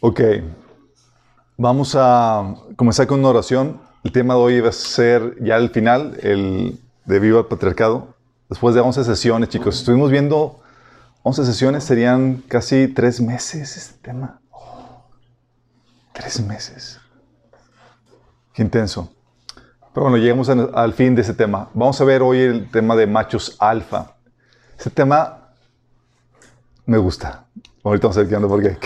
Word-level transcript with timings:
Ok. 0.00 0.20
Vamos 1.56 1.96
a 1.98 2.54
comenzar 2.76 3.06
con 3.06 3.20
una 3.20 3.30
oración. 3.30 3.80
El 4.04 4.12
tema 4.12 4.34
de 4.34 4.40
hoy 4.40 4.60
va 4.60 4.68
a 4.68 4.72
ser 4.72 5.36
ya 5.42 5.56
el 5.56 5.70
final, 5.70 6.18
el 6.22 6.78
de 7.06 7.18
Viva 7.18 7.48
Patriarcado. 7.48 8.14
Después 8.48 8.74
de 8.74 8.80
11 8.80 9.04
sesiones, 9.04 9.48
chicos. 9.48 9.78
Estuvimos 9.78 10.10
viendo 10.10 10.60
11 11.22 11.44
sesiones, 11.44 11.84
serían 11.84 12.42
casi 12.46 12.88
tres 12.88 13.20
meses 13.20 13.76
este 13.76 13.98
tema. 14.02 14.40
tres 16.12 16.40
meses. 16.40 17.00
Qué 18.52 18.62
intenso. 18.62 19.12
Pero 19.92 20.08
bueno, 20.08 20.18
llegamos 20.18 20.48
al, 20.48 20.70
al 20.74 20.92
fin 20.92 21.14
de 21.14 21.22
ese 21.22 21.34
tema. 21.34 21.70
Vamos 21.74 22.00
a 22.00 22.04
ver 22.04 22.22
hoy 22.22 22.40
el 22.40 22.70
tema 22.70 22.94
de 22.96 23.06
machos 23.06 23.56
alfa. 23.58 24.14
Ese 24.78 24.90
tema 24.90 25.48
me 26.84 26.98
gusta. 26.98 27.45
Ahorita 27.86 28.08
vamos 28.08 28.18
a 28.18 28.28
qué 28.28 28.34
onda 28.34 28.48
por 28.48 28.60
qué. 28.60 28.76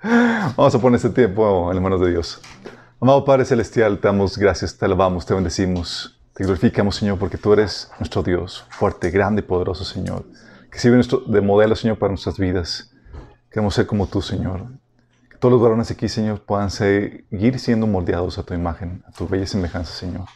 Vamos 0.56 0.72
a 0.72 0.78
poner 0.78 0.98
este 0.98 1.10
tiempo 1.10 1.68
en 1.70 1.74
las 1.74 1.82
manos 1.82 2.00
de 2.00 2.10
Dios. 2.10 2.40
Amado 3.00 3.24
Padre 3.24 3.44
Celestial, 3.44 3.98
te 3.98 4.06
damos 4.06 4.38
gracias, 4.38 4.78
te 4.78 4.84
alabamos, 4.84 5.26
te 5.26 5.34
bendecimos, 5.34 6.16
te 6.32 6.44
glorificamos, 6.44 6.94
Señor, 6.94 7.18
porque 7.18 7.36
tú 7.36 7.52
eres 7.52 7.90
nuestro 7.98 8.22
Dios, 8.22 8.64
fuerte, 8.70 9.10
grande 9.10 9.40
y 9.40 9.44
poderoso, 9.44 9.84
Señor, 9.84 10.24
que 10.70 10.78
sirve 10.78 10.94
nuestro, 10.94 11.18
de 11.18 11.40
modelo, 11.40 11.74
Señor, 11.74 11.98
para 11.98 12.12
nuestras 12.12 12.38
vidas. 12.38 12.94
Queremos 13.50 13.74
ser 13.74 13.88
como 13.88 14.06
tú, 14.06 14.22
Señor. 14.22 14.68
Que 15.28 15.36
todos 15.38 15.50
los 15.50 15.60
varones 15.60 15.90
aquí, 15.90 16.08
Señor, 16.08 16.42
puedan 16.42 16.70
seguir 16.70 17.58
siendo 17.58 17.88
moldeados 17.88 18.38
a 18.38 18.44
tu 18.44 18.54
imagen, 18.54 19.02
a 19.08 19.10
tu 19.10 19.26
bella 19.26 19.48
semejanza, 19.48 19.92
Señor. 19.92 20.26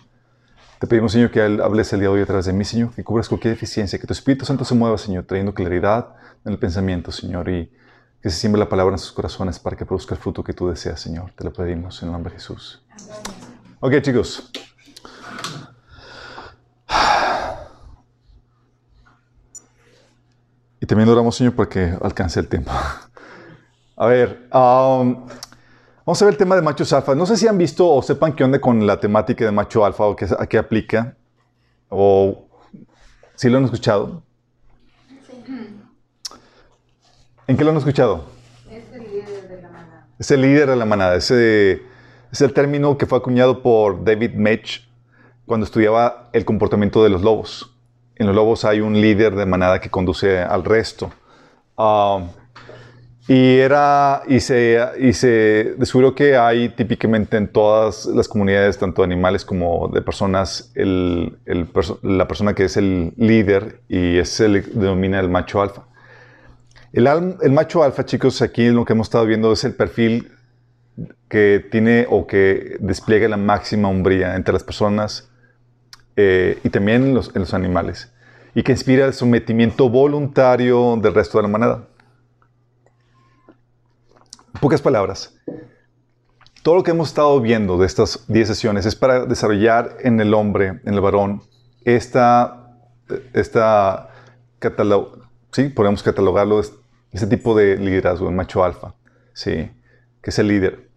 Te 0.78 0.86
pedimos, 0.86 1.10
Señor, 1.10 1.32
que 1.32 1.42
hables 1.42 1.92
el 1.92 1.98
día 1.98 2.08
de 2.08 2.14
hoy 2.14 2.26
a 2.28 2.32
de 2.40 2.52
mí, 2.52 2.64
Señor, 2.64 2.94
que 2.94 3.02
cubras 3.02 3.28
cualquier 3.28 3.54
deficiencia, 3.54 3.98
que 3.98 4.06
tu 4.06 4.12
Espíritu 4.12 4.44
Santo 4.44 4.64
se 4.64 4.76
mueva, 4.76 4.96
Señor, 4.96 5.24
trayendo 5.24 5.52
claridad 5.52 6.14
en 6.44 6.52
el 6.52 6.58
pensamiento, 6.58 7.10
Señor, 7.10 7.48
y 7.48 7.72
que 8.22 8.30
se 8.30 8.36
siembre 8.36 8.60
la 8.60 8.68
palabra 8.68 8.94
en 8.94 9.00
sus 9.00 9.10
corazones 9.10 9.58
para 9.58 9.76
que 9.76 9.84
produzca 9.84 10.14
el 10.14 10.20
fruto 10.20 10.44
que 10.44 10.52
tú 10.52 10.68
deseas, 10.68 11.00
Señor. 11.00 11.32
Te 11.32 11.42
lo 11.42 11.52
pedimos 11.52 12.00
en 12.02 12.08
el 12.08 12.12
nombre 12.12 12.32
de 12.32 12.38
Jesús. 12.38 12.80
Ok, 13.80 14.00
chicos. 14.02 14.52
Y 20.80 20.86
también 20.86 21.08
oramos, 21.08 21.34
Señor, 21.34 21.56
para 21.56 21.68
que 21.68 21.92
alcance 22.00 22.38
el 22.38 22.46
tiempo. 22.46 22.70
A 23.96 24.06
ver, 24.06 24.48
um, 24.54 25.26
vamos 26.08 26.22
a 26.22 26.24
ver 26.24 26.32
el 26.32 26.38
tema 26.38 26.56
de 26.56 26.62
machos 26.62 26.90
alfa. 26.94 27.14
No 27.14 27.26
sé 27.26 27.36
si 27.36 27.46
han 27.46 27.58
visto 27.58 27.86
o 27.86 28.00
sepan 28.00 28.32
qué 28.32 28.42
onda 28.42 28.58
con 28.58 28.86
la 28.86 28.98
temática 28.98 29.44
de 29.44 29.52
macho 29.52 29.84
alfa 29.84 30.04
o 30.04 30.16
qué, 30.16 30.26
a 30.38 30.46
qué 30.46 30.56
aplica. 30.56 31.14
O 31.90 32.46
si 33.34 33.50
lo 33.50 33.58
han 33.58 33.64
escuchado. 33.66 34.22
¿En 37.46 37.58
qué 37.58 37.62
lo 37.62 37.72
han 37.72 37.76
escuchado? 37.76 38.24
Es 38.70 38.90
el 38.90 39.02
líder 39.02 39.48
de 39.50 39.60
la 39.60 39.68
manada. 39.68 40.06
Es 40.18 40.30
el 40.30 40.40
líder 40.40 40.70
de 40.70 40.76
la 40.76 40.84
manada. 40.86 41.16
Es 41.16 41.30
el 41.30 42.52
término 42.54 42.96
que 42.96 43.04
fue 43.04 43.18
acuñado 43.18 43.62
por 43.62 44.02
David 44.02 44.32
Mech 44.32 44.88
cuando 45.44 45.66
estudiaba 45.66 46.30
el 46.32 46.46
comportamiento 46.46 47.04
de 47.04 47.10
los 47.10 47.20
lobos. 47.20 47.76
En 48.16 48.26
los 48.26 48.34
lobos 48.34 48.64
hay 48.64 48.80
un 48.80 48.98
líder 48.98 49.36
de 49.36 49.44
manada 49.44 49.78
que 49.78 49.90
conduce 49.90 50.38
al 50.38 50.64
resto. 50.64 51.10
Ah, 51.76 52.22
y, 53.28 53.58
era, 53.58 54.22
y, 54.26 54.40
se, 54.40 54.80
y 54.98 55.12
se 55.12 55.74
descubrió 55.76 56.14
que 56.14 56.34
hay 56.36 56.70
típicamente 56.70 57.36
en 57.36 57.48
todas 57.48 58.06
las 58.06 58.26
comunidades, 58.26 58.78
tanto 58.78 59.02
de 59.02 59.06
animales 59.06 59.44
como 59.44 59.88
de 59.88 60.00
personas, 60.00 60.72
el, 60.74 61.36
el 61.44 61.68
la 62.02 62.26
persona 62.26 62.54
que 62.54 62.64
es 62.64 62.78
el 62.78 63.12
líder 63.18 63.82
y 63.86 64.24
se 64.24 64.48
le 64.48 64.62
denomina 64.62 65.20
el 65.20 65.28
macho 65.28 65.60
alfa. 65.60 65.82
El, 66.90 67.06
el, 67.06 67.52
macho 67.52 67.82
alfa, 67.82 68.06
chicos, 68.06 68.40
aquí 68.40 68.70
lo 68.70 68.86
que 68.86 68.94
hemos 68.94 69.08
estado 69.08 69.26
viendo 69.26 69.52
es 69.52 69.62
el 69.64 69.74
perfil 69.74 70.32
que 71.28 71.62
tiene 71.70 72.06
o 72.08 72.26
que 72.26 72.78
despliega 72.80 73.28
la 73.28 73.36
máxima 73.36 73.90
hombría 73.90 74.36
entre 74.36 74.54
las 74.54 74.64
personas 74.64 75.28
eh, 76.16 76.58
y 76.64 76.70
también 76.70 77.04
en 77.04 77.14
los, 77.14 77.28
en 77.34 77.42
los, 77.42 77.52
animales, 77.52 78.10
y 78.54 78.62
que 78.62 78.72
inspira 78.72 79.04
el 79.04 79.12
sometimiento 79.12 79.90
voluntario 79.90 80.96
del 80.96 81.12
resto 81.12 81.36
de 81.36 81.42
la 81.42 81.48
manada. 81.48 81.87
Pocas 84.60 84.82
palabras, 84.82 85.38
todo 86.62 86.74
lo 86.74 86.82
que 86.82 86.90
hemos 86.90 87.08
estado 87.08 87.40
viendo 87.40 87.78
de 87.78 87.86
estas 87.86 88.24
10 88.28 88.48
sesiones 88.48 88.86
es 88.86 88.96
para 88.96 89.24
desarrollar 89.24 89.96
en 90.00 90.20
el 90.20 90.34
hombre, 90.34 90.80
en 90.84 90.94
el 90.94 91.00
varón, 91.00 91.42
esta, 91.84 92.76
esta 93.32 94.10
sí, 95.52 95.68
podemos 95.68 96.02
catalogarlo, 96.02 96.60
ese 96.60 97.26
tipo 97.26 97.56
de 97.56 97.76
liderazgo, 97.76 98.28
el 98.28 98.34
macho 98.34 98.64
alfa, 98.64 98.94
sí, 99.32 99.70
que 100.20 100.30
es 100.30 100.38
el 100.38 100.48
líder. 100.48 100.88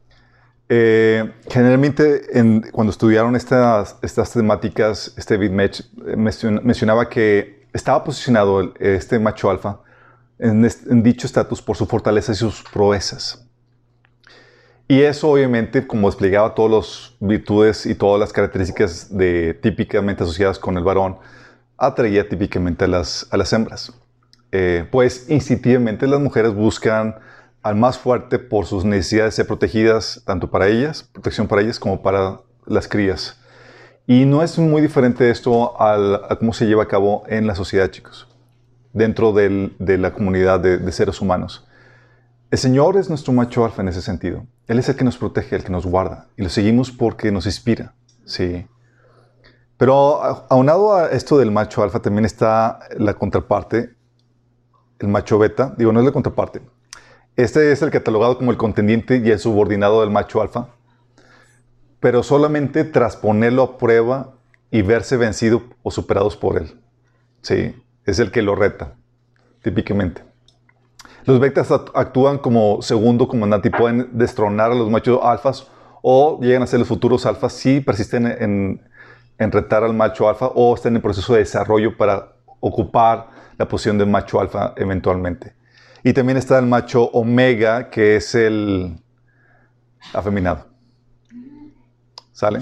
Eh, 0.68 1.32
generalmente, 1.50 2.38
en, 2.38 2.62
cuando 2.72 2.92
estudiaron 2.92 3.36
estas, 3.36 3.98
estas 4.02 4.32
temáticas, 4.34 5.14
este 5.18 5.36
David 5.36 5.52
Mech 5.52 5.84
mencionaba 6.64 7.10
que 7.10 7.68
estaba 7.74 8.04
posicionado 8.04 8.74
este 8.80 9.20
macho 9.20 9.50
alfa 9.50 9.80
en, 10.42 11.04
dicho 11.04 11.28
estatus 11.28 11.62
por 11.62 11.78
su 11.78 11.86
fortaleza 11.86 12.32
y 12.32 12.36
sus 12.36 12.64
proezas. 12.74 13.48
Y 14.88 15.02
eso 15.04 15.30
obviamente, 15.30 15.88
como 15.88 16.10
desplegaba 16.10 16.54
todas 16.54 16.72
las 16.72 17.16
virtudes 17.20 17.86
y 17.86 17.96
todas 17.96 18.20
las 18.20 18.34
características 18.34 19.16
de, 19.16 19.54
típicamente 19.54 20.24
asociadas 20.24 20.60
con 20.60 20.78
el 20.78 20.84
varón, 20.84 21.18
atraía 21.78 22.28
típicamente 22.28 22.86
a 22.86 22.88
las, 22.88 23.28
a 23.32 23.38
las 23.38 23.54
hembras. 23.54 23.94
Eh, 24.52 24.86
pues 24.92 25.30
instintivamente 25.30 26.08
las 26.08 26.20
mujeres 26.20 26.54
buscan 26.54 27.16
al 27.62 27.76
más 27.76 27.98
fuerte 27.98 28.38
por 28.38 28.66
sus 28.66 28.84
necesidades 28.84 29.34
de 29.34 29.36
ser 29.38 29.48
protegidas, 29.48 30.24
tanto 30.26 30.50
para 30.50 30.68
ellas, 30.68 31.04
protección 31.04 31.48
para 31.48 31.62
ellas, 31.62 31.80
como 31.80 32.02
para 32.02 32.42
las 32.66 32.88
crías. 32.88 33.40
Y 34.08 34.26
no 34.26 34.44
es 34.44 34.58
muy 34.58 34.82
diferente 34.82 35.30
esto 35.30 35.80
al, 35.80 36.16
a 36.16 36.36
cómo 36.38 36.52
se 36.54 36.66
lleva 36.66 36.84
a 36.84 36.88
cabo 36.88 37.24
en 37.28 37.48
la 37.48 37.56
sociedad, 37.56 37.90
chicos, 37.92 38.28
dentro 38.94 39.34
del, 39.34 39.76
de 39.80 39.98
la 39.98 40.14
comunidad 40.14 40.60
de, 40.60 40.78
de, 40.78 40.92
seres 40.92 41.22
humanos. 41.22 41.68
El 42.50 42.58
Señor 42.58 42.98
es 42.98 43.10
nuestro 43.10 43.34
macho 43.34 43.64
alfa 43.64 43.82
en 43.82 43.88
ese 43.88 44.02
sentido. 44.02 44.46
Él 44.68 44.80
es 44.80 44.90
el 44.90 44.96
que 44.96 45.04
nos 45.04 45.18
protege, 45.18 45.56
el 45.56 45.64
que 45.64 45.72
nos 45.72 45.86
guarda. 45.86 46.28
Y 46.38 46.44
lo 46.44 46.50
seguimos 46.50 46.92
porque 46.92 47.32
nos 47.32 47.46
inspira. 47.46 47.94
Sí. 48.26 48.66
Pero 49.78 50.46
aunado 50.50 50.94
a 50.94 51.08
esto 51.08 51.38
del 51.38 51.52
macho 51.52 51.82
alfa 51.82 52.02
también 52.02 52.26
está 52.26 52.80
la 52.98 53.16
contraparte, 53.16 53.96
el 55.00 55.08
macho 55.08 55.40
beta, 55.40 55.74
digo, 55.78 55.92
no 55.92 56.00
es 56.00 56.06
la 56.06 56.12
contraparte. 56.12 56.62
Este 57.36 57.72
es 57.72 57.82
el 57.82 57.90
catalogado 57.90 58.38
como 58.38 58.52
el 58.52 58.58
contendiente 58.58 59.18
y 59.18 59.32
el 59.32 59.40
subordinado 59.40 60.02
del 60.02 60.12
macho 60.12 60.42
alfa, 60.42 60.68
pero 62.00 62.22
solamente 62.22 62.84
tras 62.84 63.16
ponerlo 63.16 63.64
a 63.64 63.78
prueba 63.78 64.36
y 64.70 64.82
verse 64.84 65.18
vencido 65.18 65.64
o 65.82 65.90
superados 65.90 66.38
por 66.38 66.58
él. 66.58 66.80
Sí, 67.42 67.76
es 68.06 68.20
el 68.20 68.32
que 68.32 68.42
lo 68.42 68.56
reta, 68.56 68.96
típicamente. 69.62 70.24
Los 71.26 71.40
betas 71.40 71.72
actúan 71.72 72.40
como 72.40 72.82
segundo 72.82 73.28
comandante 73.28 73.70
y 73.70 73.72
pueden 73.72 74.10
destronar 74.18 74.72
a 74.72 74.76
los 74.76 74.90
machos 74.90 75.20
alfas 75.22 75.68
o 76.02 76.40
llegan 76.42 76.64
a 76.64 76.68
ser 76.68 76.80
los 76.80 76.88
futuros 76.88 77.26
alfas 77.26 77.54
si 77.54 77.80
persisten 77.80 78.26
en, 78.26 78.82
en 79.38 79.52
retar 79.52 79.84
al 79.84 79.94
macho 79.94 80.28
alfa 80.28 80.48
o 80.48 80.74
están 80.74 80.96
en 80.96 81.02
proceso 81.02 81.34
de 81.34 81.40
desarrollo 81.40 81.96
para 81.96 82.34
ocupar 82.60 83.30
la 83.58 83.68
posición 83.68 83.98
del 83.98 84.08
macho 84.08 84.42
alfa 84.42 84.74
eventualmente. 84.78 85.56
Y 86.04 86.14
también 86.14 86.38
está 86.38 86.58
el 86.58 86.66
macho 86.66 87.04
omega, 87.04 87.92
que 87.92 88.16
es 88.16 88.34
el 88.34 89.00
afeminado. 90.14 90.66
¿Sale? 92.32 92.60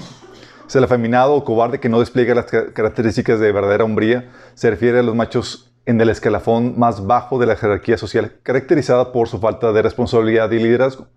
El 0.78 0.84
afeminado 0.84 1.34
o 1.34 1.44
cobarde 1.44 1.80
que 1.80 1.90
no 1.90 2.00
despliega 2.00 2.36
las 2.36 2.46
características 2.46 3.40
de 3.40 3.52
verdadera 3.52 3.84
hombría. 3.84 4.30
Se 4.54 4.70
refiere 4.70 5.00
a 5.00 5.04
los 5.04 5.16
machos 5.16 5.72
en 5.86 6.00
el 6.00 6.10
escalafón 6.10 6.78
más 6.78 7.08
bajo 7.08 7.40
de 7.40 7.48
la 7.48 7.56
jerarquía 7.56 7.98
social, 7.98 8.34
caracterizada 8.44 9.12
por 9.12 9.28
su 9.28 9.40
falta 9.40 9.72
de 9.72 9.82
responsabilidad 9.82 10.52
y 10.52 10.60
liderazgo. 10.60 11.08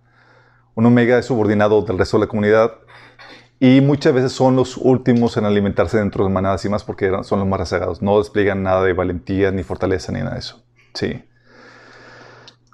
Un 0.75 0.87
omega 0.87 1.19
es 1.19 1.27
subordinado 1.27 1.83
del 1.83 1.99
resto 1.99 2.17
de 2.17 2.25
la 2.25 2.29
comunidad 2.29 2.73
y 3.61 3.83
muchas 3.83 4.15
veces 4.15 4.33
son 4.33 4.57
los 4.57 4.79
últimos 4.79 5.37
en 5.37 5.45
alimentarse 5.45 5.99
dentro 5.99 6.25
de 6.25 6.31
manadas 6.31 6.65
y 6.65 6.71
más 6.71 6.85
porque 6.85 7.13
son 7.23 7.41
los 7.41 7.47
más 7.47 7.61
rezagados. 7.61 8.01
No 8.01 8.19
despliegan 8.19 8.63
nada 8.63 8.83
de 8.83 8.95
valentía, 8.95 9.51
ni 9.51 9.63
fortaleza, 9.63 10.11
ni 10.11 10.21
nada 10.21 10.33
de 10.33 10.39
eso. 10.39 10.65
Sí. 10.95 11.23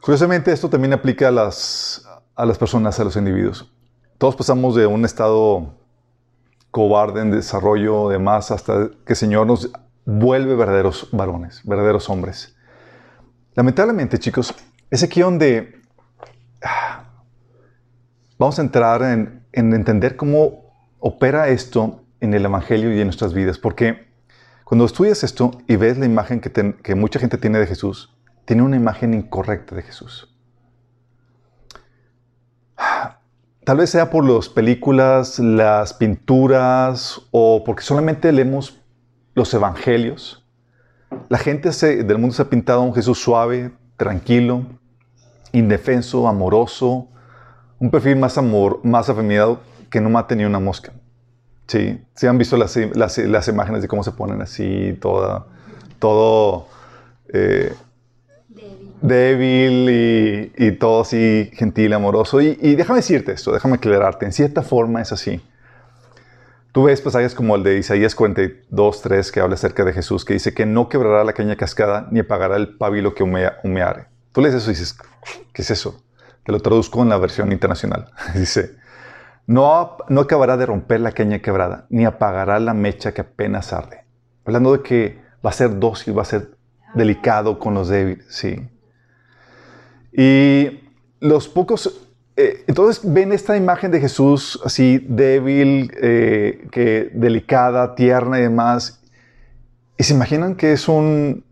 Curiosamente, 0.01 0.53
esto 0.53 0.71
también 0.71 0.93
aplica 0.93 1.29
a 1.29 1.33
las, 1.33 2.09
a 2.37 2.47
las 2.47 2.57
personas, 2.57 3.01
a 3.01 3.05
los 3.05 3.17
individuos. 3.17 3.71
Todos 4.17 4.37
pasamos 4.37 4.77
de 4.77 4.87
un 4.87 5.05
estado 5.05 5.75
cobarde 6.70 7.23
en 7.23 7.31
desarrollo 7.31 8.09
de 8.09 8.19
más 8.19 8.50
hasta 8.50 8.91
que 9.05 9.12
el 9.12 9.17
Señor 9.17 9.47
nos 9.47 9.70
vuelve 10.05 10.55
verdaderos 10.55 11.09
varones, 11.12 11.62
verdaderos 11.65 12.09
hombres. 12.09 12.56
Lamentablemente, 13.55 14.19
chicos, 14.19 14.55
es 14.91 15.03
aquí 15.03 15.20
donde 15.20 15.82
ah, 16.62 17.05
vamos 18.38 18.59
a 18.59 18.62
entrar 18.62 19.03
en, 19.03 19.47
en 19.53 19.73
entender 19.73 20.17
cómo 20.17 20.69
opera 20.99 21.49
esto 21.49 22.05
en 22.20 22.35
el 22.35 22.44
Evangelio 22.44 22.93
y 22.93 23.00
en 23.00 23.06
nuestras 23.06 23.32
vidas, 23.32 23.59
porque 23.59 24.09
cuando 24.64 24.85
estudias 24.85 25.25
esto 25.25 25.53
y 25.67 25.76
ves 25.76 25.99
la 25.99 26.06
imagen 26.06 26.41
que, 26.41 26.50
que 26.82 26.94
mucha 26.94 27.19
gente 27.19 27.38
tiene 27.38 27.59
de 27.59 27.67
Jesús, 27.67 28.14
tiene 28.44 28.62
una 28.62 28.76
imagen 28.76 29.14
incorrecta 29.14 29.75
de 29.75 29.82
Jesús. 29.82 30.35
Tal 33.69 33.76
vez 33.76 33.91
sea 33.91 34.09
por 34.09 34.25
las 34.25 34.49
películas, 34.49 35.38
las 35.38 35.93
pinturas 35.93 37.20
o 37.31 37.62
porque 37.65 37.82
solamente 37.82 38.32
leemos 38.32 38.81
los 39.35 39.53
evangelios. 39.53 40.43
La 41.29 41.37
gente 41.37 41.69
del 41.69 42.17
mundo 42.17 42.35
se 42.35 42.41
ha 42.41 42.49
pintado 42.49 42.81
a 42.81 42.85
un 42.85 42.94
Jesús 42.94 43.19
suave, 43.19 43.73
tranquilo, 43.99 44.62
indefenso, 45.53 46.29
amoroso, 46.29 47.09
un 47.79 47.91
perfil 47.91 48.17
más, 48.17 48.38
amor, 48.38 48.81
más 48.85 49.11
afeminado 49.11 49.61
que 49.91 50.00
no 50.00 50.09
mate 50.09 50.35
ni 50.35 50.47
una 50.47 50.61
mosca. 50.61 50.94
Sí, 51.67 52.03
sí 52.14 52.26
han 52.26 52.38
visto 52.38 52.56
las, 52.56 52.75
las, 52.75 53.49
imágenes 53.49 53.82
de 53.82 53.88
cómo 53.88 54.03
se 54.03 54.12
ponen 54.12 54.41
así, 54.41 54.97
toda, 54.99 55.44
todo 55.99 56.69
eh, 57.35 57.75
débil 59.00 60.53
y, 60.56 60.73
todo 60.73 61.03
así 61.03 61.50
gentil, 61.55 61.93
amoroso. 61.93 62.41
Y, 62.41 62.75
déjame 62.75 62.99
decirte 62.99 63.33
esto, 63.33 63.53
déjame 63.53 63.77
aclararte, 63.77 64.27
en 64.27 64.33
cierta 64.33 64.62
forma 64.62 65.00
es 65.00 65.12
así. 65.12 65.41
Tú 66.73 66.85
ves 66.85 67.00
pasajes 67.00 67.35
como 67.35 67.56
el 67.56 67.62
de 67.62 67.79
Isaías 67.79 68.15
42, 68.15 69.03
3, 69.03 69.33
que 69.33 69.41
habla 69.41 69.55
acerca 69.55 69.85
de 69.85 69.93
Jesús, 69.93 70.25
que 70.25 70.35
dice 70.35 70.55
que 70.55 70.67
no 70.67 70.89
quebrará 70.89 71.25
la 71.25 71.33
caña 71.33 71.56
cascada 71.56 72.09
ni 72.11 72.21
apagará 72.21 72.56
el 72.56 72.77
pabilo 72.77 73.15
que 73.15 73.23
humeare. 73.23 74.06
Tú 74.33 74.43
lees 74.43 74.55
eso 74.55 74.71
y 74.71 74.75
dices, 74.75 74.97
¿qué 75.53 75.62
es 75.62 75.71
eso? 75.71 76.03
Te 76.45 76.53
lo 76.53 76.61
traduzco 76.61 77.03
en 77.03 77.09
la 77.09 77.19
versión 77.19 77.50
internacional. 77.53 78.11
dice, 78.35 78.77
no, 79.47 79.97
no 80.09 80.21
acabará 80.21 80.56
de 80.56 80.67
romper 80.67 81.00
la 81.00 81.12
caña 81.12 81.41
quebrada, 81.41 81.87
ni 81.89 82.05
apagará 82.05 82.61
la 82.61 82.75
mecha 82.75 83.12
que 83.12 83.23
apenas 83.23 83.73
arde. 83.73 84.05
Hablando 84.45 84.73
de 84.73 84.83
que 84.83 85.21
va 85.45 85.50
a 85.50 85.55
ser 85.55 85.79
dócil, 85.79 86.17
va 86.17 86.23
a 86.23 86.27
ser 86.27 86.50
delicado 86.95 87.59
con 87.59 87.75
los 87.75 87.89
débiles, 87.89 88.27
sí. 88.29 88.69
Y 90.13 90.81
los 91.21 91.49
pocos... 91.49 92.05
Eh, 92.37 92.65
entonces 92.69 93.01
ven 93.05 93.33
esta 93.33 93.57
imagen 93.57 93.91
de 93.91 94.01
Jesús 94.01 94.61
así 94.65 95.05
débil, 95.09 95.91
eh, 96.01 96.69
que 96.71 97.11
delicada, 97.13 97.97
tierna 97.97 98.39
y 98.39 98.43
demás. 98.43 99.03
Y 99.97 100.05
se 100.05 100.15
imaginan 100.15 100.55
que 100.55 100.73
es 100.73 100.89
un 100.89 101.45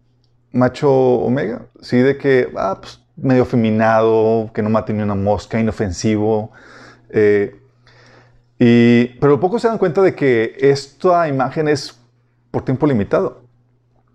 macho 0.53 0.91
omega, 0.91 1.67
sí, 1.81 1.99
de 1.99 2.17
que, 2.17 2.49
ah, 2.57 2.79
pues, 2.81 3.01
medio 3.17 3.45
feminado, 3.45 4.51
que 4.55 4.63
no 4.63 4.71
mate 4.71 4.93
ni 4.93 5.03
una 5.03 5.17
mosca, 5.17 5.59
inofensivo. 5.59 6.53
Eh, 7.11 7.57
y, 8.59 9.07
pero 9.21 9.41
pocos 9.41 9.63
se 9.63 9.69
dan 9.69 9.79
cuenta 9.79 10.03
de 10.03 10.15
que 10.15 10.57
esta 10.61 11.29
imagen 11.29 11.69
es 11.69 11.99
por 12.51 12.65
tiempo 12.65 12.87
limitado. 12.87 13.46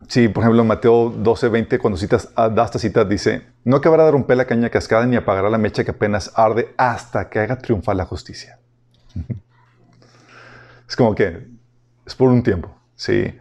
Sí, 0.07 0.27
por 0.27 0.43
ejemplo, 0.43 0.61
en 0.61 0.67
Mateo 0.67 1.09
12, 1.09 1.49
20, 1.49 1.79
cuando 1.79 1.97
citas, 1.97 2.29
da 2.35 2.65
esta 2.65 2.79
cita, 2.79 3.05
dice, 3.05 3.47
no 3.63 3.77
acabará 3.77 4.05
de 4.05 4.11
romper 4.11 4.37
la 4.37 4.45
caña 4.45 4.69
cascada 4.69 5.05
ni 5.05 5.15
apagará 5.15 5.49
la 5.49 5.57
mecha 5.57 5.83
que 5.83 5.91
apenas 5.91 6.31
arde 6.35 6.73
hasta 6.77 7.29
que 7.29 7.39
haga 7.39 7.57
triunfar 7.57 7.95
la 7.95 8.05
justicia. 8.05 8.59
es 10.87 10.95
como 10.95 11.15
que 11.15 11.47
es 12.05 12.15
por 12.15 12.29
un 12.29 12.43
tiempo, 12.43 12.75
sí. 12.95 13.37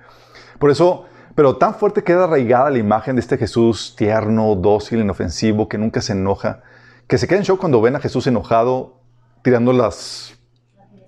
Por 0.58 0.70
eso, 0.70 1.06
pero 1.34 1.56
tan 1.56 1.74
fuerte 1.74 2.04
queda 2.04 2.24
arraigada 2.24 2.70
la 2.70 2.78
imagen 2.78 3.16
de 3.16 3.20
este 3.20 3.38
Jesús 3.38 3.94
tierno, 3.96 4.54
dócil, 4.54 5.00
inofensivo, 5.00 5.68
que 5.68 5.78
nunca 5.78 6.00
se 6.00 6.12
enoja, 6.12 6.62
que 7.06 7.18
se 7.18 7.26
queda 7.26 7.38
en 7.38 7.44
shock 7.44 7.58
cuando 7.58 7.80
ven 7.80 7.96
a 7.96 8.00
Jesús 8.00 8.26
enojado, 8.26 9.00
tirando 9.42 9.72
las 9.72 10.34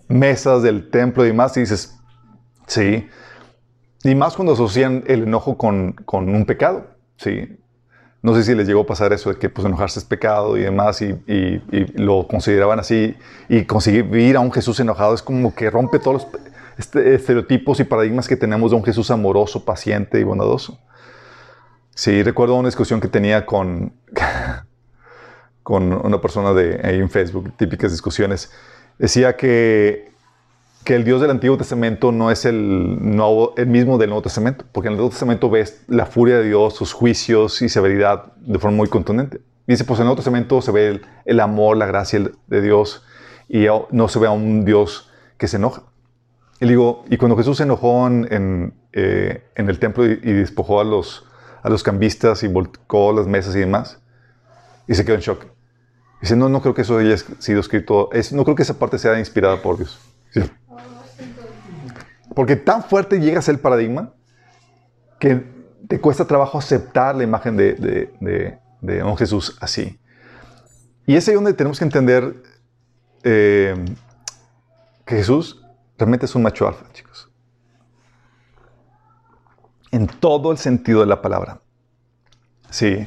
mesas 0.09 0.63
del 0.63 0.91
templo 0.91 1.25
y 1.25 1.29
demás, 1.29 1.57
y 1.57 1.61
dices, 1.61 1.99
sí, 2.67 3.09
y 4.05 4.15
más 4.15 4.35
cuando 4.35 4.55
asocian 4.55 5.05
el 5.07 5.25
enojo 5.25 5.57
con, 5.57 5.97
un 6.09 6.45
pecado. 6.47 6.87
Sí. 7.17 7.59
No 8.21 8.35
sé 8.35 8.45
si 8.45 8.55
les 8.55 8.67
llegó 8.67 8.83
a 8.83 8.87
pasar 8.87 9.13
eso 9.13 9.31
de 9.31 9.39
que 9.39 9.49
pues, 9.49 9.67
enojarse 9.67 9.99
es 9.99 10.05
pecado 10.05 10.57
y 10.57 10.63
demás, 10.63 11.03
y, 11.03 11.63
lo 11.95 12.27
consideraban 12.27 12.81
así. 12.81 13.17
Y 13.49 13.65
conseguir 13.65 14.05
vivir 14.05 14.37
a 14.37 14.41
un 14.41 14.53
Jesús 14.53 14.79
enojado 14.81 15.15
es 15.15 15.23
como 15.23 15.55
que 15.55 15.71
rompe 15.71 15.99
todos 15.99 16.23
los 16.23 16.43
este, 16.79 17.15
estereotipos 17.15 17.81
y 17.81 17.85
paradigmas 17.85 18.29
que 18.29 18.37
tenemos 18.37 18.71
de 18.71 18.77
un 18.77 18.85
Jesús 18.85 19.11
amoroso, 19.11 19.65
paciente 19.65 20.21
y 20.21 20.25
bondadoso. 20.25 20.79
Sí, 21.95 22.23
recuerdo 22.23 22.55
una 22.55 22.69
discusión 22.69 23.01
que 23.01 23.09
tenía 23.09 23.45
con, 23.45 23.93
con 25.63 25.93
una 25.93 26.21
persona 26.21 26.53
de 26.53 26.81
ahí 26.83 26.99
en 26.99 27.11
Facebook, 27.11 27.53
típicas 27.57 27.93
discusiones. 27.93 28.51
Decía 28.99 29.37
que 29.37 30.12
que 30.85 30.97
el 30.97 31.05
Dios 31.05 31.21
del 31.21 31.31
Antiguo 31.31 31.57
Testamento 31.57 32.11
no 32.11 32.31
es 32.31 32.45
el, 32.45 32.57
mismo 32.57 33.99
del 33.99 34.11
Nuevo 34.11 34.23
Testamento, 34.23 34.65
porque 34.73 34.89
en 34.89 34.93
el 34.93 34.97
Nuevo 34.97 35.11
Testamento 35.11 35.49
ves 35.49 35.85
la 35.87 36.07
furia 36.07 36.39
de 36.39 36.45
Dios, 36.45 36.75
sus 36.75 36.93
juicios 36.93 37.63
y 37.63 37.69
severidad 37.69 38.33
de 38.37 38.59
forma 38.59 38.79
muy 38.79 38.89
contundente. 38.89 39.41
Dice, 39.67 39.85
pues 39.85 40.01
en 40.01 40.03
el 40.03 40.07
Nuevo 40.07 40.17
Testamento 40.17 40.61
se 40.61 40.73
ve 40.73 41.01
el, 41.25 41.41
amor, 41.41 41.77
la 41.77 41.87
gracia 41.87 42.21
de 42.49 42.61
Dios 42.61 43.05
y 43.49 43.67
no 43.91 44.09
se 44.09 44.19
ve 44.19 44.27
a 44.27 44.33
un 44.33 44.65
Dios 44.65 45.11
que 45.39 45.47
se 45.47 45.57
enoja. 45.57 45.83
Y 46.61 46.67
digo, 46.67 47.05
y 47.09 47.17
cuando 47.17 47.37
Jesús 47.37 47.59
se 47.59 47.63
enojó 47.63 48.07
en, 48.09 48.75
eh, 48.93 49.45
el 49.55 49.79
templo 49.79 50.05
y, 50.05 50.17
despojó 50.17 50.81
a 50.81 50.85
los, 50.85 51.25
a 51.63 51.71
cambistas 51.83 52.43
y 52.43 52.49
volcó 52.49 53.13
las 53.13 53.27
mesas 53.27 53.55
y 53.55 53.61
demás, 53.61 54.01
y 54.89 54.95
se 54.95 55.05
quedó 55.05 55.15
en 55.15 55.21
shock. 55.21 55.47
Dice, 56.21 56.35
no, 56.35 56.49
no 56.49 56.61
creo 56.61 56.75
que 56.75 56.83
eso 56.83 56.99
haya 56.99 57.17
sido 57.17 57.61
escrito, 57.61 58.11
es, 58.13 58.33
no 58.33 58.45
creo 58.45 58.57
que 58.57 58.63
esa 58.63 58.79
parte 58.79 58.99
sea 58.99 59.19
inspirada 59.19 59.63
por 59.63 59.77
Dios. 59.77 60.12
Porque 62.35 62.57
tan 62.57 62.83
fuerte 62.85 63.21
llega 63.21 63.39
a 63.39 63.43
ser 63.43 63.57
el 63.57 63.61
paradigma 63.61 64.13
que 65.19 65.45
te 65.89 66.01
cuesta 66.01 66.25
trabajo 66.27 66.59
aceptar 66.59 67.15
la 67.15 67.25
imagen 67.25 67.57
de, 67.57 68.59
un 69.05 69.17
Jesús 69.17 69.57
así. 69.61 69.99
Y 71.07 71.17
es 71.17 71.29
ahí 71.29 71.35
donde 71.35 71.53
tenemos 71.53 71.79
que 71.79 71.85
entender 71.85 72.35
eh, 73.23 73.75
que 75.05 75.17
Jesús 75.17 75.65
realmente 75.99 76.27
es 76.27 76.35
un 76.35 76.43
macho 76.43 76.67
alfa, 76.67 76.85
chicos. 76.93 77.31
En 79.91 80.07
todo 80.07 80.53
el 80.53 80.59
sentido 80.59 81.01
de 81.01 81.07
la 81.07 81.21
palabra. 81.21 81.61
Sí. 82.71 83.07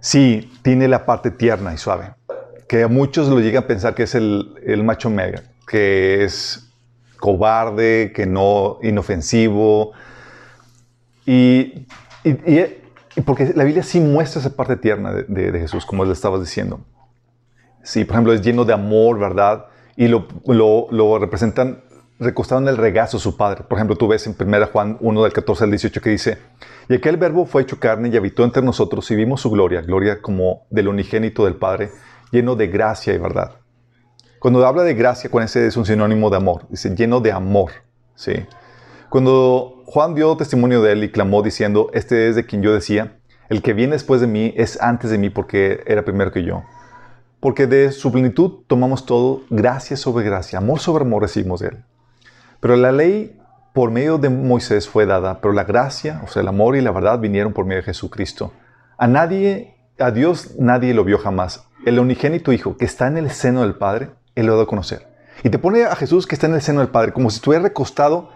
Sí, 0.00 0.52
tiene 0.62 0.88
la 0.88 1.06
parte 1.06 1.30
tierna 1.30 1.72
y 1.72 1.78
suave. 1.78 2.14
Que 2.68 2.82
a 2.82 2.88
muchos 2.88 3.28
lo 3.28 3.38
llegan 3.38 3.64
a 3.64 3.66
pensar 3.66 3.94
que 3.94 4.04
es 4.04 4.14
el, 4.14 4.54
el 4.64 4.82
macho 4.82 5.10
mega, 5.10 5.42
que 5.66 6.24
es 6.24 6.69
cobarde, 7.20 8.12
que 8.12 8.26
no 8.26 8.78
inofensivo. 8.82 9.92
Y, 11.26 11.86
porque 13.24 13.52
la 13.54 13.64
Biblia 13.64 13.82
sí 13.82 14.00
muestra 14.00 14.40
esa 14.40 14.56
parte 14.56 14.76
tierna 14.76 15.12
de, 15.12 15.58
Jesús, 15.60 15.86
como 15.86 16.04
le 16.04 16.12
estabas 16.12 16.40
diciendo. 16.40 16.80
Sí, 17.82 18.04
por 18.04 18.14
ejemplo, 18.14 18.32
es 18.32 18.42
lleno 18.42 18.64
de 18.64 18.72
amor, 18.72 19.18
¿verdad? 19.18 19.66
Y 19.96 20.08
lo, 20.08 20.26
lo, 20.46 21.18
representan 21.18 21.84
recostado 22.18 22.60
en 22.60 22.68
el 22.68 22.76
regazo 22.76 23.18
de 23.18 23.22
su 23.22 23.36
Padre. 23.36 23.64
Por 23.68 23.78
ejemplo, 23.78 23.96
tú 23.96 24.08
ves 24.08 24.26
en 24.26 24.36
1 24.38 24.66
Juan 24.66 24.98
1 25.00 25.22
del 25.22 25.32
14 25.32 25.64
al 25.64 25.70
18 25.70 26.00
que 26.00 26.10
dice, 26.10 26.38
y 26.88 26.94
aquel 26.94 27.16
verbo 27.16 27.46
fue 27.46 27.62
hecho 27.62 27.78
carne 27.78 28.08
y 28.08 28.16
habitó 28.16 28.44
entre 28.44 28.62
nosotros 28.62 29.10
y 29.10 29.16
vimos 29.16 29.40
su 29.40 29.50
gloria, 29.50 29.80
gloria 29.80 30.20
como 30.20 30.66
del 30.70 30.88
unigénito 30.88 31.44
del 31.44 31.56
Padre, 31.56 31.90
lleno 32.30 32.56
de 32.56 32.66
gracia 32.66 33.14
y 33.14 33.18
verdad. 33.18 33.59
Cuando 34.40 34.66
habla 34.66 34.84
de 34.84 34.94
gracia, 34.94 35.30
con 35.30 35.42
ese 35.42 35.66
es 35.66 35.76
un 35.76 35.84
sinónimo 35.84 36.30
de 36.30 36.38
amor. 36.38 36.66
Dice, 36.70 36.96
lleno 36.96 37.20
de 37.20 37.30
amor. 37.30 37.72
¿sí? 38.14 38.32
Cuando 39.10 39.82
Juan 39.84 40.14
dio 40.14 40.34
testimonio 40.34 40.80
de 40.80 40.92
él 40.92 41.04
y 41.04 41.10
clamó 41.10 41.42
diciendo, 41.42 41.90
este 41.92 42.26
es 42.26 42.36
de 42.36 42.46
quien 42.46 42.62
yo 42.62 42.72
decía, 42.72 43.18
el 43.50 43.60
que 43.60 43.74
viene 43.74 43.92
después 43.92 44.22
de 44.22 44.26
mí 44.26 44.54
es 44.56 44.80
antes 44.80 45.10
de 45.10 45.18
mí 45.18 45.28
porque 45.28 45.84
era 45.86 46.06
primero 46.06 46.32
que 46.32 46.42
yo. 46.42 46.62
Porque 47.38 47.66
de 47.66 47.92
su 47.92 48.10
plenitud 48.10 48.64
tomamos 48.66 49.04
todo, 49.04 49.42
gracia 49.50 49.98
sobre 49.98 50.24
gracia, 50.24 50.58
amor 50.58 50.78
sobre 50.80 51.04
amor 51.04 51.20
recibimos 51.20 51.60
de 51.60 51.68
él. 51.68 51.84
Pero 52.60 52.76
la 52.76 52.92
ley 52.92 53.38
por 53.74 53.90
medio 53.90 54.16
de 54.16 54.30
Moisés 54.30 54.88
fue 54.88 55.04
dada, 55.04 55.42
pero 55.42 55.52
la 55.52 55.64
gracia, 55.64 56.22
o 56.24 56.28
sea, 56.28 56.40
el 56.40 56.48
amor 56.48 56.76
y 56.76 56.80
la 56.80 56.92
verdad 56.92 57.18
vinieron 57.18 57.52
por 57.52 57.66
medio 57.66 57.82
de 57.82 57.86
Jesucristo. 57.86 58.54
A 58.96 59.06
nadie, 59.06 59.76
a 59.98 60.10
Dios 60.10 60.54
nadie 60.58 60.94
lo 60.94 61.04
vio 61.04 61.18
jamás. 61.18 61.66
El 61.84 61.98
unigénito 61.98 62.52
Hijo 62.52 62.78
que 62.78 62.86
está 62.86 63.06
en 63.06 63.18
el 63.18 63.30
seno 63.30 63.60
del 63.62 63.74
Padre, 63.74 64.10
él 64.40 64.46
lo 64.46 64.56
da 64.56 64.64
a 64.64 64.66
conocer. 64.66 65.08
Y 65.42 65.50
te 65.50 65.58
pone 65.58 65.84
a 65.84 65.96
Jesús 65.96 66.26
que 66.26 66.34
está 66.34 66.46
en 66.46 66.54
el 66.54 66.62
seno 66.62 66.80
del 66.80 66.90
Padre, 66.90 67.12
como 67.12 67.30
si 67.30 67.36
estuviera 67.36 67.62
recostado 67.62 68.30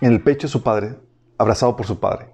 en 0.00 0.12
el 0.12 0.22
pecho 0.22 0.46
de 0.46 0.52
su 0.52 0.62
Padre, 0.62 0.96
abrazado 1.38 1.76
por 1.76 1.86
su 1.86 2.00
Padre. 2.00 2.30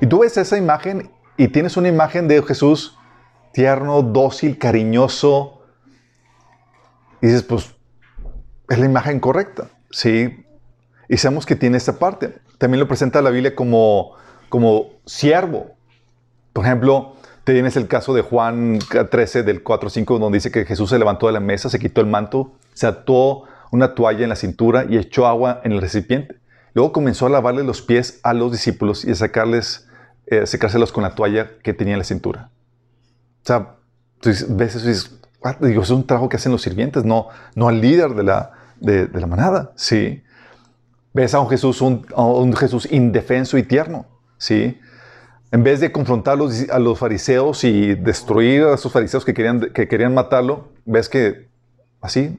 Y 0.00 0.06
tú 0.06 0.20
ves 0.20 0.36
esa 0.36 0.56
imagen 0.56 1.10
y 1.36 1.48
tienes 1.48 1.76
una 1.76 1.88
imagen 1.88 2.28
de 2.28 2.42
Jesús 2.42 2.96
tierno, 3.52 4.02
dócil, 4.02 4.58
cariñoso. 4.58 5.62
Y 7.20 7.26
dices, 7.26 7.42
pues, 7.42 7.74
es 8.68 8.78
la 8.78 8.86
imagen 8.86 9.20
correcta. 9.20 9.68
Sí. 9.90 10.46
Y 11.08 11.16
sabemos 11.16 11.46
que 11.46 11.56
tiene 11.56 11.76
esta 11.76 11.98
parte. 11.98 12.38
También 12.58 12.80
lo 12.80 12.88
presenta 12.88 13.22
la 13.22 13.30
Biblia 13.30 13.54
como, 13.54 14.12
como 14.48 14.86
siervo. 15.06 15.74
Por 16.52 16.64
ejemplo, 16.64 17.16
Tienes 17.44 17.76
el 17.76 17.88
caso 17.88 18.14
de 18.14 18.22
Juan 18.22 18.78
13 19.10 19.42
del 19.42 19.64
4-5 19.64 20.18
donde 20.18 20.36
dice 20.36 20.50
que 20.50 20.64
Jesús 20.64 20.90
se 20.90 20.98
levantó 20.98 21.26
de 21.26 21.32
la 21.32 21.40
mesa, 21.40 21.70
se 21.70 21.78
quitó 21.78 22.00
el 22.00 22.06
manto, 22.06 22.52
se 22.74 22.86
ató 22.86 23.44
una 23.70 23.94
toalla 23.94 24.22
en 24.22 24.28
la 24.28 24.36
cintura 24.36 24.84
y 24.88 24.98
echó 24.98 25.26
agua 25.26 25.60
en 25.64 25.72
el 25.72 25.80
recipiente. 25.80 26.36
Luego 26.74 26.92
comenzó 26.92 27.26
a 27.26 27.30
lavarle 27.30 27.64
los 27.64 27.82
pies 27.82 28.20
a 28.22 28.34
los 28.34 28.52
discípulos 28.52 29.04
y 29.04 29.12
a 29.12 29.14
sacarles 29.14 29.88
eh, 30.26 30.46
secárselos 30.46 30.92
con 30.92 31.02
la 31.02 31.14
toalla 31.14 31.58
que 31.62 31.72
tenía 31.72 31.94
en 31.94 31.98
la 31.98 32.04
cintura. 32.04 32.50
O 33.42 33.46
sea, 33.46 33.76
tú 34.20 34.30
ves 34.50 34.76
eso 34.76 34.84
y 34.84 34.88
dices, 34.88 35.20
digo, 35.60 35.82
es 35.82 35.90
un 35.90 36.06
trabajo 36.06 36.28
que 36.28 36.36
hacen 36.36 36.52
los 36.52 36.62
sirvientes, 36.62 37.04
no, 37.04 37.28
no 37.54 37.68
al 37.68 37.80
líder 37.80 38.14
de 38.14 38.22
la, 38.22 38.52
de, 38.78 39.08
la 39.12 39.26
manada, 39.26 39.72
¿sí? 39.74 40.22
Ves 41.12 41.34
a 41.34 41.40
un 41.40 41.48
Jesús, 41.48 41.80
un, 41.80 42.06
un 42.14 42.54
Jesús 42.54 42.86
indefenso 42.90 43.58
y 43.58 43.62
tierno, 43.62 44.06
¿sí? 44.38 44.78
En 45.52 45.64
vez 45.64 45.80
de 45.80 45.90
confrontar 45.90 46.38
a 46.70 46.78
los, 46.78 46.98
fariseos 46.98 47.64
y 47.64 47.94
destruir 47.96 48.62
a 48.62 48.74
esos 48.74 48.92
fariseos 48.92 49.24
que 49.24 49.34
querían, 49.34 49.60
que 49.72 49.88
querían 49.88 50.14
matarlo, 50.14 50.68
ves 50.84 51.08
que 51.08 51.48
así 52.00 52.38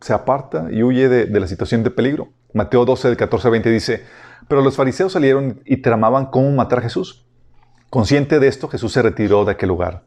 se 0.00 0.12
aparta 0.12 0.66
y 0.72 0.82
huye 0.82 1.08
de, 1.08 1.40
la 1.40 1.46
situación 1.46 1.84
de 1.84 1.90
peligro. 1.90 2.28
Mateo 2.52 2.84
12, 2.84 3.08
del 3.08 3.16
14 3.16 3.46
al 3.46 3.52
20 3.52 3.70
dice, 3.70 4.04
pero 4.48 4.60
los 4.60 4.74
fariseos 4.74 5.12
salieron 5.12 5.60
y 5.64 5.78
tramaban 5.78 6.26
cómo 6.26 6.50
matar 6.50 6.80
a 6.80 6.82
Jesús. 6.82 7.26
Consciente 7.90 8.40
de 8.40 8.48
esto, 8.48 8.66
Jesús 8.68 8.92
se 8.92 9.02
retiró 9.02 9.44
de 9.44 9.52
aquel 9.52 9.68
lugar. 9.68 10.04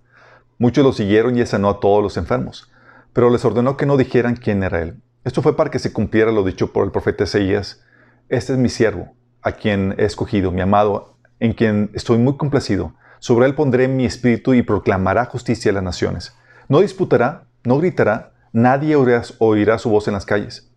Muchos 0.57 0.83
lo 0.83 0.91
siguieron 0.91 1.37
y 1.37 1.45
sanó 1.45 1.69
a 1.69 1.79
todos 1.79 2.03
los 2.03 2.17
enfermos, 2.17 2.69
pero 3.13 3.29
les 3.29 3.45
ordenó 3.45 3.77
que 3.77 3.85
no 3.85 3.95
dijeran 3.95 4.35
quién 4.35 4.61
era 4.63 4.81
él. 4.81 5.01
Esto 5.23 5.41
fue 5.41 5.55
para 5.55 5.71
que 5.71 5.79
se 5.79 5.93
cumpliera 5.93 6.33
lo 6.33 6.43
dicho 6.43 6.73
por 6.73 6.83
el 6.83 6.91
profeta 6.91 7.23
Isaías. 7.23 7.81
Este 8.27 8.53
es 8.53 8.59
mi 8.59 8.67
siervo, 8.67 9.13
a 9.41 9.53
quien 9.53 9.95
he 9.97 10.03
escogido, 10.03 10.51
mi 10.51 10.59
amado, 10.59 11.18
en 11.39 11.53
quien 11.53 11.91
estoy 11.93 12.17
muy 12.17 12.37
complacido. 12.37 12.93
Sobre 13.19 13.45
él 13.45 13.55
pondré 13.55 13.87
mi 13.87 14.05
espíritu 14.05 14.53
y 14.53 14.61
proclamará 14.61 15.25
justicia 15.25 15.71
a 15.71 15.73
las 15.75 15.83
naciones. 15.83 16.33
No 16.67 16.79
disputará, 16.79 17.43
no 17.63 17.77
gritará, 17.77 18.31
nadie 18.53 18.95
oirá, 18.95 19.77
su 19.77 19.89
voz 19.89 20.07
en 20.07 20.13
las 20.13 20.25
calles. 20.25 20.69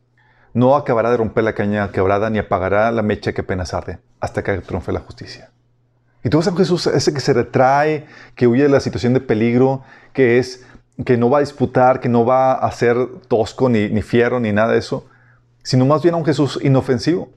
No 0.54 0.76
acabará 0.76 1.11
de 1.11 1.16
romper 1.16 1.45
la 1.45 1.54
caña 1.54 1.90
quebrada 1.92 2.31
ni 2.31 2.38
apagará 2.38 2.90
la 2.90 3.02
mecha 3.02 3.33
que 3.33 3.40
apenas 3.42 3.75
arde, 3.75 4.00
hasta 4.21 4.42
que 4.42 4.59
triunfe 4.59 4.92
la 4.92 5.00
justicia. 5.00 5.50
Y 6.25 6.28
tú 6.28 6.38
ves 6.38 6.49
a 6.49 6.57
Jesús, 6.57 6.87
ese 6.87 7.12
que 7.12 7.21
se 7.21 7.33
retrae, 7.33 8.07
que 8.35 8.47
huye 8.47 8.64
de 8.64 8.69
la 8.69 8.81
situación 8.81 9.14
de 9.14 9.21
peligro, 9.21 9.83
que 10.12 10.38
es 10.38 10.64
que 11.04 11.16
no 11.16 11.31
va 11.31 11.38
a 11.38 11.40
disputar, 11.40 12.00
que 12.00 12.09
no 12.09 12.25
va 12.25 12.52
a 12.52 12.71
ser 12.71 12.97
tosco, 13.28 13.69
ni, 13.69 13.88
ni 13.88 14.02
fiero, 14.02 14.38
ni 14.38 14.52
nada 14.52 14.73
de 14.73 14.78
eso, 14.78 15.07
sino 15.62 15.87
más 15.87 16.02
bien 16.02 16.14
a 16.14 16.19
un 16.19 16.25
Jesús 16.25 16.59
inofensivo, 16.62 17.31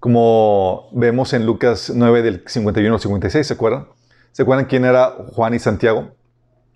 como 0.00 0.88
vemos 0.92 1.34
en 1.34 1.44
Lucas 1.44 1.92
9 1.94 2.22
del 2.22 2.42
51 2.46 2.94
al 2.94 3.00
56, 3.00 3.46
¿se 3.46 3.54
acuerdan? 3.54 3.86
¿Se 4.32 4.42
acuerdan 4.42 4.64
quién 4.64 4.86
era 4.86 5.14
Juan 5.34 5.52
y 5.52 5.58
Santiago? 5.58 6.14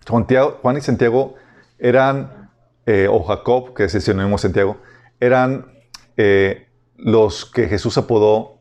Juan 0.07 0.77
y 0.77 0.81
Santiago 0.83 1.35
eran, 1.79 2.51
eh, 2.85 3.09
o 3.11 3.23
Jacob, 3.25 3.75
que 3.75 3.85
es 3.85 3.95
el 3.95 4.03
sinónimo 4.03 4.37
Santiago, 4.37 4.77
eran 5.21 5.73
eh, 6.19 6.69
los 6.97 7.47
que 7.47 7.67
Jesús 7.67 7.97
apodó 7.97 8.59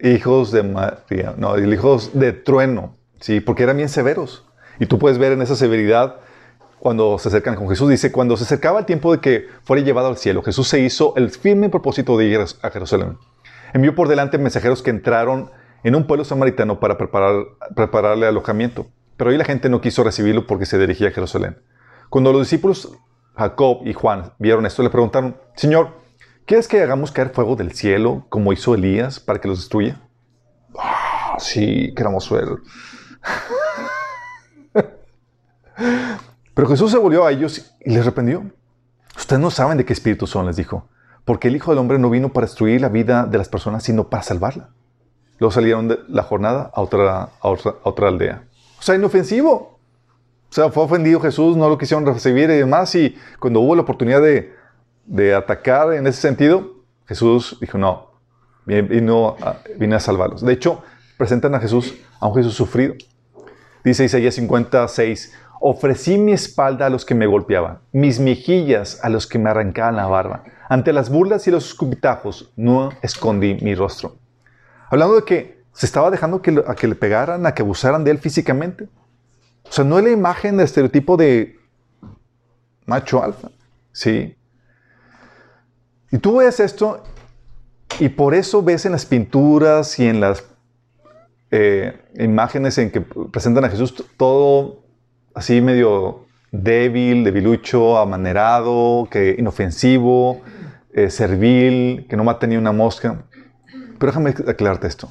hijos 0.00 0.52
de 0.52 0.62
María, 0.62 1.34
no, 1.36 1.58
hijos 1.58 2.18
de 2.18 2.32
trueno, 2.32 2.96
¿sí? 3.20 3.40
Porque 3.40 3.64
eran 3.64 3.76
bien 3.76 3.90
severos. 3.90 4.46
Y 4.78 4.86
tú 4.86 4.98
puedes 4.98 5.18
ver 5.18 5.32
en 5.32 5.42
esa 5.42 5.54
severidad 5.54 6.16
cuando 6.78 7.18
se 7.18 7.28
acercan 7.28 7.56
con 7.56 7.68
Jesús. 7.68 7.90
Dice, 7.90 8.10
cuando 8.10 8.38
se 8.38 8.44
acercaba 8.44 8.78
el 8.78 8.86
tiempo 8.86 9.12
de 9.12 9.20
que 9.20 9.48
fuera 9.64 9.82
llevado 9.82 10.08
al 10.08 10.16
cielo, 10.16 10.42
Jesús 10.42 10.66
se 10.68 10.80
hizo 10.80 11.12
el 11.16 11.30
firme 11.30 11.68
propósito 11.68 12.16
de 12.16 12.24
ir 12.24 12.40
a 12.62 12.70
Jerusalén. 12.70 13.18
Envió 13.72 13.94
por 13.94 14.08
delante 14.08 14.38
mensajeros 14.38 14.82
que 14.82 14.90
entraron 14.90 15.50
en 15.82 15.94
un 15.94 16.06
pueblo 16.06 16.24
samaritano 16.24 16.80
para 16.80 16.98
preparar, 16.98 17.44
prepararle 17.74 18.26
alojamiento. 18.26 18.86
Pero 19.16 19.30
ahí 19.30 19.36
la 19.36 19.44
gente 19.44 19.68
no 19.68 19.80
quiso 19.80 20.04
recibirlo 20.04 20.46
porque 20.46 20.66
se 20.66 20.78
dirigía 20.78 21.08
a 21.08 21.12
Jerusalén. 21.12 21.58
Cuando 22.08 22.32
los 22.32 22.42
discípulos 22.42 22.92
Jacob 23.36 23.82
y 23.86 23.92
Juan 23.92 24.32
vieron 24.38 24.66
esto, 24.66 24.82
le 24.82 24.90
preguntaron, 24.90 25.36
Señor, 25.54 25.94
¿quieres 26.46 26.68
que 26.68 26.82
hagamos 26.82 27.12
caer 27.12 27.30
fuego 27.30 27.56
del 27.56 27.72
cielo 27.72 28.26
como 28.28 28.52
hizo 28.52 28.74
Elías 28.74 29.20
para 29.20 29.40
que 29.40 29.48
los 29.48 29.58
destruya? 29.58 30.00
Ah, 30.78 31.36
sí, 31.38 31.92
queramos 31.96 32.30
ver. 32.30 32.48
Pero 36.54 36.68
Jesús 36.68 36.90
se 36.90 36.98
volvió 36.98 37.24
a 37.24 37.32
ellos 37.32 37.74
y 37.80 37.90
les 37.90 38.04
reprendió. 38.04 38.50
Ustedes 39.16 39.40
no 39.40 39.50
saben 39.50 39.78
de 39.78 39.84
qué 39.84 39.92
espíritu 39.92 40.26
son, 40.26 40.46
les 40.46 40.56
dijo, 40.56 40.88
porque 41.24 41.48
el 41.48 41.56
Hijo 41.56 41.70
del 41.70 41.78
Hombre 41.78 41.98
no 41.98 42.10
vino 42.10 42.32
para 42.32 42.46
destruir 42.46 42.80
la 42.80 42.88
vida 42.88 43.26
de 43.26 43.38
las 43.38 43.48
personas, 43.48 43.82
sino 43.82 44.08
para 44.08 44.22
salvarla. 44.22 44.70
Luego 45.38 45.52
salieron 45.52 45.88
de 45.88 45.98
la 46.08 46.22
jornada 46.22 46.70
a 46.74 46.80
otra, 46.82 47.30
a 47.40 47.48
otra, 47.48 48.08
aldea. 48.08 48.44
O 48.78 48.82
sea, 48.82 48.94
inofensivo. 48.94 49.78
O 50.50 50.52
sea, 50.52 50.70
fue 50.70 50.82
ofendido 50.82 51.20
Jesús, 51.20 51.56
no 51.56 51.68
lo 51.68 51.78
quisieron 51.78 52.04
recibir 52.04 52.50
y 52.50 52.58
demás. 52.58 52.94
Y 52.94 53.16
cuando 53.38 53.60
hubo 53.60 53.74
la 53.74 53.82
oportunidad 53.82 54.20
de, 54.20 54.52
de 55.06 55.34
atacar 55.34 55.92
en 55.94 56.06
ese 56.06 56.20
sentido, 56.20 56.80
Jesús 57.06 57.58
dijo, 57.60 57.78
no, 57.78 58.10
vino 58.64 59.36
a, 59.40 59.56
vine 59.76 59.96
a 59.96 60.00
salvarlos. 60.00 60.42
De 60.42 60.52
hecho, 60.52 60.82
presentan 61.16 61.54
a 61.54 61.60
Jesús, 61.60 61.96
a 62.20 62.28
un 62.28 62.34
Jesús 62.34 62.54
sufrido. 62.54 62.94
Dice 63.82 64.04
Isaías 64.04 64.34
56, 64.34 65.32
ofrecí 65.60 66.18
mi 66.18 66.32
espalda 66.32 66.86
a 66.86 66.90
los 66.90 67.04
que 67.04 67.14
me 67.14 67.26
golpeaban, 67.26 67.80
mis 67.92 68.20
mejillas 68.20 69.00
a 69.02 69.08
los 69.08 69.26
que 69.26 69.38
me 69.38 69.50
arrancaban 69.50 69.96
la 69.96 70.06
barba. 70.06 70.44
Ante 70.70 70.92
las 70.92 71.10
burlas 71.10 71.48
y 71.48 71.50
los 71.50 71.66
escupitajos 71.66 72.52
no 72.54 72.90
escondí 73.02 73.56
mi 73.60 73.74
rostro. 73.74 74.14
Hablando 74.88 75.16
de 75.16 75.24
que 75.24 75.64
se 75.72 75.84
estaba 75.84 76.12
dejando 76.12 76.40
que, 76.42 76.62
a 76.64 76.76
que 76.76 76.86
le 76.86 76.94
pegaran, 76.94 77.44
a 77.44 77.52
que 77.52 77.62
abusaran 77.62 78.04
de 78.04 78.12
él 78.12 78.18
físicamente. 78.18 78.88
O 79.64 79.72
sea, 79.72 79.84
no 79.84 79.98
es 79.98 80.04
la 80.04 80.12
imagen 80.12 80.56
de 80.56 80.62
estereotipo 80.62 81.16
de 81.16 81.58
macho 82.86 83.20
alfa. 83.20 83.50
Sí. 83.90 84.36
Y 86.12 86.18
tú 86.18 86.36
ves 86.36 86.60
esto 86.60 87.02
y 87.98 88.08
por 88.08 88.32
eso 88.32 88.62
ves 88.62 88.86
en 88.86 88.92
las 88.92 89.04
pinturas 89.04 89.98
y 89.98 90.06
en 90.06 90.20
las 90.20 90.44
eh, 91.50 92.00
imágenes 92.14 92.78
en 92.78 92.92
que 92.92 93.00
presentan 93.00 93.64
a 93.64 93.70
Jesús 93.70 94.04
todo 94.16 94.84
así 95.34 95.60
medio 95.60 96.26
débil, 96.52 97.24
debilucho, 97.24 97.98
amanerado, 97.98 99.08
que 99.10 99.34
inofensivo, 99.36 100.42
eh, 100.92 101.10
servil, 101.10 102.06
que 102.08 102.16
no 102.16 102.24
mata 102.24 102.46
ni 102.46 102.56
una 102.56 102.72
mosca. 102.72 103.26
Pero 103.98 104.12
déjame 104.12 104.30
aclararte 104.30 104.86
esto. 104.86 105.08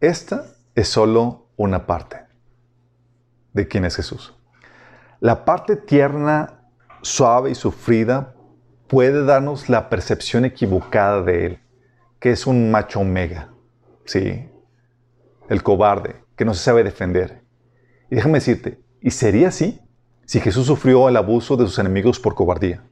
Esta 0.00 0.46
es 0.74 0.88
solo 0.88 1.48
una 1.56 1.86
parte 1.86 2.18
de 3.52 3.66
quién 3.66 3.84
es 3.84 3.96
Jesús. 3.96 4.36
La 5.20 5.44
parte 5.44 5.76
tierna, 5.76 6.60
suave 7.00 7.50
y 7.50 7.54
sufrida 7.54 8.34
puede 8.86 9.24
darnos 9.24 9.68
la 9.68 9.88
percepción 9.88 10.44
equivocada 10.44 11.22
de 11.22 11.46
Él, 11.46 11.60
que 12.20 12.30
es 12.30 12.46
un 12.46 12.70
macho 12.70 13.00
omega, 13.00 13.50
¿sí? 14.04 14.48
El 15.48 15.62
cobarde, 15.62 16.16
que 16.36 16.44
no 16.44 16.52
se 16.52 16.62
sabe 16.62 16.84
defender. 16.84 17.42
Y 18.10 18.16
déjame 18.16 18.34
decirte, 18.34 18.80
¿y 19.00 19.10
sería 19.10 19.48
así 19.48 19.80
si 20.24 20.40
Jesús 20.40 20.66
sufrió 20.66 21.08
el 21.08 21.16
abuso 21.16 21.56
de 21.56 21.64
sus 21.64 21.78
enemigos 21.78 22.20
por 22.20 22.34
cobardía? 22.34 22.85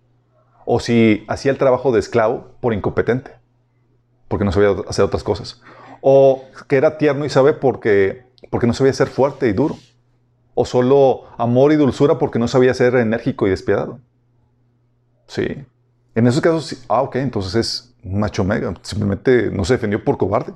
¿O 0.65 0.81
si 0.81 1.25
hacía 1.29 1.53
el 1.53 1.59
trabajo 1.59 1.93
de 1.93 2.01
esclavo 2.01 2.53
por 2.61 2.73
incompetente? 2.73 3.33
Porque 4.29 4.45
no 4.45 4.53
sabía 4.53 4.75
hacer 4.89 5.05
otras 5.05 5.23
cosas. 5.23 5.61
¿O 6.01 6.45
que 6.69 6.77
era 6.77 6.99
tierno 6.99 7.25
y 7.25 7.31
sabe 7.31 7.53
porque, 7.53 8.25
porque 8.51 8.67
no 8.67 8.73
sabía 8.73 8.93
ser 8.93 9.09
fuerte 9.09 9.49
y 9.49 9.53
duro? 9.53 9.77
¿O 10.55 10.65
solo 10.65 11.25
amor 11.37 11.73
y 11.73 11.77
dulzura 11.77 12.19
porque 12.19 12.39
no 12.39 12.49
sabía 12.49 12.75
ser 12.75 12.95
enérgico 12.97 13.47
y 13.47 13.51
despiadado? 13.51 14.01
Sí. 15.27 15.65
En 16.15 16.27
esos 16.27 16.41
casos, 16.41 16.85
ah, 16.89 17.03
ok, 17.03 17.17
entonces 17.17 17.55
es 17.55 17.95
macho 18.05 18.45
mega. 18.45 18.73
Simplemente 18.83 19.51
no 19.51 19.65
se 19.65 19.75
defendió 19.75 20.03
por 20.05 20.17
cobarde. 20.17 20.55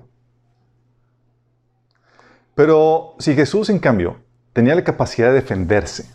Pero 2.54 3.14
si 3.18 3.34
Jesús, 3.34 3.70
en 3.70 3.78
cambio, 3.78 4.16
tenía 4.52 4.74
la 4.74 4.84
capacidad 4.84 5.28
de 5.28 5.34
defenderse, 5.34 6.10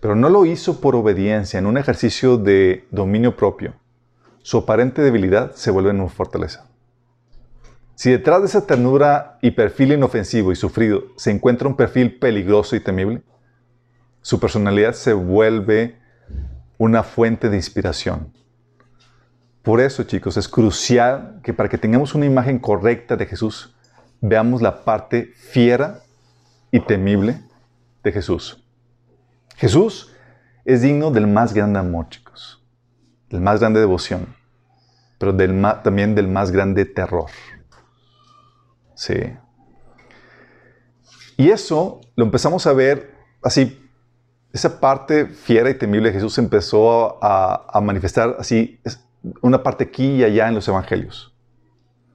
pero 0.00 0.16
no 0.16 0.28
lo 0.28 0.46
hizo 0.46 0.80
por 0.80 0.96
obediencia 0.96 1.58
en 1.58 1.66
un 1.66 1.76
ejercicio 1.76 2.38
de 2.38 2.86
dominio 2.90 3.36
propio, 3.36 3.74
su 4.42 4.58
aparente 4.58 5.02
debilidad 5.02 5.54
se 5.54 5.70
vuelve 5.70 5.90
en 5.90 6.00
una 6.00 6.08
fortaleza. 6.08 6.66
Si 7.94 8.10
detrás 8.10 8.40
de 8.40 8.46
esa 8.46 8.66
ternura 8.66 9.38
y 9.42 9.50
perfil 9.50 9.92
inofensivo 9.92 10.52
y 10.52 10.56
sufrido 10.56 11.02
se 11.16 11.30
encuentra 11.30 11.68
un 11.68 11.76
perfil 11.76 12.18
peligroso 12.18 12.74
y 12.74 12.80
temible, 12.80 13.22
su 14.22 14.40
personalidad 14.40 14.94
se 14.94 15.12
vuelve 15.12 15.98
una 16.78 17.02
fuente 17.02 17.50
de 17.50 17.56
inspiración. 17.56 18.32
Por 19.62 19.82
eso, 19.82 20.04
chicos, 20.04 20.38
es 20.38 20.48
crucial 20.48 21.40
que 21.42 21.52
para 21.52 21.68
que 21.68 21.76
tengamos 21.76 22.14
una 22.14 22.24
imagen 22.24 22.58
correcta 22.58 23.16
de 23.16 23.26
Jesús, 23.26 23.76
veamos 24.22 24.62
la 24.62 24.82
parte 24.84 25.32
fiera 25.36 26.00
y 26.70 26.80
temible 26.80 27.42
de 28.02 28.12
Jesús. 28.12 28.59
Jesús 29.60 30.10
es 30.64 30.80
digno 30.80 31.10
del 31.10 31.26
más 31.26 31.52
grande 31.52 31.78
amor, 31.78 32.08
chicos, 32.08 32.64
del 33.28 33.42
más 33.42 33.60
grande 33.60 33.78
devoción, 33.78 34.34
pero 35.18 35.36
también 35.82 36.14
del 36.14 36.28
más 36.28 36.50
grande 36.50 36.86
terror. 36.86 37.26
Sí. 38.94 39.36
Y 41.36 41.50
eso 41.50 42.00
lo 42.16 42.24
empezamos 42.24 42.66
a 42.66 42.72
ver 42.72 43.14
así, 43.42 43.86
esa 44.50 44.80
parte 44.80 45.26
fiera 45.26 45.68
y 45.68 45.74
temible 45.74 46.08
de 46.08 46.14
Jesús 46.14 46.38
empezó 46.38 47.22
a, 47.22 47.66
a 47.70 47.82
manifestar 47.82 48.36
así, 48.38 48.80
una 49.42 49.62
parte 49.62 49.84
aquí 49.84 50.06
y 50.06 50.24
allá 50.24 50.48
en 50.48 50.54
los 50.54 50.66
evangelios. 50.68 51.34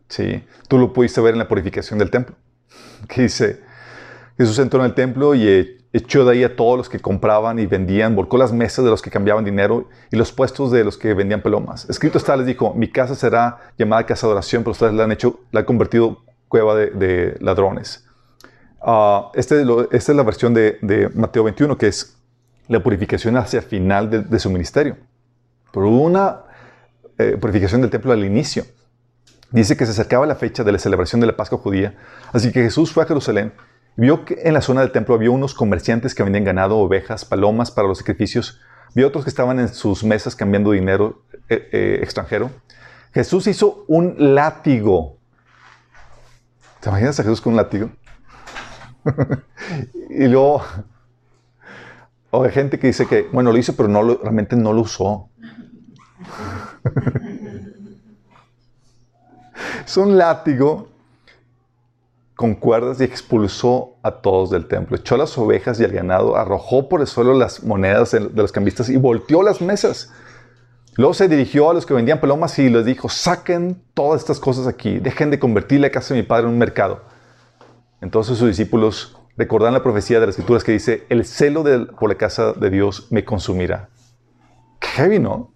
Sí. 0.07 0.43
Tú 0.67 0.79
lo 0.79 0.93
pudiste 0.93 1.21
ver 1.21 1.33
en 1.33 1.39
la 1.39 1.47
purificación 1.47 1.99
del 1.99 2.09
templo. 2.09 2.35
que 3.07 3.21
dice, 3.21 3.61
Jesús 4.35 4.57
entró 4.57 4.79
en 4.79 4.87
el 4.87 4.95
templo 4.95 5.35
y 5.35 5.47
eh, 5.47 5.84
echó 5.95 6.25
de 6.25 6.33
ahí 6.33 6.43
a 6.43 6.57
todos 6.57 6.77
los 6.77 6.89
que 6.89 6.99
compraban 6.99 7.57
y 7.57 7.67
vendían, 7.67 8.15
volcó 8.15 8.37
las 8.37 8.51
mesas 8.51 8.83
de 8.83 8.91
los 8.91 9.01
que 9.01 9.09
cambiaban 9.09 9.45
dinero 9.45 9.87
y 10.11 10.17
los 10.17 10.33
puestos 10.33 10.69
de 10.69 10.83
los 10.83 10.97
que 10.97 11.13
vendían 11.13 11.41
palomas. 11.41 11.89
Escrito 11.89 12.17
está, 12.17 12.35
les 12.35 12.45
dijo, 12.45 12.73
mi 12.73 12.91
casa 12.91 13.15
será 13.15 13.71
llamada 13.77 14.05
casa 14.05 14.27
de 14.27 14.33
oración, 14.33 14.63
pero 14.63 14.71
ustedes 14.71 14.93
la 14.93 15.05
han 15.05 15.13
hecho, 15.13 15.39
la 15.51 15.61
han 15.61 15.65
convertido 15.65 16.23
cueva 16.49 16.75
de, 16.75 17.37
ladrones. 17.39 18.05
Uh, 18.81 19.31
esta 19.35 19.55
es 19.55 20.09
la 20.09 20.23
versión 20.23 20.53
de, 20.53 21.09
Mateo 21.15 21.45
21, 21.45 21.77
que 21.77 21.87
es 21.87 22.17
la 22.67 22.83
purificación 22.83 23.37
hacia 23.37 23.59
el 23.59 23.65
final 23.65 24.29
de, 24.29 24.39
su 24.39 24.49
ministerio. 24.49 24.97
Pero 25.71 25.87
una 25.87 26.41
eh, 27.17 27.37
purificación 27.39 27.79
del 27.79 27.89
templo 27.89 28.11
al 28.11 28.25
inicio. 28.25 28.65
Dice 29.51 29.77
que 29.77 29.85
se 29.85 29.91
acercaba 29.91 30.25
la 30.25 30.35
fecha 30.35 30.65
de 30.65 30.73
la 30.73 30.79
celebración 30.79 31.21
de 31.21 31.27
la 31.27 31.37
Pascua 31.37 31.57
judía, 31.57 31.95
así 32.33 32.51
que 32.51 32.63
Jesús 32.63 32.91
fue 32.91 33.03
a 33.03 33.05
Jerusalén 33.05 33.53
Vio 33.97 34.25
que 34.25 34.41
en 34.43 34.53
la 34.53 34.61
zona 34.61 34.81
del 34.81 34.91
templo 34.91 35.15
había 35.15 35.31
unos 35.31 35.53
comerciantes 35.53 36.13
que 36.13 36.23
vendían 36.23 36.43
ganado, 36.43 36.77
ovejas, 36.77 37.23
palomas 37.23 37.71
para 37.71 37.87
los 37.87 37.99
sacrificios. 37.99 38.59
Vio 38.93 39.07
otros 39.07 39.23
que 39.23 39.29
estaban 39.29 39.59
en 39.59 39.69
sus 39.69 40.03
mesas 40.03 40.35
cambiando 40.35 40.71
dinero 40.71 41.23
eh, 41.47 41.69
eh, 41.71 41.99
extranjero. 42.01 42.51
Jesús 43.13 43.47
hizo 43.47 43.85
un 43.87 44.35
látigo. 44.35 45.17
¿Te 46.81 46.89
imaginas 46.89 47.17
a 47.19 47.23
Jesús 47.23 47.39
con 47.39 47.53
un 47.53 47.57
látigo? 47.57 47.89
y 50.09 50.27
luego, 50.27 50.61
o 52.31 52.43
hay 52.43 52.51
gente 52.51 52.77
que 52.77 52.87
dice 52.87 53.07
que, 53.07 53.29
bueno, 53.31 53.53
lo 53.53 53.57
hizo, 53.57 53.77
pero 53.77 53.87
no 53.87 54.03
realmente 54.03 54.57
no 54.57 54.73
lo 54.73 54.81
usó. 54.81 55.29
es 59.85 59.95
un 59.95 60.17
látigo 60.17 60.94
con 62.35 62.55
cuerdas 62.55 62.99
y 62.99 63.05
expulsó 63.05 63.95
a 64.03 64.11
todos 64.11 64.49
del 64.49 64.67
templo. 64.67 64.97
Echó 64.97 65.17
las 65.17 65.37
ovejas 65.37 65.79
y 65.79 65.83
el 65.83 65.91
ganado, 65.91 66.35
arrojó 66.35 66.89
por 66.89 67.01
el 67.01 67.07
suelo 67.07 67.33
las 67.33 67.63
monedas 67.63 68.11
de 68.11 68.19
los 68.19 68.51
cambistas 68.51 68.89
y 68.89 68.97
volteó 68.97 69.41
las 69.41 69.61
mesas. 69.61 70.11
Luego 70.97 71.13
se 71.13 71.27
dirigió 71.27 71.69
a 71.69 71.73
los 71.73 71.85
que 71.85 71.93
vendían 71.93 72.19
palomas 72.19 72.57
y 72.59 72.69
les 72.69 72.85
dijo, 72.85 73.09
saquen 73.09 73.81
todas 73.93 74.21
estas 74.21 74.39
cosas 74.39 74.67
aquí, 74.67 74.99
dejen 74.99 75.31
de 75.31 75.39
convertir 75.39 75.79
la 75.79 75.89
casa 75.89 76.13
de 76.13 76.21
mi 76.21 76.27
padre 76.27 76.45
en 76.45 76.53
un 76.53 76.57
mercado. 76.57 77.03
Entonces 78.01 78.37
sus 78.37 78.47
discípulos 78.47 79.17
recordan 79.37 79.73
la 79.73 79.83
profecía 79.83 80.19
de 80.19 80.27
las 80.27 80.35
escrituras 80.35 80.63
que 80.63 80.71
dice, 80.71 81.05
el 81.09 81.25
celo 81.25 81.63
por 81.99 82.09
la 82.09 82.15
casa 82.15 82.53
de 82.53 82.69
Dios 82.69 83.07
me 83.11 83.25
consumirá. 83.25 83.89
Qué 84.79 84.87
heavy, 84.87 85.19
¿no? 85.19 85.51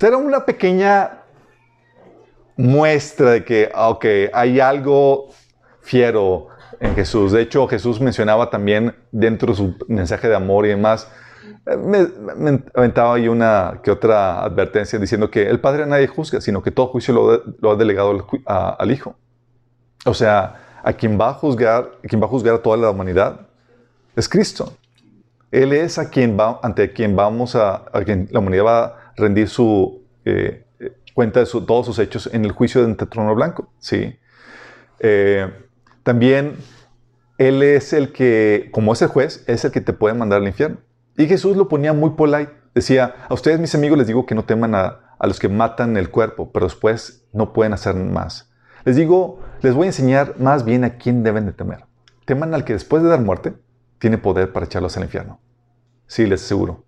Era 0.00 0.16
una 0.16 0.44
pequeña 0.44 1.22
muestra 2.58 3.30
de 3.30 3.44
que, 3.44 3.70
aunque 3.72 4.30
hay 4.34 4.60
algo 4.60 5.28
fiero 5.80 6.48
en 6.80 6.94
Jesús. 6.94 7.32
De 7.32 7.40
hecho, 7.40 7.66
Jesús 7.68 8.00
mencionaba 8.00 8.50
también 8.50 8.94
dentro 9.10 9.52
de 9.52 9.56
su 9.56 9.74
mensaje 9.86 10.28
de 10.28 10.34
amor 10.36 10.66
y 10.66 10.70
demás, 10.70 11.08
eh, 11.66 11.76
me, 11.76 12.62
aventaba 12.74 13.14
ahí 13.14 13.28
una 13.28 13.80
que 13.82 13.90
otra 13.90 14.42
advertencia 14.42 14.98
diciendo 14.98 15.30
que 15.30 15.48
el 15.48 15.60
Padre 15.60 15.86
nadie 15.86 16.08
juzga, 16.08 16.40
sino 16.40 16.62
que 16.62 16.70
todo 16.70 16.88
juicio 16.88 17.42
lo, 17.60 17.70
ha 17.70 17.76
delegado 17.76 18.26
al, 18.44 18.90
Hijo. 18.90 19.14
O 20.04 20.14
sea, 20.14 20.80
a 20.82 20.92
quien 20.92 21.18
va 21.18 21.30
a 21.30 21.34
juzgar, 21.34 21.92
a 22.04 22.08
quien 22.08 22.20
va 22.20 22.26
a 22.26 22.28
juzgar 22.28 22.56
a 22.56 22.62
toda 22.62 22.76
la 22.76 22.90
humanidad 22.90 23.40
es 24.16 24.28
Cristo. 24.28 24.72
Él 25.52 25.72
es 25.72 25.98
a 25.98 26.10
quien 26.10 26.38
va, 26.38 26.58
ante 26.62 26.92
quien 26.92 27.14
vamos 27.14 27.54
a, 27.54 27.84
a 27.92 28.02
quien 28.04 28.28
la 28.32 28.40
humanidad 28.40 28.64
va 28.64 28.84
a 28.84 29.12
rendir 29.16 29.48
su 29.48 30.02
eh, 30.24 30.64
cuenta 31.18 31.40
de 31.40 31.46
todos 31.46 31.84
sus 31.84 31.98
hechos 31.98 32.30
en 32.32 32.44
el 32.44 32.52
juicio 32.52 32.86
de 32.86 32.94
trono 32.94 33.34
blanco. 33.34 33.72
¿sí? 33.80 34.16
Eh, 35.00 35.52
también 36.04 36.54
Él 37.38 37.60
es 37.64 37.92
el 37.92 38.12
que, 38.12 38.68
como 38.70 38.92
es 38.92 39.02
el 39.02 39.08
juez, 39.08 39.42
es 39.48 39.64
el 39.64 39.72
que 39.72 39.80
te 39.80 39.92
puede 39.92 40.14
mandar 40.14 40.40
al 40.40 40.46
infierno. 40.46 40.78
Y 41.16 41.26
Jesús 41.26 41.56
lo 41.56 41.66
ponía 41.66 41.92
muy 41.92 42.10
polite. 42.10 42.52
Decía, 42.72 43.16
a 43.28 43.34
ustedes 43.34 43.58
mis 43.58 43.74
amigos 43.74 43.98
les 43.98 44.06
digo 44.06 44.26
que 44.26 44.36
no 44.36 44.44
teman 44.44 44.76
a, 44.76 45.16
a 45.18 45.26
los 45.26 45.40
que 45.40 45.48
matan 45.48 45.96
el 45.96 46.08
cuerpo, 46.08 46.52
pero 46.52 46.66
después 46.66 47.26
no 47.32 47.52
pueden 47.52 47.72
hacer 47.72 47.96
más. 47.96 48.52
Les 48.84 48.94
digo, 48.94 49.40
les 49.60 49.74
voy 49.74 49.86
a 49.86 49.88
enseñar 49.88 50.36
más 50.38 50.64
bien 50.64 50.84
a 50.84 50.98
quién 50.98 51.24
deben 51.24 51.46
de 51.46 51.52
temer. 51.52 51.84
Teman 52.26 52.54
al 52.54 52.64
que 52.64 52.74
después 52.74 53.02
de 53.02 53.08
dar 53.08 53.22
muerte 53.22 53.54
tiene 53.98 54.18
poder 54.18 54.52
para 54.52 54.66
echarlos 54.66 54.96
al 54.96 55.02
infierno. 55.02 55.40
Sí, 56.06 56.26
les 56.26 56.44
aseguro 56.44 56.84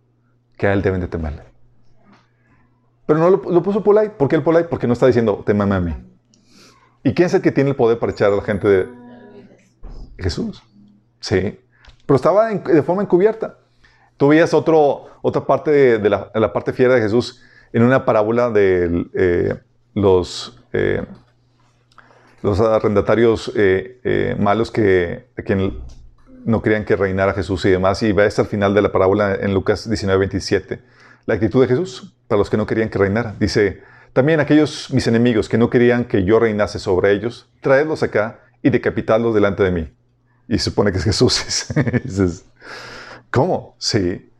que 0.56 0.68
a 0.68 0.72
él 0.72 0.82
deben 0.82 1.00
de 1.00 1.08
temerle. 1.08 1.49
Pero 3.10 3.18
no 3.18 3.28
lo, 3.28 3.62
puso 3.64 3.82
polite. 3.82 4.10
¿Por 4.10 4.28
qué 4.28 4.36
el 4.36 4.44
polite? 4.44 4.68
Porque 4.68 4.86
no 4.86 4.92
está 4.92 5.04
diciendo, 5.04 5.42
temame 5.44 5.74
a 5.74 5.80
mí. 5.80 5.96
¿Y 7.02 7.12
quién 7.12 7.26
es 7.26 7.34
el 7.34 7.42
que 7.42 7.50
tiene 7.50 7.70
el 7.70 7.74
poder 7.74 7.98
para 7.98 8.12
echar 8.12 8.32
a 8.32 8.36
la 8.36 8.42
gente 8.42 8.68
de 8.68 8.88
Jesús? 10.16 10.62
Sí. 11.18 11.58
Pero 12.06 12.14
estaba 12.14 12.50
de 12.50 12.82
forma 12.84 13.02
encubierta. 13.02 13.58
Tú 14.16 14.28
veías 14.28 14.54
otro, 14.54 15.06
otra 15.22 15.44
parte 15.44 15.98
de, 15.98 16.08
la, 16.08 16.52
parte 16.52 16.72
fiera 16.72 16.94
de 16.94 17.00
Jesús 17.00 17.42
en 17.72 17.82
una 17.82 18.04
parábola 18.04 18.48
de 18.48 19.08
eh, 19.14 19.58
los, 19.92 20.62
eh, 20.72 21.04
los 22.42 22.60
arrendatarios 22.60 23.50
eh, 23.56 24.36
malos 24.38 24.70
que, 24.70 25.32
quien 25.44 25.80
no 26.44 26.62
querían 26.62 26.84
que 26.84 26.94
reinara 26.94 27.32
Jesús 27.32 27.64
y 27.64 27.70
demás. 27.70 28.04
Y 28.04 28.12
ves 28.12 28.38
al 28.38 28.46
final 28.46 28.72
de 28.72 28.82
la 28.82 28.92
parábola 28.92 29.34
en 29.34 29.52
Lucas 29.52 29.88
19, 29.88 30.16
27 30.16 30.99
la 31.26 31.34
actitud 31.34 31.60
de 31.60 31.68
Jesús 31.68 32.14
para 32.28 32.38
los 32.38 32.50
que 32.50 32.56
no 32.56 32.66
querían 32.66 32.88
que 32.88 32.98
reinara. 32.98 33.34
Dice, 33.38 33.82
también 34.12 34.40
aquellos 34.40 34.92
mis 34.92 35.06
enemigos 35.06 35.48
que 35.48 35.58
no 35.58 35.70
querían 35.70 36.04
que 36.04 36.24
yo 36.24 36.38
reinase 36.38 36.78
sobre 36.78 37.12
ellos, 37.12 37.48
traedlos 37.60 38.02
acá 38.02 38.40
y 38.62 38.70
decapitadlos 38.70 39.34
delante 39.34 39.62
de 39.62 39.70
mí. 39.70 39.92
Y 40.48 40.58
se 40.58 40.64
supone 40.64 40.92
que 40.92 40.98
es 40.98 41.04
Jesús. 41.04 41.66
¿cómo? 43.30 43.76
Sí. 43.78 44.30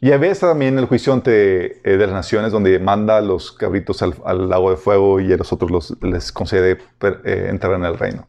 Y 0.00 0.12
a 0.12 0.18
veces 0.18 0.40
también 0.40 0.78
el 0.78 0.84
juicio 0.84 1.12
ante, 1.12 1.78
eh, 1.78 1.96
de 1.96 2.06
las 2.06 2.12
naciones 2.12 2.52
donde 2.52 2.78
manda 2.78 3.16
a 3.16 3.20
los 3.22 3.50
cabritos 3.52 4.02
al, 4.02 4.48
lago 4.48 4.70
de 4.70 4.76
fuego 4.76 5.20
y 5.20 5.32
a 5.32 5.36
los 5.36 5.52
otros 5.52 5.70
los, 5.70 5.96
les 6.02 6.30
concede 6.32 6.78
eh, 7.02 7.46
entrar 7.48 7.72
en 7.74 7.84
el 7.84 7.98
reino. 7.98 8.28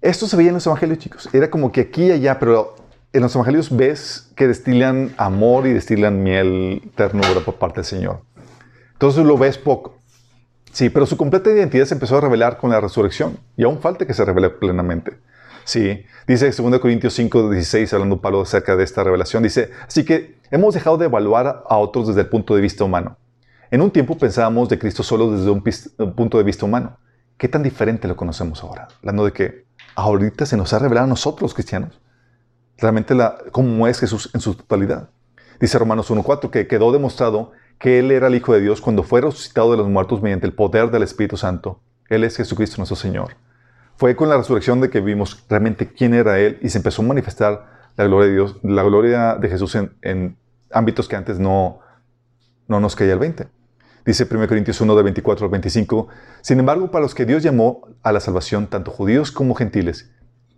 Esto 0.00 0.26
se 0.26 0.36
veía 0.36 0.48
en 0.48 0.54
los 0.54 0.66
evangelios, 0.66 0.98
chicos. 0.98 1.28
Era 1.32 1.50
como 1.50 1.70
que 1.70 1.82
aquí 1.82 2.06
y 2.06 2.12
allá, 2.12 2.38
pero 2.38 2.74
en 3.12 3.22
los 3.22 3.34
evangelios 3.34 3.74
ves 3.76 4.30
que 4.36 4.46
destilan 4.46 5.12
amor 5.16 5.66
y 5.66 5.72
destilan 5.72 6.22
miel, 6.22 6.90
ternura 6.94 7.40
por 7.44 7.56
parte 7.56 7.76
del 7.76 7.84
Señor. 7.84 8.22
Entonces 8.92 9.24
lo 9.24 9.36
ves 9.36 9.58
poco. 9.58 9.98
Sí, 10.72 10.88
pero 10.90 11.06
su 11.06 11.16
completa 11.16 11.50
identidad 11.50 11.84
se 11.86 11.94
empezó 11.94 12.18
a 12.18 12.20
revelar 12.20 12.58
con 12.58 12.70
la 12.70 12.80
resurrección 12.80 13.38
y 13.56 13.64
aún 13.64 13.80
falta 13.80 14.06
que 14.06 14.14
se 14.14 14.24
revele 14.24 14.50
plenamente. 14.50 15.18
Sí, 15.64 16.04
dice 16.26 16.50
2 16.50 16.78
Corintios 16.78 17.14
5, 17.14 17.50
16, 17.50 17.92
hablando 17.92 18.20
Pablo 18.20 18.42
acerca 18.42 18.76
de 18.76 18.84
esta 18.84 19.02
revelación, 19.02 19.42
dice, 19.42 19.70
así 19.86 20.04
que 20.04 20.38
hemos 20.50 20.74
dejado 20.74 20.96
de 20.96 21.06
evaluar 21.06 21.64
a 21.68 21.76
otros 21.76 22.08
desde 22.08 22.22
el 22.22 22.28
punto 22.28 22.54
de 22.54 22.60
vista 22.60 22.84
humano. 22.84 23.16
En 23.70 23.82
un 23.82 23.90
tiempo 23.90 24.16
pensábamos 24.16 24.68
de 24.68 24.78
Cristo 24.78 25.02
solo 25.02 25.30
desde 25.32 25.50
un, 25.50 25.62
un 25.98 26.14
punto 26.14 26.38
de 26.38 26.44
vista 26.44 26.64
humano. 26.64 26.98
¿Qué 27.36 27.48
tan 27.48 27.62
diferente 27.62 28.06
lo 28.06 28.16
conocemos 28.16 28.62
ahora? 28.62 28.88
Hablando 28.98 29.24
de 29.24 29.32
que 29.32 29.64
ahorita 29.96 30.46
se 30.46 30.56
nos 30.56 30.72
ha 30.72 30.78
revelado 30.78 31.06
a 31.06 31.08
nosotros 31.08 31.42
los 31.42 31.54
cristianos 31.54 32.00
realmente 32.80 33.14
la, 33.14 33.38
cómo 33.52 33.86
es 33.86 34.00
Jesús 34.00 34.30
en 34.34 34.40
su 34.40 34.54
totalidad. 34.54 35.10
Dice 35.60 35.78
Romanos 35.78 36.10
1.4 36.10 36.50
que 36.50 36.66
quedó 36.66 36.92
demostrado 36.92 37.52
que 37.78 37.98
Él 37.98 38.10
era 38.10 38.28
el 38.28 38.34
Hijo 38.34 38.52
de 38.52 38.60
Dios 38.60 38.80
cuando 38.80 39.02
fue 39.02 39.20
resucitado 39.20 39.70
de 39.70 39.76
los 39.76 39.88
muertos 39.88 40.22
mediante 40.22 40.46
el 40.46 40.54
poder 40.54 40.90
del 40.90 41.02
Espíritu 41.02 41.36
Santo. 41.36 41.80
Él 42.08 42.24
es 42.24 42.36
Jesucristo 42.36 42.76
nuestro 42.78 42.96
Señor. 42.96 43.36
Fue 43.96 44.16
con 44.16 44.28
la 44.28 44.36
resurrección 44.36 44.80
de 44.80 44.90
que 44.90 45.00
vimos 45.00 45.44
realmente 45.48 45.92
quién 45.92 46.14
era 46.14 46.38
Él 46.38 46.58
y 46.62 46.70
se 46.70 46.78
empezó 46.78 47.02
a 47.02 47.06
manifestar 47.06 47.66
la 47.96 48.04
gloria 48.04 48.28
de 48.28 48.34
Dios, 48.34 48.56
la 48.62 48.82
gloria 48.82 49.34
de 49.34 49.48
Jesús 49.48 49.76
en, 49.76 50.36
ámbitos 50.72 51.08
que 51.08 51.16
antes 51.16 51.38
no, 51.38 51.80
no 52.66 52.80
nos 52.80 52.96
caía 52.96 53.12
el 53.12 53.18
20. 53.18 53.48
Dice 54.06 54.26
1 54.30 54.48
Corintios 54.48 54.80
1 54.80 54.96
de 54.96 55.02
24 55.02 55.44
al 55.44 55.50
25, 55.50 56.08
sin 56.40 56.60
embargo, 56.60 56.90
para 56.90 57.02
los 57.02 57.14
que 57.14 57.26
Dios 57.26 57.42
llamó 57.42 57.88
a 58.02 58.12
la 58.12 58.20
salvación, 58.20 58.68
tanto 58.68 58.90
judíos 58.90 59.30
como 59.30 59.54
gentiles, 59.54 60.10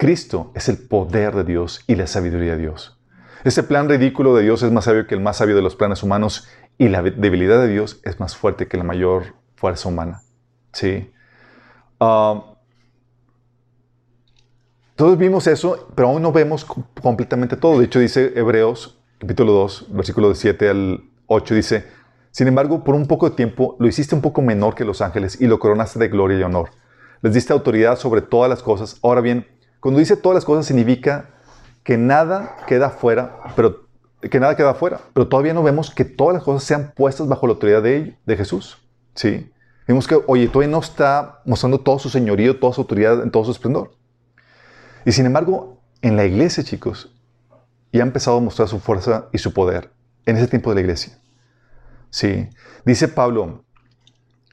Cristo 0.03 0.51
es 0.57 0.69
el 0.69 0.79
poder 0.79 1.33
de 1.33 1.45
Dios 1.45 1.85
y 1.87 1.95
la 1.95 2.09
sabiduría 2.09 2.57
de 2.57 2.63
Dios. 2.63 2.99
Ese 3.45 3.63
plan 3.63 3.89
ridículo 3.89 4.35
de 4.35 4.43
Dios 4.43 4.65
es 4.65 4.73
más 4.73 4.87
sabio 4.87 5.07
que 5.07 5.15
el 5.15 5.21
más 5.21 5.37
sabio 5.37 5.55
de 5.55 5.63
los 5.63 5.77
planes 5.77 6.03
humanos 6.03 6.49
y 6.77 6.89
la 6.89 7.03
debilidad 7.03 7.61
de 7.61 7.69
Dios 7.69 8.01
es 8.03 8.19
más 8.19 8.35
fuerte 8.37 8.67
que 8.67 8.77
la 8.77 8.83
mayor 8.83 9.37
fuerza 9.55 9.89
humana. 9.89 10.23
¿Sí? 10.73 11.09
Ah, 12.01 12.57
todos 14.97 15.17
vimos 15.17 15.47
eso, 15.47 15.93
pero 15.95 16.09
aún 16.09 16.21
no 16.21 16.33
vemos 16.33 16.65
completamente 17.01 17.57
todo. 17.57 17.79
De 17.79 17.85
hecho, 17.85 18.01
dice 18.01 18.33
Hebreos, 18.35 19.01
capítulo 19.19 19.53
2, 19.53 19.87
versículo 19.91 20.35
7 20.35 20.69
al 20.69 21.05
8, 21.29 21.55
dice, 21.55 21.87
sin 22.33 22.49
embargo, 22.49 22.83
por 22.83 22.97
un 22.97 23.07
poco 23.07 23.31
de 23.31 23.37
tiempo 23.37 23.77
lo 23.79 23.87
hiciste 23.87 24.17
un 24.17 24.21
poco 24.21 24.43
menor 24.43 24.75
que 24.75 24.85
los 24.85 25.01
ángeles 25.01 25.41
y 25.41 25.47
lo 25.47 25.61
coronaste 25.61 26.01
de 26.01 26.09
gloria 26.09 26.41
y 26.41 26.43
honor. 26.43 26.71
Les 27.21 27.35
diste 27.35 27.53
autoridad 27.53 27.97
sobre 27.97 28.21
todas 28.21 28.51
las 28.51 28.65
cosas. 28.65 28.99
Ahora 29.01 29.21
bien, 29.21 29.47
cuando 29.83 29.99
dice 29.99 30.17
todas 30.17 30.37
las 30.37 30.45
cosas 30.45 30.65
significa 30.65 31.31
que 31.83 31.99
nada 31.99 32.57
queda 32.69 32.89
fuera, 32.89 33.41
pero 33.57 33.89
que 34.21 34.39
nada 34.39 34.55
queda 34.55 34.75
fuera, 34.75 35.01
pero 35.13 35.27
todavía 35.27 35.55
no 35.55 35.65
vemos 35.65 35.91
que 35.91 36.05
todas 36.05 36.35
las 36.35 36.45
cosas 36.45 36.63
sean 36.63 36.93
puestas 36.95 37.27
bajo 37.27 37.49
la 37.49 37.55
autoridad 37.55 37.83
de, 37.83 38.17
de 38.25 38.37
Jesús. 38.37 38.79
¿Sí? 39.17 39.51
Vemos 39.89 40.07
que, 40.07 40.21
oye, 40.29 40.47
todavía 40.47 40.71
no 40.71 40.79
está 40.79 41.41
mostrando 41.45 41.81
todo 41.81 41.99
su 41.99 42.11
señorío, 42.11 42.61
toda 42.61 42.73
su 42.73 42.83
autoridad, 42.83 43.25
en 43.25 43.33
todo 43.33 43.45
su 43.45 43.51
esplendor. 43.51 43.97
Y 45.05 45.11
sin 45.11 45.27
embargo, 45.27 45.83
en 46.01 46.15
la 46.17 46.27
iglesia, 46.27 46.63
chicos, 46.63 47.13
ya 47.93 48.05
ha 48.05 48.07
empezado 48.07 48.37
a 48.37 48.41
mostrar 48.41 48.69
su 48.69 48.79
fuerza 48.79 49.27
y 49.33 49.39
su 49.39 49.53
poder 49.53 49.91
en 50.27 50.37
ese 50.37 50.47
tiempo 50.47 50.71
de 50.71 50.77
la 50.77 50.81
iglesia. 50.83 51.19
Sí. 52.11 52.49
Dice 52.85 53.09
Pablo 53.09 53.65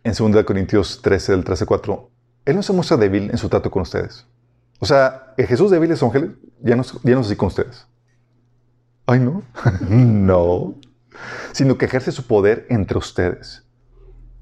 en 0.04 0.14
2 0.14 0.44
Corintios 0.44 1.04
13, 1.04 1.34
del 1.34 1.44
13 1.44 1.68
4, 1.68 2.10
Él 2.46 2.56
no 2.56 2.64
se 2.64 2.74
muestra 2.74 2.98
débil 2.98 3.30
en 3.30 3.38
su 3.38 3.48
trato 3.48 3.70
con 3.70 3.84
ustedes. 3.84 4.26
O 4.80 4.86
sea, 4.86 5.34
el 5.38 5.46
Jesús 5.46 5.72
débil 5.72 5.92
es 5.92 6.02
ángeles, 6.02 6.32
ya 6.62 6.76
no, 6.76 6.84
ya 6.84 7.16
no 7.16 7.22
es 7.22 7.28
así 7.28 7.36
con 7.36 7.48
ustedes. 7.48 7.86
Ay, 9.06 9.20
no. 9.20 9.44
no. 9.90 10.76
Sino 11.52 11.78
que 11.78 11.86
ejerce 11.86 12.12
su 12.12 12.26
poder 12.28 12.66
entre 12.70 12.98
ustedes. 12.98 13.66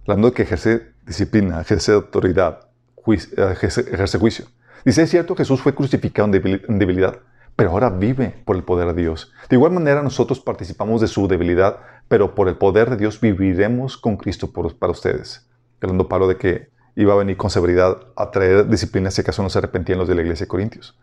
Hablando 0.03 0.29
de 0.29 0.33
que 0.33 0.43
ejerce 0.43 0.93
disciplina, 1.05 1.61
ejerce 1.61 1.93
autoridad, 1.93 2.67
ejerce, 3.05 4.17
juicio. 4.19 4.45
Dice, 4.85 5.03
es 5.03 5.09
cierto, 5.09 5.35
Jesús 5.35 5.61
fue 5.61 5.73
crucificado 5.73 6.29
en 6.33 6.79
debilidad, 6.79 7.19
pero 7.55 7.71
ahora 7.71 7.89
vive 7.89 8.41
por 8.45 8.55
el 8.55 8.63
poder 8.63 8.93
de 8.93 9.01
Dios. 9.01 9.33
De 9.49 9.55
igual 9.55 9.71
manera, 9.71 10.03
nosotros 10.03 10.39
participamos 10.39 11.01
de 11.01 11.07
su 11.07 11.27
debilidad, 11.27 11.79
pero 12.07 12.35
por 12.35 12.47
el 12.47 12.57
poder 12.57 12.89
de 12.89 12.97
Dios 12.97 13.19
viviremos 13.19 13.97
con 13.97 14.17
Cristo 14.17 14.51
para 14.51 14.91
ustedes. 14.91 15.49
Hablando 15.81 16.07
Pablo 16.07 16.27
de 16.27 16.37
que 16.37 16.69
iba 16.97 17.13
a 17.13 17.17
venir 17.17 17.37
con 17.37 17.51
severidad 17.51 17.95
a 18.15 18.31
traer 18.31 18.67
disciplina 18.67 19.11
si 19.11 19.21
acaso 19.21 19.43
no 19.43 19.49
se 19.49 19.59
arrepentían 19.59 19.99
los 19.99 20.07
de 20.07 20.15
la 20.15 20.23
iglesia 20.23 20.45
de 20.45 20.47
Corintios. 20.49 20.97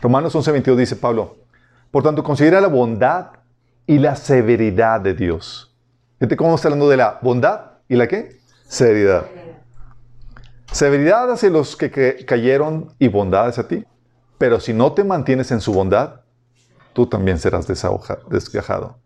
Romanos 0.00 0.34
11:22 0.34 0.76
dice 0.76 0.96
Pablo, 0.96 1.36
por 1.90 2.02
tanto, 2.02 2.22
considera 2.22 2.60
la 2.60 2.68
bondad 2.68 3.32
y 3.86 3.98
la 3.98 4.16
severidad 4.16 5.00
de 5.00 5.14
Dios. 5.14 5.74
Fíjate 6.18 6.36
cómo 6.36 6.54
está 6.54 6.68
hablando 6.68 6.88
de 6.88 6.96
la 6.96 7.18
bondad 7.22 7.72
y 7.88 7.96
la 7.96 8.08
qué? 8.08 8.40
Severidad. 8.66 9.26
Severidad 10.72 11.30
hacia 11.30 11.50
los 11.50 11.76
que, 11.76 12.24
cayeron 12.26 12.94
y 12.98 13.08
bondad 13.08 13.48
hacia 13.48 13.68
ti. 13.68 13.84
Pero 14.38 14.58
si 14.58 14.72
no 14.72 14.92
te 14.92 15.04
mantienes 15.04 15.50
en 15.52 15.60
su 15.60 15.72
bondad, 15.72 16.20
tú 16.92 17.06
también 17.06 17.38
serás 17.38 17.66
desgajado. 17.66 18.98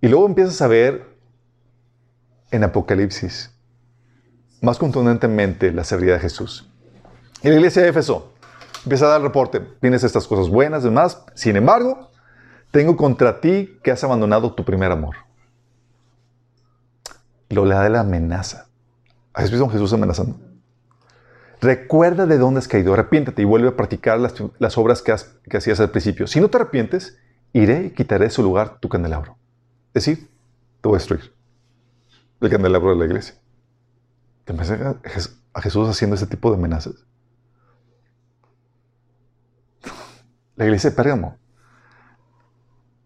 Y 0.00 0.08
luego 0.08 0.26
empiezas 0.26 0.60
a 0.62 0.68
ver 0.68 1.04
en 2.50 2.64
Apocalipsis 2.64 3.53
más 4.64 4.78
contundentemente 4.78 5.72
la 5.72 5.84
severidad 5.84 6.14
de 6.14 6.20
Jesús. 6.20 6.70
En 7.42 7.50
la 7.50 7.56
iglesia 7.56 7.82
de 7.82 7.88
Éfeso 7.88 8.32
empieza 8.84 9.06
a 9.06 9.10
dar 9.10 9.22
reporte, 9.22 9.60
tienes 9.80 10.04
estas 10.04 10.26
cosas 10.26 10.48
buenas, 10.48 10.82
demás, 10.82 11.24
sin 11.34 11.56
embargo, 11.56 12.10
tengo 12.70 12.96
contra 12.96 13.40
ti 13.40 13.78
que 13.82 13.90
has 13.90 14.02
abandonado 14.02 14.54
tu 14.54 14.64
primer 14.64 14.90
amor. 14.90 15.16
Lo 17.50 17.64
le 17.64 17.74
da 17.74 17.88
la 17.88 18.00
amenaza. 18.00 18.66
¿Has 19.32 19.50
visto 19.50 19.66
a 19.66 19.70
Jesús 19.70 19.92
amenazando? 19.92 20.38
Recuerda 21.60 22.26
de 22.26 22.36
dónde 22.36 22.58
has 22.58 22.68
caído, 22.68 22.92
arrepiéntate 22.92 23.42
y 23.42 23.44
vuelve 23.44 23.68
a 23.68 23.76
practicar 23.76 24.18
las, 24.18 24.78
obras 24.78 25.02
que, 25.02 25.12
hacías 25.56 25.80
al 25.80 25.90
principio. 25.90 26.26
Si 26.26 26.40
no 26.40 26.48
te 26.50 26.56
arrepientes, 26.56 27.18
iré 27.52 27.86
y 27.86 27.90
quitaré 27.90 28.24
de 28.24 28.30
su 28.30 28.42
lugar 28.42 28.78
tu 28.80 28.88
candelabro. 28.88 29.36
Es 29.94 30.04
decir, 30.04 30.28
te 30.80 30.88
voy 30.88 30.96
a 30.96 30.98
destruir. 30.98 31.32
El 32.40 32.50
candelabro 32.50 32.90
de 32.90 32.96
la 32.96 33.04
iglesia. 33.06 33.36
¿Te 34.44 34.52
imaginas 34.52 34.96
a 35.52 35.60
Jesús 35.60 35.88
haciendo 35.88 36.16
ese 36.16 36.26
tipo 36.26 36.50
de 36.50 36.56
amenazas? 36.56 36.94
La 40.56 40.64
iglesia 40.64 40.90
de 40.90 40.96
Pérgamo. 40.96 41.36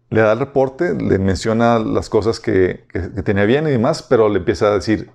Le 0.09 0.21
da 0.21 0.33
el 0.33 0.39
reporte, 0.39 0.95
le 0.95 1.19
menciona 1.19 1.79
las 1.79 2.09
cosas 2.09 2.39
que, 2.39 2.85
tenía 3.23 3.45
bien 3.45 3.67
y 3.67 3.71
demás, 3.71 4.01
pero 4.03 4.27
le 4.27 4.39
empieza 4.39 4.67
a 4.67 4.75
decir, 4.75 5.11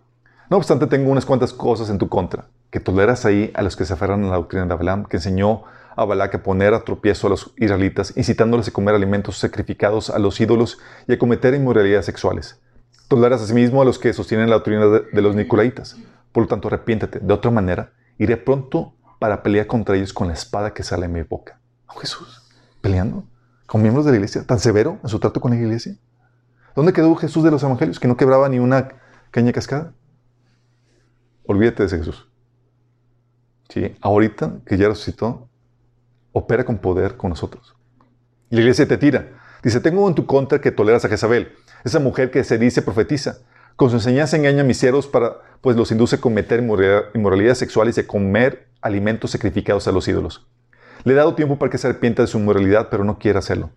no 0.50 0.56
obstante, 0.56 0.86
tengo 0.86 1.10
unas 1.10 1.26
cuantas 1.26 1.52
cosas 1.52 1.90
en 1.90 1.98
tu 1.98 2.08
contra 2.08 2.46
que 2.74 2.80
toleras 2.80 3.24
ahí 3.24 3.52
a 3.54 3.62
los 3.62 3.76
que 3.76 3.84
se 3.84 3.92
aferran 3.92 4.24
a 4.24 4.30
la 4.30 4.34
doctrina 4.34 4.66
de 4.66 4.74
Balaam, 4.74 5.04
que 5.04 5.18
enseñó 5.18 5.62
a 5.94 6.04
Balac 6.04 6.34
a 6.34 6.42
poner 6.42 6.74
a 6.74 6.82
tropiezo 6.82 7.28
a 7.28 7.30
los 7.30 7.52
israelitas, 7.56 8.16
incitándoles 8.16 8.66
a 8.66 8.72
comer 8.72 8.96
alimentos 8.96 9.38
sacrificados 9.38 10.10
a 10.10 10.18
los 10.18 10.40
ídolos 10.40 10.80
y 11.06 11.12
a 11.12 11.18
cometer 11.20 11.54
inmoralidades 11.54 12.06
sexuales. 12.06 12.60
Toleras 13.06 13.42
asimismo 13.42 13.80
a 13.80 13.84
los 13.84 14.00
que 14.00 14.12
sostienen 14.12 14.50
la 14.50 14.56
doctrina 14.56 14.86
de, 14.86 15.22
los 15.22 15.36
nicolaitas. 15.36 15.96
Por 16.34 16.42
lo 16.42 16.48
tanto, 16.48 16.66
arrepiéntete. 16.66 17.20
De 17.20 17.32
otra 17.32 17.52
manera, 17.52 17.92
iré 18.18 18.36
pronto 18.36 18.96
para 19.20 19.44
pelear 19.44 19.68
contra 19.68 19.94
ellos 19.94 20.12
con 20.12 20.26
la 20.26 20.34
espada 20.34 20.74
que 20.74 20.82
sale 20.82 21.06
de 21.06 21.12
mi 21.12 21.22
boca. 21.22 21.60
Oh, 21.86 21.94
Jesús, 21.94 22.42
peleando 22.80 23.24
con 23.66 23.80
miembros 23.80 24.04
de 24.04 24.10
la 24.10 24.16
iglesia, 24.16 24.44
tan 24.44 24.58
severo 24.58 24.98
en 25.00 25.08
su 25.08 25.20
trato 25.20 25.40
con 25.40 25.52
la 25.52 25.56
iglesia. 25.56 25.96
¿Dónde 26.74 26.92
quedó 26.92 27.14
Jesús 27.14 27.44
de 27.44 27.52
los 27.52 27.62
evangelios, 27.62 28.00
que 28.00 28.08
no 28.08 28.16
quebraba 28.16 28.48
ni 28.48 28.58
una 28.58 28.88
caña 29.30 29.52
cascada? 29.52 29.94
Olvídate 31.46 31.84
de 31.84 31.86
ese 31.86 31.98
Jesús. 31.98 32.28
¿sí? 33.68 33.94
ahorita 34.00 34.56
que 34.66 34.76
ya 34.76 34.88
resucitó, 34.88 35.48
opera 36.32 36.64
con 36.64 36.78
poder 36.78 37.16
con 37.16 37.30
nosotros. 37.30 37.76
Y 38.50 38.56
la 38.56 38.62
iglesia 38.62 38.88
te 38.88 38.98
tira. 38.98 39.38
Dice, 39.62 39.78
tengo 39.78 40.08
en 40.08 40.16
tu 40.16 40.26
contra 40.26 40.60
que 40.60 40.72
toleras 40.72 41.04
a 41.04 41.08
Jezabel, 41.08 41.52
esa 41.84 42.00
mujer 42.00 42.32
que 42.32 42.42
se 42.42 42.58
dice 42.58 42.82
profetiza. 42.82 43.38
Con 43.76 43.90
su 43.90 43.96
enseñanza 43.96 44.36
engaña 44.36 44.60
a 44.60 44.64
mis 44.64 44.78
siervos 44.78 45.08
para, 45.08 45.38
pues 45.60 45.76
los 45.76 45.90
induce 45.90 46.16
a 46.16 46.20
cometer 46.20 46.60
inmoralidades 47.14 47.58
sexuales 47.58 47.96
y 47.96 48.02
a 48.02 48.06
comer 48.06 48.68
alimentos 48.80 49.32
sacrificados 49.32 49.88
a 49.88 49.92
los 49.92 50.06
ídolos. 50.06 50.46
Le 51.02 51.12
he 51.12 51.16
dado 51.16 51.34
tiempo 51.34 51.58
para 51.58 51.70
que 51.70 51.78
se 51.78 51.88
arrepienta 51.88 52.22
de 52.22 52.28
su 52.28 52.38
inmoralidad, 52.38 52.88
pero 52.88 53.02
no 53.02 53.18
quiere 53.18 53.38
hacerlo. 53.38 53.70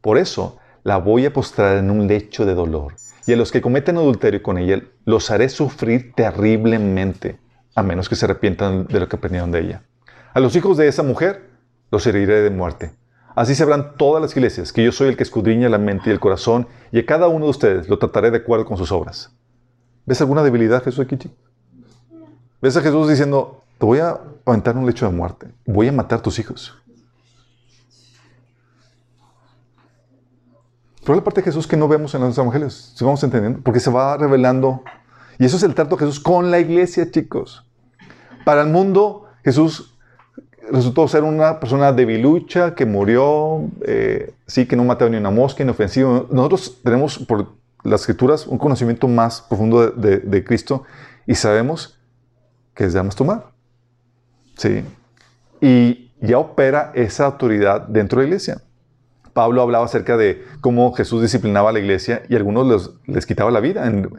Por 0.00 0.18
eso 0.18 0.58
la 0.82 0.96
voy 0.96 1.26
a 1.26 1.32
postrar 1.32 1.76
en 1.76 1.90
un 1.90 2.08
lecho 2.08 2.44
de 2.44 2.54
dolor. 2.54 2.94
Y 3.26 3.32
a 3.32 3.36
los 3.36 3.52
que 3.52 3.60
cometen 3.60 3.96
adulterio 3.96 4.42
con 4.42 4.58
ella, 4.58 4.82
los 5.04 5.30
haré 5.30 5.48
sufrir 5.48 6.12
terriblemente 6.14 7.38
a 7.76 7.82
menos 7.82 8.08
que 8.08 8.16
se 8.16 8.24
arrepientan 8.24 8.86
de 8.86 8.98
lo 8.98 9.08
que 9.08 9.16
aprendieron 9.16 9.52
de 9.52 9.60
ella. 9.60 9.82
A 10.34 10.40
los 10.40 10.56
hijos 10.56 10.76
de 10.76 10.88
esa 10.88 11.02
mujer 11.02 11.50
los 11.92 12.06
heriré 12.06 12.42
de 12.42 12.50
muerte. 12.50 12.92
Así 13.36 13.54
sabrán 13.54 13.96
todas 13.98 14.22
las 14.22 14.34
iglesias 14.34 14.72
que 14.72 14.82
yo 14.82 14.90
soy 14.92 15.08
el 15.08 15.16
que 15.18 15.22
escudriña 15.22 15.68
la 15.68 15.76
mente 15.76 16.08
y 16.08 16.12
el 16.12 16.18
corazón, 16.18 16.66
y 16.90 16.98
a 16.98 17.04
cada 17.04 17.28
uno 17.28 17.44
de 17.44 17.50
ustedes 17.50 17.86
lo 17.86 17.98
trataré 17.98 18.30
de 18.30 18.38
acuerdo 18.38 18.64
con 18.64 18.78
sus 18.78 18.90
obras. 18.90 19.30
¿Ves 20.06 20.22
alguna 20.22 20.42
debilidad, 20.42 20.82
Jesús, 20.82 21.04
aquí, 21.04 21.18
¿Ves 22.62 22.76
a 22.78 22.80
Jesús 22.80 23.10
diciendo, 23.10 23.62
te 23.78 23.84
voy 23.84 23.98
a 23.98 24.18
aventar 24.46 24.74
un 24.74 24.86
lecho 24.86 25.04
de 25.06 25.12
muerte, 25.14 25.48
voy 25.66 25.86
a 25.88 25.92
matar 25.92 26.22
tus 26.22 26.38
hijos? 26.38 26.74
Pero 31.04 31.16
la 31.16 31.22
parte 31.22 31.42
de 31.42 31.44
Jesús 31.44 31.66
que 31.66 31.76
no 31.76 31.88
vemos 31.88 32.14
en 32.14 32.22
los 32.22 32.38
evangelios, 32.38 32.94
si 32.96 33.04
vamos 33.04 33.22
entendiendo, 33.22 33.60
porque 33.62 33.80
se 33.80 33.90
va 33.90 34.16
revelando. 34.16 34.82
Y 35.38 35.44
eso 35.44 35.58
es 35.58 35.62
el 35.62 35.74
trato 35.74 35.96
de 35.96 36.06
Jesús 36.06 36.20
con 36.20 36.50
la 36.50 36.58
iglesia, 36.58 37.10
chicos. 37.10 37.66
Para 38.46 38.62
el 38.62 38.68
mundo, 38.68 39.26
Jesús 39.44 39.95
resultó 40.70 41.06
ser 41.08 41.24
una 41.24 41.60
persona 41.60 41.92
debilucha 41.92 42.74
que 42.74 42.86
murió, 42.86 43.68
eh, 43.82 44.32
sí, 44.46 44.66
que 44.66 44.76
no 44.76 44.84
mató 44.84 45.08
ni 45.08 45.16
una 45.16 45.30
mosca, 45.30 45.62
inofensivo. 45.62 46.26
Nosotros 46.30 46.80
tenemos 46.82 47.18
por 47.18 47.48
las 47.82 48.00
escrituras 48.02 48.46
un 48.46 48.58
conocimiento 48.58 49.08
más 49.08 49.42
profundo 49.42 49.90
de, 49.90 50.44
Cristo 50.44 50.84
y 51.26 51.34
sabemos 51.34 51.98
que 52.74 52.86
debemos 52.86 53.16
tomar. 53.16 53.46
Sí. 54.56 54.84
Y 55.60 56.10
ya 56.20 56.38
opera 56.38 56.92
esa 56.94 57.26
autoridad 57.26 57.82
dentro 57.82 58.20
de 58.20 58.24
la 58.24 58.28
iglesia. 58.28 58.62
Pablo 59.32 59.62
hablaba 59.62 59.84
acerca 59.84 60.16
de 60.16 60.44
cómo 60.60 60.92
Jesús 60.94 61.22
disciplinaba 61.22 61.70
a 61.70 61.72
la 61.72 61.78
iglesia 61.78 62.22
y 62.28 62.34
a 62.34 62.38
algunos 62.38 62.90
les, 63.06 63.26
quitaba 63.26 63.50
la 63.50 63.60
vida. 63.60 63.86
En, 63.86 64.10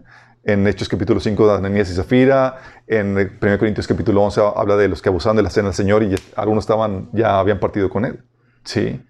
en 0.43 0.65
Hechos 0.67 0.87
capítulo 0.87 1.19
5 1.19 1.47
de 1.47 1.57
Ananías 1.57 1.89
y 1.89 1.93
Zafira, 1.93 2.57
en 2.87 3.17
1 3.17 3.59
Corintios 3.59 3.87
capítulo 3.87 4.23
11 4.23 4.41
habla 4.55 4.77
de 4.77 4.87
los 4.87 5.01
que 5.01 5.09
abusaban 5.09 5.35
de 5.35 5.43
la 5.43 5.49
cena 5.49 5.67
del 5.67 5.75
Señor 5.75 6.03
y 6.03 6.15
algunos 6.35 6.63
estaban, 6.63 7.09
ya 7.11 7.39
habían 7.39 7.59
partido 7.59 7.89
con 7.89 8.05
Él. 8.05 8.23
Sí. 8.63 9.03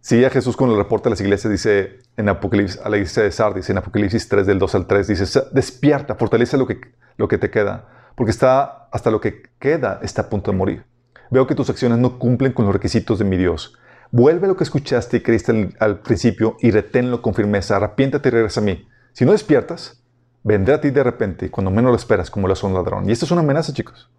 Sí, 0.00 0.24
a 0.24 0.30
Jesús 0.30 0.56
con 0.56 0.70
el 0.70 0.76
reporte 0.76 1.04
de 1.04 1.10
las 1.10 1.20
iglesias 1.20 1.50
dice 1.50 2.00
en 2.16 2.28
Apocalipsis, 2.28 2.80
a 2.80 2.88
la 2.88 2.96
iglesia 2.96 3.22
de 3.22 3.30
Sardis, 3.30 3.70
en 3.70 3.78
Apocalipsis 3.78 4.28
3 4.28 4.46
del 4.46 4.58
2 4.58 4.74
al 4.74 4.86
3, 4.86 5.06
dice, 5.06 5.40
despierta, 5.52 6.16
fortalece 6.16 6.56
lo 6.56 6.66
que, 6.66 6.80
lo 7.16 7.28
que 7.28 7.38
te 7.38 7.50
queda, 7.50 7.88
porque 8.16 8.32
está, 8.32 8.88
hasta 8.90 9.12
lo 9.12 9.20
que 9.20 9.42
queda 9.60 10.00
está 10.02 10.22
a 10.22 10.28
punto 10.28 10.50
de 10.50 10.56
morir. 10.56 10.84
Veo 11.30 11.46
que 11.46 11.54
tus 11.54 11.70
acciones 11.70 11.98
no 11.98 12.18
cumplen 12.18 12.52
con 12.52 12.64
los 12.64 12.74
requisitos 12.74 13.20
de 13.20 13.24
mi 13.24 13.36
Dios. 13.36 13.78
Vuelve 14.10 14.48
lo 14.48 14.56
que 14.56 14.64
escuchaste 14.64 15.18
y 15.18 15.20
creíste 15.20 15.52
al, 15.52 15.76
al 15.78 16.00
principio 16.00 16.56
y 16.60 16.70
reténlo 16.72 17.22
con 17.22 17.32
firmeza. 17.32 17.76
Arrepiéntate 17.76 18.28
y 18.28 18.32
regresa 18.32 18.60
a 18.60 18.64
mí. 18.64 18.86
Si 19.12 19.24
no 19.24 19.32
despiertas, 19.32 20.02
vendrá 20.42 20.76
a 20.76 20.80
ti 20.80 20.90
de 20.90 21.02
repente, 21.02 21.50
cuando 21.50 21.70
menos 21.70 21.90
lo 21.90 21.96
esperas, 21.96 22.30
como 22.30 22.46
lo 22.46 22.52
hace 22.52 22.66
un 22.66 22.74
ladrón. 22.74 23.08
Y 23.08 23.12
esto 23.12 23.24
es 23.24 23.30
una 23.30 23.42
amenaza, 23.42 23.72
chicos. 23.72 24.10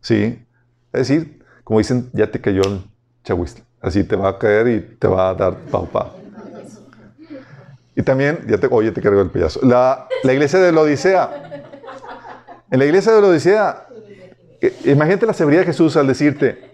Sí. 0.00 0.44
Es 0.92 1.08
decir, 1.08 1.44
como 1.64 1.78
dicen, 1.78 2.10
ya 2.12 2.30
te 2.30 2.40
cayó 2.40 2.62
el 2.62 2.84
chahuistle. 3.24 3.64
Así 3.80 4.04
te 4.04 4.16
va 4.16 4.30
a 4.30 4.38
caer 4.38 4.68
y 4.68 4.80
te 4.98 5.08
va 5.08 5.30
a 5.30 5.34
dar 5.34 5.56
pau 5.56 5.88
pau. 5.88 6.12
Y 7.94 8.02
también, 8.02 8.44
ya 8.48 8.58
te, 8.58 8.68
oye, 8.70 8.90
te 8.90 9.02
cargo 9.02 9.20
el 9.20 9.30
pedazo. 9.30 9.60
La, 9.62 10.08
la 10.22 10.32
iglesia 10.32 10.58
de 10.58 10.72
la 10.72 10.80
Odisea. 10.80 11.30
En 12.70 12.78
la 12.78 12.84
iglesia 12.86 13.12
de 13.12 13.20
la 13.20 13.28
Odisea, 13.28 13.86
imagínate 14.84 15.26
la 15.26 15.34
severidad 15.34 15.62
de 15.62 15.66
Jesús 15.66 15.96
al 15.96 16.06
decirte, 16.06 16.71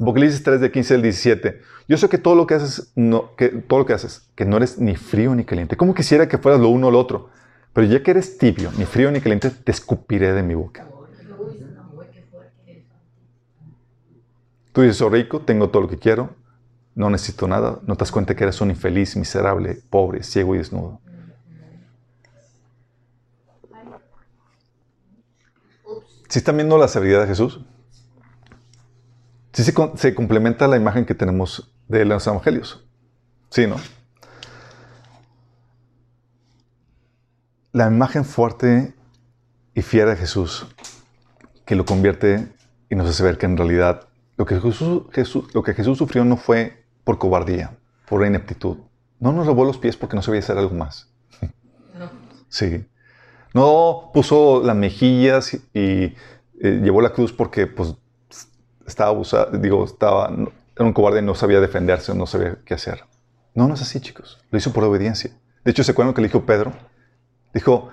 Apocalipsis 0.00 0.42
3 0.44 0.60
de 0.60 0.70
15 0.70 0.94
al 0.94 1.02
17. 1.02 1.60
Yo 1.88 1.96
sé 1.96 2.08
que 2.08 2.18
todo 2.18 2.36
lo 2.36 2.46
que 2.46 2.54
haces, 2.54 2.92
no, 2.94 3.34
que 3.34 3.48
todo 3.48 3.80
lo 3.80 3.86
que 3.86 3.94
haces, 3.94 4.28
que 4.36 4.44
no 4.44 4.56
eres 4.56 4.78
ni 4.78 4.94
frío 4.94 5.34
ni 5.34 5.44
caliente. 5.44 5.76
¿Cómo 5.76 5.92
quisiera 5.92 6.28
que 6.28 6.38
fueras 6.38 6.60
lo 6.60 6.68
uno 6.68 6.86
o 6.86 6.90
lo 6.90 7.00
otro? 7.00 7.30
Pero 7.72 7.86
ya 7.86 8.02
que 8.02 8.12
eres 8.12 8.38
tibio, 8.38 8.70
ni 8.78 8.84
frío 8.84 9.10
ni 9.10 9.20
caliente, 9.20 9.50
te 9.50 9.72
escupiré 9.72 10.32
de 10.32 10.42
mi 10.42 10.54
boca. 10.54 10.86
Tú 14.72 14.82
dices, 14.82 14.96
soy 14.98 15.10
rico, 15.10 15.40
tengo 15.40 15.70
todo 15.70 15.82
lo 15.82 15.88
que 15.88 15.98
quiero, 15.98 16.30
no 16.94 17.10
necesito 17.10 17.48
nada. 17.48 17.80
No 17.84 17.96
te 17.96 18.00
das 18.00 18.12
cuenta 18.12 18.36
que 18.36 18.44
eres 18.44 18.60
un 18.60 18.70
infeliz, 18.70 19.16
miserable, 19.16 19.80
pobre, 19.90 20.22
ciego 20.22 20.54
y 20.54 20.58
desnudo. 20.58 21.00
¿Sí 26.28 26.38
están 26.38 26.56
viendo 26.56 26.78
la 26.78 26.86
sabiduría 26.86 27.22
de 27.22 27.26
Jesús? 27.26 27.60
Sí 29.52 29.64
se, 29.64 29.74
se 29.96 30.14
complementa 30.14 30.68
la 30.68 30.76
imagen 30.76 31.04
que 31.04 31.14
tenemos 31.14 31.72
de 31.88 32.04
los 32.04 32.26
evangelios. 32.26 32.84
Sí, 33.50 33.66
¿no? 33.66 33.76
La 37.72 37.86
imagen 37.86 38.24
fuerte 38.24 38.94
y 39.74 39.82
fiera 39.82 40.10
de 40.10 40.16
Jesús 40.16 40.66
que 41.64 41.76
lo 41.76 41.84
convierte 41.84 42.48
y 42.88 42.94
nos 42.94 43.08
hace 43.08 43.22
ver 43.22 43.36
que 43.36 43.46
en 43.46 43.56
realidad 43.56 44.08
lo 44.38 44.46
que 44.46 44.58
Jesús, 44.60 45.02
Jesús, 45.12 45.52
lo 45.54 45.62
que 45.62 45.74
Jesús 45.74 45.98
sufrió 45.98 46.24
no 46.24 46.36
fue 46.36 46.84
por 47.04 47.18
cobardía, 47.18 47.76
por 48.08 48.24
ineptitud. 48.24 48.78
No 49.20 49.32
nos 49.32 49.46
lavó 49.46 49.64
los 49.64 49.78
pies 49.78 49.96
porque 49.96 50.16
no 50.16 50.22
sabía 50.22 50.40
hacer 50.40 50.56
algo 50.56 50.74
más. 50.74 51.10
No. 51.98 52.10
Sí. 52.48 52.86
No 53.52 54.10
puso 54.14 54.62
las 54.64 54.76
mejillas 54.76 55.54
y 55.54 55.60
eh, 55.74 56.14
llevó 56.60 57.02
la 57.02 57.10
cruz 57.10 57.32
porque 57.32 57.66
pues, 57.66 57.94
estaba 58.88 59.10
abusado, 59.10 59.56
digo, 59.58 59.84
estaba, 59.84 60.28
era 60.74 60.84
un 60.84 60.92
cobarde 60.92 61.20
y 61.20 61.22
no 61.22 61.34
sabía 61.34 61.60
defenderse, 61.60 62.14
no 62.14 62.26
sabía 62.26 62.58
qué 62.64 62.74
hacer. 62.74 63.04
No, 63.54 63.68
no 63.68 63.74
es 63.74 63.82
así, 63.82 64.00
chicos. 64.00 64.38
Lo 64.50 64.58
hizo 64.58 64.72
por 64.72 64.84
obediencia. 64.84 65.30
De 65.64 65.70
hecho, 65.70 65.84
¿se 65.84 65.92
acuerdan 65.92 66.14
que 66.14 66.20
le 66.20 66.28
dijo 66.28 66.44
Pedro? 66.44 66.72
Dijo, 67.52 67.90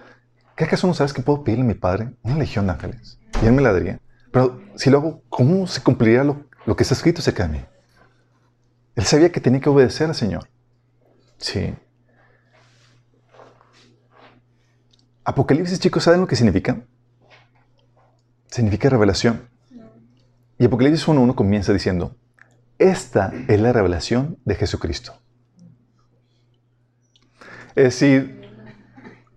¿qué 0.55 0.63
acaso 0.63 0.87
no 0.87 0.93
sabes 0.93 1.13
que 1.13 1.21
puedo 1.21 1.43
pedirle 1.43 1.65
a 1.65 1.67
mi 1.67 1.73
padre 1.73 2.13
una 2.23 2.37
legión 2.37 2.65
de 2.65 2.73
ángeles? 2.73 3.19
Y 3.41 3.45
él 3.45 3.53
me 3.53 3.61
la 3.61 3.73
daría. 3.73 3.99
Pero 4.31 4.61
si 4.75 4.89
lo 4.89 4.97
hago, 4.97 5.21
¿cómo 5.29 5.67
se 5.67 5.81
cumpliría 5.81 6.23
lo, 6.23 6.45
lo 6.65 6.75
que 6.75 6.83
está 6.83 6.95
escrito 6.95 7.19
acerca 7.19 7.47
de 7.47 7.53
mí? 7.57 7.65
Él 8.95 9.03
sabía 9.05 9.31
que 9.31 9.41
tenía 9.41 9.59
que 9.59 9.69
obedecer 9.69 10.07
al 10.07 10.15
Señor. 10.15 10.47
Sí. 11.37 11.75
Apocalipsis, 15.23 15.79
chicos, 15.79 16.03
¿saben 16.03 16.21
lo 16.21 16.27
que 16.27 16.35
significa? 16.35 16.81
Significa 18.47 18.89
revelación. 18.89 19.49
Y 20.57 20.65
Apocalipsis 20.65 21.07
1.1 21.07 21.35
comienza 21.35 21.73
diciendo, 21.73 22.15
esta 22.77 23.33
es 23.47 23.59
la 23.59 23.73
revelación 23.73 24.37
de 24.45 24.55
Jesucristo. 24.55 25.13
Es 27.75 27.83
decir, 27.83 28.49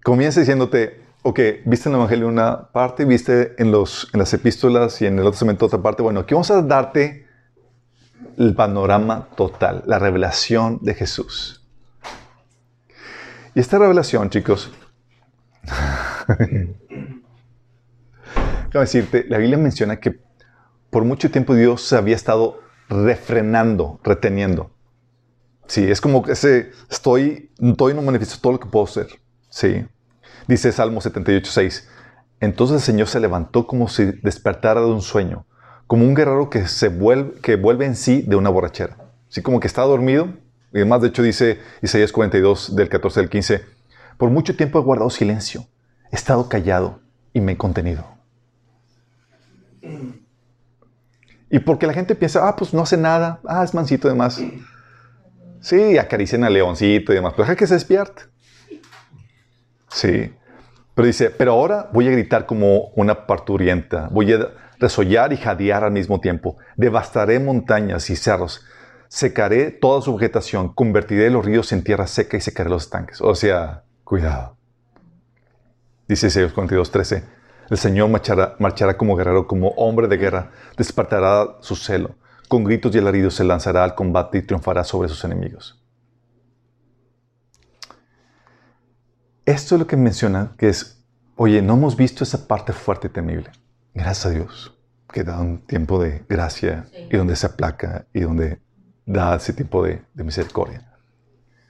comienza 0.05 0.41
diciéndote, 0.41 1.03
ok, 1.23 1.41
viste 1.67 1.89
en 1.89 1.95
el 1.95 2.01
Evangelio 2.01 2.29
una 2.29 2.69
parte, 2.71 3.05
viste 3.05 3.61
en, 3.61 3.73
los, 3.73 4.09
en 4.13 4.21
las 4.21 4.33
epístolas 4.33 5.03
y 5.03 5.07
en 5.07 5.15
el 5.15 5.21
otro 5.21 5.33
Testamento 5.33 5.67
otra 5.67 5.83
parte. 5.83 6.03
Bueno, 6.03 6.21
aquí 6.21 6.35
vamos 6.35 6.51
a 6.53 6.63
darte 6.63 7.27
el 8.37 8.55
panorama 8.55 9.29
total, 9.37 9.83
la 9.87 9.99
revelación 9.99 10.79
de 10.83 10.95
Jesús. 10.95 11.67
Y 13.57 13.61
esta 13.61 13.79
revelación, 13.79 14.31
chicos, 14.31 14.71
déjame 16.29 16.75
decirte, 18.73 19.27
la 19.29 19.39
Biblia 19.39 19.59
menciona 19.59 19.99
que 19.99 20.28
por 20.91 21.05
mucho 21.05 21.31
tiempo 21.31 21.55
Dios 21.55 21.83
se 21.83 21.97
había 21.97 22.17
estado 22.17 22.61
refrenando, 22.89 24.01
reteniendo. 24.03 24.71
Sí, 25.67 25.91
es 25.91 26.01
como 26.01 26.23
que 26.23 26.33
ese, 26.33 26.71
estoy, 26.91 27.51
estoy 27.61 27.95
no 27.95 28.03
manifiesto 28.03 28.39
todo 28.41 28.53
lo 28.53 28.61
que 28.61 28.69
puedo 28.69 28.87
ser. 28.87 29.09
Sí. 29.51 29.87
Dice 30.47 30.73
Salmo 30.73 31.01
78, 31.01 31.51
6. 31.51 31.89
Entonces 32.41 32.77
el 32.77 32.83
Señor 32.83 33.09
se 33.09 33.21
levantó 33.21 33.67
como 33.67 33.89
si 33.89 34.05
despertara 34.23 34.81
de 34.81 34.87
un 34.87 35.03
sueño 35.03 35.45
como 35.89 36.05
un 36.05 36.15
guerrero 36.15 36.51
que, 36.51 36.69
se 36.69 36.89
vuelve, 36.89 37.41
que 37.41 37.57
vuelve 37.57 37.87
en 37.87 37.97
sí 37.97 38.23
de 38.23 38.37
una 38.37 38.51
borrachera. 38.51 38.99
Así 39.29 39.43
como 39.43 39.59
que 39.59 39.67
está 39.67 39.83
dormido. 39.83 40.35
Y 40.73 40.77
además, 40.77 41.01
de 41.01 41.09
hecho, 41.09 41.23
dice 41.23 41.61
Isaías 41.83 42.13
42, 42.13 42.77
del 42.77 42.91
14 42.91 43.21
al 43.21 43.31
15, 43.31 43.65
por 44.19 44.31
mucho 44.31 44.55
tiempo 44.55 44.79
he 44.79 44.83
guardado 44.83 45.09
silencio, 45.09 45.67
he 46.13 46.17
estado 46.17 46.49
callado 46.49 47.01
y 47.33 47.41
me 47.41 47.53
he 47.53 47.57
contenido. 47.57 48.05
Y 51.51 51.61
porque 51.61 51.87
la 51.87 51.95
gente 51.95 52.15
piensa, 52.15 52.47
ah, 52.47 52.57
pues 52.57 52.75
no 52.75 52.83
hace 52.83 52.97
nada, 52.97 53.41
ah, 53.47 53.65
es 53.65 53.75
mansito 53.75 54.09
y 54.09 54.11
demás. 54.11 54.41
Sí, 55.61 55.99
acarician 55.99 56.45
al 56.45 56.53
leoncito 56.53 57.13
y 57.13 57.17
demás, 57.17 57.33
pero 57.35 57.45
deja 57.45 57.57
que 57.57 57.67
se 57.67 57.75
despierte. 57.75 58.23
Sí. 59.89 60.33
Pero 60.95 61.07
dice, 61.07 61.31
pero 61.31 61.53
ahora 61.53 61.89
voy 61.93 62.09
a 62.09 62.11
gritar 62.11 62.45
como 62.45 62.89
una 62.97 63.27
parturienta, 63.27 64.09
voy 64.11 64.33
a 64.33 64.49
resollar 64.79 65.33
y 65.33 65.37
jadear 65.37 65.85
al 65.85 65.93
mismo 65.93 66.21
tiempo. 66.21 66.57
Devastaré 66.77 67.39
montañas 67.41 68.11
y 68.11 68.17
cerros. 68.17 68.65
Secaré 69.09 69.71
toda 69.71 70.03
su 70.03 70.15
vegetación. 70.15 70.73
Convertiré 70.75 71.31
los 71.31 71.45
ríos 71.45 71.73
en 71.73 71.83
tierra 71.83 72.07
seca 72.07 72.37
y 72.37 72.41
secaré 72.41 72.69
los 72.69 72.85
estanques. 72.85 73.21
O 73.21 73.35
sea, 73.35 73.85
cuidado. 74.05 74.57
Dice 76.07 76.29
Isaías 76.29 76.53
42, 76.53 76.91
13. 76.91 77.38
El 77.71 77.79
Señor 77.79 78.09
marchará, 78.09 78.57
marchará 78.59 78.97
como 78.97 79.17
guerrero, 79.17 79.47
como 79.47 79.69
hombre 79.71 80.09
de 80.09 80.17
guerra. 80.17 80.51
Despertará 80.77 81.57
su 81.61 81.77
celo. 81.77 82.15
Con 82.49 82.65
gritos 82.65 82.95
y 82.95 82.99
alaridos 82.99 83.35
se 83.35 83.45
lanzará 83.45 83.85
al 83.85 83.95
combate 83.95 84.39
y 84.39 84.43
triunfará 84.43 84.85
sobre 84.85 85.09
sus 85.09 85.23
enemigos. 85.25 85.83
Esto 89.45 89.75
es 89.75 89.79
lo 89.81 89.87
que 89.87 89.97
menciona, 89.97 90.55
que 90.59 90.69
es, 90.69 91.03
oye, 91.37 91.63
no 91.63 91.75
hemos 91.75 91.97
visto 91.97 92.25
esa 92.25 92.47
parte 92.47 92.73
fuerte 92.73 93.09
y 93.09 93.11
temible. 93.11 93.51
Gracias 93.95 94.27
a 94.27 94.31
Dios 94.31 94.79
que 95.13 95.25
da 95.25 95.41
un 95.41 95.59
tiempo 95.59 96.03
de 96.03 96.25
gracia 96.29 96.87
y 97.11 97.17
donde 97.17 97.35
se 97.35 97.47
aplaca 97.47 98.07
y 98.13 98.21
donde 98.21 98.61
da 99.07 99.37
ese 99.37 99.53
tiempo 99.53 99.83
de, 99.85 100.03
misericordia. 100.15 100.87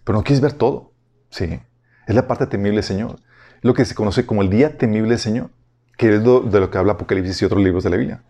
Pero 0.05 0.19
no 0.19 0.25
quieres 0.25 0.41
ver 0.41 0.55
todo. 0.55 0.93
Sí. 1.31 1.61
Es 2.07 2.15
la 2.15 2.27
parte 2.27 2.47
temible 2.47 2.77
del 2.77 2.85
Señor. 2.85 3.21
Lo 3.61 3.75
que 3.75 3.85
se 3.85 3.95
conoce 3.95 4.27
como 4.27 4.43
el 4.43 4.51
día 4.51 4.77
temible 4.77 5.11
del 5.11 5.19
Señor, 5.19 5.51
que 5.99 6.15
es 6.15 6.25
de 6.25 6.61
lo 6.61 6.71
que 6.71 6.79
habla 6.79 6.93
Apocalipsis 6.93 7.43
y 7.43 7.45
otros 7.45 7.63
libros 7.63 7.85
de 7.85 7.91
la 7.91 7.97
Biblia. 7.97 8.23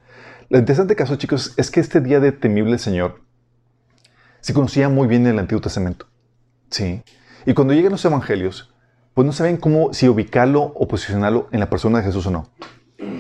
Lo 0.48 0.58
interesante 0.58 0.96
caso, 0.96 1.14
chicos, 1.16 1.54
es 1.58 1.70
que 1.70 1.78
este 1.78 2.00
día 2.00 2.18
de 2.18 2.32
temible 2.32 2.78
Señor 2.78 3.20
se 4.40 4.54
conocía 4.54 4.88
muy 4.88 5.06
bien 5.06 5.26
en 5.26 5.34
el 5.34 5.38
Antiguo 5.38 5.60
Testamento. 5.60 6.06
Sí. 6.70 7.02
Y 7.44 7.52
cuando 7.52 7.74
llegan 7.74 7.92
los 7.92 8.04
evangelios, 8.04 8.74
pues 9.12 9.26
no 9.26 9.32
saben 9.32 9.58
cómo, 9.58 9.92
si 9.92 10.08
ubicarlo 10.08 10.62
o 10.62 10.88
posicionarlo 10.88 11.48
en 11.52 11.60
la 11.60 11.68
persona 11.68 11.98
de 11.98 12.04
Jesús 12.04 12.26
o 12.26 12.30
no. 12.30 12.50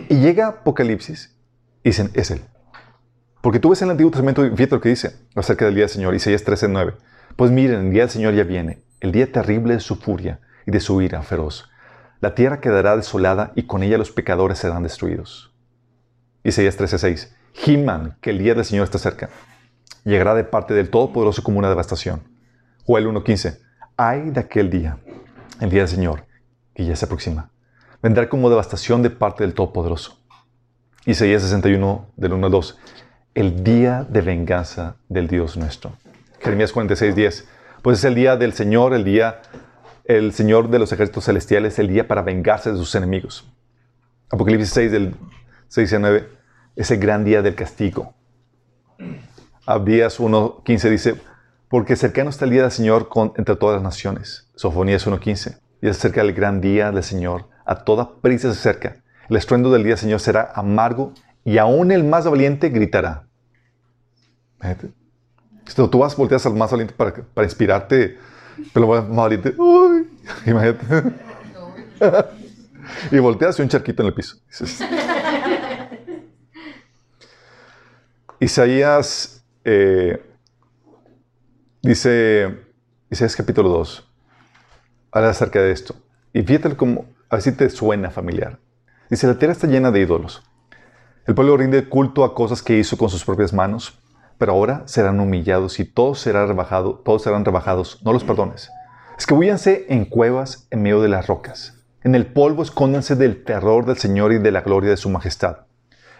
Y 0.08 0.16
llega 0.16 0.48
Apocalipsis 0.48 1.36
y 1.84 1.90
dicen, 1.90 2.10
es 2.14 2.30
Él. 2.30 2.40
Porque 3.42 3.60
tú 3.60 3.68
ves 3.68 3.82
en 3.82 3.88
el 3.88 3.92
Antiguo 3.92 4.10
Testamento, 4.10 4.42
fíjate 4.42 4.74
lo 4.74 4.80
que 4.80 4.88
dice 4.88 5.16
acerca 5.34 5.66
del 5.66 5.74
día 5.74 5.84
del 5.84 5.90
Señor, 5.90 6.14
Isaías 6.14 6.44
13:9. 6.44 6.94
Pues 7.36 7.50
miren, 7.50 7.86
el 7.86 7.92
día 7.92 8.02
del 8.02 8.10
Señor 8.10 8.34
ya 8.34 8.44
viene, 8.44 8.82
el 9.00 9.12
día 9.12 9.30
terrible 9.30 9.74
de 9.74 9.80
su 9.80 9.96
furia 9.96 10.40
y 10.66 10.70
de 10.70 10.80
su 10.80 11.02
ira 11.02 11.22
feroz. 11.22 11.68
La 12.20 12.34
tierra 12.34 12.60
quedará 12.60 12.96
desolada 12.96 13.52
y 13.54 13.64
con 13.64 13.82
ella 13.82 13.98
los 13.98 14.10
pecadores 14.10 14.58
serán 14.58 14.82
destruidos. 14.82 15.52
Isaías 16.44 16.76
13:6. 16.76 17.34
Giman, 17.52 18.16
que 18.20 18.30
el 18.30 18.38
día 18.38 18.54
del 18.54 18.64
Señor 18.64 18.84
está 18.84 18.98
cerca. 18.98 19.30
Llegará 20.04 20.34
de 20.34 20.44
parte 20.44 20.74
del 20.74 20.90
Todopoderoso 20.90 21.42
como 21.42 21.58
una 21.58 21.68
devastación. 21.68 22.22
Joel 22.86 23.06
1:15. 23.06 23.60
Ay 23.96 24.30
de 24.30 24.40
aquel 24.40 24.70
día, 24.70 24.98
el 25.60 25.70
día 25.70 25.80
del 25.80 25.88
Señor, 25.88 26.24
que 26.74 26.84
ya 26.84 26.94
se 26.94 27.04
aproxima 27.04 27.50
vendrá 28.02 28.28
como 28.28 28.50
devastación 28.50 29.02
de 29.02 29.10
parte 29.10 29.44
del 29.44 29.54
Todopoderoso. 29.54 30.18
Isaías 31.04 31.42
61, 31.42 32.10
del 32.16 32.32
1 32.34 32.46
al 32.46 32.52
2. 32.52 32.78
El 33.34 33.64
día 33.64 34.06
de 34.08 34.20
venganza 34.20 34.96
del 35.08 35.28
Dios 35.28 35.56
nuestro. 35.56 35.92
Jeremías 36.40 36.72
46, 36.72 37.14
10. 37.14 37.48
Pues 37.82 37.98
es 37.98 38.04
el 38.04 38.14
día 38.14 38.36
del 38.36 38.52
Señor, 38.52 38.94
el 38.94 39.04
día, 39.04 39.40
el 40.08 40.32
Señor 40.32 40.70
de 40.70 40.80
los 40.80 40.90
ejércitos 40.90 41.26
celestiales, 41.26 41.78
el 41.78 41.88
día 41.88 42.08
para 42.08 42.22
vengarse 42.22 42.72
de 42.72 42.78
sus 42.78 42.94
enemigos. 42.96 43.48
Apocalipsis 44.30 44.70
6, 44.70 44.92
del 44.92 45.14
6 45.68 45.92
al 45.92 46.00
9. 46.00 46.28
Es 46.74 46.90
el 46.90 46.98
gran 46.98 47.24
día 47.24 47.42
del 47.42 47.54
castigo. 47.54 48.14
Abdías 49.66 50.18
1, 50.18 50.62
15 50.64 50.90
dice, 50.90 51.14
porque 51.68 51.94
cercano 51.94 52.30
está 52.30 52.46
el 52.46 52.50
día 52.50 52.62
del 52.62 52.70
Señor 52.70 53.08
con, 53.08 53.32
entre 53.36 53.54
todas 53.54 53.76
las 53.76 53.82
naciones. 53.82 54.50
Sofonías 54.56 55.06
1.15. 55.06 55.60
Y 55.82 55.88
es 55.88 55.98
cerca 55.98 56.22
del 56.22 56.32
gran 56.32 56.60
día 56.60 56.90
del 56.90 57.04
Señor 57.04 57.46
a 57.68 57.84
toda 57.84 58.14
prisa 58.22 58.52
se 58.54 58.58
acerca. 58.58 58.96
El 59.28 59.36
estruendo 59.36 59.70
del 59.70 59.82
día 59.82 59.90
del 59.90 59.98
Señor 59.98 60.20
será 60.20 60.50
amargo 60.54 61.12
y 61.44 61.58
aún 61.58 61.92
el 61.92 62.02
más 62.02 62.24
valiente 62.24 62.70
gritará. 62.70 63.26
Esto, 65.66 65.90
tú 65.90 65.98
vas, 65.98 66.16
volteas 66.16 66.46
al 66.46 66.54
más 66.54 66.70
valiente 66.70 66.94
para, 66.96 67.12
para 67.12 67.46
inspirarte, 67.46 68.16
pero 68.72 68.94
el 68.94 69.08
más 69.08 69.16
valiente, 69.16 69.54
uy, 69.56 70.08
imagínate. 70.46 71.14
y 73.10 73.18
volteas 73.18 73.58
y 73.58 73.62
un 73.62 73.68
charquito 73.68 74.02
en 74.02 74.08
el 74.08 74.14
piso. 74.14 74.36
Isaías 78.40 79.44
eh, 79.64 80.22
dice, 81.82 82.56
Isaías 83.10 83.36
capítulo 83.36 83.68
2, 83.70 84.08
habla 85.10 85.30
acerca 85.30 85.60
de 85.60 85.72
esto. 85.72 85.94
Y 86.32 86.42
fíjate 86.42 86.76
cómo, 86.76 87.06
así 87.28 87.52
te 87.52 87.68
suena 87.70 88.10
familiar. 88.10 88.58
Dice, 89.10 89.26
la 89.26 89.38
tierra 89.38 89.52
está 89.52 89.66
llena 89.66 89.90
de 89.90 90.00
ídolos. 90.00 90.42
El 91.26 91.34
pueblo 91.34 91.56
rinde 91.56 91.88
culto 91.88 92.24
a 92.24 92.34
cosas 92.34 92.62
que 92.62 92.78
hizo 92.78 92.96
con 92.96 93.10
sus 93.10 93.24
propias 93.24 93.52
manos, 93.52 93.98
pero 94.38 94.52
ahora 94.52 94.82
serán 94.86 95.20
humillados 95.20 95.80
y 95.80 95.84
todos 95.84 96.20
serán 96.20 96.48
rebajados, 96.48 97.02
todos 97.04 97.22
serán 97.22 97.44
rebajados, 97.44 98.00
no 98.04 98.12
los 98.12 98.24
perdones. 98.24 98.70
Escabúllanse 99.18 99.86
en 99.88 100.04
cuevas 100.04 100.68
en 100.70 100.82
medio 100.82 101.02
de 101.02 101.08
las 101.08 101.26
rocas. 101.26 101.74
En 102.04 102.14
el 102.14 102.26
polvo 102.26 102.62
escóndanse 102.62 103.16
del 103.16 103.42
terror 103.42 103.84
del 103.84 103.96
Señor 103.96 104.32
y 104.32 104.38
de 104.38 104.52
la 104.52 104.60
gloria 104.60 104.90
de 104.90 104.96
su 104.96 105.10
majestad. 105.10 105.66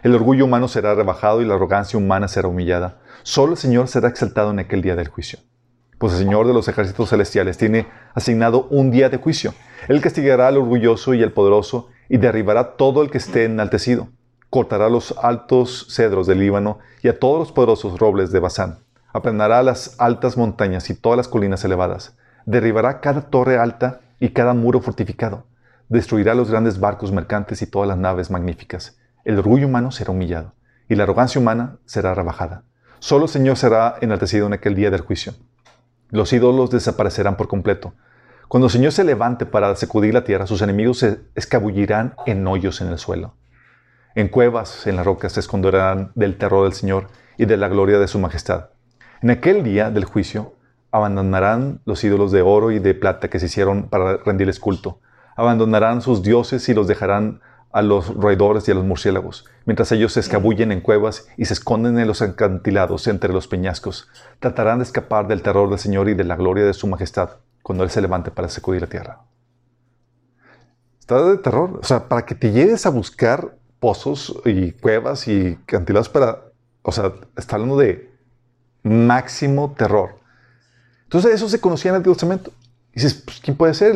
El 0.02 0.14
orgullo 0.14 0.44
humano 0.44 0.66
será 0.66 0.94
rebajado 0.94 1.40
y 1.40 1.44
la 1.44 1.54
arrogancia 1.54 1.98
humana 1.98 2.26
será 2.26 2.48
humillada. 2.48 2.98
Solo 3.22 3.52
el 3.52 3.58
Señor 3.58 3.86
será 3.86 4.08
exaltado 4.08 4.50
en 4.50 4.58
aquel 4.58 4.82
día 4.82 4.96
del 4.96 5.08
juicio. 5.08 5.38
Pues 5.98 6.12
el 6.12 6.18
Señor 6.18 6.46
de 6.46 6.54
los 6.54 6.68
ejércitos 6.68 7.10
celestiales 7.10 7.56
tiene 7.56 7.86
asignado 8.14 8.66
un 8.70 8.90
día 8.90 9.08
de 9.08 9.18
juicio. 9.18 9.54
Él 9.86 10.00
castigará 10.00 10.48
al 10.48 10.58
orgulloso 10.58 11.14
y 11.14 11.22
al 11.22 11.32
poderoso 11.32 11.88
y 12.08 12.16
derribará 12.18 12.76
todo 12.76 13.02
el 13.02 13.10
que 13.10 13.18
esté 13.18 13.44
enaltecido 13.44 14.08
cortará 14.50 14.88
los 14.88 15.14
altos 15.22 15.86
cedros 15.90 16.26
del 16.26 16.40
Líbano 16.40 16.78
y 17.02 17.08
a 17.08 17.18
todos 17.18 17.38
los 17.38 17.52
poderosos 17.52 17.98
robles 17.98 18.32
de 18.32 18.40
Basán. 18.40 18.78
Aplanará 19.12 19.62
las 19.62 19.94
altas 19.98 20.36
montañas 20.36 20.90
y 20.90 20.94
todas 20.94 21.16
las 21.16 21.28
colinas 21.28 21.64
elevadas. 21.64 22.16
Derribará 22.46 23.00
cada 23.00 23.22
torre 23.22 23.58
alta 23.58 24.00
y 24.20 24.30
cada 24.30 24.54
muro 24.54 24.80
fortificado. 24.80 25.44
Destruirá 25.88 26.34
los 26.34 26.50
grandes 26.50 26.80
barcos 26.80 27.12
mercantes 27.12 27.62
y 27.62 27.66
todas 27.66 27.88
las 27.88 27.98
naves 27.98 28.30
magníficas. 28.30 28.98
El 29.24 29.38
orgullo 29.38 29.66
humano 29.66 29.90
será 29.90 30.12
humillado 30.12 30.52
y 30.88 30.94
la 30.94 31.04
arrogancia 31.04 31.40
humana 31.40 31.78
será 31.84 32.14
rebajada. 32.14 32.62
Solo 32.98 33.24
el 33.24 33.30
Señor 33.30 33.56
será 33.56 33.96
enaltecido 34.00 34.46
en 34.46 34.54
aquel 34.54 34.74
día 34.74 34.90
del 34.90 35.02
juicio. 35.02 35.34
Los 36.10 36.32
ídolos 36.32 36.70
desaparecerán 36.70 37.36
por 37.36 37.48
completo. 37.48 37.92
Cuando 38.48 38.66
el 38.66 38.72
Señor 38.72 38.92
se 38.92 39.04
levante 39.04 39.44
para 39.44 39.74
sacudir 39.76 40.14
la 40.14 40.24
tierra, 40.24 40.46
sus 40.46 40.62
enemigos 40.62 40.98
se 40.98 41.20
escabullirán 41.34 42.14
en 42.24 42.46
hoyos 42.46 42.80
en 42.80 42.88
el 42.88 42.98
suelo. 42.98 43.34
En 44.18 44.26
cuevas 44.26 44.88
en 44.88 44.96
las 44.96 45.06
rocas 45.06 45.30
se 45.30 45.38
esconderán 45.38 46.10
del 46.16 46.38
terror 46.38 46.64
del 46.64 46.72
Señor 46.72 47.06
y 47.36 47.44
de 47.44 47.56
la 47.56 47.68
gloria 47.68 48.00
de 48.00 48.08
su 48.08 48.18
majestad. 48.18 48.70
En 49.22 49.30
aquel 49.30 49.62
día 49.62 49.92
del 49.92 50.06
juicio 50.06 50.54
abandonarán 50.90 51.82
los 51.84 52.02
ídolos 52.02 52.32
de 52.32 52.42
oro 52.42 52.72
y 52.72 52.80
de 52.80 52.94
plata 52.94 53.30
que 53.30 53.38
se 53.38 53.46
hicieron 53.46 53.88
para 53.88 54.16
rendirles 54.16 54.58
culto. 54.58 54.98
Abandonarán 55.36 56.02
sus 56.02 56.24
dioses 56.24 56.68
y 56.68 56.74
los 56.74 56.88
dejarán 56.88 57.42
a 57.70 57.80
los 57.80 58.12
roedores 58.12 58.66
y 58.66 58.72
a 58.72 58.74
los 58.74 58.84
murciélagos, 58.84 59.44
mientras 59.66 59.92
ellos 59.92 60.14
se 60.14 60.18
escabullen 60.18 60.72
en 60.72 60.80
cuevas 60.80 61.28
y 61.36 61.44
se 61.44 61.52
esconden 61.52 61.96
en 62.00 62.08
los 62.08 62.20
acantilados 62.20 63.06
entre 63.06 63.32
los 63.32 63.46
peñascos. 63.46 64.08
Tratarán 64.40 64.78
de 64.78 64.84
escapar 64.84 65.28
del 65.28 65.42
terror 65.42 65.70
del 65.70 65.78
Señor 65.78 66.08
y 66.08 66.14
de 66.14 66.24
la 66.24 66.34
gloria 66.34 66.64
de 66.64 66.74
su 66.74 66.88
majestad 66.88 67.36
cuando 67.62 67.84
Él 67.84 67.90
se 67.90 68.02
levante 68.02 68.32
para 68.32 68.48
sacudir 68.48 68.80
la 68.80 68.88
tierra. 68.88 69.20
Está 70.98 71.22
de 71.22 71.38
terror. 71.38 71.78
O 71.80 71.84
sea, 71.84 72.08
para 72.08 72.26
que 72.26 72.34
te 72.34 72.50
lleves 72.50 72.84
a 72.84 72.90
buscar 72.90 73.58
pozos 73.80 74.40
y 74.44 74.72
cuevas 74.72 75.28
y 75.28 75.58
cantilados 75.66 76.08
para, 76.08 76.42
o 76.82 76.92
sea, 76.92 77.12
está 77.36 77.56
hablando 77.56 77.76
de 77.76 78.10
máximo 78.82 79.74
terror. 79.76 80.18
Entonces 81.04 81.34
eso 81.34 81.48
se 81.48 81.60
conocía 81.60 81.90
en 81.90 81.94
el 81.94 81.96
Antiguo 81.98 82.14
Testamento. 82.14 82.52
Y 82.92 83.00
dices, 83.00 83.14
pues, 83.14 83.40
¿quién 83.40 83.56
puede 83.56 83.74
ser? 83.74 83.94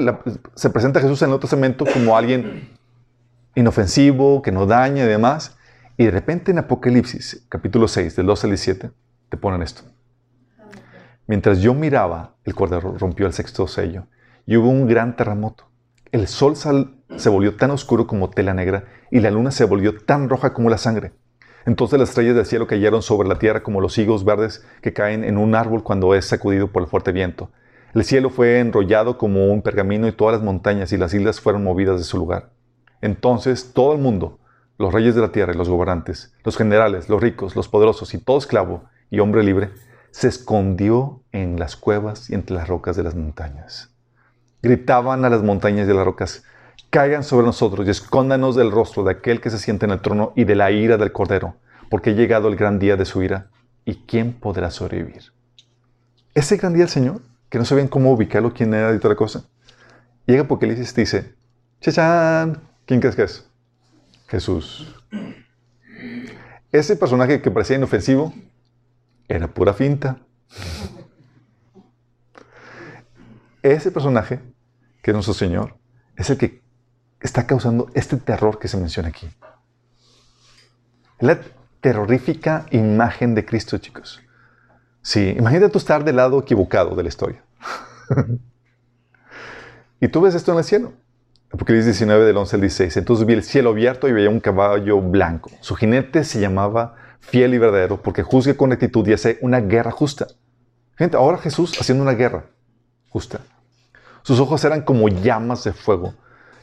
se 0.55 0.71
presenta 0.71 1.01
Jesús 1.01 1.21
en 1.23 1.27
el 1.27 1.31
Nuevo 1.31 1.41
Testamento 1.41 1.85
como 1.93 2.17
alguien 2.17 2.71
inofensivo, 3.55 4.43
que 4.43 4.53
no 4.53 4.67
daña 4.67 5.05
y 5.05 5.09
demás. 5.09 5.57
Y 5.97 6.05
de 6.07 6.11
repente 6.11 6.51
en 6.53 6.59
Apocalipsis, 6.59 7.45
capítulo 7.49 7.89
6, 7.89 8.17
del 8.17 8.27
12 8.27 8.47
al 8.47 8.51
17, 8.51 8.91
te 9.29 9.37
ponen 9.37 9.63
esto. 9.63 9.83
Mientras 11.27 11.61
yo 11.61 11.75
miraba, 11.75 12.35
el 12.45 12.55
cordero 12.55 12.97
rompió 12.99 13.27
el 13.27 13.33
sexto 13.33 13.67
sello 13.67 14.07
y 14.47 14.57
hubo 14.57 14.69
un 14.69 14.87
gran 14.87 15.17
terremoto. 15.17 15.69
El 16.11 16.27
sol 16.29 16.57
se 17.17 17.29
volvió 17.29 17.57
tan 17.57 17.71
oscuro 17.71 18.07
como 18.07 18.31
tela 18.31 18.55
negra 18.55 18.85
y 19.11 19.21
la 19.21 19.31
luna 19.31 19.51
se 19.51 19.65
volvió 19.65 19.97
tan 19.97 20.29
roja 20.29 20.53
como 20.53 20.71
la 20.71 20.79
sangre. 20.79 21.13
Entonces 21.65 21.99
las 21.99 22.09
estrellas 22.09 22.35
del 22.35 22.47
cielo 22.47 22.67
cayeron 22.67 23.03
sobre 23.03 23.29
la 23.29 23.39
tierra 23.39 23.63
como 23.63 23.81
los 23.81 23.97
higos 23.99 24.25
verdes 24.25 24.67
que 24.81 24.93
caen 24.93 25.23
en 25.25 25.39
un 25.39 25.55
árbol 25.55 25.85
cuando 25.85 26.15
es 26.15 26.27
sacudido 26.27 26.73
por 26.73 26.83
el 26.83 26.89
fuerte 26.89 27.13
viento. 27.13 27.51
El 27.95 28.05
cielo 28.05 28.31
fue 28.31 28.59
enrollado 28.59 29.19
como 29.19 29.53
un 29.53 29.63
pergamino 29.63 30.09
y 30.09 30.13
todas 30.13 30.35
las 30.35 30.43
montañas 30.43 30.93
y 30.93 30.97
las 30.97 31.15
islas 31.15 31.41
fueron 31.41 31.63
movidas 31.63 31.99
de 31.99 32.05
su 32.05 32.17
lugar. 32.17 32.51
Entonces 33.01 33.73
todo 33.73 33.93
el 33.93 34.01
mundo, 34.01 34.39
los 34.79 34.93
reyes 34.93 35.15
de 35.15 35.21
la 35.21 35.31
tierra 35.31 35.53
y 35.53 35.57
los 35.57 35.69
gobernantes, 35.69 36.35
los 36.43 36.57
generales, 36.57 37.09
los 37.09 37.21
ricos, 37.21 37.55
los 37.55 37.69
poderosos 37.69 38.15
y 38.15 38.19
todo 38.19 38.39
esclavo 38.39 38.85
y 39.11 39.21
hombre 39.21 39.43
libre, 39.43 39.71
se 40.11 40.29
escondió 40.29 41.23
en 41.33 41.59
las 41.59 41.77
cuevas 41.77 42.31
y 42.31 42.35
entre 42.35 42.57
las 42.57 42.69
rocas 42.69 42.97
de 42.97 43.03
las 43.03 43.15
montañas 43.15 43.93
gritaban 44.63 45.25
a 45.25 45.31
las 45.31 45.43
montañas 45.43 45.89
y 45.89 45.91
a 45.91 45.95
las 45.95 46.05
rocas, 46.05 46.45
caigan 46.93 47.25
sobre 47.25 47.47
nosotros 47.47 47.87
y 47.87 47.91
escóndanos 47.91 48.55
del 48.55 48.71
rostro 48.71 49.03
de 49.03 49.13
aquel 49.13 49.41
que 49.41 49.49
se 49.49 49.57
siente 49.57 49.87
en 49.87 49.93
el 49.93 50.03
trono 50.03 50.35
y 50.37 50.45
de 50.45 50.55
la 50.55 50.71
ira 50.71 50.99
del 50.99 51.11
Cordero, 51.11 51.57
porque 51.89 52.11
ha 52.11 52.13
llegado 52.13 52.49
el 52.49 52.57
gran 52.57 52.79
día 52.79 52.99
de 52.99 53.07
su 53.07 53.23
ira, 53.23 53.49
y 53.87 54.05
quién 54.05 54.35
podrá 54.35 54.71
sobrevivir. 54.71 55.33
Ese 56.35 56.59
gran 56.59 56.75
día 56.75 56.83
del 56.83 56.91
Señor, 56.91 57.23
que 57.49 57.57
no 57.57 57.65
sabían 57.65 57.89
cómo 57.89 58.13
ubicarlo, 58.13 58.53
quién 58.53 58.75
era 58.75 58.95
y 58.95 58.99
toda 58.99 59.17
cosa, 59.17 59.45
llega 60.27 60.43
Apocalipsis 60.43 60.93
y 60.93 61.01
dice, 61.01 61.35
¡Chachán! 61.81 62.63
¿Quién 62.85 63.01
crees 63.01 63.17
que 63.17 63.23
es? 63.23 63.51
Jesús. 64.29 64.95
Ese 66.73 66.95
personaje 66.97 67.41
que 67.41 67.51
parecía 67.51 67.77
inofensivo 67.77 68.35
era 69.29 69.49
pura 69.49 69.73
finta. 69.73 70.19
Ese 73.63 73.91
personaje 73.91 74.41
que 75.03 75.11
es 75.11 75.15
nuestro 75.15 75.33
Señor, 75.33 75.77
es 76.17 76.31
el 76.31 76.39
que 76.39 76.62
está 77.23 77.47
causando 77.47 77.91
este 77.95 78.17
terror 78.17 78.59
que 78.59 78.69
se 78.69 78.77
menciona 78.77 79.09
aquí. 79.09 79.29
La 81.21 81.41
terrorífica 81.81 82.67
imagen 82.71 83.35
de 83.35 83.45
Cristo, 83.45 83.79
chicos. 83.79 84.21
Sí, 85.03 85.35
imagínate 85.37 85.71
tú 85.71 85.79
estar 85.79 86.05
del 86.05 86.17
lado 86.17 86.41
equivocado 86.41 86.95
de 86.95 87.03
la 87.03 87.09
historia. 87.09 87.43
y 90.01 90.09
tú 90.09 90.21
ves 90.21 90.35
esto 90.35 90.53
en 90.53 90.59
el 90.59 90.65
cielo. 90.65 90.93
Apocalipsis 91.53 91.87
19 91.99 92.25
del 92.25 92.37
11 92.37 92.57
al 92.57 92.61
16. 92.63 92.97
Entonces 92.97 93.27
vi 93.27 93.35
el 93.35 93.43
cielo 93.43 93.71
abierto 93.71 94.09
y 94.09 94.13
veía 94.13 94.31
un 94.31 94.41
caballo 94.41 95.01
blanco. 95.01 95.51
Su 95.61 95.75
jinete 95.75 96.25
se 96.25 96.41
llamaba 96.41 96.95
fiel 97.21 97.55
y 97.55 97.59
verdadero 97.59 98.01
porque 98.01 98.23
juzga 98.23 98.55
con 98.55 98.71
rectitud 98.71 99.07
y 99.07 99.13
hace 99.13 99.39
una 99.43 99.61
guerra 99.61 99.91
justa. 99.91 100.29
Gente, 100.97 101.17
ahora 101.17 101.39
Jesús 101.39 101.79
haciendo 101.79 102.03
una 102.03 102.15
guerra 102.15 102.47
justa. 103.11 103.41
Sus 104.23 104.41
ojos 104.41 104.65
eran 104.65 104.83
como 104.83 105.09
llamas 105.09 105.65
de 105.65 105.73
fuego. 105.73 106.15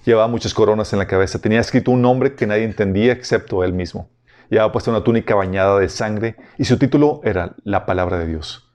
Llevaba 0.09 0.27
muchas 0.27 0.55
coronas 0.55 0.91
en 0.91 0.97
la 0.97 1.05
cabeza. 1.05 1.37
Tenía 1.37 1.59
escrito 1.59 1.91
un 1.91 2.01
nombre 2.01 2.33
que 2.33 2.47
nadie 2.47 2.63
entendía 2.63 3.11
excepto 3.13 3.63
él 3.63 3.73
mismo. 3.73 4.09
Llevaba 4.49 4.71
puesta 4.71 4.89
una 4.89 5.03
túnica 5.03 5.35
bañada 5.35 5.77
de 5.77 5.87
sangre 5.87 6.35
y 6.57 6.65
su 6.65 6.79
título 6.79 7.21
era 7.23 7.53
La 7.63 7.85
Palabra 7.85 8.17
de 8.17 8.25
Dios. 8.25 8.67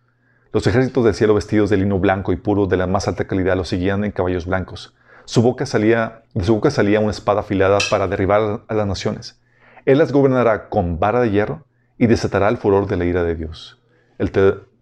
Los 0.53 0.64
ejércitos 0.68 1.05
del 1.05 1.14
cielo 1.14 1.35
vestidos 1.35 1.70
de 1.70 1.77
lino 1.77 1.99
blanco 1.99 2.33
y 2.33 2.37
puro 2.37 2.68
de 2.68 2.77
la 2.77 2.87
más 2.87 3.09
alta 3.09 3.27
calidad 3.27 3.57
lo 3.57 3.64
seguían 3.64 4.05
en 4.05 4.12
caballos 4.12 4.47
blancos. 4.47 4.94
Su 5.25 5.42
boca 5.42 5.66
salía, 5.66 6.23
de 6.35 6.44
su 6.44 6.55
boca 6.55 6.70
salía 6.70 7.01
una 7.01 7.11
espada 7.11 7.40
afilada 7.40 7.79
para 7.90 8.07
derribar 8.07 8.62
a 8.68 8.75
las 8.75 8.87
naciones. 8.87 9.42
Él 9.87 9.99
las 9.99 10.12
gobernará 10.12 10.68
con 10.68 11.01
vara 11.01 11.18
de 11.18 11.33
hierro 11.33 11.64
y 11.99 12.07
desatará 12.07 12.49
el 12.49 12.59
furor 12.59 12.87
de 12.87 12.97
la 12.97 13.07
ira 13.07 13.25
de 13.25 13.35
Dios, 13.35 13.83
el 14.18 14.31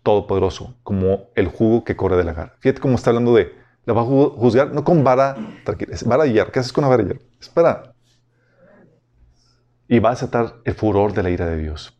Todopoderoso, 0.02 0.74
como 0.82 1.30
el 1.34 1.46
jugo 1.46 1.82
que 1.82 1.96
corre 1.96 2.18
de 2.18 2.24
la. 2.24 2.52
Fíjate 2.58 2.82
cómo 2.82 2.96
está 2.96 3.08
hablando 3.08 3.34
de 3.34 3.61
la 3.84 3.94
va 3.94 4.02
a 4.02 4.04
juzgar 4.04 4.72
no 4.72 4.84
con 4.84 5.02
vara, 5.02 5.36
tranquila, 5.64 5.94
es 5.94 6.04
vara 6.04 6.24
de 6.24 6.32
hierro. 6.32 6.52
¿Qué 6.52 6.60
haces 6.60 6.72
con 6.72 6.84
una 6.84 6.90
vara 6.90 7.02
de 7.02 7.10
hierro? 7.10 7.24
Espera. 7.40 7.94
Y 9.88 9.98
va 9.98 10.10
a 10.10 10.12
desatar 10.12 10.56
el 10.64 10.74
furor 10.74 11.12
de 11.12 11.22
la 11.22 11.30
ira 11.30 11.46
de 11.46 11.58
Dios. 11.58 11.98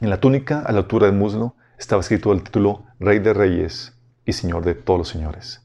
En 0.00 0.10
la 0.10 0.18
túnica, 0.18 0.60
a 0.60 0.72
la 0.72 0.78
altura 0.78 1.06
del 1.06 1.14
muslo, 1.14 1.54
estaba 1.78 2.00
escrito 2.00 2.32
el 2.32 2.42
título 2.42 2.84
Rey 2.98 3.20
de 3.20 3.32
Reyes 3.32 3.96
y 4.24 4.32
Señor 4.32 4.64
de 4.64 4.74
todos 4.74 4.98
los 4.98 5.08
señores. 5.08 5.64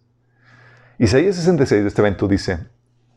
Isaías 1.00 1.36
66 1.36 1.82
de 1.82 1.88
este 1.88 2.02
evento 2.02 2.28
dice, 2.28 2.54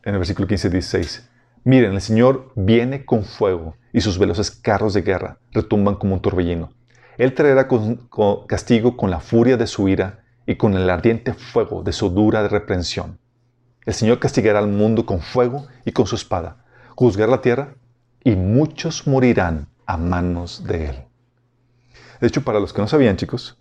en 0.03 0.13
el 0.13 0.17
versículo 0.17 0.47
15 0.47 0.69
16, 0.69 1.29
Miren, 1.63 1.93
el 1.93 2.01
Señor 2.01 2.51
viene 2.55 3.05
con 3.05 3.23
fuego 3.23 3.75
y 3.93 4.01
sus 4.01 4.17
veloces 4.17 4.49
carros 4.49 4.95
de 4.95 5.03
guerra 5.03 5.37
retumban 5.51 5.95
como 5.95 6.15
un 6.15 6.21
torbellino. 6.21 6.73
Él 7.17 7.35
traerá 7.35 7.67
castigo 8.47 8.97
con 8.97 9.11
la 9.11 9.19
furia 9.19 9.57
de 9.57 9.67
su 9.67 9.87
ira 9.87 10.20
y 10.45 10.55
con 10.55 10.73
el 10.73 10.89
ardiente 10.89 11.33
fuego 11.33 11.83
de 11.83 11.93
su 11.93 12.09
dura 12.09 12.47
reprensión. 12.47 13.19
El 13.85 13.93
Señor 13.93 14.19
castigará 14.19 14.59
al 14.59 14.67
mundo 14.67 15.05
con 15.05 15.21
fuego 15.21 15.67
y 15.85 15.91
con 15.91 16.05
su 16.05 16.15
espada, 16.15 16.65
juzgará 16.95 17.31
la 17.31 17.41
tierra 17.41 17.75
y 18.23 18.35
muchos 18.35 19.07
morirán 19.07 19.67
a 19.85 19.97
manos 19.97 20.63
de 20.65 20.85
Él. 20.85 20.95
De 22.19 22.27
hecho, 22.27 22.43
para 22.43 22.59
los 22.59 22.71
que 22.73 22.81
no 22.81 22.87
sabían, 22.87 23.17
chicos, 23.17 23.57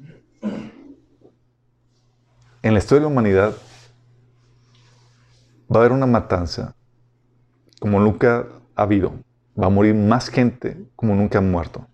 en 2.63 2.75
la 2.75 2.79
historia 2.79 3.01
de 3.01 3.07
la 3.07 3.13
humanidad 3.13 3.57
va 5.73 5.77
a 5.77 5.79
haber 5.79 5.93
una 5.93 6.07
matanza 6.07 6.75
como 7.81 7.99
nunca 8.01 8.47
ha 8.77 8.83
habido. 8.83 9.15
Va 9.61 9.67
a 9.67 9.71
morir 9.71 9.95
más 9.95 10.29
gente 10.29 10.87
como 10.95 11.15
nunca 11.15 11.39
han 11.39 11.51
muerto 11.51 11.87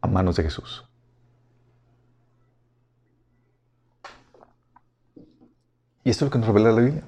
a 0.00 0.08
manos 0.08 0.36
de 0.36 0.42
Jesús. 0.42 0.84
Y 6.04 6.10
esto 6.10 6.24
es 6.24 6.26
lo 6.26 6.32
que 6.32 6.38
nos 6.38 6.48
revela 6.48 6.72
la 6.72 6.80
Biblia. 6.80 7.04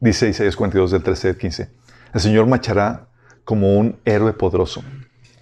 Dice 0.00 0.28
Isaías 0.28 0.56
42 0.56 0.90
del 0.90 1.02
13 1.02 1.28
al 1.30 1.36
15. 1.36 1.70
El 2.12 2.20
Señor 2.20 2.46
marchará 2.46 3.06
como 3.44 3.78
un 3.78 3.98
héroe 4.04 4.32
poderoso. 4.32 4.82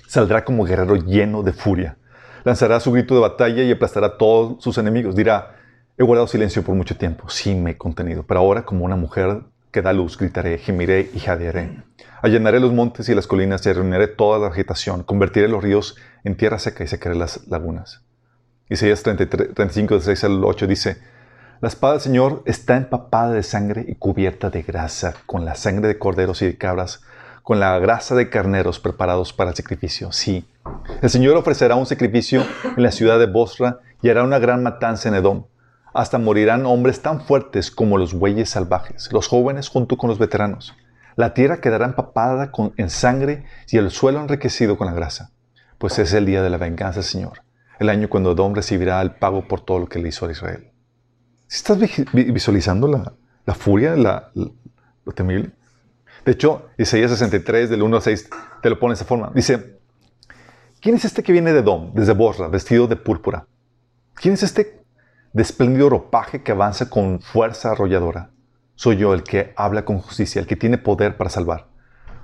Saldrá 0.07 0.45
como 0.45 0.65
guerrero 0.65 0.97
lleno 0.97 1.43
de 1.43 1.53
furia. 1.53 1.97
Lanzará 2.45 2.79
su 2.81 2.93
grito 2.93 3.15
de 3.15 3.21
batalla 3.21 3.63
y 3.63 3.73
aplastará 3.73 4.09
a 4.09 4.19
todos 4.19 4.63
sus 4.63 4.79
enemigos. 4.79 5.17
Dirá, 5.17 5.57
he 5.99 6.05
guardado 6.05 6.27
silencio 6.27 6.63
por 6.63 6.75
mucho 6.75 6.97
tiempo. 6.97 7.29
Sí, 7.29 7.55
me 7.55 7.73
he 7.73 7.77
contenido. 7.77 8.25
Pero 8.27 8.41
ahora, 8.41 8.65
como 8.65 8.85
una 8.85 8.97
mujer 8.97 9.43
que 9.73 9.83
da 9.83 9.93
luz, 9.93 10.17
gritaré, 10.17 10.59
gemiré 10.59 11.11
y 11.13 11.21
jadearé. 11.21 11.83
Allanaré 12.23 12.61
los 12.61 12.73
montes 12.73 13.09
y 13.09 13.15
las 13.15 13.27
colinas 13.27 13.65
y 13.67 13.73
reuniré 13.73 14.09
toda 14.09 14.39
la 14.39 14.49
agitación. 14.49 15.03
Convertiré 15.03 15.49
los 15.49 15.63
ríos 15.63 15.97
en 16.23 16.37
tierra 16.37 16.59
seca 16.59 16.85
y 16.85 16.87
secaré 16.87 17.15
las 17.15 17.47
lagunas. 17.49 18.03
Isaías 18.69 19.03
33, 19.03 19.55
35, 19.55 20.01
6 20.01 20.25
al 20.25 20.45
8 20.45 20.67
dice, 20.67 20.99
La 21.61 21.69
espada 21.69 21.93
del 21.93 22.03
Señor 22.03 22.43
está 22.47 22.77
empapada 22.77 23.33
de 23.33 23.43
sangre 23.43 23.85
y 23.87 23.95
cubierta 23.95 24.49
de 24.49 24.63
grasa, 24.63 25.13
con 25.27 25.45
la 25.45 25.55
sangre 25.55 25.89
de 25.89 25.99
corderos 25.99 26.41
y 26.41 26.47
de 26.47 26.57
cabras, 26.57 27.03
con 27.43 27.61
la 27.61 27.79
grasa 27.79 28.15
de 28.15 28.31
carneros 28.31 28.81
preparados 28.81 29.35
para 29.35 29.51
el 29.51 29.57
sacrificio. 29.57 30.11
Sí, 30.11 30.49
el 31.03 31.11
Señor 31.11 31.37
ofrecerá 31.37 31.75
un 31.75 31.85
sacrificio 31.85 32.47
en 32.77 32.83
la 32.83 32.91
ciudad 32.91 33.19
de 33.19 33.27
Bosra 33.27 33.81
y 34.01 34.09
hará 34.09 34.25
una 34.25 34.39
gran 34.39 34.63
matanza 34.63 35.11
en 35.11 35.17
Edom. 35.17 35.45
Hasta 35.93 36.17
morirán 36.19 36.65
hombres 36.65 37.03
tan 37.03 37.21
fuertes 37.21 37.71
como 37.71 37.99
los 37.99 38.15
bueyes 38.15 38.49
salvajes, 38.49 39.13
los 39.13 39.29
jóvenes 39.29 39.69
junto 39.69 39.99
con 39.99 40.09
los 40.09 40.19
veteranos. 40.19 40.75
La 41.17 41.35
tierra 41.35 41.61
quedará 41.61 41.85
empapada 41.85 42.53
con, 42.53 42.73
en 42.79 42.89
sangre 42.89 43.45
y 43.69 43.77
el 43.77 43.91
suelo 43.91 44.21
enriquecido 44.21 44.79
con 44.79 44.87
la 44.87 44.95
grasa, 44.95 45.33
pues 45.77 45.99
es 45.99 46.15
el 46.15 46.25
día 46.25 46.43
de 46.43 46.49
la 46.49 46.57
venganza, 46.57 47.03
Señor 47.03 47.43
el 47.81 47.89
año 47.89 48.11
cuando 48.11 48.33
Edom 48.33 48.55
recibirá 48.55 49.01
el 49.01 49.13
pago 49.13 49.49
por 49.49 49.63
todo 49.63 49.79
lo 49.79 49.89
que 49.89 49.99
le 49.99 50.11
hizo 50.11 50.27
a 50.27 50.31
Israel. 50.31 50.70
¿Si 51.51 51.57
estás 51.57 51.81
visualizando 52.13 52.87
la, 52.87 53.55
furia, 53.55 53.97
la, 53.97 54.31
lo 54.37 55.13
temible? 55.13 55.51
De 56.25 56.31
hecho, 56.31 56.67
Isaías 56.79 57.11
63, 57.11 57.69
del 57.69 57.83
1 57.83 57.97
al 57.97 58.03
6, 58.03 58.31
te 58.63 58.71
lo 58.71 58.79
pone 58.79 58.93
de 58.93 58.95
esa 58.95 59.05
forma. 59.05 59.33
Dice, 59.35 59.81
¿quién 60.81 60.95
es 60.95 61.05
este 61.05 61.25
que 61.25 61.33
viene 61.33 61.53
de 61.53 61.59
Edom, 61.59 61.93
desde 61.93 62.13
Bosra, 62.13 62.47
vestido 62.47 62.87
de 62.87 62.95
púrpura? 62.95 63.49
¿Quién 64.15 64.35
es 64.35 64.45
este 64.45 64.85
de 65.33 65.43
espléndido 65.43 65.91
ropaje 65.91 66.45
que 66.45 66.53
avanza 66.53 66.89
con 66.89 67.21
fuerza 67.21 67.73
arrolladora? 67.73 68.31
Soy 68.77 68.99
yo 68.99 69.13
el 69.13 69.25
que 69.25 69.53
habla 69.57 69.85
con 69.85 69.99
justicia, 69.99 70.41
el 70.41 70.47
que 70.47 70.55
tiene 70.55 70.79
poder 70.79 71.17
para 71.17 71.31
salvar. 71.31 71.67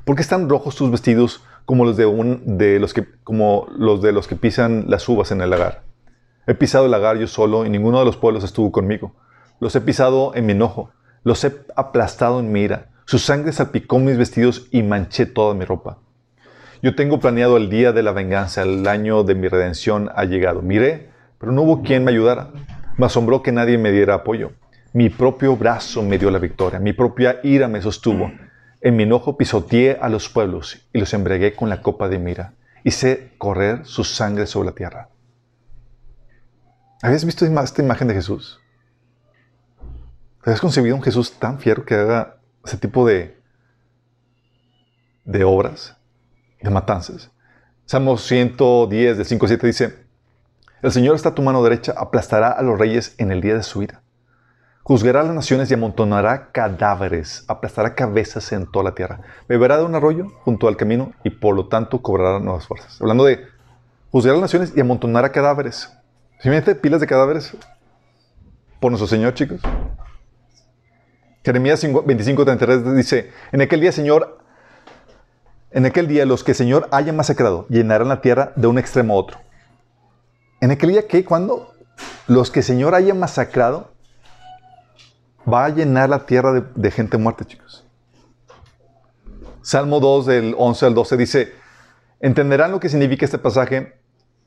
¿Por 0.05 0.15
qué 0.15 0.23
están 0.23 0.49
rojos 0.49 0.77
tus 0.77 0.89
vestidos 0.89 1.43
como 1.65 1.85
los 1.85 1.97
de, 1.97 2.07
un, 2.07 2.59
de 2.59 2.79
los 2.79 2.95
que, 2.95 3.05
como 3.25 3.67
los 3.77 4.01
de 4.03 4.13
los 4.13 4.29
que 4.29 4.37
pisan 4.37 4.85
las 4.87 5.09
uvas 5.09 5.33
en 5.33 5.41
el 5.41 5.51
lagar. 5.51 5.83
He 6.47 6.55
pisado 6.55 6.85
el 6.85 6.93
lagar 6.93 7.19
yo 7.19 7.27
solo 7.27 7.67
y 7.67 7.71
ninguno 7.71 7.99
de 7.99 8.05
los 8.05 8.17
pueblos 8.17 8.45
estuvo 8.45 8.71
conmigo. 8.71 9.17
Los 9.59 9.75
he 9.75 9.81
pisado 9.81 10.33
en 10.35 10.47
mi 10.47 10.53
enojo, 10.53 10.91
los 11.25 11.43
he 11.45 11.53
aplastado 11.75 12.39
en 12.39 12.53
mi 12.53 12.61
ira. 12.61 12.91
Su 13.05 13.19
sangre 13.19 13.53
salpicó 13.53 13.99
mis 13.99 14.17
vestidos 14.17 14.69
y 14.71 14.85
manché 14.85 15.27
toda 15.27 15.55
mi 15.55 15.65
ropa. 15.65 15.99
Yo 16.83 16.95
tengo 16.95 17.19
planeado 17.19 17.57
el 17.57 17.69
día 17.69 17.93
de 17.93 18.05
la 18.05 18.13
venganza, 18.13 18.63
el 18.63 18.87
año 18.87 19.25
de 19.25 19.35
mi 19.35 19.49
redención 19.49 20.11
ha 20.15 20.25
llegado. 20.25 20.63
Miré, 20.63 21.11
pero 21.39 21.51
no 21.51 21.63
hubo 21.63 21.83
quien 21.83 22.05
me 22.05 22.13
ayudara. 22.13 22.51
Me 22.97 23.07
asombró 23.07 23.43
que 23.43 23.51
nadie 23.51 23.77
me 23.77 23.91
diera 23.91 24.15
apoyo. 24.15 24.53
Mi 24.93 25.11
propio 25.11 25.57
brazo 25.57 26.03
me 26.03 26.17
dio 26.17 26.31
la 26.31 26.39
victoria, 26.39 26.79
mi 26.79 26.93
propia 26.93 27.41
ira 27.43 27.67
me 27.67 27.83
sostuvo. 27.83 28.31
En 28.81 28.95
mi 28.95 29.03
enojo 29.03 29.37
pisoteé 29.37 29.99
a 30.01 30.09
los 30.09 30.29
pueblos 30.29 30.87
y 30.93 31.01
los 31.01 31.13
embregué 31.13 31.55
con 31.55 31.69
la 31.69 31.83
copa 31.83 32.09
de 32.09 32.21
mira. 32.21 32.55
Hice 32.85 33.33
correr 33.37 33.85
su 33.85 34.05
sangre 34.05 34.47
sobre 34.47 34.67
la 34.67 34.75
tierra. 34.77 35.09
¿Habías 37.03 37.25
visto 37.25 37.45
esta 37.45 37.83
imagen 37.83 38.09
de 38.09 38.15
Jesús? 38.15 38.59
¿Habías 40.43 40.61
concebido 40.61 40.97
un 40.97 41.03
Jesús 41.03 41.39
tan 41.39 41.59
fiero 41.59 41.85
que 41.85 41.95
haga 41.95 42.37
ese 42.65 42.79
tipo 42.79 43.07
de, 43.07 43.39
de 45.25 45.45
obras, 45.45 45.97
de 46.63 46.71
matanzas? 46.71 47.31
Salmo 47.85 48.17
110, 48.17 49.19
del 49.19 49.27
5 49.27 49.47
7 49.47 49.67
dice, 49.67 50.07
El 50.81 50.91
Señor 50.91 51.17
está 51.17 51.31
a 51.31 51.35
tu 51.35 51.43
mano 51.43 51.63
derecha, 51.63 51.93
aplastará 51.97 52.51
a 52.51 52.63
los 52.63 52.79
reyes 52.79 53.15
en 53.19 53.31
el 53.31 53.43
día 53.43 53.55
de 53.55 53.63
su 53.63 53.83
ira. 53.83 54.03
Juzgará 54.83 55.21
a 55.21 55.25
las 55.25 55.35
naciones 55.35 55.71
y 55.71 55.75
amontonará 55.75 56.51
cadáveres, 56.53 57.45
aplastará 57.49 57.95
cabezas 57.95 58.53
en 58.53 58.71
toda 58.71 58.85
la 58.85 58.95
tierra. 58.95 59.21
Beberá 59.49 59.77
de 59.77 59.85
un 59.85 59.95
arroyo 59.95 60.29
junto 60.45 60.69
al 60.69 60.77
camino 60.77 61.13
y 61.25 61.31
por 61.31 61.55
lo 61.55 61.69
tanto 61.69 62.01
cobrará 62.01 62.39
nuevas 62.39 62.67
fuerzas. 62.67 63.01
Hablando 63.01 63.25
de 63.25 63.45
juzgar 64.11 64.33
a 64.33 64.37
las 64.37 64.43
naciones 64.43 64.73
y 64.75 64.81
amontonará 64.81 65.31
cadáveres. 65.33 65.93
¿Se 66.41 66.51
mete 66.51 66.75
pilas 66.75 67.01
de 67.01 67.07
cadáveres? 67.07 67.57
Por 68.81 68.91
nuestro 68.91 69.07
Señor, 69.07 69.35
chicos. 69.35 69.61
Jeremías 71.45 71.83
25:33 71.83 72.95
dice, 72.95 73.31
en 73.53 73.63
aquel 73.63 73.81
día, 73.81 73.93
Señor, 73.93 74.39
en 75.71 75.87
aquel 75.87 76.09
día 76.09 76.27
los 76.27 76.45
que 76.45 76.55
Señor 76.55 76.89
haya 76.91 77.13
masacrado 77.13 77.67
llenarán 77.69 78.09
la 78.09 78.21
tierra 78.21 78.53
de 78.57 78.67
un 78.67 78.79
extremo 78.79 79.15
a 79.15 79.17
otro. 79.17 79.39
¿En 80.61 80.71
aquel 80.71 80.91
día 80.91 81.07
qué? 81.07 81.25
¿Cuándo? 81.25 81.73
Los 82.27 82.51
que 82.51 82.61
el 82.61 82.65
Señor 82.65 82.95
haya 82.95 83.15
masacrado 83.15 83.93
va 85.51 85.65
a 85.65 85.69
llenar 85.69 86.11
la 86.11 86.27
tierra 86.27 86.53
de, 86.75 86.91
gente 86.91 87.17
muerta, 87.19 87.45
chicos. 87.45 87.87
Salmo 89.63 90.01
2 90.01 90.27
del 90.27 90.55
11 90.59 90.87
al 90.87 90.95
12 90.95 91.17
dice, 91.17 91.53
entenderán 92.21 92.73
lo 92.73 92.81
que 92.81 92.89
significa 92.89 93.25
este 93.25 93.39
pasaje, 93.39 93.99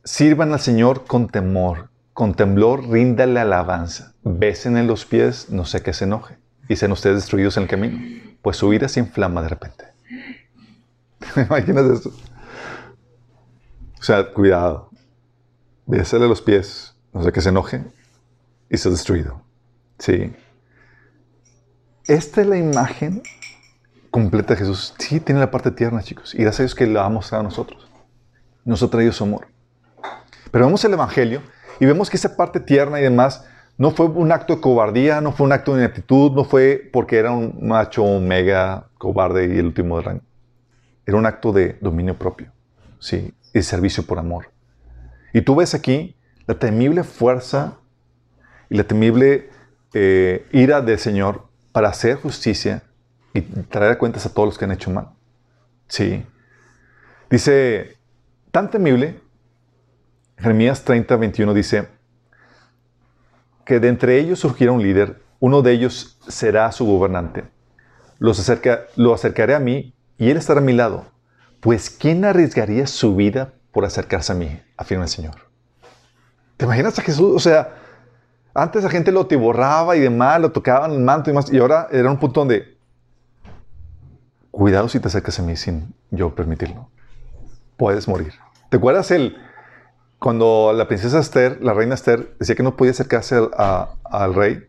sirvan 0.03 0.53
al 0.53 0.59
Señor 0.59 1.05
con 1.05 1.27
temor, 1.27 1.89
con 2.13 2.33
temblor 2.33 2.89
ríndale 2.89 3.39
alabanza, 3.39 4.13
besen 4.23 4.77
en 4.77 4.87
los 4.87 5.05
pies, 5.05 5.49
no 5.49 5.65
sé 5.65 5.81
qué 5.81 5.93
se 5.93 6.05
enoje, 6.05 6.37
y 6.67 6.75
sean 6.75 6.91
ustedes 6.91 7.17
destruidos 7.17 7.57
en 7.57 7.63
el 7.63 7.69
camino, 7.69 7.99
pues 8.41 8.57
su 8.57 8.73
ira 8.73 8.87
se 8.87 8.99
inflama 8.99 9.41
de 9.41 9.49
repente. 9.49 9.85
¿Me 11.35 11.43
imaginas 11.43 11.85
esto? 11.85 12.11
O 13.99 14.03
sea, 14.03 14.31
cuidado, 14.31 14.89
bésale 15.85 16.27
los 16.27 16.41
pies, 16.41 16.95
no 17.13 17.23
sé 17.23 17.31
qué 17.31 17.41
se 17.41 17.49
enoje, 17.49 17.83
y 18.69 18.77
se 18.77 18.89
destruido. 18.89 19.41
Sí. 19.97 20.33
Esta 22.05 22.41
es 22.41 22.47
la 22.47 22.57
imagen 22.57 23.21
completa 24.09 24.53
de 24.53 24.59
Jesús. 24.59 24.93
Sí, 24.97 25.19
tiene 25.19 25.41
la 25.41 25.51
parte 25.51 25.71
tierna, 25.71 26.01
chicos. 26.01 26.33
Y 26.33 26.39
gracias 26.39 26.59
a 26.59 26.63
Dios 26.63 26.75
que 26.75 26.87
la 26.87 27.05
ha 27.05 27.09
mostrado 27.09 27.41
a 27.41 27.43
nosotros. 27.43 27.87
Nos 28.63 28.81
ha 28.83 28.89
traído 28.89 29.11
su 29.11 29.23
amor. 29.23 29.47
Pero 30.51 30.65
vemos 30.65 30.83
el 30.85 30.93
Evangelio 30.93 31.41
y 31.79 31.85
vemos 31.85 32.09
que 32.09 32.17
esa 32.17 32.35
parte 32.35 32.59
tierna 32.59 32.99
y 32.99 33.03
demás 33.03 33.45
no 33.77 33.91
fue 33.91 34.07
un 34.07 34.31
acto 34.31 34.55
de 34.55 34.61
cobardía, 34.61 35.21
no 35.21 35.31
fue 35.31 35.45
un 35.45 35.53
acto 35.53 35.73
de 35.73 35.83
ineptitud, 35.83 36.31
no 36.33 36.43
fue 36.43 36.89
porque 36.91 37.17
era 37.17 37.31
un 37.31 37.57
macho 37.61 38.19
mega 38.19 38.87
cobarde 38.97 39.53
y 39.55 39.57
el 39.57 39.67
último 39.67 39.97
de 39.97 40.03
rango. 40.03 40.23
Era 41.05 41.17
un 41.17 41.25
acto 41.25 41.53
de 41.53 41.77
dominio 41.79 42.17
propio, 42.17 42.51
sí, 42.99 43.33
y 43.53 43.61
servicio 43.61 44.05
por 44.05 44.19
amor. 44.19 44.51
Y 45.33 45.41
tú 45.41 45.55
ves 45.55 45.73
aquí 45.73 46.15
la 46.45 46.55
temible 46.55 47.03
fuerza 47.03 47.77
y 48.69 48.75
la 48.75 48.83
temible 48.83 49.49
eh, 49.93 50.45
ira 50.51 50.81
del 50.81 50.99
Señor 50.99 51.47
para 51.71 51.89
hacer 51.89 52.17
justicia 52.17 52.83
y 53.33 53.41
traer 53.41 53.97
cuentas 53.97 54.25
a 54.25 54.33
todos 54.33 54.49
los 54.49 54.57
que 54.57 54.65
han 54.65 54.71
hecho 54.71 54.91
mal. 54.91 55.09
Sí. 55.87 56.25
Dice, 57.29 57.97
tan 58.51 58.69
temible, 58.69 59.19
Jeremías 60.39 60.83
30, 60.83 61.15
21 61.17 61.53
dice, 61.53 61.89
que 63.65 63.79
de 63.79 63.89
entre 63.89 64.19
ellos 64.19 64.39
surgiera 64.39 64.71
un 64.71 64.81
líder, 64.81 65.21
uno 65.39 65.61
de 65.61 65.73
ellos 65.73 66.17
será 66.27 66.71
su 66.71 66.85
gobernante. 66.85 67.43
Los 68.17 68.39
acerca, 68.39 68.85
lo 68.95 69.13
acercaré 69.13 69.53
a 69.53 69.59
mí 69.59 69.93
y 70.17 70.29
él 70.29 70.37
estará 70.37 70.59
a 70.59 70.63
mi 70.63 70.73
lado. 70.73 71.05
Pues 71.59 71.89
¿quién 71.89 72.25
arriesgaría 72.25 72.87
su 72.87 73.15
vida 73.15 73.53
por 73.71 73.85
acercarse 73.85 74.31
a 74.31 74.35
mí? 74.35 74.61
Afirma 74.75 75.03
el 75.03 75.09
Señor. 75.09 75.35
¿Te 76.57 76.65
imaginas 76.65 76.97
a 76.97 77.01
Jesús? 77.01 77.35
O 77.35 77.39
sea, 77.39 77.75
antes 78.53 78.83
la 78.83 78.89
gente 78.89 79.11
lo 79.11 79.27
tiborraba 79.27 79.95
y 79.95 79.99
demás, 79.99 80.41
lo 80.41 80.51
tocaban 80.51 80.91
el 80.91 80.99
manto 80.99 81.29
y 81.29 81.33
más. 81.33 81.51
Y 81.51 81.59
ahora 81.59 81.87
era 81.91 82.09
un 82.09 82.17
punto 82.17 82.41
donde, 82.41 82.77
cuidado 84.51 84.89
si 84.89 84.99
te 84.99 85.09
acercas 85.09 85.37
a 85.39 85.43
mí 85.43 85.55
sin 85.55 85.93
yo 86.11 86.33
permitirlo. 86.33 86.89
Puedes 87.77 88.07
morir. 88.07 88.33
¿Te 88.69 88.77
acuerdas 88.77 89.11
el, 89.11 89.37
cuando 90.20 90.74
la 90.74 90.88
princesa 90.88 91.20
Esther, 91.20 91.59
la 91.61 91.74
reina 91.74 91.95
Esther, 91.95 92.36
decía 92.39 92.55
que 92.55 92.63
no 92.63 92.76
podía 92.76 92.91
acercarse 92.91 93.36
al, 93.55 94.34
rey? 94.36 94.67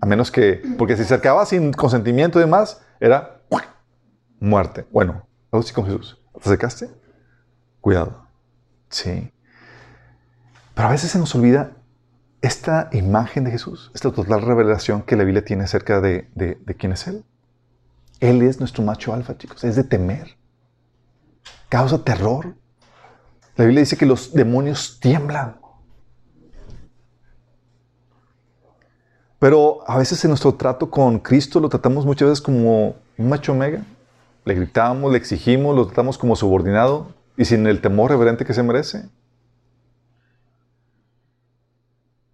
A 0.00 0.06
menos 0.06 0.30
que, 0.30 0.62
porque 0.78 0.96
si 0.96 1.04
se 1.04 1.14
acercaba 1.14 1.44
sin 1.44 1.72
consentimiento 1.72 2.38
y 2.38 2.42
demás, 2.42 2.80
era 3.00 3.42
muerte. 4.40 4.86
Bueno, 4.90 5.26
algo 5.50 5.64
así 5.64 5.72
con 5.72 5.84
Jesús. 5.84 6.18
¿Te 6.34 6.40
acercaste? 6.40 6.90
Cuidado. 7.80 8.26
Sí. 8.88 9.32
Pero 10.74 10.88
a 10.88 10.92
veces 10.92 11.10
se 11.10 11.18
nos 11.18 11.34
olvida 11.34 11.72
esta 12.40 12.88
imagen 12.92 13.44
de 13.44 13.50
Jesús, 13.50 13.90
esta 13.94 14.12
total 14.12 14.42
revelación 14.42 15.02
que 15.02 15.16
la 15.16 15.24
Biblia 15.24 15.44
tiene 15.44 15.64
acerca 15.64 16.00
de, 16.00 16.28
quién 16.78 16.92
es 16.92 17.06
Él. 17.08 17.24
Él 18.20 18.42
es 18.42 18.60
nuestro 18.60 18.82
macho 18.84 19.12
alfa, 19.12 19.36
chicos, 19.36 19.64
es 19.64 19.76
de 19.76 19.84
temer. 19.84 20.36
Causa 21.68 22.04
terror. 22.04 22.54
La 23.58 23.64
Biblia 23.64 23.80
dice 23.80 23.96
que 23.96 24.06
los 24.06 24.32
demonios 24.32 25.00
tiemblan. 25.00 25.56
Pero 29.40 29.80
a 29.84 29.98
veces 29.98 30.24
en 30.24 30.30
nuestro 30.30 30.54
trato 30.54 30.88
con 30.88 31.18
Cristo 31.18 31.58
lo 31.58 31.68
tratamos 31.68 32.06
muchas 32.06 32.28
veces 32.28 32.40
como 32.40 32.94
un 33.18 33.28
macho 33.28 33.56
mega. 33.56 33.82
Le 34.44 34.54
gritamos, 34.54 35.10
le 35.10 35.18
exigimos, 35.18 35.74
lo 35.74 35.86
tratamos 35.86 36.16
como 36.16 36.36
subordinado 36.36 37.12
y 37.36 37.46
sin 37.46 37.66
el 37.66 37.80
temor 37.80 38.12
reverente 38.12 38.44
que 38.44 38.54
se 38.54 38.62
merece. 38.62 39.08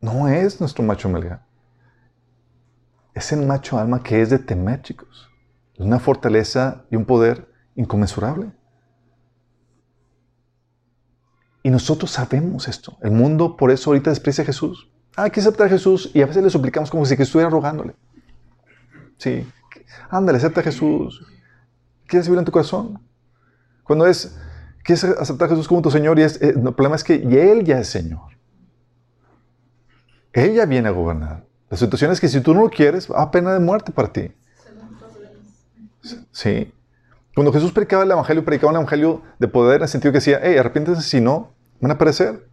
No 0.03 0.29
es 0.29 0.61
nuestro 0.61 0.85
macho 0.85 1.09
melga. 1.09 1.47
Es 3.15 3.33
el 3.33 3.47
macho 3.47 3.79
alma 3.79 4.03
que 4.03 4.21
es 4.21 4.29
de 4.29 4.39
temer, 4.39 4.83
chicos. 4.83 5.31
Es 5.73 5.81
una 5.81 6.01
fortaleza 6.01 6.85
y 6.91 6.97
un 6.97 7.07
poder 7.07 7.51
inconmensurable. 7.77 8.53
Y 11.65 11.71
nosotros 11.71 12.11
sabemos 12.11 12.69
esto. 12.69 12.99
El 13.01 13.13
mundo 13.13 13.57
por 13.57 13.71
eso 13.71 13.89
ahorita 13.89 14.11
desprecia 14.11 14.43
a 14.43 14.47
Jesús. 14.47 14.91
Ah, 15.17 15.23
hay 15.23 15.31
que 15.31 15.41
aceptar 15.41 15.67
a 15.67 15.71
Jesús 15.71 16.11
y 16.13 16.21
a 16.21 16.27
veces 16.27 16.45
le 16.45 16.51
suplicamos 16.51 16.91
como 16.91 17.07
si 17.07 17.15
estuviera 17.15 17.49
rogándole. 17.49 17.95
Sí, 19.17 19.47
ándale, 20.11 20.37
acepta 20.37 20.61
a 20.61 20.63
Jesús. 20.63 21.25
¿Quieres 22.07 22.29
vivir 22.29 22.39
en 22.39 22.45
tu 22.45 22.53
corazón? 22.53 23.01
Cuando 23.83 24.07
es, 24.07 24.37
quieres 24.83 25.05
aceptar 25.05 25.47
a 25.47 25.51
Jesús 25.53 25.67
como 25.67 25.81
tu 25.81 25.91
Señor 25.91 26.19
y 26.19 26.23
es, 26.23 26.41
eh, 26.43 26.51
el 26.51 26.75
problema 26.75 26.97
es 26.97 27.05
que 27.05 27.15
Él 27.15 27.65
ya 27.65 27.79
es 27.79 27.89
Señor. 27.89 28.35
Él 30.35 30.53
ya 30.53 30.67
viene 30.67 30.89
a 30.89 30.93
gobernar. 30.93 31.47
La 31.71 31.79
situación 31.79 32.11
es 32.11 32.21
que 32.21 32.29
si 32.29 32.43
tú 32.43 32.53
no 32.53 32.61
lo 32.61 32.69
quieres, 32.69 33.11
va 33.11 33.23
a 33.23 33.31
pena 33.31 33.55
de 33.55 33.61
muerte 33.61 33.91
para 33.91 34.13
ti. 34.13 34.33
Sí. 36.31 36.71
Cuando 37.35 37.53
Jesús 37.53 37.73
predicaba 37.73 38.05
el 38.05 38.11
Evangelio, 38.11 38.45
predicaba 38.45 38.71
un 38.71 38.77
Evangelio 38.77 39.23
de 39.39 39.49
poder 39.49 39.77
en 39.77 39.83
el 39.85 39.89
sentido 39.89 40.13
que 40.13 40.19
decía, 40.19 40.41
hey, 40.43 40.59
arrepiéntense 40.59 41.03
si 41.03 41.21
no, 41.21 41.54
van 41.81 41.91
a 41.91 41.99
perecer. 41.99 42.49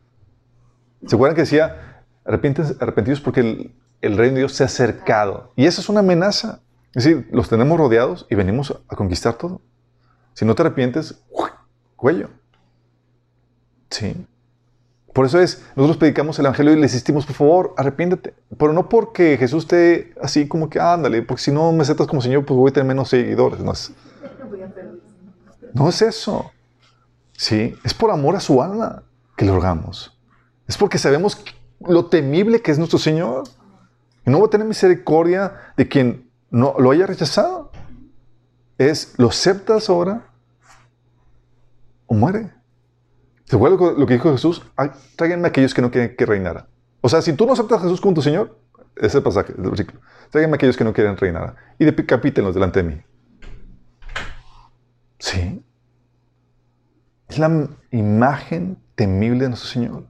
¿Se 1.08 1.16
acuerdan 1.16 1.36
que 1.36 1.42
decía, 1.42 2.04
arrepentidos 2.26 3.22
porque 3.22 3.40
el, 3.42 3.76
el, 4.02 4.18
reino 4.18 4.36
de 4.36 4.42
Dios 4.42 4.54
se 4.54 4.64
ha 4.64 4.68
acercado? 4.68 5.52
Y 5.56 5.66
esa 5.66 5.82
es 5.82 5.90
una 5.90 6.02
amenaza. 6.02 6.60
Es 6.94 7.06
decir, 7.06 7.28
los 7.32 7.50
tenemos 7.50 7.78
rodeados 7.78 8.28
y 8.30 8.36
venimos 8.36 8.78
a 8.88 8.96
conquistar 8.96 9.36
todo. 9.36 9.62
Si 10.34 10.46
no 10.46 10.56
te 10.56 10.62
arrepientes, 10.62 11.22
cuello. 11.96 12.30
Sí. 13.90 14.26
Por 15.14 15.26
eso 15.26 15.40
es, 15.40 15.64
nosotros 15.76 15.98
predicamos 15.98 16.40
el 16.40 16.46
Evangelio 16.46 16.74
y 16.74 16.76
le 16.78 16.84
insistimos, 16.84 17.26
por 17.26 17.36
favor, 17.36 17.74
arrepiéntete. 17.78 18.34
Pero 18.58 18.72
no 18.72 18.88
porque 18.88 19.38
Jesús 19.38 19.64
esté 19.64 20.14
así 20.22 20.48
como 20.48 20.70
que, 20.70 20.80
ándale, 20.80 21.22
porque 21.22 21.44
si 21.44 21.52
no 21.52 21.72
me 21.74 21.82
aceptas 21.82 22.08
como 22.08 22.22
Señor, 22.22 22.46
pues 22.46 22.58
voy 22.58 22.70
a 22.70 22.74
tener 22.74 22.88
menos 22.88 23.10
seguidores. 23.10 23.60
No 23.60 23.74
es, 23.74 23.92
no 25.74 25.90
es 25.90 26.02
eso. 26.02 26.52
Sí, 27.34 27.76
es 27.84 27.94
por 27.94 28.12
amor 28.12 28.36
a 28.36 28.40
su 28.40 28.62
alma 28.62 29.04
que 29.42 29.46
le 29.46 29.54
rogamos. 29.54 30.16
Es 30.68 30.78
porque 30.78 31.00
sabemos 31.00 31.44
lo 31.80 32.06
temible 32.06 32.62
que 32.62 32.70
es 32.70 32.78
nuestro 32.78 33.00
Señor. 33.00 33.46
Y 34.24 34.30
no 34.30 34.40
va 34.40 34.46
a 34.46 34.50
tener 34.52 34.68
misericordia 34.68 35.74
de 35.76 35.88
quien 35.88 36.30
no 36.52 36.76
lo 36.78 36.92
haya 36.92 37.08
rechazado. 37.08 37.72
Es, 38.78 39.16
¿lo 39.18 39.30
aceptas 39.30 39.90
ahora 39.90 40.28
o 42.06 42.14
muere? 42.14 42.52
¿Se 43.46 43.56
acuerdan 43.56 44.00
lo 44.00 44.06
que 44.06 44.14
dijo 44.14 44.32
Jesús? 44.32 44.62
tráiganme 45.16 45.48
a 45.48 45.50
aquellos 45.50 45.74
que 45.74 45.82
no 45.82 45.90
quieren 45.90 46.16
que 46.16 46.26
reinara. 46.28 46.68
O 47.02 47.10
sea, 47.10 47.24
si 47.24 47.34
tú 47.34 47.48
no 47.48 47.54
aceptas 47.54 47.80
a 47.80 47.82
Jesús 47.82 48.00
como 48.00 48.14
tu 48.14 48.22
Señor, 48.22 48.60
ese 48.96 49.22
pasaje 49.22 49.54
del 49.54 49.72
versículo, 49.72 50.02
tráiganme 50.30 50.54
a 50.54 50.58
aquellos 50.58 50.78
que 50.78 50.84
no 50.84 50.94
quieren 50.94 51.18
reinar 51.18 51.56
y 51.80 51.86
decapítenlos 51.86 52.54
delante 52.54 52.84
de 52.84 52.90
mí. 52.90 53.02
Sí. 55.18 55.66
Es 57.28 57.40
la 57.40 57.68
imagen 57.90 58.78
temible 59.02 59.40
de 59.40 59.50
nuestro 59.50 59.68
Señor. 59.68 60.04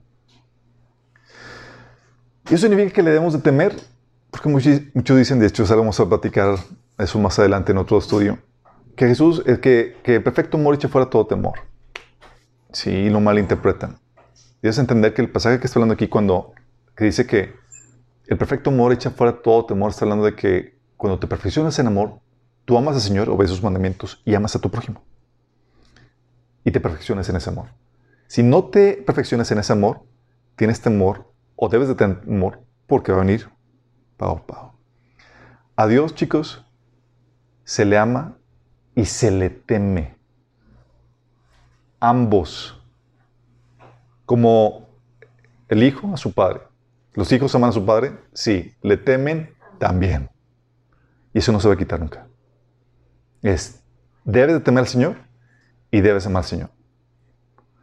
Y 2.50 2.56
eso 2.56 2.68
significa 2.68 2.94
que 2.94 3.04
le 3.04 3.12
debemos 3.12 3.32
de 3.32 3.40
temer, 3.40 3.74
porque 4.30 4.50
muchos, 4.50 5.18
dicen, 5.18 5.40
de 5.40 5.48
hecho, 5.48 5.66
vamos 5.66 5.98
a 5.98 6.10
platicar 6.10 6.58
eso 6.98 7.18
más 7.18 7.40
adelante 7.40 7.72
en 7.72 7.78
otro 7.78 7.98
estudio, 7.98 8.38
que 8.98 9.08
Jesús, 9.08 9.44
es 9.46 9.60
que, 9.60 9.96
que 10.04 10.16
el 10.16 10.24
perfecto 10.24 10.58
amor 10.58 10.76
echa 10.76 10.90
fuera 10.90 11.10
todo 11.10 11.26
temor. 11.26 11.54
Sí, 12.74 13.10
lo 13.10 13.22
malinterpretan. 13.22 13.98
Debes 14.62 14.78
entender 14.78 15.14
que 15.14 15.22
el 15.22 15.32
pasaje 15.32 15.62
que 15.62 15.68
está 15.68 15.80
hablando 15.80 15.94
aquí, 15.94 16.10
cuando 16.10 16.52
que 16.94 17.06
dice 17.06 17.26
que 17.26 17.54
el 18.28 18.38
perfecto 18.38 18.72
amor 18.72 18.92
echa 18.92 19.12
fuera 19.12 19.42
todo 19.42 19.68
temor, 19.68 19.92
está 19.92 20.04
hablando 20.04 20.26
de 20.26 20.36
que 20.36 20.78
cuando 20.98 21.18
te 21.18 21.28
perfeccionas 21.28 21.80
en 21.80 21.88
amor, 21.88 22.20
tú 22.66 22.78
amas 22.78 22.96
al 22.96 23.02
Señor, 23.02 23.30
obedeces 23.30 23.56
sus 23.56 23.64
mandamientos 23.64 24.22
y 24.26 24.36
amas 24.36 24.54
a 24.58 24.60
tu 24.60 24.70
prójimo. 24.70 25.02
Y 26.66 26.72
te 26.72 26.82
perfeccionas 26.82 27.30
en 27.30 27.38
ese 27.38 27.50
amor. 27.50 27.68
Si 28.32 28.44
no 28.44 28.64
te 28.70 28.94
perfeccionas 28.94 29.52
en 29.52 29.58
ese 29.58 29.74
amor, 29.74 30.06
tienes 30.56 30.80
temor 30.80 31.34
o 31.58 31.68
debes 31.68 31.90
de 31.90 31.96
tener 31.96 32.22
temor 32.22 32.64
porque 32.88 33.12
va 33.12 33.18
a 33.18 33.26
venir 33.26 33.50
pao, 34.16 34.48
pao. 34.48 34.80
A 35.76 35.86
Dios, 35.86 36.16
chicos, 36.16 36.66
se 37.66 37.84
le 37.84 37.98
ama 37.98 38.38
y 38.96 39.04
se 39.04 39.32
le 39.32 39.50
teme 39.50 40.16
ambos. 42.00 42.82
Como 44.26 44.88
el 45.68 45.84
hijo 45.84 46.14
a 46.14 46.16
su 46.16 46.32
padre. 46.32 46.62
¿Los 47.16 47.30
hijos 47.34 47.54
aman 47.54 47.72
a 47.72 47.74
su 47.74 47.86
padre? 47.86 48.18
Sí. 48.32 48.74
¿Le 48.82 48.96
temen? 48.96 49.54
También. 49.78 50.30
Y 51.34 51.40
eso 51.40 51.52
no 51.52 51.60
se 51.60 51.68
va 51.68 51.74
a 51.74 51.78
quitar 51.78 52.00
nunca. 52.00 52.30
Es, 53.42 53.84
debes 54.24 54.54
de 54.54 54.62
temer 54.62 54.84
al 54.84 54.88
Señor 54.88 55.18
y 55.92 56.00
debes 56.00 56.26
amar 56.26 56.44
al 56.44 56.50
Señor. 56.50 56.81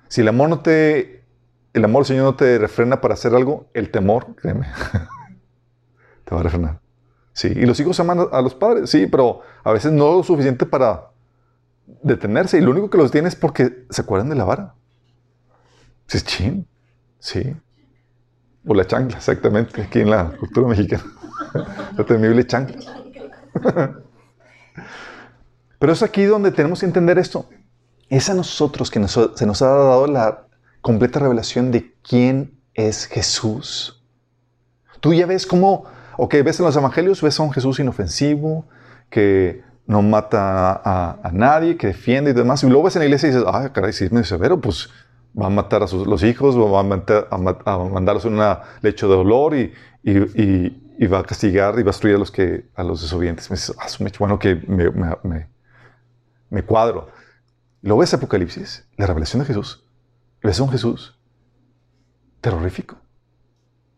Si 0.09 0.23
el 0.23 0.29
amor 0.29 0.49
no 0.49 0.61
te, 0.61 1.25
el 1.73 1.85
amor 1.85 2.03
al 2.03 2.07
Señor 2.07 2.25
no 2.25 2.35
te 2.35 2.59
refrena 2.59 3.01
para 3.01 3.15
hacer 3.15 3.35
algo, 3.35 3.69
el 3.75 3.91
temor, 3.91 4.35
créeme, 4.37 4.67
te 6.25 6.35
va 6.35 6.41
a 6.41 6.45
refrenar. 6.45 6.81
Sí, 7.33 7.49
y 7.55 7.67
los 7.67 7.79
hijos 7.79 8.01
aman 8.01 8.27
a 8.33 8.43
los 8.43 8.55
padres, 8.55 8.91
sí, 8.91 9.07
pero 9.07 9.43
a 9.63 9.73
veces 9.73 9.93
no 9.93 10.17
lo 10.17 10.23
suficiente 10.25 10.67
para 10.67 11.11
detenerse 12.03 12.59
y 12.59 12.61
lo 12.61 12.73
único 12.73 12.91
que 12.91 12.99
los 12.99 13.11
tiene 13.11 13.29
es 13.29 13.37
porque 13.37 13.87
se 13.91 14.03
acuerdan 14.03 14.29
de 14.29 14.35
la 14.35 14.45
vara. 14.45 14.75
Es 16.09 16.25
chin, 16.25 16.67
sí. 17.19 17.55
O 18.67 18.75
la 18.75 18.87
chancla, 18.87 19.19
exactamente, 19.19 19.83
aquí 19.83 20.01
en 20.01 20.11
la 20.11 20.33
cultura 20.37 20.69
mexicana. 20.69 21.05
la 21.97 22.05
temible 22.05 22.47
chancla. 22.47 22.79
Pero 25.79 25.93
es 25.93 26.03
aquí 26.03 26.25
donde 26.25 26.51
tenemos 26.51 26.81
que 26.81 26.87
entender 26.87 27.19
esto. 27.19 27.49
Es 28.09 28.31
a 28.31 28.35
nosotros 28.35 28.91
que 28.91 29.07
se 29.07 29.47
nos 29.47 29.63
ha 29.63 29.67
dado 29.67 30.07
la 30.07 30.47
completa 30.81 31.19
revelación 31.19 31.71
de 31.71 31.95
quién 32.03 32.59
es 32.75 33.07
Jesús. 33.07 34.03
Tú 35.01 35.13
ya 35.13 35.27
ves 35.27 35.47
cómo, 35.47 35.85
ok, 36.17 36.35
ves 36.45 36.59
en 36.61 36.67
los 36.67 36.77
evangelios, 36.77 37.23
ves 37.23 37.39
a 37.39 37.43
un 37.43 37.53
Jesús 37.53 37.79
inofensivo, 37.79 38.67
que 39.11 39.63
no 39.87 40.03
mata 40.03 40.81
a, 40.85 41.31
nadie, 41.33 41.77
que 41.77 41.89
defiende 41.89 42.31
y 42.31 42.35
demás. 42.35 42.63
Y 42.63 42.69
luego 42.69 42.85
ves 42.85 42.97
en 42.97 43.01
la 43.01 43.07
iglesia 43.07 43.29
y 43.29 43.33
dices, 43.33 43.47
ah, 43.47 43.71
caray, 43.73 43.93
si 43.93 44.05
es 44.05 44.13
medio 44.13 44.25
severo, 44.25 44.61
pues 44.61 44.91
va 45.41 45.47
a 45.47 45.51
matar 45.51 45.83
a 45.83 45.87
sus, 45.87 46.07
los 46.07 46.23
hijos, 46.23 46.59
va 46.59 46.81
a, 46.81 47.75
a, 47.75 47.79
mandarlos 47.89 48.25
en 48.25 48.39
un 48.39 48.57
lecho 48.83 49.09
de 49.09 49.17
dolor 49.17 49.55
y, 49.57 49.73
va 51.07 51.21
a 51.21 51.23
castigar 51.23 51.79
y 51.79 51.83
va 51.83 51.91
a 51.91 51.93
destruir 51.93 52.17
a 52.17 52.19
los, 52.19 52.31
que, 52.31 52.67
a 52.75 52.83
los 52.83 53.01
desobedientes. 53.03 53.51
Me 53.51 53.57
dices, 53.57 53.75
ah, 53.79 53.87
bueno 54.19 54.39
que 54.39 54.57
me, 54.67 54.91
me, 54.91 55.49
me, 56.51 56.63
cuadro. 56.63 57.09
Luego 57.83 58.01
ves 58.01 58.15
Apocalipsis, 58.15 58.87
la 58.97 59.07
revelación 59.07 59.41
de 59.41 59.47
Jesús. 59.47 59.85
Ves 60.43 60.61
a 60.61 60.63
un 60.63 60.71
Jesús 60.71 61.19
terrorífico, 62.41 62.97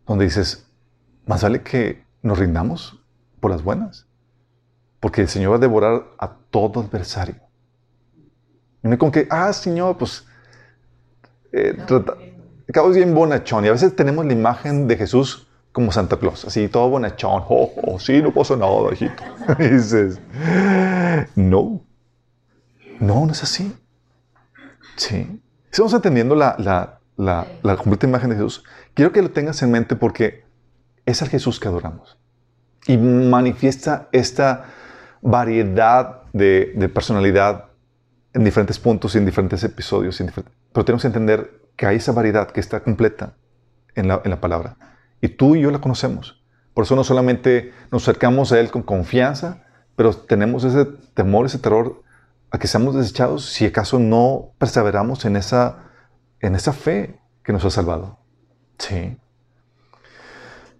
donde 0.07 0.25
dices, 0.25 0.67
más 1.27 1.43
vale 1.43 1.63
que 1.63 2.05
nos 2.23 2.39
rindamos 2.39 3.01
por 3.41 3.51
las 3.51 3.63
buenas. 3.63 4.07
Porque 4.99 5.23
el 5.23 5.29
Señor 5.29 5.53
va 5.53 5.57
a 5.57 5.61
devorar 5.61 6.05
a 6.19 6.37
todo 6.51 6.81
adversario. 6.81 7.37
Y 8.83 8.89
no 8.89 8.99
como 8.99 9.13
que, 9.13 9.27
ah, 9.31 9.53
Señor, 9.53 9.97
pues, 9.97 10.27
eh, 11.53 11.77
acabo 12.69 12.91
bien 12.91 13.15
bonachón. 13.15 13.65
Y 13.65 13.69
a 13.69 13.73
veces 13.73 13.95
tenemos 13.95 14.25
la 14.27 14.33
imagen 14.33 14.87
de 14.87 14.97
Jesús 14.97 15.47
como 15.73 15.93
Santa 15.93 16.17
Claus, 16.17 16.45
así 16.45 16.69
todo 16.69 16.89
bonachón. 16.89 17.45
Oh, 17.49 17.73
oh 17.83 17.99
sí, 17.99 18.21
no 18.21 18.33
pasa 18.33 18.57
nada, 18.57 18.93
hijito. 18.93 19.23
y 19.59 19.69
dices, 19.69 20.21
no, 21.35 21.83
no, 23.01 23.27
no 23.27 23.33
es 23.33 23.43
así. 23.43 23.75
Sí. 24.97 25.41
Estamos 25.71 25.93
entendiendo 25.95 26.35
la, 26.35 26.57
la, 27.17 27.47
la, 27.63 27.77
completa 27.77 28.07
imagen 28.07 28.31
de 28.31 28.37
Jesús. 28.37 28.65
Quiero 28.95 29.13
que 29.13 29.23
lo 29.23 29.31
tengas 29.31 29.63
en 29.63 29.71
mente 29.71 29.97
porque 29.97 30.45
es 31.07 31.23
el 31.23 31.29
Jesús 31.29 31.59
que 31.59 31.69
adoramos. 31.69 32.19
Y 32.87 32.97
manifiesta 32.99 34.09
esta 34.13 34.67
variedad 35.23 36.23
de, 36.33 36.91
personalidad 36.93 37.67
en 38.33 38.45
diferentes 38.45 38.79
puntos 38.79 39.15
y 39.15 39.19
en 39.19 39.27
diferentes 39.27 39.63
episodios. 39.65 40.23
pero 40.73 40.85
tenemos 40.85 41.03
que 41.03 41.09
entender 41.09 41.61
que 41.77 41.87
hay 41.87 41.97
esa 41.97 42.13
variedad 42.13 42.51
que 42.51 42.61
está 42.61 42.81
completa 42.81 43.35
en 43.95 44.09
la, 44.09 44.21
en 44.25 44.31
la 44.31 44.41
palabra. 44.41 44.77
Y 45.21 45.29
tú 45.29 45.57
y 45.57 45.63
yo 45.63 45.71
la 45.71 45.81
conocemos. 45.81 46.43
Por 46.75 46.85
eso 46.85 46.97
no 46.97 47.05
solamente 47.05 47.73
nos 47.91 48.03
acercamos 48.03 48.53
a 48.53 48.61
Él 48.61 48.71
con 48.71 48.83
confianza, 48.83 49.65
pero 49.97 50.15
tenemos 50.15 50.65
ese 50.65 50.87
temor, 51.15 51.47
ese 51.47 51.59
terror 51.59 52.03
a 52.51 52.59
que 52.59 52.67
seamos 52.67 52.95
desechados 52.95 53.47
si 53.47 53.67
acaso 53.67 53.99
no 53.99 54.53
perseveramos 54.59 55.25
en 55.25 55.37
esa, 55.37 55.91
en 56.41 56.55
esa 56.55 56.73
fe 56.73 57.21
que 57.45 57.53
nos 57.53 57.65
ha 57.65 57.71
salvado. 57.71 58.19
Sí. 58.79 59.17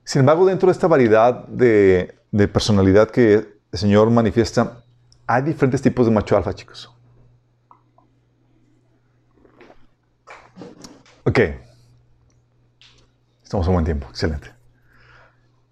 Sin 0.05 0.21
embargo, 0.21 0.47
dentro 0.47 0.67
de 0.67 0.73
esta 0.73 0.89
variedad 0.89 1.47
de, 1.47 2.19
de 2.33 2.49
personalidad 2.49 3.11
que 3.11 3.35
el 3.73 3.79
Señor 3.79 4.11
manifiesta, 4.11 4.83
hay 5.27 5.43
diferentes 5.43 5.81
tipos 5.81 6.07
de 6.07 6.13
macho 6.13 6.37
alfa, 6.37 6.53
chicos. 6.55 6.93
Ok. 11.25 11.39
Estamos 13.45 13.69
a 13.69 13.71
buen 13.71 13.85
tiempo. 13.85 14.09
Excelente. 14.09 14.53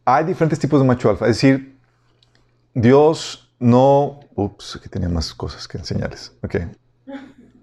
Hay 0.05 0.25
diferentes 0.25 0.59
tipos 0.59 0.81
de 0.81 0.87
macho 0.87 1.11
alfa. 1.11 1.27
Es 1.27 1.37
decir, 1.37 1.79
Dios 2.75 3.48
no... 3.59 4.21
Ups, 4.35 4.77
aquí 4.77 4.89
tenía 4.89 5.09
más 5.09 5.35
cosas 5.35 5.67
que 5.67 5.79
enseñarles. 5.79 6.33
Ok. 6.43 6.57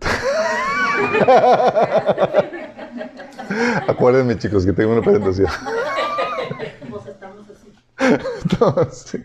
Acuérdenme, 3.88 4.38
chicos, 4.38 4.66
que 4.66 4.74
tengo 4.74 4.94
una 4.94 5.02
presentación. 5.02 5.48
sí. 8.92 9.24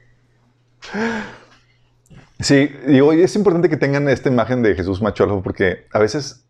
sí, 2.39 2.71
digo, 2.87 3.13
y 3.13 3.23
es 3.23 3.35
importante 3.37 3.69
que 3.69 3.77
tengan 3.77 4.09
esta 4.09 4.29
imagen 4.29 4.63
de 4.63 4.75
Jesús 4.75 5.03
macho 5.03 5.25
alfa 5.25 5.43
porque 5.43 5.87
a 5.93 5.99
veces 5.99 6.45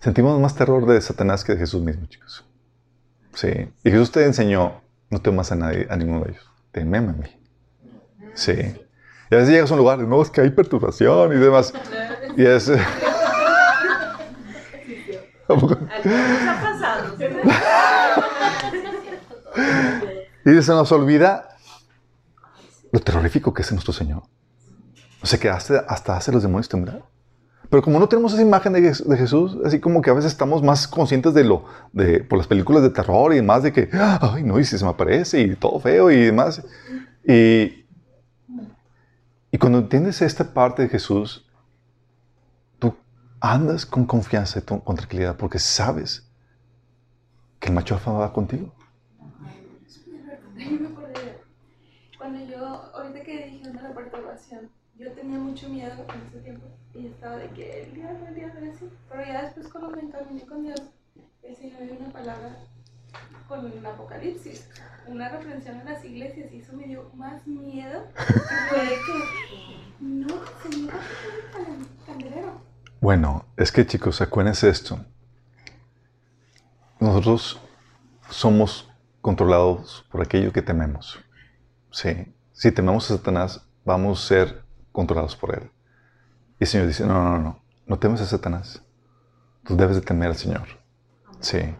sentimos 0.00 0.40
más 0.40 0.54
terror 0.54 0.86
de 0.86 1.00
Satanás 1.00 1.44
que 1.44 1.52
de 1.52 1.58
Jesús 1.58 1.82
mismo, 1.82 2.06
chicos. 2.06 2.44
Sí. 3.34 3.68
Y 3.82 3.90
Jesús 3.90 4.12
te 4.12 4.24
enseñó, 4.24 4.80
no 5.10 5.20
temas 5.20 5.52
a 5.52 5.56
nadie, 5.56 5.86
a 5.90 5.96
ninguno 5.96 6.24
de 6.24 6.32
ellos. 6.32 6.50
Tememe 6.70 7.10
a 7.10 7.12
mí. 7.12 7.26
Sí. 8.34 8.54
Y 9.32 9.34
a 9.34 9.38
veces 9.38 9.54
llegas 9.54 9.70
a 9.70 9.74
un 9.74 9.78
lugar, 9.78 9.98
no, 9.98 10.20
es 10.20 10.28
que 10.28 10.42
hay 10.42 10.50
perturbación 10.50 11.32
y 11.32 11.36
demás. 11.36 11.72
Y 12.36 12.44
es... 12.44 12.68
y 20.44 20.62
se 20.62 20.72
nos 20.72 20.92
olvida 20.92 21.48
lo 22.90 23.00
terrorífico 23.00 23.54
que 23.54 23.62
es 23.62 23.72
nuestro 23.72 23.94
Señor. 23.94 24.24
O 25.22 25.26
sea, 25.26 25.40
que 25.40 25.48
hasta, 25.48 25.78
hasta 25.88 26.14
hace 26.14 26.30
los 26.30 26.42
demonios 26.42 26.68
temblar. 26.68 27.02
Pero 27.70 27.82
como 27.82 27.98
no 27.98 28.10
tenemos 28.10 28.34
esa 28.34 28.42
imagen 28.42 28.74
de, 28.74 28.94
Jesús, 29.16 29.56
así 29.64 29.80
como 29.80 30.02
que 30.02 30.10
a 30.10 30.12
veces 30.12 30.30
estamos 30.30 30.62
más 30.62 30.86
conscientes 30.86 31.32
de 31.32 31.44
lo, 31.44 31.64
de, 31.94 32.22
por 32.22 32.36
las 32.36 32.46
películas 32.46 32.82
de 32.82 32.90
terror 32.90 33.32
y 33.32 33.36
demás, 33.36 33.62
de 33.62 33.72
que, 33.72 33.88
ay, 33.94 34.42
no, 34.42 34.60
y 34.60 34.64
si 34.66 34.76
se 34.76 34.84
me 34.84 34.90
aparece 34.90 35.40
y 35.40 35.56
todo 35.56 35.80
feo 35.80 36.10
y 36.10 36.20
demás. 36.20 36.62
Y, 37.26 37.81
y 39.52 39.58
cuando 39.58 39.78
entiendes 39.78 40.22
esta 40.22 40.52
parte 40.52 40.82
de 40.82 40.88
Jesús, 40.88 41.46
tú 42.78 42.96
andas 43.40 43.86
con 43.86 44.06
confianza 44.06 44.58
y 44.58 44.62
con 44.62 44.96
tranquilidad 44.96 45.36
porque 45.36 45.60
sabes 45.60 46.26
que 47.60 47.68
el 47.68 47.74
macho 47.74 47.94
alfa 47.94 48.10
va 48.10 48.32
contigo. 48.32 48.72
Cuando 52.18 52.44
yo, 52.46 52.66
ahorita 52.66 53.22
que 53.22 53.46
dijeron 53.46 53.76
de 53.76 53.82
la 53.82 53.94
perturbación, 53.94 54.70
yo 54.98 55.12
tenía 55.12 55.38
mucho 55.38 55.68
miedo 55.68 55.92
en 55.92 56.26
ese 56.28 56.40
tiempo 56.40 56.66
y 56.94 57.06
estaba 57.06 57.36
de 57.36 57.50
que 57.50 57.84
el 57.84 57.94
diablo, 57.94 58.26
el 58.26 58.34
diablo, 58.34 58.72
así. 58.72 58.90
Pero 59.08 59.24
ya 59.24 59.42
después 59.42 59.68
cuando 59.68 59.90
me 59.90 60.00
encaminé 60.00 60.42
con 60.42 60.62
Dios, 60.62 60.80
el 61.42 61.56
Señor 61.56 61.82
dio 61.82 61.96
una 62.00 62.10
palabra 62.10 62.56
con 63.48 63.70
el 63.70 63.84
Apocalipsis, 63.84 64.68
una 65.06 65.28
reprensión 65.28 65.80
en 65.80 65.86
las 65.86 66.04
iglesias 66.04 66.52
y 66.52 66.58
eso 66.58 66.72
me 66.74 66.86
dio 66.86 67.10
más 67.14 67.46
miedo 67.46 68.04
fue 68.14 68.78
que 69.06 69.82
no, 70.00 70.28
Señor, 70.62 70.94
el 71.58 72.06
candelero. 72.06 72.60
Bueno, 73.00 73.44
es 73.56 73.72
que 73.72 73.86
chicos, 73.86 74.20
acuérdense 74.20 74.68
esto. 74.68 75.04
Nosotros 77.00 77.60
somos 78.30 78.88
controlados 79.20 80.06
por 80.10 80.22
aquello 80.22 80.52
que 80.52 80.62
tememos. 80.62 81.18
Sí. 81.90 82.32
Si 82.52 82.70
tememos 82.70 83.10
a 83.10 83.16
Satanás, 83.16 83.66
vamos 83.84 84.24
a 84.24 84.28
ser 84.28 84.64
controlados 84.92 85.36
por 85.36 85.54
él. 85.54 85.70
Y 86.58 86.64
el 86.64 86.66
Señor 86.68 86.86
dice, 86.86 87.06
no, 87.06 87.14
no, 87.22 87.38
no, 87.38 87.62
no 87.86 87.98
temes 87.98 88.20
a 88.20 88.26
Satanás. 88.26 88.82
Tú 89.64 89.76
debes 89.76 89.96
de 89.96 90.02
temer 90.02 90.28
al 90.28 90.36
Señor. 90.36 90.68
Sí. 91.40 91.74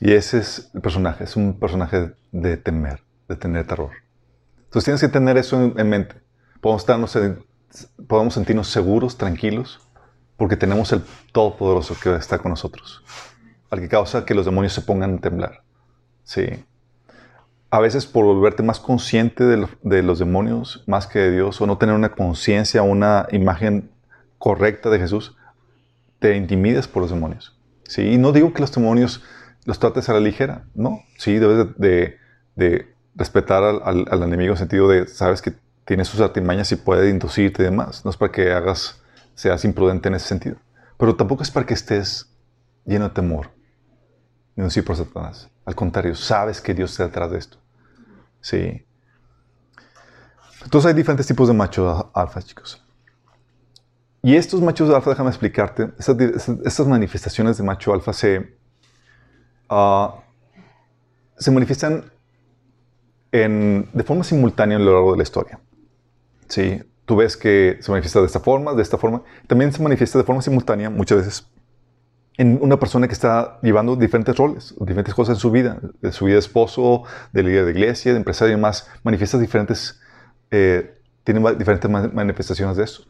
Y 0.00 0.12
ese 0.12 0.38
es 0.38 0.70
el 0.74 0.80
personaje, 0.80 1.24
es 1.24 1.36
un 1.36 1.58
personaje 1.58 2.12
de 2.32 2.56
temer, 2.56 3.02
de 3.28 3.36
tener 3.36 3.66
terror. 3.66 3.90
Entonces 4.64 4.84
tienes 4.84 5.00
que 5.00 5.08
tener 5.08 5.36
eso 5.36 5.72
en, 5.76 5.88
mente. 5.88 6.16
Podemos, 6.60 6.82
estarnos 6.82 7.18
podemos 8.06 8.34
sentirnos 8.34 8.68
seguros, 8.68 9.16
tranquilos, 9.16 9.80
porque 10.36 10.56
tenemos 10.56 10.92
el 10.92 11.02
Todopoderoso 11.32 11.96
que 12.00 12.14
está 12.14 12.38
con 12.38 12.50
nosotros, 12.50 13.02
al 13.70 13.80
que 13.80 13.88
causa 13.88 14.24
que 14.24 14.34
los 14.34 14.44
demonios 14.44 14.72
se 14.72 14.82
pongan 14.82 15.16
a 15.16 15.20
temblar. 15.20 15.62
Sí 16.22 16.64
a 17.70 17.80
veces 17.80 18.06
por 18.06 18.24
volverte 18.24 18.62
más 18.62 18.80
consciente 18.80 19.44
de, 19.44 20.02
los 20.02 20.18
demonios 20.18 20.82
más 20.86 21.06
que 21.06 21.18
de 21.18 21.32
Dios 21.32 21.60
o 21.60 21.66
no 21.66 21.76
tener 21.76 21.94
una 21.94 22.10
conciencia, 22.10 22.82
una 22.82 23.26
imagen 23.30 23.90
correcta 24.38 24.88
de 24.88 24.98
Jesús, 24.98 25.36
te 26.18 26.36
intimidas 26.36 26.88
por 26.88 27.02
los 27.02 27.10
demonios. 27.10 27.58
¿sí? 27.84 28.02
Y 28.02 28.18
no 28.18 28.32
digo 28.32 28.52
que 28.52 28.60
los 28.60 28.72
demonios 28.72 29.22
los 29.68 29.78
trates 29.78 30.08
a 30.08 30.14
la 30.14 30.20
ligera, 30.20 30.64
no. 30.74 31.02
Sí, 31.18 31.38
debes 31.38 31.76
de, 31.76 32.88
respetar 33.14 33.62
al, 33.62 34.22
enemigo 34.22 34.46
en 34.46 34.52
el 34.52 34.56
sentido 34.56 34.88
de, 34.88 35.06
sabes 35.06 35.42
que 35.42 35.52
tiene 35.84 36.06
sus 36.06 36.20
artimañas 36.20 36.72
y 36.72 36.76
puede 36.76 37.10
inducirte 37.10 37.62
y 37.62 37.66
demás. 37.66 38.02
No 38.02 38.10
es 38.10 38.16
para 38.16 38.32
que 38.32 38.50
hagas, 38.50 39.02
seas 39.34 39.66
imprudente 39.66 40.08
en 40.08 40.14
ese 40.14 40.26
sentido. 40.26 40.56
Pero 40.96 41.14
tampoco 41.16 41.42
es 41.42 41.50
para 41.50 41.66
que 41.66 41.74
estés 41.74 42.34
lleno 42.86 43.10
de 43.10 43.14
temor, 43.14 43.50
sí 44.70 44.80
por 44.80 44.96
Satanás. 44.96 45.50
Al 45.66 45.74
contrario, 45.74 46.14
sabes 46.14 46.62
que 46.62 46.72
Dios 46.72 46.92
está 46.92 47.04
detrás 47.04 47.30
de 47.30 47.36
esto. 47.36 47.58
Sí. 48.40 48.86
Entonces 50.64 50.88
hay 50.88 50.94
diferentes 50.94 51.26
tipos 51.26 51.46
de 51.46 51.52
machos 51.52 52.06
alfa, 52.14 52.40
chicos. 52.40 52.82
Y 54.22 54.34
estos 54.34 54.62
machos 54.62 54.88
alfa, 54.88 55.10
déjame 55.10 55.28
explicarte, 55.28 55.90
estas, 55.98 56.86
manifestaciones 56.86 57.58
de 57.58 57.64
macho 57.64 57.92
alfa 57.92 58.14
se, 58.14 58.57
ah, 59.68 60.22
se 61.36 61.50
manifiestan 61.50 62.04
de 63.30 64.04
forma 64.04 64.24
simultánea 64.24 64.78
a 64.78 64.80
lo 64.80 64.92
largo 64.92 65.12
de 65.12 65.18
la 65.18 65.22
historia. 65.22 65.60
Sí, 66.48 66.82
tú 67.04 67.16
ves 67.16 67.36
que 67.36 67.78
se 67.80 67.90
manifiesta 67.90 68.20
de 68.20 68.26
esta 68.26 68.40
forma, 68.40 68.72
de 68.72 68.82
esta 68.82 68.96
forma. 68.96 69.22
También 69.46 69.72
se 69.72 69.82
manifiesta 69.82 70.18
de 70.18 70.24
forma 70.24 70.42
simultánea 70.42 70.90
muchas 70.90 71.18
veces 71.18 71.46
en 72.38 72.56
una 72.62 72.78
persona 72.78 73.08
que 73.08 73.12
está 73.12 73.58
llevando 73.62 73.96
diferentes 73.96 74.34
roles, 74.36 74.74
diferentes 74.78 75.12
cosas 75.12 75.36
en 75.36 75.40
su 75.40 75.50
vida, 75.50 75.78
de 76.00 76.12
su 76.12 76.24
vida 76.24 76.34
de 76.34 76.40
esposo, 76.40 77.02
de 77.32 77.42
líder 77.42 77.64
de 77.64 77.72
iglesia, 77.72 78.12
de 78.12 78.18
empresario 78.18 78.52
y 78.52 78.56
demás, 78.56 78.88
manifiesta 79.02 79.38
diferentes, 79.38 80.00
eh, 80.52 81.00
tiene 81.24 81.40
diferentes 81.56 81.90
manifestaciones 81.90 82.76
de 82.76 82.84
eso. 82.84 83.04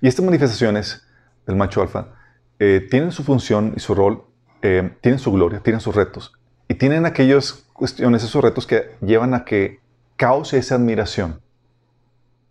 Y 0.00 0.06
estas 0.06 0.24
manifestaciones 0.24 1.04
del 1.46 1.56
macho 1.56 1.82
alfa 1.82 2.14
eh, 2.60 2.86
tienen 2.88 3.10
su 3.10 3.24
función 3.24 3.74
y 3.76 3.80
su 3.80 3.92
rol, 3.92 4.22
eh, 4.62 4.96
tienen 5.00 5.18
su 5.18 5.32
gloria, 5.32 5.60
tienen 5.60 5.80
sus 5.80 5.94
retos, 5.94 6.32
y 6.68 6.74
tienen 6.74 7.06
aquellas 7.06 7.64
cuestiones, 7.72 8.22
esos 8.22 8.42
retos 8.42 8.66
que 8.66 8.96
llevan 9.00 9.34
a 9.34 9.44
que 9.44 9.80
cause 10.16 10.58
esa 10.58 10.74
admiración 10.76 11.40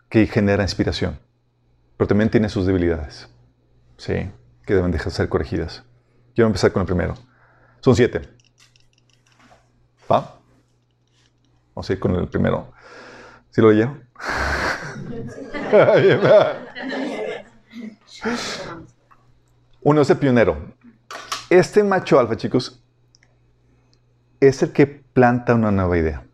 que 0.09 0.25
genera 0.27 0.63
inspiración, 0.63 1.19
pero 1.97 2.07
también 2.07 2.29
tiene 2.29 2.49
sus 2.49 2.65
debilidades, 2.65 3.29
¿sí? 3.97 4.31
que 4.65 4.73
deben 4.73 4.91
dejar 4.91 5.07
de 5.07 5.11
ser 5.11 5.29
corregidas. 5.29 5.83
Quiero 6.35 6.47
empezar 6.47 6.71
con 6.71 6.81
el 6.81 6.85
primero. 6.85 7.15
Son 7.79 7.95
siete. 7.95 8.21
¿Va? 10.11 10.35
Vamos 11.73 11.89
a 11.89 11.93
ir 11.93 11.99
con 11.99 12.15
el 12.15 12.27
primero. 12.27 12.71
¿Sí 13.51 13.61
lo 13.61 13.71
leyeron? 13.71 14.03
Uno 19.81 20.01
es 20.01 20.09
el 20.09 20.17
pionero. 20.17 20.75
Este 21.49 21.83
macho 21.83 22.19
alfa, 22.19 22.37
chicos, 22.37 22.83
es 24.39 24.61
el 24.61 24.71
que 24.71 24.85
planta 24.85 25.55
una 25.55 25.71
nueva 25.71 25.97
idea. 25.97 26.25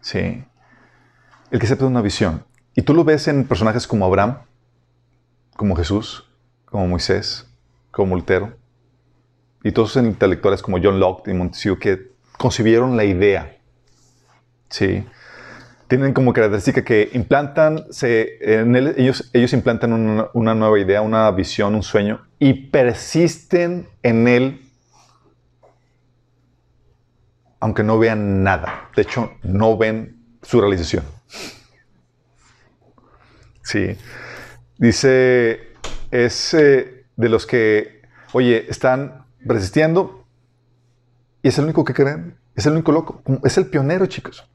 Sí. 0.00 0.44
El 1.50 1.60
que 1.60 1.66
da 1.66 1.86
una 1.86 2.02
visión. 2.02 2.44
Y 2.74 2.82
tú 2.82 2.94
lo 2.94 3.04
ves 3.04 3.28
en 3.28 3.46
personajes 3.46 3.86
como 3.86 4.04
Abraham, 4.04 4.38
como 5.56 5.76
Jesús, 5.76 6.28
como 6.64 6.86
Moisés, 6.88 7.48
como 7.90 8.16
Lutero, 8.16 8.56
y 9.62 9.72
todos 9.72 9.90
esos 9.90 10.04
intelectuales 10.04 10.62
como 10.62 10.78
John 10.82 10.98
Locke 10.98 11.28
y 11.28 11.34
Montesquieu 11.34 11.78
que 11.78 12.12
concibieron 12.38 12.96
la 12.96 13.04
idea. 13.04 13.58
¿sí? 14.70 15.04
Tienen 15.90 16.12
como 16.12 16.32
característica 16.32 16.84
que 16.84 17.10
implantan, 17.14 17.84
se, 17.90 18.38
en 18.40 18.76
ellos, 18.76 19.28
ellos 19.32 19.52
implantan 19.52 19.92
una, 20.32 20.54
nueva 20.54 20.78
idea, 20.78 21.02
una 21.02 21.28
visión, 21.32 21.74
un 21.74 21.82
sueño 21.82 22.28
y 22.38 22.70
persisten 22.70 23.88
en 24.04 24.28
él 24.28 24.60
aunque 27.58 27.82
no 27.82 27.98
vean 27.98 28.44
nada. 28.44 28.88
De 28.94 29.02
hecho, 29.02 29.32
no 29.42 29.76
ven 29.76 30.24
su 30.42 30.60
realización. 30.60 31.04
Sí. 33.64 33.96
Dice, 34.78 35.74
es 36.12 36.54
eh, 36.54 37.04
de 37.16 37.28
los 37.28 37.46
que, 37.46 38.02
oye, 38.32 38.70
están 38.70 39.26
resistiendo 39.40 40.24
Y 41.42 41.48
es 41.48 41.58
el 41.58 41.64
único 41.64 41.84
que 41.84 41.94
creen. 41.94 42.38
Es 42.54 42.64
el 42.66 42.74
único 42.74 42.92
loco. 42.92 43.24
Es 43.42 43.58
el 43.58 43.66
pionero, 43.66 44.06
chicos. 44.06 44.48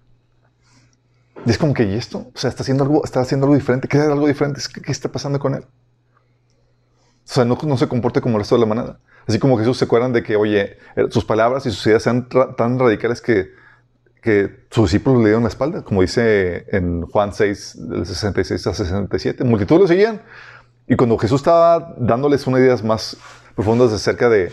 Y 1.45 1.51
es 1.51 1.57
como 1.57 1.73
que, 1.73 1.83
¿y 1.83 1.95
esto? 1.95 2.31
O 2.33 2.37
sea, 2.37 2.49
está 2.49 2.63
haciendo 2.63 2.83
algo, 2.83 3.03
está 3.03 3.21
haciendo 3.21 3.45
algo 3.45 3.55
diferente. 3.55 3.87
¿Qué 3.87 3.97
es 3.97 4.03
algo 4.03 4.27
diferente? 4.27 4.61
¿Qué, 4.83 4.91
está 4.91 5.11
pasando 5.11 5.39
con 5.39 5.53
él? 5.53 5.63
O 5.63 7.27
sea, 7.33 7.45
no, 7.45 7.57
no, 7.63 7.77
se 7.77 7.87
comporte 7.87 8.21
como 8.21 8.37
el 8.37 8.41
resto 8.41 8.55
de 8.55 8.61
la 8.61 8.65
manada. 8.65 8.99
Así 9.27 9.39
como 9.39 9.57
Jesús 9.57 9.77
se 9.77 9.85
acuerdan 9.85 10.11
de 10.13 10.23
que, 10.23 10.35
oye, 10.35 10.77
eh, 10.95 11.05
sus 11.09 11.25
palabras 11.25 11.65
y 11.65 11.71
sus 11.71 11.85
ideas 11.87 12.03
sean 12.03 12.27
tan 12.29 12.79
radicales 12.79 13.21
que, 13.21 13.51
que 14.21 14.65
sus 14.71 14.91
discípulos 14.91 15.19
le 15.19 15.25
dieron 15.25 15.43
la 15.43 15.49
espalda, 15.49 15.83
como 15.83 16.01
dice 16.01 16.65
en 16.75 17.03
Juan 17.03 17.33
6, 17.33 17.89
del 17.89 18.05
66 18.05 18.67
a 18.67 18.73
67. 18.73 19.43
Multitud 19.43 19.79
lo 19.79 19.87
seguían. 19.87 20.21
Y 20.87 20.95
cuando 20.95 21.17
Jesús 21.17 21.41
estaba 21.41 21.95
dándoles 21.97 22.45
unas 22.47 22.59
ideas 22.59 22.83
más 22.83 23.17
profundas 23.55 23.91
acerca 23.91 24.29
de, 24.29 24.51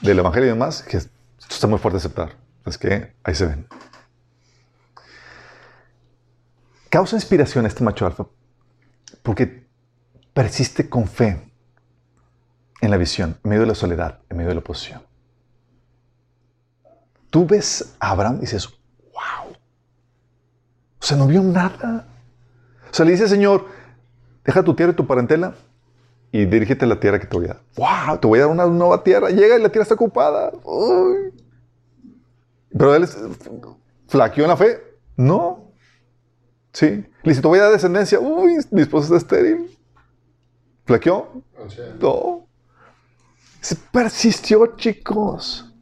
del 0.00 0.18
Evangelio 0.18 0.48
y 0.48 0.52
demás, 0.52 0.84
esto 0.86 1.08
está 1.48 1.66
muy 1.66 1.78
fuerte 1.78 1.96
de 1.96 1.98
aceptar. 1.98 2.32
Es 2.66 2.78
que 2.78 3.12
ahí 3.22 3.34
se 3.34 3.46
ven. 3.46 3.66
Causa 6.94 7.16
inspiración 7.16 7.66
este 7.66 7.82
macho 7.82 8.06
alfa 8.06 8.24
porque 9.24 9.66
persiste 10.32 10.88
con 10.88 11.08
fe 11.08 11.42
en 12.80 12.88
la 12.88 12.96
visión, 12.96 13.36
en 13.42 13.50
medio 13.50 13.62
de 13.62 13.66
la 13.66 13.74
soledad, 13.74 14.20
en 14.30 14.36
medio 14.36 14.50
de 14.50 14.54
la 14.54 14.60
oposición. 14.60 15.02
Tú 17.30 17.46
ves 17.46 17.96
a 17.98 18.10
Abraham 18.10 18.36
y 18.36 18.40
dices, 18.42 18.68
wow. 19.12 19.56
O 21.00 21.04
sea, 21.04 21.16
no 21.16 21.26
vio 21.26 21.42
nada. 21.42 22.06
O 22.88 22.94
sea, 22.94 23.04
le 23.04 23.10
dice, 23.10 23.26
Señor, 23.26 23.66
deja 24.44 24.62
tu 24.62 24.76
tierra 24.76 24.92
y 24.92 24.94
tu 24.94 25.08
parentela 25.08 25.56
y 26.30 26.44
dirígete 26.44 26.84
a 26.84 26.88
la 26.88 27.00
tierra 27.00 27.18
que 27.18 27.26
te 27.26 27.36
voy 27.36 27.46
a 27.46 27.54
dar. 27.54 27.62
¡Wow! 27.74 28.18
Te 28.18 28.28
voy 28.28 28.38
a 28.38 28.42
dar 28.42 28.52
una 28.52 28.66
nueva 28.66 29.02
tierra. 29.02 29.30
Llega 29.30 29.58
y 29.58 29.62
la 29.62 29.68
tierra 29.68 29.82
está 29.82 29.96
ocupada. 29.96 30.52
Pero 32.70 32.94
él 32.94 33.08
flaqueó 34.06 34.44
en 34.44 34.50
la 34.50 34.56
fe. 34.56 34.80
No. 35.16 35.63
Sí. 36.74 36.86
Le 36.86 37.30
dice, 37.30 37.40
te 37.40 37.48
voy 37.48 37.60
a 37.60 37.62
dar 37.62 37.72
descendencia. 37.72 38.18
Uy, 38.18 38.58
mi 38.72 38.82
esposa 38.82 39.04
está 39.04 39.36
estéril. 39.36 39.70
¿Flaqueó? 40.84 41.42
No. 42.00 42.46
Se 43.60 43.76
persistió, 43.76 44.76
chicos. 44.76 45.72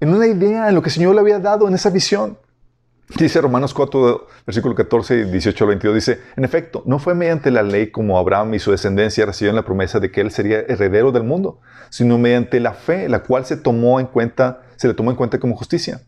En 0.00 0.12
una 0.12 0.26
idea, 0.26 0.68
en 0.68 0.74
lo 0.74 0.82
que 0.82 0.88
el 0.88 0.94
Señor 0.94 1.14
le 1.14 1.20
había 1.20 1.38
dado, 1.38 1.66
en 1.68 1.74
esa 1.74 1.88
visión. 1.90 2.36
Dice 3.16 3.40
Romanos 3.40 3.72
4, 3.72 4.26
versículo 4.46 4.74
14 4.74 5.20
y 5.20 5.24
18 5.30 5.64
al 5.64 5.68
22, 5.68 5.94
dice, 5.94 6.20
en 6.36 6.44
efecto, 6.44 6.82
no 6.86 6.98
fue 6.98 7.14
mediante 7.14 7.50
la 7.50 7.62
ley 7.62 7.90
como 7.90 8.18
Abraham 8.18 8.54
y 8.54 8.58
su 8.58 8.70
descendencia 8.72 9.26
recibieron 9.26 9.56
la 9.56 9.64
promesa 9.64 10.00
de 10.00 10.10
que 10.10 10.22
él 10.22 10.30
sería 10.30 10.60
heredero 10.60 11.12
del 11.12 11.22
mundo, 11.22 11.60
sino 11.90 12.18
mediante 12.18 12.60
la 12.60 12.72
fe, 12.72 13.08
la 13.08 13.22
cual 13.22 13.44
se 13.44 13.56
tomó 13.56 14.00
en 14.00 14.06
cuenta, 14.06 14.62
se 14.76 14.88
le 14.88 14.94
tomó 14.94 15.10
en 15.10 15.16
cuenta 15.16 15.38
como 15.38 15.54
justicia. 15.54 16.00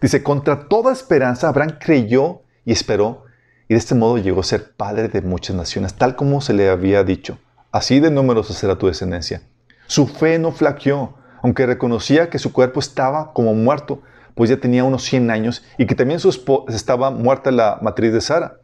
Dice, 0.00 0.22
contra 0.22 0.68
toda 0.68 0.92
esperanza, 0.92 1.48
Abraham 1.48 1.78
creyó 1.80 2.42
y 2.64 2.72
esperó, 2.72 3.24
y 3.68 3.74
de 3.74 3.78
este 3.78 3.94
modo 3.94 4.18
llegó 4.18 4.40
a 4.40 4.44
ser 4.44 4.72
padre 4.76 5.08
de 5.08 5.22
muchas 5.22 5.56
naciones, 5.56 5.94
tal 5.94 6.16
como 6.16 6.40
se 6.40 6.52
le 6.52 6.68
había 6.68 7.04
dicho. 7.04 7.38
Así 7.70 8.00
de 8.00 8.10
numerosa 8.10 8.52
será 8.52 8.76
tu 8.76 8.86
descendencia. 8.86 9.42
Su 9.86 10.06
fe 10.06 10.38
no 10.38 10.52
flaqueó, 10.52 11.14
aunque 11.42 11.66
reconocía 11.66 12.30
que 12.30 12.38
su 12.38 12.52
cuerpo 12.52 12.80
estaba 12.80 13.32
como 13.32 13.54
muerto, 13.54 14.02
pues 14.34 14.50
ya 14.50 14.58
tenía 14.58 14.84
unos 14.84 15.02
100 15.04 15.30
años 15.30 15.64
y 15.78 15.86
que 15.86 15.94
también 15.94 16.20
su 16.20 16.28
estaba 16.68 17.10
muerta 17.10 17.50
la 17.50 17.78
matriz 17.82 18.12
de 18.12 18.20
Sara. 18.20 18.60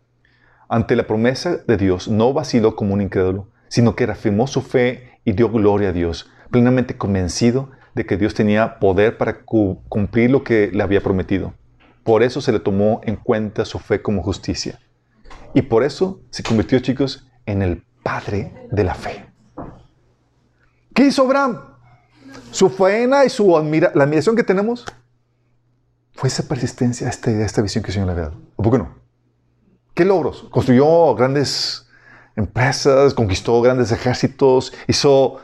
Ante 0.69 0.97
la 0.97 1.07
promesa 1.07 1.59
de 1.67 1.77
Dios, 1.77 2.09
no 2.09 2.33
vaciló 2.33 2.77
como 2.77 2.95
un 2.95 3.01
incrédulo, 3.01 3.49
sino 3.69 3.97
que 3.97 4.07
reafirmó 4.07 4.47
su 4.47 4.63
fe 4.63 5.21
y 5.25 5.33
dio 5.33 5.51
gloria 5.51 5.91
a 5.91 5.93
Dios, 5.93 6.31
plenamente 6.51 6.97
convencido 6.97 7.71
de 7.95 8.07
que 8.07 8.17
Dios 8.17 8.35
tenía 8.35 8.79
poder 8.79 9.19
para 9.19 9.45
cumplir 9.45 10.31
lo 10.31 10.45
que 10.45 10.71
le 10.73 10.83
había 10.83 11.01
prometido. 11.01 11.55
Por 12.05 12.23
eso 12.23 12.41
se 12.41 12.53
le 12.53 12.61
tomó 12.61 13.01
en 13.05 13.17
cuenta 13.17 13.65
su 13.65 13.79
fe 13.79 14.01
como 14.01 14.23
justicia. 14.23 14.79
Y 15.55 15.63
por 15.63 15.83
eso 15.83 16.21
se 16.31 16.43
convirtió, 16.43 16.79
chicos, 16.81 17.27
en 17.47 17.63
el 17.63 17.85
padre 18.03 18.69
de 18.71 18.85
la 18.85 18.95
fe. 18.95 19.27
¿Qué 20.95 21.07
hizo 21.07 21.23
Abraham? 21.23 21.61
Su 22.51 22.69
faena 22.69 23.25
y 23.25 23.31
su 23.31 23.49
la 23.49 24.05
admiración 24.05 24.37
que 24.37 24.43
tenemos 24.43 24.85
fue 26.13 26.29
esa 26.29 26.49
persistencia, 26.49 27.09
esta 27.09 27.31
idea, 27.31 27.47
esta 27.47 27.63
visión 27.63 27.85
que 27.85 27.89
el 27.89 27.95
Señor 27.95 28.07
le 28.09 28.13
había 28.13 28.25
dado. 28.25 28.41
¿O 28.57 28.63
por 28.63 28.73
qué 28.73 28.79
no? 28.79 28.95
¿Qué 29.95 30.05
logros? 30.05 30.47
Construyó 30.51 31.15
grandes 31.15 31.89
empresas, 32.37 33.15
conquistó 33.15 33.61
grandes 33.63 33.93
ejércitos, 33.93 34.73
hizo... 34.87 35.41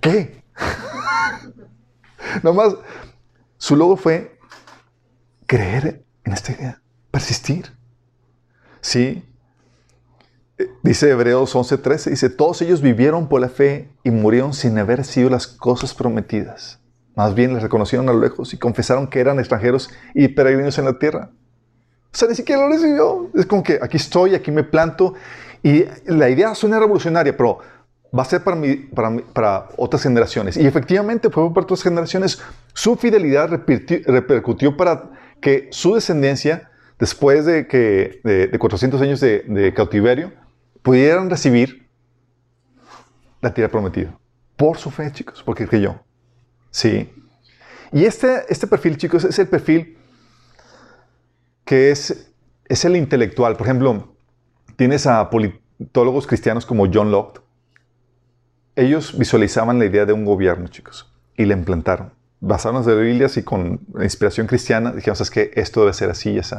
¿Qué? 0.00 0.44
Nomás, 2.42 2.76
su 3.58 3.76
logro 3.76 3.96
fue 3.96 4.38
creer 5.46 6.04
en 6.24 6.32
esta 6.32 6.52
idea, 6.52 6.82
persistir. 7.10 7.79
Sí. 8.80 9.22
Eh, 10.58 10.68
dice 10.82 11.10
Hebreos 11.10 11.54
11:13, 11.54 12.10
dice, 12.10 12.30
todos 12.30 12.62
ellos 12.62 12.82
vivieron 12.82 13.28
por 13.28 13.40
la 13.40 13.48
fe 13.48 13.90
y 14.04 14.10
murieron 14.10 14.52
sin 14.52 14.78
haber 14.78 15.04
sido 15.04 15.30
las 15.30 15.46
cosas 15.46 15.94
prometidas. 15.94 16.80
Más 17.14 17.34
bien 17.34 17.52
les 17.54 17.62
reconocieron 17.62 18.08
a 18.08 18.12
lo 18.12 18.20
lejos 18.20 18.54
y 18.54 18.58
confesaron 18.58 19.08
que 19.08 19.20
eran 19.20 19.38
extranjeros 19.38 19.90
y 20.14 20.28
peregrinos 20.28 20.78
en 20.78 20.86
la 20.86 20.98
tierra. 20.98 21.30
O 22.12 22.16
sea, 22.16 22.28
ni 22.28 22.34
siquiera 22.34 22.62
lo 22.62 22.72
recibió. 22.72 23.30
Es 23.34 23.46
como 23.46 23.62
que 23.62 23.78
aquí 23.80 23.96
estoy, 23.96 24.34
aquí 24.34 24.50
me 24.50 24.64
planto. 24.64 25.14
Y 25.62 25.84
la 26.06 26.28
idea 26.28 26.54
suena 26.54 26.78
revolucionaria, 26.78 27.36
pero 27.36 27.58
va 28.16 28.22
a 28.22 28.24
ser 28.24 28.42
para, 28.42 28.60
para, 28.94 29.16
para 29.32 29.68
otras 29.76 30.02
generaciones. 30.02 30.56
Y 30.56 30.66
efectivamente 30.66 31.30
fue 31.30 31.52
para 31.52 31.64
otras 31.64 31.82
generaciones. 31.82 32.40
Su 32.72 32.96
fidelidad 32.96 33.50
repercutió 33.50 34.76
para 34.76 35.10
que 35.40 35.68
su 35.70 35.94
descendencia, 35.94 36.69
después 37.00 37.46
de, 37.46 37.66
que, 37.66 38.20
de, 38.22 38.58
400 38.58 39.00
años 39.00 39.20
de, 39.20 39.72
cautiverio, 39.74 40.32
pudieran 40.82 41.30
recibir 41.30 41.88
la 43.40 43.52
tierra 43.52 43.70
prometida. 43.70 44.16
Por 44.56 44.76
su 44.76 44.90
fe, 44.90 45.10
chicos, 45.10 45.42
porque 45.42 45.66
creyó. 45.66 45.98
Sí. 46.70 47.10
Y 47.90 48.04
este, 48.04 48.44
este 48.48 48.66
perfil, 48.66 48.98
chicos, 48.98 49.24
es 49.24 49.38
el 49.38 49.48
perfil 49.48 49.96
que 51.64 51.90
es, 51.90 52.32
es 52.66 52.84
el 52.84 52.96
intelectual. 52.96 53.56
Por 53.56 53.66
ejemplo, 53.66 54.14
tienes 54.76 55.06
a 55.06 55.30
politólogos 55.30 56.26
cristianos 56.26 56.66
como 56.66 56.86
John 56.92 57.10
Locke. 57.10 57.40
Ellos 58.76 59.18
visualizaban 59.18 59.78
la 59.78 59.86
idea 59.86 60.04
de 60.04 60.12
un 60.12 60.24
gobierno, 60.24 60.68
chicos, 60.68 61.10
y 61.36 61.46
la 61.46 61.54
implantaron. 61.54 62.12
Basaron 62.40 62.88
en 62.88 62.98
Biblias 62.98 63.36
y 63.36 63.42
con 63.42 63.80
inspiración 64.00 64.46
cristiana, 64.46 64.92
dijeron, 64.92 65.16
es 65.20 65.30
que 65.30 65.50
esto 65.54 65.80
debe 65.80 65.92
ser 65.92 66.10
así 66.10 66.30
y 66.30 66.38
así. 66.38 66.56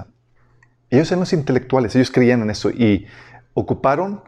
Ellos 0.92 1.10
eran 1.10 1.22
los 1.22 1.34
intelectuales, 1.34 1.96
ellos 1.96 2.12
creían 2.12 2.42
en 2.42 2.52
eso 2.52 2.70
y 2.70 3.08
ocuparon 3.54 4.22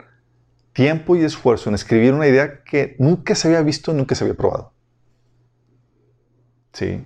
tiempo 0.72 1.16
y 1.16 1.24
esfuerzo 1.24 1.70
en 1.70 1.76
escribir 1.76 2.14
una 2.14 2.26
idea 2.26 2.64
que 2.64 2.96
nunca 2.98 3.36
se 3.36 3.50
había 3.50 3.62
visto, 3.62 3.94
nunca 3.94 4.16
se 4.16 4.24
había 4.24 4.36
probado. 4.36 4.74
¿sí? 6.74 7.06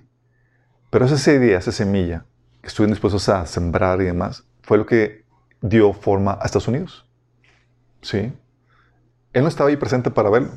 Pero 0.90 1.04
esa 1.04 1.32
idea, 1.32 1.58
esa 1.58 1.72
semilla 1.72 2.24
que 2.60 2.68
estuvieron 2.68 2.92
dispuestos 2.92 3.28
a 3.28 3.46
sembrar 3.46 4.00
y 4.00 4.04
demás, 4.04 4.44
fue 4.62 4.78
lo 4.78 4.86
que 4.86 5.24
dio 5.60 5.92
forma 5.92 6.38
a 6.40 6.46
Estados 6.46 6.68
Unidos. 6.68 7.06
¿Sí? 8.00 8.32
Él 9.32 9.42
no 9.42 9.48
estaba 9.48 9.70
ahí 9.70 9.76
presente 9.76 10.10
para 10.10 10.30
verlo. 10.30 10.52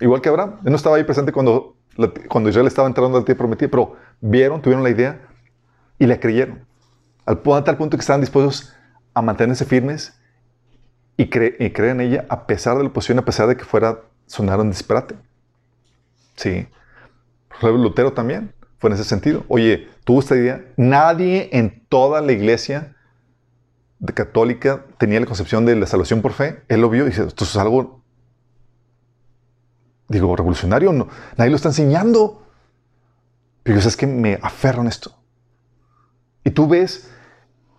Igual 0.00 0.20
que 0.20 0.28
Abraham, 0.28 0.60
él 0.64 0.70
no 0.70 0.76
estaba 0.76 0.96
ahí 0.96 1.04
presente 1.04 1.32
cuando, 1.32 1.76
cuando 2.28 2.48
Israel 2.48 2.66
estaba 2.66 2.86
entrando 2.86 3.18
al 3.18 3.24
tierra 3.24 3.38
prometida, 3.38 3.68
pero 3.68 3.96
vieron, 4.20 4.62
tuvieron 4.62 4.82
la 4.82 4.90
idea 4.90 5.29
y 6.00 6.06
la 6.06 6.18
creyeron. 6.18 6.66
Al, 7.26 7.42
tal 7.42 7.76
punto 7.76 7.96
que 7.96 8.00
estaban 8.00 8.22
dispuestos 8.22 8.74
a 9.14 9.22
mantenerse 9.22 9.64
firmes 9.64 10.18
y, 11.16 11.24
y 11.24 11.28
creer 11.28 11.90
en 11.90 12.00
ella 12.00 12.26
a 12.28 12.46
pesar 12.46 12.76
de 12.76 12.82
la 12.82 12.88
oposición, 12.88 13.20
a 13.20 13.24
pesar 13.24 13.46
de 13.46 13.56
que 13.56 13.64
fuera 13.64 14.00
sonar 14.26 14.58
un 14.58 14.70
disparate. 14.70 15.14
Sí. 16.34 16.66
Lutero 17.62 18.12
también 18.12 18.54
fue 18.78 18.88
en 18.88 18.94
ese 18.94 19.04
sentido. 19.04 19.44
Oye, 19.48 19.88
tuvo 20.04 20.20
esta 20.20 20.34
idea. 20.34 20.64
Nadie 20.76 21.50
en 21.52 21.84
toda 21.88 22.22
la 22.22 22.32
iglesia 22.32 22.96
católica 24.14 24.86
tenía 24.96 25.20
la 25.20 25.26
concepción 25.26 25.66
de 25.66 25.76
la 25.76 25.86
salvación 25.86 26.22
por 26.22 26.32
fe. 26.32 26.62
Él 26.68 26.80
lo 26.80 26.88
vio 26.88 27.04
y 27.04 27.10
dice, 27.10 27.24
esto 27.26 27.44
es 27.44 27.54
algo, 27.56 28.02
digo, 30.08 30.34
revolucionario. 30.34 30.92
No, 30.92 31.08
nadie 31.36 31.50
lo 31.50 31.56
está 31.56 31.68
enseñando. 31.68 32.46
Pero 33.62 33.78
es 33.78 33.96
que 33.96 34.06
me 34.06 34.38
aferro 34.40 34.80
en 34.80 34.88
esto. 34.88 35.19
Y 36.44 36.50
tú 36.50 36.68
ves 36.68 37.10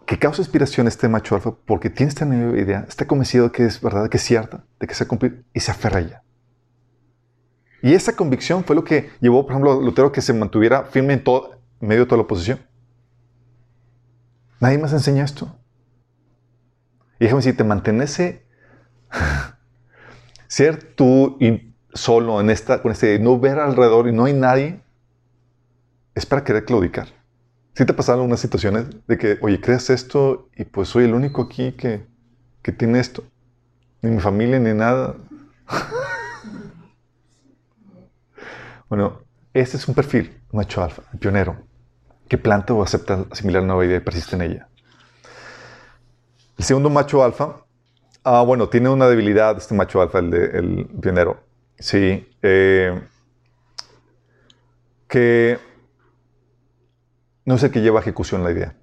que 0.06 0.20
causa 0.20 0.42
inspiración 0.42 0.88
este 0.88 1.08
macho 1.08 1.36
alfa 1.36 1.56
porque 1.66 1.90
tiene 1.90 2.10
esta 2.10 2.26
nueva 2.26 2.60
idea, 2.60 2.86
está 2.88 3.08
convencido 3.08 3.46
de 3.46 3.52
que 3.52 3.66
es 3.66 3.82
verdad, 3.82 4.10
que 4.10 4.18
es 4.18 4.24
cierta, 4.24 4.66
de 4.80 4.88
que 4.88 4.94
se 4.94 5.04
va 5.04 5.06
a 5.06 5.10
cumplir 5.10 5.46
y 5.54 5.60
se 5.60 5.72
aferra 5.72 5.98
a 5.98 6.02
ella. 6.02 6.24
Y 7.82 7.94
esa 7.94 8.16
convicción 8.16 8.64
fue 8.64 8.76
lo 8.76 8.84
que 8.84 9.10
llevó, 9.22 9.44
por 9.44 9.54
ejemplo, 9.54 9.72
a 9.72 9.76
Lutero 9.82 10.12
que 10.12 10.22
se 10.22 10.34
mantuviera 10.34 10.84
firme 10.84 11.14
en, 11.14 11.24
todo, 11.24 11.62
medio 11.80 12.02
de 12.02 12.06
toda 12.06 12.18
la 12.18 12.24
oposición. 12.24 12.60
Nadie 14.60 14.78
más 14.78 14.94
enseña 14.94 15.24
esto. 15.24 15.56
Y 17.20 17.24
déjame 17.24 17.40
decirte, 17.40 17.64
mantenerse, 17.64 18.46
ser 20.48 20.94
tú 20.94 21.38
solo 21.94 22.40
en 22.40 22.50
esta, 22.50 22.82
con 22.82 22.92
este, 22.92 23.18
no 23.18 23.40
ver 23.40 23.60
alrededor 23.60 24.08
y 24.08 24.12
no 24.12 24.26
hay 24.26 24.34
nadie, 24.34 24.82
es 26.14 26.26
para 26.26 26.44
querer 26.44 26.66
claudicar. 26.66 27.21
Si 27.74 27.86
te 27.86 27.94
pasaron 27.94 28.26
unas 28.26 28.40
situaciones 28.40 28.86
de 29.08 29.18
que, 29.18 29.38
oye, 29.42 29.62
crees 29.62 29.90
esto 29.90 30.50
y 30.56 30.66
pues 30.66 30.90
soy 30.90 31.06
el 31.06 31.14
único 31.14 31.44
aquí 31.44 31.72
que, 31.72 32.06
que 32.62 32.72
tiene 32.72 33.00
esto? 33.00 33.24
Ni 34.02 34.12
mi 34.12 34.20
familia 34.20 34.60
ni 34.60 34.74
nada. 34.74 35.16
bueno, 38.90 39.22
este 39.54 39.78
es 39.78 39.88
un 39.88 39.96
perfil, 39.96 40.38
macho 40.52 40.84
alfa, 40.84 41.04
pionero, 41.20 41.58
que 42.28 42.38
planta 42.38 42.74
o 42.74 42.84
acepta 42.84 43.26
asimilar 43.32 43.64
nueva 43.64 43.86
idea 43.86 43.98
y 43.98 44.02
persiste 44.02 44.36
en 44.36 44.42
ella. 44.42 44.68
El 46.58 46.66
segundo 46.66 46.90
macho 46.90 47.24
alfa, 47.24 47.64
ah, 48.24 48.42
bueno, 48.42 48.68
tiene 48.68 48.90
una 48.90 49.08
debilidad 49.08 49.58
este 49.58 49.76
macho 49.76 50.02
alfa, 50.02 50.20
el, 50.20 50.30
de, 50.30 50.46
el 50.58 50.90
pionero. 51.02 51.42
Sí, 51.80 52.28
eh, 52.42 53.02
que 55.08 55.58
no 57.46 57.58
sé 57.58 57.72
qué 57.72 57.82
lleva 57.82 58.00
a 58.00 58.02
ejecución 58.02 58.44
la 58.44 58.52
idea. 58.52 58.76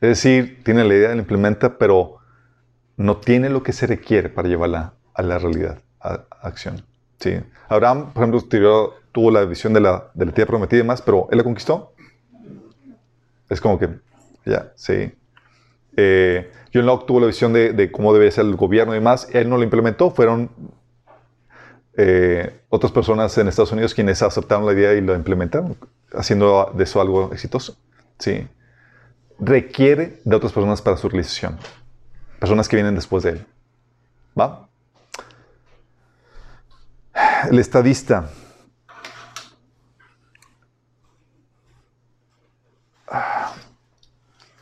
Es 0.00 0.22
decir, 0.22 0.62
tiene 0.64 0.84
la 0.84 0.94
idea, 0.94 1.08
la 1.10 1.16
implementa, 1.16 1.78
pero 1.78 2.18
no 2.96 3.18
tiene 3.18 3.48
lo 3.48 3.62
que 3.62 3.72
se 3.72 3.86
requiere 3.86 4.28
para 4.28 4.48
llevarla 4.48 4.94
a 5.14 5.22
la 5.22 5.38
realidad, 5.38 5.78
a, 6.00 6.26
acción. 6.42 6.84
¿sí? 7.18 7.40
Abraham, 7.68 8.12
por 8.12 8.22
ejemplo, 8.22 8.94
tuvo 9.12 9.30
la 9.30 9.44
visión 9.44 9.72
de 9.72 9.80
la, 9.80 10.10
de 10.14 10.26
tierra 10.26 10.48
prometida 10.48 10.78
y 10.78 10.82
demás, 10.82 11.02
pero 11.02 11.28
él 11.30 11.38
la 11.38 11.44
conquistó. 11.44 11.94
Es 13.48 13.60
como 13.60 13.78
que, 13.78 13.88
ya, 14.44 14.72
sí. 14.74 15.12
Eh, 15.96 16.50
John 16.74 16.84
Locke 16.84 17.06
tuvo 17.06 17.20
la 17.20 17.26
visión 17.26 17.52
de, 17.52 17.72
de, 17.72 17.90
cómo 17.90 18.12
debe 18.12 18.30
ser 18.30 18.44
el 18.44 18.56
gobierno 18.56 18.92
y 18.92 18.98
demás, 18.98 19.28
él 19.32 19.48
no 19.48 19.56
lo 19.56 19.62
implementó, 19.62 20.10
fueron 20.10 20.50
eh, 21.98 22.60
otras 22.68 22.92
personas 22.92 23.36
en 23.38 23.48
Estados 23.48 23.72
Unidos 23.72 23.94
quienes 23.94 24.22
aceptaron 24.22 24.66
la 24.66 24.72
idea 24.72 24.92
y 24.92 25.00
lo 25.00 25.14
implementaron, 25.14 25.76
haciendo 26.12 26.72
de 26.74 26.84
eso 26.84 27.00
algo 27.00 27.32
exitoso. 27.32 27.76
Sí. 28.18 28.46
Requiere 29.38 30.20
de 30.24 30.36
otras 30.36 30.52
personas 30.52 30.82
para 30.82 30.96
su 30.96 31.08
realización. 31.08 31.58
Personas 32.38 32.68
que 32.68 32.76
vienen 32.76 32.94
después 32.94 33.24
de 33.24 33.30
él. 33.30 33.46
¿Va? 34.38 34.68
El 37.50 37.58
estadista. 37.58 38.30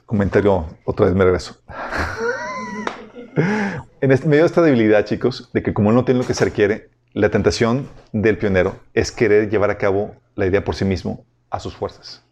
Comentario, 0.06 0.66
otra 0.84 1.06
vez 1.06 1.14
me 1.14 1.24
regreso. 1.24 1.60
en 4.00 4.12
este, 4.12 4.28
medio 4.28 4.42
de 4.42 4.46
esta 4.46 4.62
debilidad, 4.62 5.04
chicos, 5.04 5.50
de 5.52 5.64
que 5.64 5.74
como 5.74 5.90
no 5.90 6.04
tiene 6.04 6.20
lo 6.20 6.26
que 6.26 6.34
se 6.34 6.44
requiere, 6.44 6.94
la 7.14 7.30
tentación 7.30 7.88
del 8.12 8.36
pionero 8.36 8.76
es 8.92 9.12
querer 9.12 9.48
llevar 9.48 9.70
a 9.70 9.78
cabo 9.78 10.16
la 10.34 10.46
idea 10.46 10.64
por 10.64 10.74
sí 10.74 10.84
mismo 10.84 11.24
a 11.48 11.60
sus 11.60 11.74
fuerzas. 11.74 12.22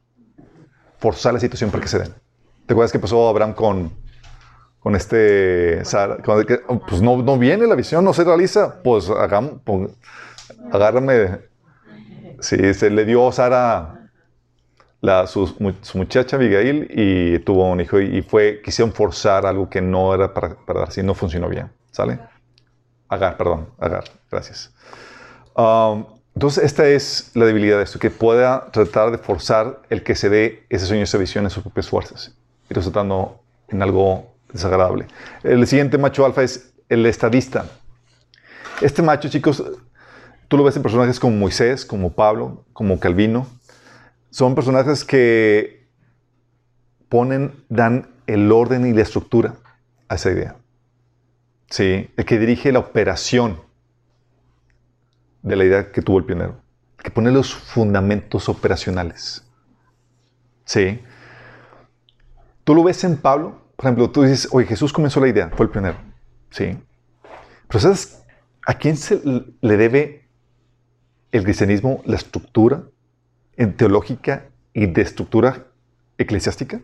Forzar 0.98 1.32
la 1.32 1.40
situación 1.40 1.70
para 1.70 1.82
que 1.82 1.88
se 1.88 2.00
den. 2.00 2.12
¿Te 2.66 2.74
acuerdas 2.74 2.90
qué 2.90 2.98
pasó 2.98 3.28
Abraham 3.28 3.54
con, 3.54 3.92
con 4.80 4.96
este 4.96 5.82
pues 6.88 7.00
no, 7.00 7.22
no, 7.22 7.38
viene 7.38 7.66
la 7.68 7.76
visión, 7.76 8.04
no 8.04 8.12
se 8.12 8.24
realiza. 8.24 8.82
Pues 8.82 9.08
agárrame. 9.08 9.92
Sí, 12.40 12.74
se 12.74 12.90
le 12.90 13.04
dio 13.04 13.30
Sara 13.30 14.10
la, 15.00 15.28
su, 15.28 15.46
su, 15.46 15.98
muchacha 15.98 16.36
Abigail 16.36 16.88
y 16.90 17.38
tuvo 17.40 17.70
un 17.70 17.80
hijo 17.80 18.00
y, 18.00 18.20
fue, 18.22 18.60
quisieron 18.64 18.92
forzar 18.92 19.46
algo 19.46 19.70
que 19.70 19.80
no 19.80 20.12
era 20.12 20.34
para, 20.34 20.56
para 20.56 20.80
dar, 20.80 20.88
así 20.88 21.04
no 21.04 21.14
funcionó 21.14 21.48
bien. 21.48 21.70
¿Sale? 21.92 22.18
Agar, 23.08 23.36
perdón, 23.36 23.68
Agar, 23.78 24.04
gracias. 24.32 24.72
Um, 25.54 26.06
entonces, 26.34 26.64
esta 26.64 26.88
es 26.88 27.30
la 27.34 27.44
debilidad 27.44 27.76
de 27.76 27.84
esto, 27.84 27.98
que 27.98 28.10
pueda 28.10 28.70
tratar 28.72 29.10
de 29.10 29.18
forzar 29.18 29.82
el 29.90 30.02
que 30.02 30.14
se 30.14 30.30
dé 30.30 30.66
ese 30.70 30.86
sueño, 30.86 31.04
esa 31.04 31.18
visión 31.18 31.44
en 31.44 31.50
sus 31.50 31.62
propias 31.62 31.88
fuerzas, 31.88 32.34
y 32.70 32.74
resultando 32.74 33.40
en 33.68 33.82
algo 33.82 34.32
desagradable. 34.50 35.06
El 35.42 35.66
siguiente 35.66 35.98
macho 35.98 36.24
alfa 36.24 36.42
es 36.42 36.72
el 36.88 37.04
estadista. 37.06 37.66
Este 38.80 39.02
macho, 39.02 39.28
chicos, 39.28 39.62
tú 40.48 40.56
lo 40.56 40.64
ves 40.64 40.74
en 40.76 40.82
personajes 40.82 41.20
como 41.20 41.36
Moisés, 41.36 41.84
como 41.84 42.12
Pablo, 42.12 42.64
como 42.72 42.98
Calvino. 42.98 43.46
Son 44.30 44.54
personajes 44.54 45.04
que 45.04 45.86
ponen, 47.10 47.52
dan 47.68 48.08
el 48.26 48.50
orden 48.50 48.86
y 48.86 48.94
la 48.94 49.02
estructura 49.02 49.54
a 50.08 50.14
esa 50.14 50.30
idea. 50.30 50.56
¿sí? 51.72 52.10
el 52.16 52.24
que 52.24 52.38
dirige 52.38 52.70
la 52.70 52.78
operación 52.78 53.58
de 55.42 55.56
la 55.56 55.64
idea 55.64 55.92
que 55.92 56.02
tuvo 56.02 56.18
el 56.18 56.24
pionero, 56.24 56.60
que 57.02 57.10
pone 57.10 57.30
los 57.30 57.54
fundamentos 57.54 58.48
operacionales. 58.48 59.44
¿Sí? 60.64 61.00
Tú 62.64 62.74
lo 62.74 62.84
ves 62.84 63.02
en 63.04 63.16
Pablo, 63.16 63.60
por 63.76 63.86
ejemplo, 63.86 64.10
tú 64.10 64.22
dices, 64.22 64.48
oye, 64.52 64.66
Jesús 64.66 64.92
comenzó 64.92 65.20
la 65.20 65.28
idea, 65.28 65.50
fue 65.50 65.66
el 65.66 65.72
pionero. 65.72 65.98
¿Sí? 66.50 66.78
Pero 67.66 67.80
¿sabes 67.80 68.22
a 68.66 68.74
quién 68.74 68.96
se 68.96 69.20
le 69.60 69.76
debe 69.76 70.28
el 71.32 71.42
cristianismo 71.42 72.02
la 72.04 72.16
estructura 72.16 72.84
en 73.56 73.76
teológica 73.76 74.48
y 74.72 74.86
de 74.86 75.02
estructura 75.02 75.66
eclesiástica? 76.18 76.80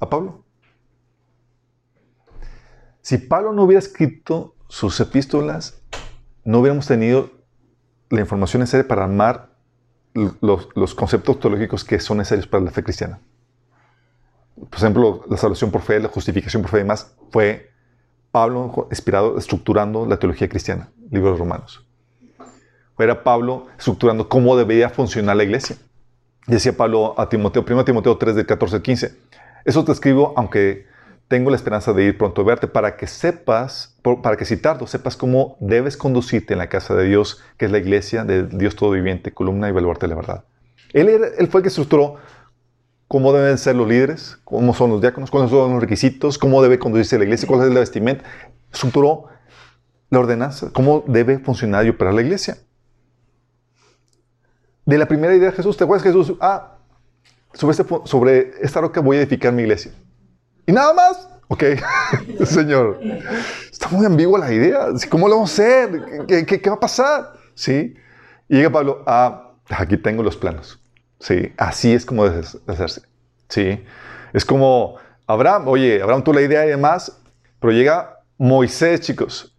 A 0.00 0.10
Pablo. 0.10 0.44
Si 3.00 3.16
Pablo 3.16 3.52
no 3.54 3.62
hubiera 3.62 3.78
escrito 3.78 4.54
sus 4.68 5.00
epístolas, 5.00 5.80
no 6.44 6.58
hubiéramos 6.58 6.86
tenido 6.86 7.30
la 8.10 8.20
información 8.20 8.60
necesaria 8.60 8.86
para 8.86 9.04
armar 9.04 9.50
los, 10.40 10.94
conceptos 10.94 11.38
teológicos 11.38 11.84
que 11.84 12.00
son 12.00 12.18
necesarios 12.18 12.46
para 12.46 12.64
la 12.64 12.70
fe 12.70 12.82
cristiana. 12.82 13.20
Por 14.56 14.78
ejemplo, 14.78 15.24
la 15.28 15.36
salvación 15.36 15.70
por 15.70 15.82
fe, 15.82 16.00
la 16.00 16.08
justificación 16.08 16.62
por 16.62 16.70
fe 16.70 16.78
y 16.78 16.80
demás, 16.80 17.14
fue 17.30 17.70
Pablo 18.32 18.88
inspirado, 18.90 19.38
estructurando 19.38 20.06
la 20.06 20.18
teología 20.18 20.48
cristiana, 20.48 20.90
libros 21.10 21.38
Romanos. 21.38 21.84
Era 22.98 23.22
Pablo 23.22 23.68
estructurando 23.78 24.28
cómo 24.28 24.56
debería 24.56 24.90
funcionar 24.90 25.36
la 25.36 25.44
iglesia. 25.44 25.76
Decía 26.48 26.76
Pablo 26.76 27.14
a 27.16 27.28
Timoteo, 27.28 27.64
1 27.68 27.84
Timoteo 27.84 28.16
3, 28.16 28.34
del 28.34 28.46
14 28.46 28.76
al 28.76 28.82
15. 28.82 29.18
Eso 29.64 29.84
te 29.84 29.92
escribo, 29.92 30.32
aunque 30.36 30.86
tengo 31.28 31.50
la 31.50 31.56
esperanza 31.56 31.92
de 31.92 32.04
ir 32.04 32.18
pronto 32.18 32.40
a 32.40 32.44
verte 32.44 32.66
para 32.66 32.96
que 32.96 33.06
sepas, 33.06 33.94
para 34.22 34.36
que 34.36 34.46
si 34.46 34.56
tardo, 34.56 34.86
sepas 34.86 35.16
cómo 35.16 35.58
debes 35.60 35.98
conducirte 35.98 36.54
en 36.54 36.58
la 36.58 36.70
casa 36.70 36.94
de 36.94 37.04
Dios, 37.04 37.42
que 37.58 37.66
es 37.66 37.70
la 37.70 37.78
iglesia 37.78 38.24
de 38.24 38.44
Dios 38.44 38.76
todo 38.76 38.90
viviente, 38.90 39.32
columna 39.32 39.68
y 39.68 39.72
baluarte 39.72 40.06
de 40.06 40.08
la 40.08 40.16
verdad. 40.16 40.44
Él, 40.94 41.06
fue 41.50 41.60
el 41.60 41.62
que 41.62 41.68
estructuró 41.68 42.16
cómo 43.08 43.32
deben 43.34 43.58
ser 43.58 43.76
los 43.76 43.86
líderes, 43.86 44.38
cómo 44.44 44.72
son 44.72 44.90
los 44.90 45.02
diáconos, 45.02 45.30
cuáles 45.30 45.50
son 45.50 45.72
los 45.72 45.82
requisitos, 45.82 46.38
cómo 46.38 46.62
debe 46.62 46.78
conducirse 46.78 47.18
la 47.18 47.24
iglesia, 47.24 47.46
cuál 47.46 47.68
es 47.68 47.74
la 47.74 47.80
vestimenta. 47.80 48.24
Estructuró 48.72 49.26
la 50.08 50.20
ordenanza, 50.20 50.70
cómo 50.72 51.04
debe 51.06 51.38
funcionar 51.38 51.84
y 51.84 51.90
operar 51.90 52.14
la 52.14 52.22
iglesia. 52.22 52.56
De 54.86 54.96
la 54.96 55.06
primera 55.06 55.34
idea 55.34 55.50
de 55.50 55.56
Jesús, 55.56 55.76
¿te 55.76 55.84
acuerdas 55.84 56.06
Jesús? 56.06 56.32
Ah, 56.40 56.78
este, 57.52 57.84
sobre 58.04 58.52
esta 58.62 58.80
roca 58.80 59.02
voy 59.02 59.18
a 59.18 59.20
edificar 59.20 59.52
mi 59.52 59.62
iglesia. 59.62 59.92
¿Y 60.68 60.72
nada 60.72 60.92
más? 60.92 61.26
Ok, 61.48 61.64
Señor. 62.44 63.00
Está 63.72 63.88
muy 63.88 64.04
ambigua 64.04 64.38
la 64.38 64.52
idea. 64.52 64.88
¿Cómo 65.08 65.26
lo 65.26 65.36
vamos 65.36 65.50
a 65.58 65.62
hacer? 65.62 66.26
¿Qué, 66.46 66.68
va 66.68 66.76
a 66.76 66.80
pasar? 66.80 67.32
¿Sí? 67.54 67.94
Y 68.50 68.56
llega 68.56 68.68
Pablo, 68.68 69.02
ah, 69.06 69.52
aquí 69.70 69.96
tengo 69.96 70.22
los 70.22 70.36
planos. 70.36 70.78
¿Sí? 71.20 71.54
Así 71.56 71.94
es 71.94 72.04
como 72.04 72.28
debe 72.28 72.46
hacerse. 72.66 73.00
¿Sí? 73.48 73.82
Es 74.34 74.44
como 74.44 74.96
Abraham, 75.26 75.68
oye, 75.68 76.02
Abraham 76.02 76.22
tuvo 76.22 76.34
la 76.34 76.42
idea 76.42 76.66
y 76.66 76.68
demás, 76.68 77.18
pero 77.60 77.72
llega 77.72 78.20
Moisés, 78.36 79.00
chicos. 79.00 79.56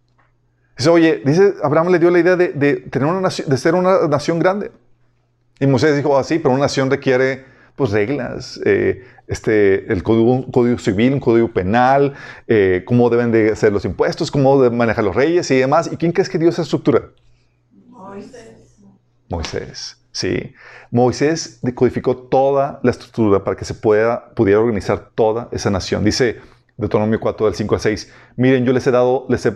Dice, 0.78 0.90
oye, 0.90 1.22
dice, 1.24 1.54
Abraham 1.64 1.88
le 1.88 1.98
dio 1.98 2.12
la 2.12 2.20
idea 2.20 2.36
de, 2.36 2.76
tener 2.88 3.08
una 3.08 3.20
nación, 3.20 3.48
de 3.48 3.58
ser 3.58 3.74
una 3.74 4.06
nación 4.06 4.38
grande. 4.38 4.70
Y 5.58 5.66
Moisés 5.66 5.96
dijo, 5.96 6.16
así, 6.16 6.36
ah, 6.36 6.40
pero 6.40 6.54
una 6.54 6.62
nación 6.62 6.88
requiere 6.88 7.49
pues 7.76 7.90
reglas, 7.90 8.60
eh, 8.64 9.04
este, 9.26 9.92
el 9.92 10.02
código, 10.02 10.78
civil, 10.78 11.14
un 11.14 11.20
código 11.20 11.52
penal, 11.52 12.14
eh, 12.46 12.82
cómo 12.84 13.08
deben 13.10 13.30
de 13.30 13.54
ser 13.56 13.72
los 13.72 13.84
impuestos, 13.84 14.30
cómo 14.30 14.60
deben 14.60 14.76
manejar 14.76 15.04
los 15.04 15.14
reyes 15.14 15.50
y 15.50 15.56
demás. 15.56 15.88
¿Y 15.92 15.96
quién 15.96 16.12
crees 16.12 16.28
que 16.28 16.38
dio 16.38 16.48
esa 16.48 16.62
estructura? 16.62 17.10
Moisés. 17.88 18.76
Moisés, 19.28 19.96
sí. 20.10 20.52
Moisés 20.90 21.60
decodificó 21.62 22.16
toda 22.16 22.80
la 22.82 22.90
estructura 22.90 23.44
para 23.44 23.56
que 23.56 23.64
se 23.64 23.74
pueda, 23.74 24.30
pudiera 24.34 24.60
organizar 24.60 25.10
toda 25.14 25.48
esa 25.52 25.70
nación. 25.70 26.04
Dice 26.04 26.40
Deuteronomio 26.76 27.20
4, 27.20 27.46
del 27.46 27.54
5 27.54 27.74
al 27.74 27.80
6, 27.80 28.12
miren, 28.36 28.64
yo 28.64 28.72
les 28.72 28.86
he 28.86 28.90
dado, 28.90 29.26
les 29.28 29.46
he 29.46 29.52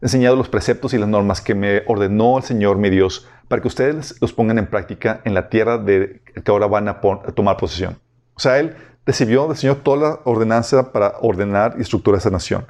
enseñado 0.00 0.36
los 0.36 0.48
preceptos 0.48 0.94
y 0.94 0.98
las 0.98 1.08
normas 1.08 1.40
que 1.40 1.54
me 1.54 1.82
ordenó 1.86 2.38
el 2.38 2.44
Señor 2.44 2.78
mi 2.78 2.90
Dios 2.90 3.28
para 3.48 3.62
que 3.62 3.68
ustedes 3.68 4.14
los 4.20 4.32
pongan 4.32 4.58
en 4.58 4.66
práctica 4.66 5.20
en 5.24 5.34
la 5.34 5.48
tierra 5.48 5.78
de 5.78 6.22
que 6.44 6.50
ahora 6.50 6.66
van 6.66 6.88
a, 6.88 7.00
tomar 7.34 7.56
posesión. 7.56 7.98
O 8.34 8.40
sea, 8.40 8.58
Él 8.58 8.76
recibió 9.06 9.48
del 9.48 9.56
Señor 9.56 9.76
toda 9.82 9.96
la 9.96 10.20
ordenanza 10.24 10.92
para 10.92 11.14
ordenar 11.20 11.74
y 11.78 11.82
estructurar 11.82 12.18
esa 12.18 12.30
nación. 12.30 12.66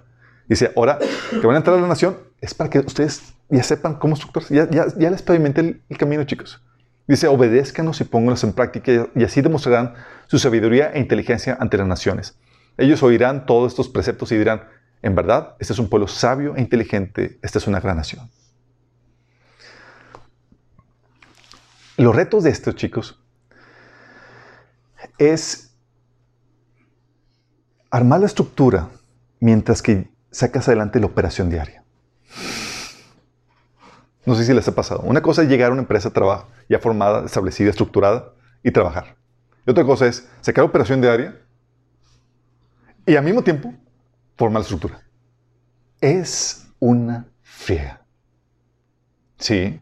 Dice, 0.49 0.73
ahora 0.77 0.99
que 1.31 1.47
van 1.47 1.57
a 1.57 1.59
entrar 1.59 1.77
a 1.77 1.81
la 1.81 1.89
nación, 1.89 2.17
es 2.41 2.55
para 2.55 2.71
que 2.71 2.79
ustedes 2.79 3.35
ya 3.51 3.63
sepan 3.63 3.97
cómo 3.97 4.15
estructurarse. 4.15 4.55
Ya, 4.55 5.11
les 5.11 5.23
pavimenté 5.23 5.61
el, 5.61 5.83
el 5.89 5.99
camino, 5.99 6.25
chicos. 6.25 6.63
Dice, 7.07 7.27
obedézcanos 7.27 8.01
y 8.01 8.05
pónganlos 8.05 8.45
en 8.45 8.53
práctica 8.53 9.09
y 9.15 9.25
así 9.25 9.41
demostrarán 9.41 9.95
su 10.27 10.39
sabiduría 10.39 10.93
e 10.93 11.01
inteligencia 11.01 11.57
ante 11.59 11.77
las 11.77 11.87
naciones. 11.87 12.39
Ellos 12.77 13.03
oirán 13.03 13.45
todos 13.45 13.73
estos 13.73 13.89
preceptos 13.89 14.31
y 14.31 14.39
dirán, 14.39 14.63
en 15.03 15.15
verdad, 15.15 15.57
este 15.59 15.73
es 15.73 15.79
un 15.79 15.89
pueblo 15.89 16.09
sabio 16.09 16.57
e 16.57 16.61
inteligente, 16.61 17.39
esta 17.43 17.59
es 17.59 17.67
una 17.67 17.81
gran 17.81 17.97
nación. 17.97 18.31
Los 21.97 22.15
retos 22.15 22.45
de 22.45 22.51
estos 22.51 22.77
chicos 22.77 23.21
es 25.19 25.75
armar 27.91 28.21
la 28.21 28.27
estructura 28.27 28.91
mientras 29.41 29.83
que 29.83 30.11
sacas 30.31 30.69
adelante 30.69 31.01
la 31.01 31.07
operación 31.07 31.51
diaria. 31.51 31.83
No 34.25 34.35
sé 34.35 34.45
si 34.45 34.53
les 34.53 34.69
ha 34.69 34.75
pasado. 34.75 35.01
Una 35.01 35.23
cosa 35.23 35.43
es 35.43 35.49
llegar 35.49 35.71
a 35.71 35.73
una 35.73 35.83
empresa 35.83 36.13
ya 36.69 36.79
formada, 36.79 37.25
establecida, 37.25 37.71
estructurada 37.71 38.33
y 38.63 38.71
trabajar. 38.71 39.17
Y 39.67 39.71
otra 39.71 39.85
cosa 39.85 40.07
es 40.07 40.29
sacar 40.41 40.65
operación 40.65 41.01
diaria 41.01 41.41
y 43.07 43.17
al 43.17 43.25
mismo 43.25 43.43
tiempo 43.43 43.75
formar 44.39 44.61
la 44.61 44.63
estructura. 44.63 45.03
Es 46.01 46.69
una 46.79 47.27
fea. 47.43 48.01
Sí. 49.37 49.81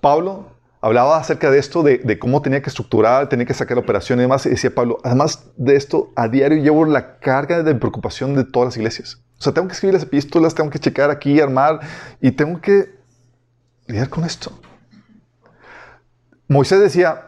Pablo 0.00 0.50
hablaba 0.80 1.16
acerca 1.16 1.50
de 1.50 1.58
esto, 1.58 1.82
de, 1.82 2.18
cómo 2.18 2.42
tenía 2.42 2.60
que 2.60 2.68
estructurar, 2.68 3.28
tenía 3.28 3.46
que 3.46 3.54
sacar 3.54 3.76
la 3.76 3.82
operación 3.82 4.18
y 4.18 4.22
demás. 4.22 4.44
Y 4.46 4.50
decía 4.50 4.74
Pablo, 4.74 4.98
además 5.04 5.44
de 5.56 5.76
esto, 5.76 6.12
a 6.16 6.28
diario 6.28 6.62
llevo 6.62 6.84
la 6.84 7.18
carga 7.18 7.62
de 7.62 7.74
preocupación 7.76 8.34
de 8.34 8.44
todas 8.44 8.68
las 8.68 8.76
iglesias. 8.76 9.22
O 9.38 9.42
sea, 9.42 9.54
tengo 9.54 9.68
que 9.68 9.74
escribir 9.74 9.94
las 9.94 10.02
epístolas, 10.02 10.54
tengo 10.54 10.70
que 10.70 10.80
checar 10.80 11.10
aquí, 11.10 11.40
armar 11.40 11.80
y 12.20 12.32
tengo 12.32 12.60
que 12.60 12.98
lidiar 13.86 14.08
con 14.08 14.24
esto. 14.24 14.58
Moisés 16.48 16.80
decía, 16.80 17.26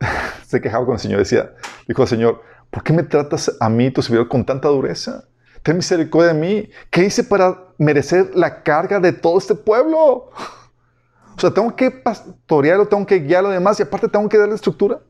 se 0.46 0.60
quejaba 0.60 0.84
con 0.84 0.94
el 0.94 1.00
Señor, 1.00 1.20
decía, 1.20 1.52
dijo 1.86 2.06
Señor, 2.06 2.42
¿por 2.70 2.82
qué 2.82 2.92
me 2.92 3.04
tratas 3.04 3.56
a 3.60 3.68
mí, 3.68 3.90
tu 3.92 4.02
servidor, 4.02 4.28
con 4.28 4.44
tanta 4.44 4.68
dureza? 4.68 5.24
Ten 5.66 5.78
misericordia 5.78 6.32
de 6.32 6.38
mí. 6.38 6.70
¿Qué 6.90 7.06
hice 7.06 7.24
para 7.24 7.58
merecer 7.76 8.30
la 8.36 8.62
carga 8.62 9.00
de 9.00 9.12
todo 9.12 9.36
este 9.36 9.56
pueblo? 9.56 9.98
O 9.98 11.40
sea, 11.40 11.50
tengo 11.50 11.74
que 11.74 11.90
pastorearlo, 11.90 12.86
tengo 12.86 13.04
que 13.04 13.16
guiarlo 13.16 13.50
demás 13.50 13.80
y 13.80 13.82
aparte 13.82 14.06
tengo 14.06 14.28
que 14.28 14.38
darle 14.38 14.54
estructura. 14.54 15.00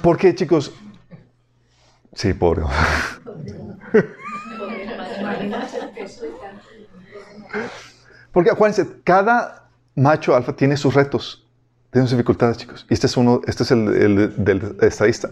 Porque, 0.00 0.32
chicos, 0.32 0.72
sí, 2.12 2.32
pobre. 2.34 2.62
Porque 8.30 8.50
acuérdense, 8.50 8.88
cada 9.02 9.68
macho 9.96 10.36
alfa 10.36 10.54
tiene 10.54 10.76
sus 10.76 10.94
retos, 10.94 11.44
tiene 11.90 12.06
sus 12.06 12.16
dificultades, 12.16 12.58
chicos. 12.58 12.86
Y 12.88 12.94
este 12.94 13.08
es 13.08 13.16
uno, 13.16 13.40
este 13.44 13.64
es 13.64 13.72
el, 13.72 14.44
del 14.44 14.76
estadista. 14.82 15.30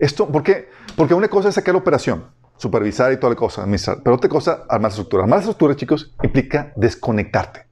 Esto, 0.00 0.26
¿por 0.26 0.42
qué? 0.42 0.68
Porque 0.98 1.14
una 1.14 1.28
cosa 1.28 1.48
es 1.48 1.54
sacar 1.54 1.76
la 1.76 1.80
operación, 1.80 2.26
supervisar 2.56 3.12
y 3.12 3.18
toda 3.18 3.30
la 3.30 3.36
cosa, 3.36 3.62
administrar. 3.62 4.02
Pero 4.02 4.16
otra 4.16 4.28
cosa, 4.28 4.64
armar 4.68 4.82
la 4.82 4.88
estructura. 4.88 5.22
Armar 5.22 5.36
la 5.38 5.42
estructura, 5.42 5.76
chicos, 5.76 6.12
implica 6.24 6.72
desconectarte. 6.74 7.68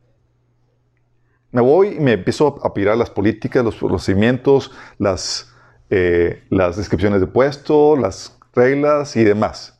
Me 1.51 1.61
voy 1.61 1.97
y 1.97 1.99
me 1.99 2.13
empiezo 2.13 2.65
a 2.65 2.73
pirar 2.73 2.97
las 2.97 3.11
políticas, 3.11 3.65
los 3.65 3.75
procedimientos, 3.75 4.71
las, 4.99 5.53
eh, 5.91 6.45
las 6.51 6.77
descripciones 6.77 7.21
de 7.21 7.27
puesto, 7.27 7.97
las 7.97 8.39
reglas 8.55 9.17
y 9.17 9.25
demás. 9.25 9.77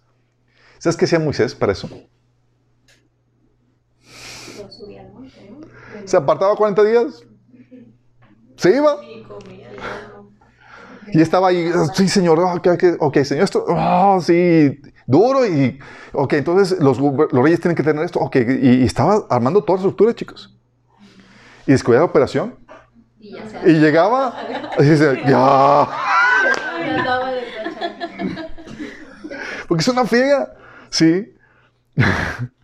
¿Sabes 0.79 0.97
qué 0.97 1.05
hacía 1.05 1.21
Moisés 1.21 1.55
para 1.55 1.71
eso? 1.71 1.89
Se 6.05 6.17
apartaba 6.17 6.57
40 6.57 6.83
días. 6.83 7.23
Se 8.57 8.77
iba. 8.77 8.97
Y 11.09 11.21
estaba 11.21 11.49
ahí, 11.49 11.71
sí, 11.95 12.09
señor, 12.09 12.39
ok, 12.41 12.69
okay, 12.99 13.25
señor, 13.25 13.45
esto, 13.45 13.65
oh, 13.69 14.21
sí, 14.21 14.81
duro 15.07 15.47
y, 15.47 15.79
ok, 16.13 16.33
entonces 16.35 16.81
los, 16.81 16.99
los, 16.99 17.43
reyes 17.43 17.61
tienen 17.61 17.77
que 17.77 17.83
tener 17.83 18.05
esto, 18.05 18.19
ok, 18.21 18.37
y, 18.37 18.85
estaba 18.85 19.27
armando 19.31 19.63
toda 19.63 19.77
la 19.77 19.81
estructura, 19.83 20.15
chicos. 20.15 20.57
Y 21.67 21.73
descubría 21.73 22.01
la 22.01 22.07
operación. 22.07 22.55
Y, 23.19 23.37
y 23.67 23.73
llegaba, 23.75 24.35
y 24.79 24.85
dice, 24.85 25.23
ya. 25.27 25.89
Porque 29.69 29.81
es 29.83 29.89
una 29.89 30.05
friega, 30.05 30.55
¿sí? 30.91 31.35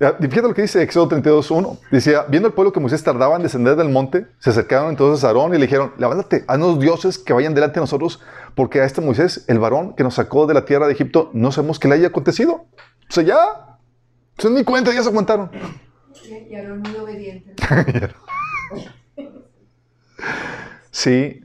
Fíjate 0.00 0.48
lo 0.48 0.54
que 0.54 0.62
dice 0.62 0.82
Éxodo 0.82 1.10
32.1. 1.10 1.78
Decía, 1.90 2.24
viendo 2.26 2.48
el 2.48 2.54
pueblo 2.54 2.72
que 2.72 2.80
Moisés 2.80 3.04
tardaba 3.04 3.36
en 3.36 3.42
descender 3.42 3.76
del 3.76 3.90
monte, 3.90 4.26
se 4.38 4.48
acercaron 4.48 4.88
entonces 4.88 5.22
a 5.24 5.26
Aarón 5.26 5.50
y 5.54 5.58
le 5.58 5.66
dijeron, 5.66 5.92
levántate, 5.98 6.42
haznos 6.48 6.80
dioses 6.80 7.18
que 7.18 7.34
vayan 7.34 7.52
delante 7.52 7.74
de 7.74 7.80
nosotros, 7.82 8.18
porque 8.54 8.80
a 8.80 8.86
este 8.86 9.02
Moisés, 9.02 9.44
el 9.46 9.58
varón 9.58 9.94
que 9.94 10.02
nos 10.02 10.14
sacó 10.14 10.46
de 10.46 10.54
la 10.54 10.64
tierra 10.64 10.86
de 10.86 10.94
Egipto, 10.94 11.28
no 11.34 11.52
sabemos 11.52 11.78
qué 11.78 11.88
le 11.88 11.96
haya 11.96 12.06
acontecido. 12.06 12.52
O 12.54 13.12
sea, 13.12 13.22
ya, 13.24 13.36
se 14.38 14.48
ni 14.48 14.64
cuenta, 14.64 14.90
ya 14.90 15.02
se 15.02 15.10
aguantaron. 15.10 15.50
Y 16.48 16.54
Aarón 16.54 16.80
muy 16.80 16.96
obediente. 16.96 17.54
sí. 20.90 21.42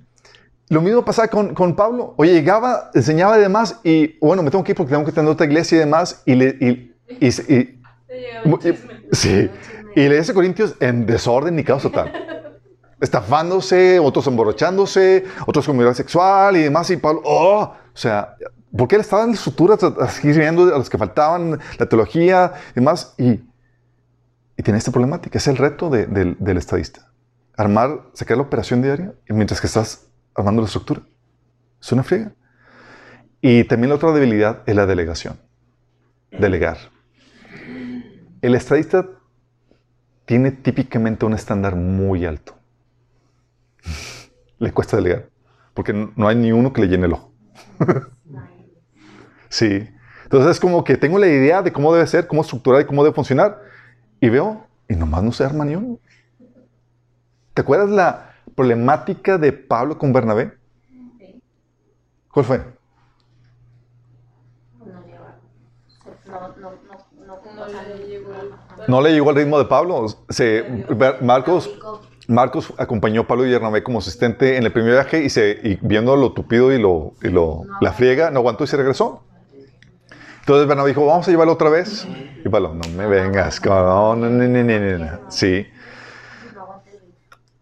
Lo 0.70 0.82
mismo 0.82 1.04
pasaba 1.04 1.28
con, 1.28 1.54
con, 1.54 1.76
Pablo. 1.76 2.14
Oye, 2.16 2.32
llegaba, 2.32 2.90
enseñaba 2.94 3.38
y 3.38 3.42
demás, 3.42 3.82
y 3.84 4.18
bueno, 4.20 4.44
me 4.44 4.50
tengo 4.50 4.64
que 4.64 4.72
ir 4.72 4.78
porque 4.78 4.94
tengo 4.94 5.06
que 5.06 5.12
tener 5.12 5.30
otra 5.30 5.46
iglesia 5.46 5.76
y 5.76 5.80
demás, 5.80 6.24
y, 6.26 6.36
le, 6.36 6.58
y, 6.62 6.96
y 7.20 7.76
Sí. 9.12 9.50
Y 9.96 10.10
le 10.10 10.18
dice 10.18 10.34
Corintios 10.34 10.76
en 10.80 11.06
desorden 11.06 11.58
y 11.58 11.64
caos 11.64 11.84
total. 11.84 12.12
Estafándose, 13.02 14.00
otros 14.00 14.28
emborrachándose, 14.28 15.26
otros 15.46 15.66
con 15.66 15.78
mirada 15.78 15.94
sexual 15.94 16.58
y 16.58 16.64
demás. 16.64 16.90
Y 16.90 16.98
Pablo, 16.98 17.22
oh, 17.24 17.62
o 17.64 17.98
sea, 17.98 18.36
porque 18.76 18.96
él 18.96 19.02
estaba 19.02 19.24
en 19.24 19.32
estructuras, 19.32 19.80
escribiendo 19.84 20.74
a 20.74 20.78
los 20.78 20.90
que 20.90 20.98
faltaban, 20.98 21.60
la 21.78 21.86
teología 21.86 22.54
y 22.72 22.76
demás. 22.76 23.14
Y, 23.18 23.42
y 24.58 24.64
tiene 24.64 24.78
esta 24.78 24.92
problemática. 24.92 25.38
Es 25.38 25.48
el 25.48 25.58
reto 25.58 25.90
del 25.90 26.58
estadista. 26.58 27.12
Armar, 27.58 28.02
sacar 28.14 28.38
la 28.38 28.44
operación 28.44 28.82
diaria 28.82 29.14
mientras 29.30 29.62
que 29.62 29.68
estás 29.68 30.08
armando 30.34 30.62
la 30.62 30.68
estructura. 30.68 31.02
Es 31.82 31.92
una 31.92 32.04
friega. 32.04 32.34
Y 33.42 33.64
también 33.66 33.90
la 33.90 33.96
otra 33.96 34.12
debilidad 34.12 34.64
es 34.66 34.76
la 34.76 34.86
delegación. 34.86 35.40
Delegar. 36.32 36.78
El 38.46 38.54
estadista 38.54 39.08
tiene 40.26 40.52
típicamente 40.52 41.26
un 41.26 41.34
estándar 41.34 41.76
muy 41.76 42.28
alto. 42.28 42.56
le 44.60 44.72
cuesta 44.72 44.98
delegar, 44.98 45.30
porque 45.74 46.12
no 46.16 46.28
hay 46.28 46.36
ni 46.36 46.52
uno 46.52 46.72
que 46.72 46.82
le 46.82 46.88
llene 46.88 47.08
el 47.08 47.14
ojo. 47.14 47.34
sí. 49.50 49.90
Entonces 50.26 50.52
es 50.52 50.60
como 50.60 50.84
que 50.84 50.96
tengo 50.96 51.18
la 51.18 51.26
idea 51.26 51.64
de 51.64 51.74
cómo 51.74 51.92
debe 51.92 52.06
ser, 52.06 52.28
cómo 52.28 52.44
estructurar 52.44 52.82
y 52.82 52.86
cómo 52.86 53.04
debe 53.04 53.16
funcionar, 53.16 53.64
y 54.22 54.30
veo, 54.30 54.68
y 54.88 54.96
nomás 54.96 55.24
no 55.24 55.32
se 55.32 55.44
arma 55.44 55.66
ni 55.66 55.76
uno. 55.76 55.98
¿Te 57.56 57.64
acuerdas 57.64 57.90
la 57.90 58.36
problemática 58.54 59.40
de 59.40 59.54
Pablo 59.54 59.98
con 59.98 60.14
Bernabé? 60.14 60.54
¿Cuál 62.32 62.46
fue? 62.46 62.76
No 67.26 67.42
le 69.02 69.12
llegó 69.12 69.30
al 69.30 69.36
ritmo 69.36 69.58
de 69.58 69.66
Pablo. 69.66 70.06
Se, 70.30 70.64
Marcos, 71.22 71.72
Marcos 72.28 72.74
acompañó 72.78 73.22
a 73.22 73.28
Pablo 73.28 73.46
y 73.46 73.52
Bernabé 73.52 73.84
como 73.84 74.00
asistente 74.00 74.58
en 74.58 74.64
el 74.64 74.72
primer 74.72 74.94
viaje 74.94 75.24
y, 75.24 75.30
se, 75.30 75.80
viendo 75.82 76.16
lo 76.16 76.34
tupido 76.34 76.72
y, 76.74 76.80
lo, 76.80 77.14
y 77.22 77.30
lo, 77.30 77.64
la 77.82 77.94
friega, 77.94 78.32
no 78.32 78.40
aguantó 78.40 78.64
y 78.64 78.68
se 78.68 78.78
regresó. 78.78 79.24
Entonces 80.42 80.68
Bernabé 80.68 80.90
dijo, 80.90 81.06
vamos 81.06 81.28
a 81.28 81.32
llevarlo 81.32 81.54
otra 81.54 81.70
vez. 81.70 82.08
Y 82.44 82.50
Pablo, 82.50 82.76
no 82.76 82.88
me 82.96 83.08
vengas, 83.08 83.64
no, 83.66 84.16
no, 84.16 84.30
no, 84.30 84.64
no, 84.64 85.32
Sí. 85.32 85.66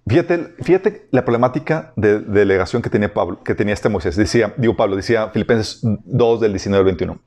Fíjate, 0.06 0.54
fíjate 0.62 1.08
la 1.12 1.24
problemática 1.24 1.94
de, 1.96 2.20
delegación 2.20 2.82
que 2.82 2.90
tenía 2.90 3.14
Pablo, 3.14 3.42
que 3.42 3.56
tenía 3.56 3.74
este 3.74 3.88
Moisés. 3.88 4.18
Decía, 4.18 4.54
digo 4.58 4.76
Pablo, 4.76 4.98
decía 4.98 5.30
Filipenses 5.30 5.80
2 5.82 6.42
del 6.42 6.52
19 6.52 6.80
al 6.80 6.86
21. 6.86 7.20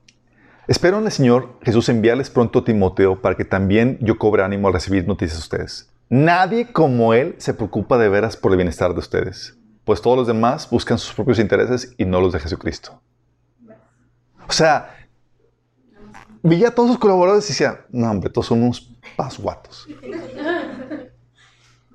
Espero 0.67 0.99
en 0.99 1.05
el 1.05 1.11
Señor 1.13 1.57
Jesús 1.61 1.87
enviarles 1.87 2.29
pronto 2.29 2.59
a 2.59 2.65
Timoteo 2.65 3.21
para 3.21 3.37
que 3.37 3.45
también 3.45 3.97
yo 4.01 4.17
cobre 4.17 4.43
ánimo 4.43 4.67
al 4.67 4.73
recibir 4.73 5.07
noticias 5.07 5.37
de 5.37 5.43
ustedes. 5.43 5.89
Nadie 6.09 6.73
como 6.73 7.13
él 7.13 7.35
se 7.37 7.53
preocupa 7.53 7.97
de 7.97 8.09
veras 8.09 8.35
por 8.35 8.51
el 8.51 8.57
bienestar 8.57 8.93
de 8.93 8.99
ustedes, 8.99 9.57
pues 9.85 10.01
todos 10.01 10.17
los 10.17 10.27
demás 10.27 10.69
buscan 10.69 10.97
sus 10.97 11.13
propios 11.13 11.39
intereses 11.39 11.95
y 11.97 12.03
no 12.03 12.19
los 12.19 12.33
de 12.33 12.39
Jesucristo. 12.39 13.01
O 14.45 14.51
sea, 14.51 14.93
veía 16.43 16.67
a 16.67 16.71
todos 16.71 16.89
sus 16.89 16.99
colaboradores 16.99 17.45
y 17.45 17.53
decía, 17.53 17.85
no 17.89 18.11
hombre, 18.11 18.29
todos 18.29 18.47
son 18.47 18.61
unos 18.63 18.93
pasguatos. 19.15 19.87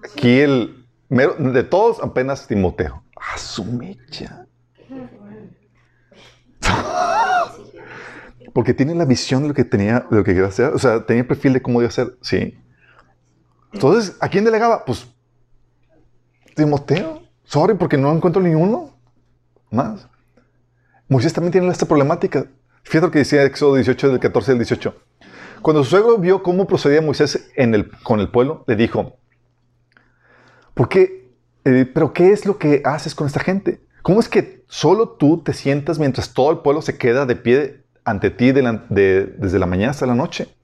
Aquí 0.03 0.41
el 0.41 0.87
de 1.11 1.63
todos 1.63 2.03
apenas 2.03 2.47
Timoteo. 2.47 3.05
A 3.17 3.37
su 3.37 3.67
mecha. 3.67 4.47
Porque 8.53 8.75
tiene 8.75 8.95
la 8.95 9.05
visión 9.05 9.43
de 9.43 9.49
lo 9.49 9.55
que 9.55 9.65
tenía, 9.65 10.07
de 10.11 10.17
lo 10.17 10.25
que 10.25 10.33
quería 10.33 10.49
hacer. 10.49 10.73
O 10.75 10.79
sea, 10.79 11.07
tenía 11.07 11.23
el 11.23 11.27
perfil 11.27 11.55
de 11.55 11.63
cómo 11.63 11.81
iba 11.81 11.89
a 11.89 11.93
ser. 11.93 12.17
Sí. 12.21 12.59
Entonces, 13.73 14.17
¿a 14.21 14.29
quién 14.29 14.45
delegaba? 14.45 14.85
Pues, 14.85 15.07
Timoteo. 16.55 17.23
Sorry, 17.45 17.75
porque 17.75 17.97
no 17.97 18.13
encuentro 18.13 18.43
ninguno 18.43 18.97
más. 19.71 20.07
Moisés 21.09 21.33
también 21.33 21.53
tiene 21.53 21.69
esta 21.69 21.87
problemática. 21.87 22.47
Fíjate 22.83 23.07
lo 23.07 23.11
que 23.11 23.19
decía 23.21 23.45
Éxodo 23.45 23.75
18, 23.77 24.09
del 24.11 24.21
14 24.21 24.53
al 24.53 24.59
18. 24.59 24.95
Cuando 25.61 25.85
su 25.85 25.91
suegro 25.91 26.19
vio 26.19 26.43
cómo 26.43 26.67
procedía 26.67 27.01
Moisés 27.01 27.51
con 28.03 28.21
el 28.21 28.29
pueblo, 28.31 28.65
le 28.67 28.77
dijo, 28.77 29.17
¿por 30.75 30.89
qué? 30.89 31.31
Eh, 31.65 31.87
¿Pero 31.93 32.13
qué 32.13 32.33
es 32.33 32.47
lo 32.47 32.59
que 32.59 32.83
haces 32.85 33.15
con 33.15 33.27
esta 33.27 33.41
gente? 33.41 33.81
¿Cómo 34.03 34.19
es 34.19 34.29
que 34.29 34.65
solo 34.67 35.11
tú 35.11 35.43
te 35.43 35.53
sientas 35.53 35.99
mientras 36.01 36.35
todo 36.35 36.51
el 36.51 36.59
pueblo 36.59 36.83
se 36.83 36.99
queda 36.99 37.25
de 37.25 37.37
pie 37.37 37.82
ante 38.05 38.31
ti 38.31 38.53
desde 38.53 39.59
la 39.59 39.67
mañana 39.67 39.91
hasta 39.91 40.07
la 40.07 40.15
noche? 40.15 40.55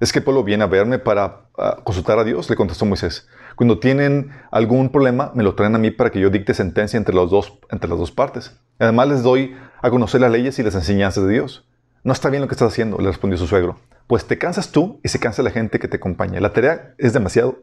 Es 0.00 0.12
que 0.12 0.18
el 0.18 0.24
pueblo 0.24 0.42
viene 0.42 0.64
a 0.64 0.66
verme 0.66 0.98
para 0.98 1.42
consultar 1.84 2.18
a 2.18 2.24
Dios, 2.24 2.50
le 2.50 2.56
contestó 2.56 2.84
Moisés. 2.84 3.28
Cuando 3.54 3.78
tienen 3.78 4.32
algún 4.50 4.90
problema, 4.90 5.30
me 5.34 5.42
lo 5.42 5.54
traen 5.54 5.74
a 5.74 5.78
mí 5.78 5.90
para 5.90 6.10
que 6.10 6.18
yo 6.18 6.30
dicte 6.30 6.54
sentencia 6.54 6.96
entre, 6.96 7.14
dos, 7.14 7.58
entre 7.70 7.88
las 7.88 7.98
dos 7.98 8.10
partes. 8.10 8.58
Además, 8.78 9.08
les 9.08 9.22
doy 9.22 9.54
a 9.80 9.90
conocer 9.90 10.20
las 10.20 10.32
leyes 10.32 10.58
y 10.58 10.62
las 10.62 10.74
enseñanzas 10.74 11.24
de 11.24 11.32
Dios. 11.34 11.68
No 12.02 12.12
está 12.12 12.30
bien 12.30 12.40
lo 12.40 12.48
que 12.48 12.54
estás 12.54 12.72
haciendo, 12.72 12.98
le 12.98 13.06
respondió 13.06 13.38
su 13.38 13.46
suegro. 13.46 13.78
Pues 14.08 14.24
te 14.26 14.38
cansas 14.38 14.72
tú 14.72 14.98
y 15.04 15.08
se 15.08 15.20
cansa 15.20 15.42
la 15.42 15.50
gente 15.50 15.78
que 15.78 15.86
te 15.86 15.98
acompaña. 15.98 16.40
La 16.40 16.52
tarea 16.52 16.94
es 16.98 17.12
demasiado 17.12 17.58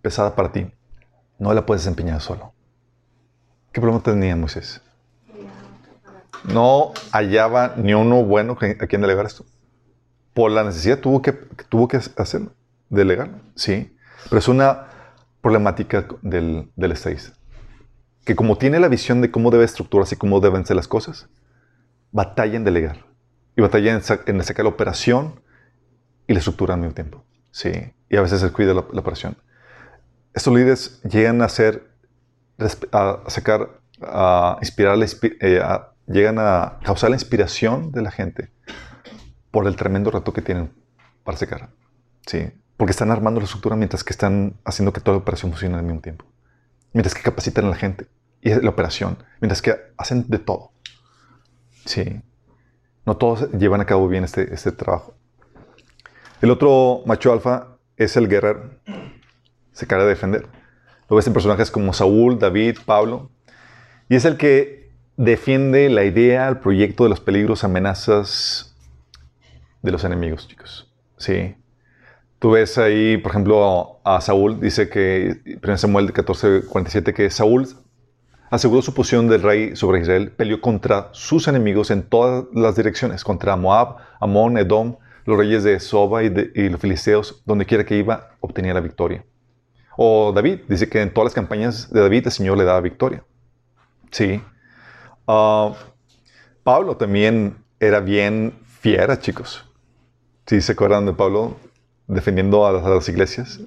pesada 0.00 0.34
para 0.34 0.52
ti. 0.52 0.72
No 1.38 1.52
la 1.52 1.66
puedes 1.66 1.82
desempeñar 1.82 2.20
solo. 2.22 2.54
¿Qué 3.72 3.80
problema 3.80 4.02
tenía 4.02 4.34
Moisés? 4.36 4.80
No 6.44 6.92
hallaba 7.12 7.74
ni 7.76 7.94
uno 7.94 8.24
bueno 8.24 8.56
a 8.60 8.86
quien 8.86 9.00
delegar 9.00 9.26
esto. 9.26 9.44
Por 10.34 10.50
la 10.50 10.64
necesidad 10.64 10.98
tuvo 10.98 11.22
que, 11.22 11.32
tuvo 11.32 11.88
que 11.88 11.96
hacerlo, 11.96 12.52
delegarlo, 12.88 13.38
sí. 13.54 13.96
Pero 14.28 14.38
es 14.38 14.48
una 14.48 14.88
problemática 15.40 16.06
del, 16.22 16.70
del 16.76 16.92
estadista. 16.92 17.32
Que 18.24 18.36
como 18.36 18.58
tiene 18.58 18.80
la 18.80 18.88
visión 18.88 19.20
de 19.20 19.30
cómo 19.30 19.50
debe 19.50 19.64
estructurarse 19.64 20.16
y 20.16 20.18
cómo 20.18 20.40
deben 20.40 20.66
ser 20.66 20.76
las 20.76 20.88
cosas, 20.88 21.28
batalla 22.12 22.56
en 22.56 22.64
delegar. 22.64 23.06
Y 23.56 23.62
batalla 23.62 23.92
en, 23.94 24.42
sacar 24.42 24.64
la 24.64 24.70
operación 24.70 25.40
y 26.26 26.32
la 26.34 26.40
estructura 26.40 26.74
al 26.74 26.80
mismo 26.80 26.94
tiempo. 26.94 27.24
Sí. 27.50 27.70
Y 28.10 28.16
a 28.16 28.20
veces 28.20 28.40
se 28.40 28.52
cuida 28.52 28.74
la, 28.74 28.84
la 28.92 29.00
operación. 29.00 29.36
Estos 30.34 30.52
líderes 30.52 31.00
llegan 31.02 31.40
a 31.40 31.46
hacer 31.46 31.96
a 32.92 33.22
sacar, 33.28 33.80
a 34.00 34.58
inspirar, 34.60 34.98
eh, 35.40 35.62
llegan 36.06 36.38
a 36.38 36.78
causar 36.84 37.10
la 37.10 37.16
inspiración 37.16 37.92
de 37.92 38.02
la 38.02 38.10
gente 38.10 38.50
por 39.50 39.66
el 39.66 39.76
tremendo 39.76 40.10
reto 40.10 40.32
que 40.32 40.42
tienen 40.42 40.72
para 41.24 41.36
secar. 41.36 41.70
Sí, 42.26 42.50
porque 42.76 42.90
están 42.90 43.10
armando 43.10 43.40
la 43.40 43.44
estructura 43.44 43.76
mientras 43.76 44.04
que 44.04 44.12
están 44.12 44.56
haciendo 44.64 44.92
que 44.92 45.00
toda 45.00 45.16
la 45.16 45.22
operación 45.22 45.50
funcione 45.52 45.76
al 45.76 45.82
mismo 45.82 46.00
tiempo. 46.00 46.24
Mientras 46.92 47.14
que 47.14 47.22
capacitan 47.22 47.66
a 47.66 47.70
la 47.70 47.76
gente 47.76 48.06
y 48.40 48.50
la 48.54 48.70
operación, 48.70 49.18
mientras 49.40 49.62
que 49.62 49.76
hacen 49.96 50.26
de 50.28 50.38
todo. 50.38 50.72
Sí. 51.84 52.22
No 53.04 53.16
todos 53.16 53.50
llevan 53.52 53.80
a 53.80 53.86
cabo 53.86 54.08
bien 54.08 54.24
este, 54.24 54.52
este 54.52 54.72
trabajo. 54.72 55.14
El 56.42 56.50
otro 56.50 57.02
macho 57.06 57.32
alfa 57.32 57.78
es 57.96 58.16
el 58.16 58.28
guerrero. 58.28 58.70
Se 59.72 59.86
cara 59.86 60.02
de 60.02 60.10
defender. 60.10 60.46
Lo 61.08 61.16
ves 61.16 61.26
en 61.26 61.32
personajes 61.32 61.70
como 61.70 61.92
Saúl, 61.92 62.38
David, 62.38 62.78
Pablo. 62.84 63.30
Y 64.08 64.16
es 64.16 64.24
el 64.24 64.36
que 64.36 64.85
defiende 65.16 65.88
la 65.88 66.04
idea, 66.04 66.48
el 66.48 66.58
proyecto 66.58 67.04
de 67.04 67.10
los 67.10 67.20
peligros, 67.20 67.64
amenazas 67.64 68.76
de 69.82 69.92
los 69.92 70.04
enemigos, 70.04 70.46
chicos. 70.48 70.92
Sí. 71.16 71.54
Tú 72.38 72.50
ves 72.50 72.76
ahí, 72.76 73.16
por 73.16 73.32
ejemplo, 73.32 74.00
a 74.04 74.20
Saúl, 74.20 74.60
dice 74.60 74.88
que, 74.88 75.40
1 75.62 75.78
Samuel 75.78 76.12
14, 76.12 76.62
47, 76.66 77.14
que 77.14 77.30
Saúl 77.30 77.66
aseguró 78.50 78.82
su 78.82 78.92
posición 78.92 79.28
del 79.28 79.42
rey 79.42 79.74
sobre 79.74 80.00
Israel, 80.00 80.30
peleó 80.30 80.60
contra 80.60 81.08
sus 81.12 81.48
enemigos 81.48 81.90
en 81.90 82.02
todas 82.02 82.44
las 82.52 82.76
direcciones, 82.76 83.24
contra 83.24 83.56
Moab, 83.56 83.96
Amón, 84.20 84.58
Edom, 84.58 84.96
los 85.24 85.38
reyes 85.38 85.64
de 85.64 85.80
Soba 85.80 86.22
y, 86.22 86.32
y 86.54 86.68
los 86.68 86.80
filisteos, 86.80 87.42
donde 87.46 87.64
quiera 87.64 87.84
que 87.84 87.96
iba, 87.96 88.36
obtenía 88.40 88.74
la 88.74 88.80
victoria. 88.80 89.24
O 89.96 90.32
David, 90.32 90.60
dice 90.68 90.88
que 90.88 91.00
en 91.00 91.12
todas 91.12 91.26
las 91.26 91.34
campañas 91.34 91.90
de 91.90 92.00
David 92.00 92.26
el 92.26 92.32
Señor 92.32 92.58
le 92.58 92.64
daba 92.64 92.80
victoria. 92.82 93.24
Sí. 94.10 94.42
Ah, 95.26 95.74
Pablo 96.62 96.96
también 96.96 97.56
era 97.80 98.00
bien 98.00 98.58
fiera, 98.80 99.18
chicos. 99.18 99.64
¿Sí 100.46 100.60
se 100.60 100.72
acuerdan 100.72 101.06
de 101.06 101.12
Pablo 101.12 101.56
defendiendo 102.06 102.66
a 102.66 102.72
las, 102.72 103.08
iglesias? 103.08 103.60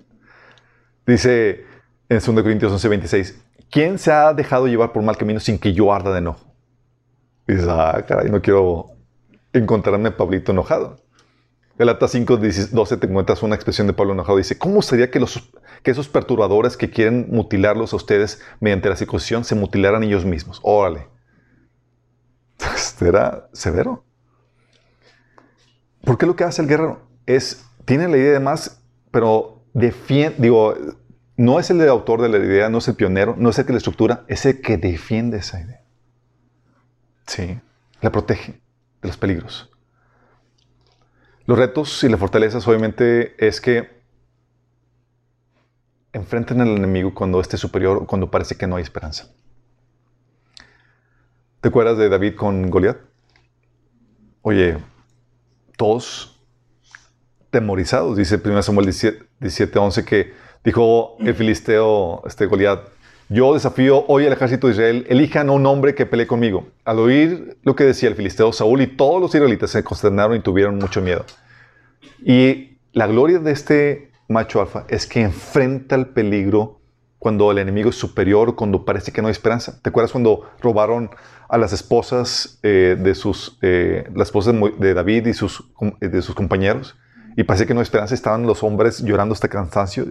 Dice 1.05 1.65
en 2.07 2.19
2 2.19 2.43
Corintios 2.43 2.71
11:26, 2.71 3.35
¿quién 3.69 3.99
se 3.99 4.11
ha 4.11 4.33
dejado 4.33 4.67
llevar 4.67 4.93
por 4.93 5.03
mal 5.03 5.17
camino 5.17 5.39
sin 5.39 5.59
que 5.59 5.73
yo 5.73 5.93
arda 5.93 6.11
de 6.13 6.19
enojo? 6.19 6.45
Y 7.47 7.53
dices, 7.53 7.67
ah, 7.69 8.03
caray, 8.07 8.29
no 8.29 8.41
quiero 8.41 8.91
encontrarme 9.53 10.09
a 10.09 10.17
Pablito 10.17 10.51
enojado. 10.51 10.97
Galatas 11.77 12.11
5, 12.11 12.37
12 12.71 12.97
te 12.97 13.07
encuentras 13.07 13.41
una 13.41 13.55
expresión 13.55 13.87
de 13.87 13.93
Pablo 13.93 14.13
enojado. 14.13 14.37
Dice, 14.37 14.57
¿cómo 14.57 14.81
sería 14.81 15.09
que, 15.09 15.23
que 15.81 15.91
esos 15.91 16.09
perturbadores 16.09 16.75
que 16.77 16.89
quieren 16.89 17.27
mutilarlos 17.31 17.93
a 17.93 17.95
ustedes 17.95 18.41
mediante 18.59 18.89
la 18.89 18.95
circuncisión 18.95 19.45
se 19.45 19.55
mutilaran 19.55 20.03
ellos 20.03 20.25
mismos? 20.25 20.59
Órale. 20.63 21.07
Era 23.01 23.49
severo. 23.53 24.03
¿Por 26.03 26.17
qué 26.17 26.25
lo 26.25 26.35
que 26.35 26.43
hace 26.43 26.61
el 26.61 26.67
guerrero? 26.67 27.07
Es, 27.25 27.65
tiene 27.85 28.07
la 28.07 28.17
idea 28.17 28.33
de 28.33 28.39
más, 28.39 28.81
pero 29.11 29.63
defiende, 29.73 30.37
digo, 30.39 30.75
no 31.37 31.59
es 31.59 31.69
el 31.69 31.87
autor 31.87 32.21
de 32.21 32.29
la 32.29 32.37
idea, 32.37 32.69
no 32.69 32.79
es 32.79 32.87
el 32.87 32.95
pionero, 32.95 33.35
no 33.37 33.49
es 33.49 33.59
el 33.59 33.65
que 33.65 33.73
la 33.73 33.77
estructura, 33.77 34.25
es 34.27 34.45
el 34.45 34.61
que 34.61 34.77
defiende 34.77 35.37
esa 35.37 35.61
idea. 35.61 35.81
Sí, 37.27 37.59
la 38.01 38.11
protege 38.11 38.61
de 39.01 39.07
los 39.07 39.17
peligros. 39.17 39.69
Los 41.45 41.57
retos 41.57 42.03
y 42.03 42.09
las 42.09 42.19
fortalezas 42.19 42.67
obviamente 42.67 43.35
es 43.45 43.61
que 43.61 43.99
enfrenten 46.11 46.61
al 46.61 46.69
enemigo 46.69 47.13
cuando 47.13 47.39
esté 47.39 47.57
superior 47.57 47.97
o 47.97 48.07
cuando 48.07 48.29
parece 48.29 48.55
que 48.55 48.67
no 48.67 48.75
hay 48.75 48.83
esperanza. 48.83 49.31
¿Te 51.61 51.67
acuerdas 51.67 51.97
de 51.97 52.07
David 52.07 52.35
con 52.35 52.69
Goliat? 52.69 52.99
Oye, 54.43 54.77
todos 55.75 56.39
temorizados, 57.49 58.15
dice 58.15 58.39
1 58.41 58.63
Samuel 58.63 58.85
17, 58.85 59.77
11, 59.77 60.05
que 60.05 60.33
dijo 60.63 61.17
el 61.19 61.35
filisteo, 61.35 62.23
este 62.25 62.45
Goliat, 62.45 62.79
yo 63.27 63.53
desafío 63.53 64.05
hoy 64.07 64.25
al 64.25 64.31
ejército 64.31 64.67
de 64.67 64.73
Israel, 64.73 65.05
elijan 65.09 65.49
a 65.49 65.51
un 65.51 65.65
hombre 65.65 65.95
que 65.95 66.05
pelee 66.05 66.27
conmigo. 66.27 66.69
Al 66.85 66.97
oír 66.99 67.57
lo 67.63 67.75
que 67.75 67.83
decía 67.83 68.07
el 68.07 68.15
filisteo, 68.15 68.53
Saúl 68.53 68.79
y 68.79 68.87
todos 68.87 69.19
los 69.19 69.35
israelitas 69.35 69.71
se 69.71 69.83
consternaron 69.83 70.37
y 70.37 70.39
tuvieron 70.39 70.77
mucho 70.77 71.01
miedo. 71.01 71.25
Y 72.23 72.77
la 72.93 73.05
gloria 73.05 73.39
de 73.39 73.51
este 73.51 74.11
macho 74.29 74.61
alfa 74.61 74.85
es 74.87 75.05
que 75.05 75.19
enfrenta 75.19 75.95
el 75.95 76.07
peligro 76.07 76.78
cuando 77.19 77.51
el 77.51 77.57
enemigo 77.57 77.89
es 77.89 77.95
superior, 77.95 78.55
cuando 78.55 78.85
parece 78.85 79.11
que 79.11 79.21
no 79.21 79.27
hay 79.27 79.33
esperanza. 79.33 79.79
¿Te 79.81 79.89
acuerdas 79.89 80.11
cuando 80.11 80.49
robaron 80.61 81.09
a 81.47 81.57
las 81.57 81.73
esposas 81.73 82.59
eh, 82.63 82.97
de 82.99 83.13
sus, 83.13 83.57
eh, 83.61 84.09
las 84.15 84.29
esposas 84.29 84.55
de 84.77 84.93
David 84.93 85.27
y 85.27 85.33
sus, 85.33 85.63
de 85.99 86.21
sus 86.21 86.33
compañeros? 86.33 86.97
Y 87.35 87.43
parece 87.43 87.67
que 87.67 87.73
no 87.73 87.81
hay 87.81 87.83
esperanza, 87.83 88.15
estaban 88.15 88.43
los 88.43 88.63
hombres 88.63 88.99
llorando 88.99 89.33
hasta 89.33 89.47
cansancio. 89.47 90.07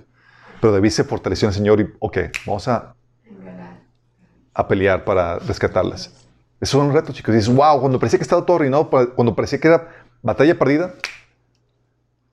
Pero 0.60 0.72
David 0.72 0.90
se 0.90 1.04
fortaleció 1.04 1.46
en 1.46 1.50
el 1.50 1.54
Señor 1.54 1.80
y, 1.80 1.88
ok, 1.98 2.18
vamos 2.46 2.68
a 2.68 2.94
a 4.58 4.66
pelear 4.66 5.04
para 5.04 5.38
rescatarlas. 5.38 6.10
Eso 6.60 6.78
es 6.78 6.84
un 6.84 6.92
reto, 6.92 7.12
chicos. 7.12 7.32
dices, 7.32 7.54
wow, 7.54 7.80
cuando 7.80 8.00
parecía 8.00 8.18
que 8.18 8.24
estaba 8.24 8.44
todo 8.44 8.56
arruinado, 8.56 8.90
cuando 8.90 9.36
parecía 9.36 9.60
que 9.60 9.68
era 9.68 9.88
batalla 10.20 10.58
perdida, 10.58 10.94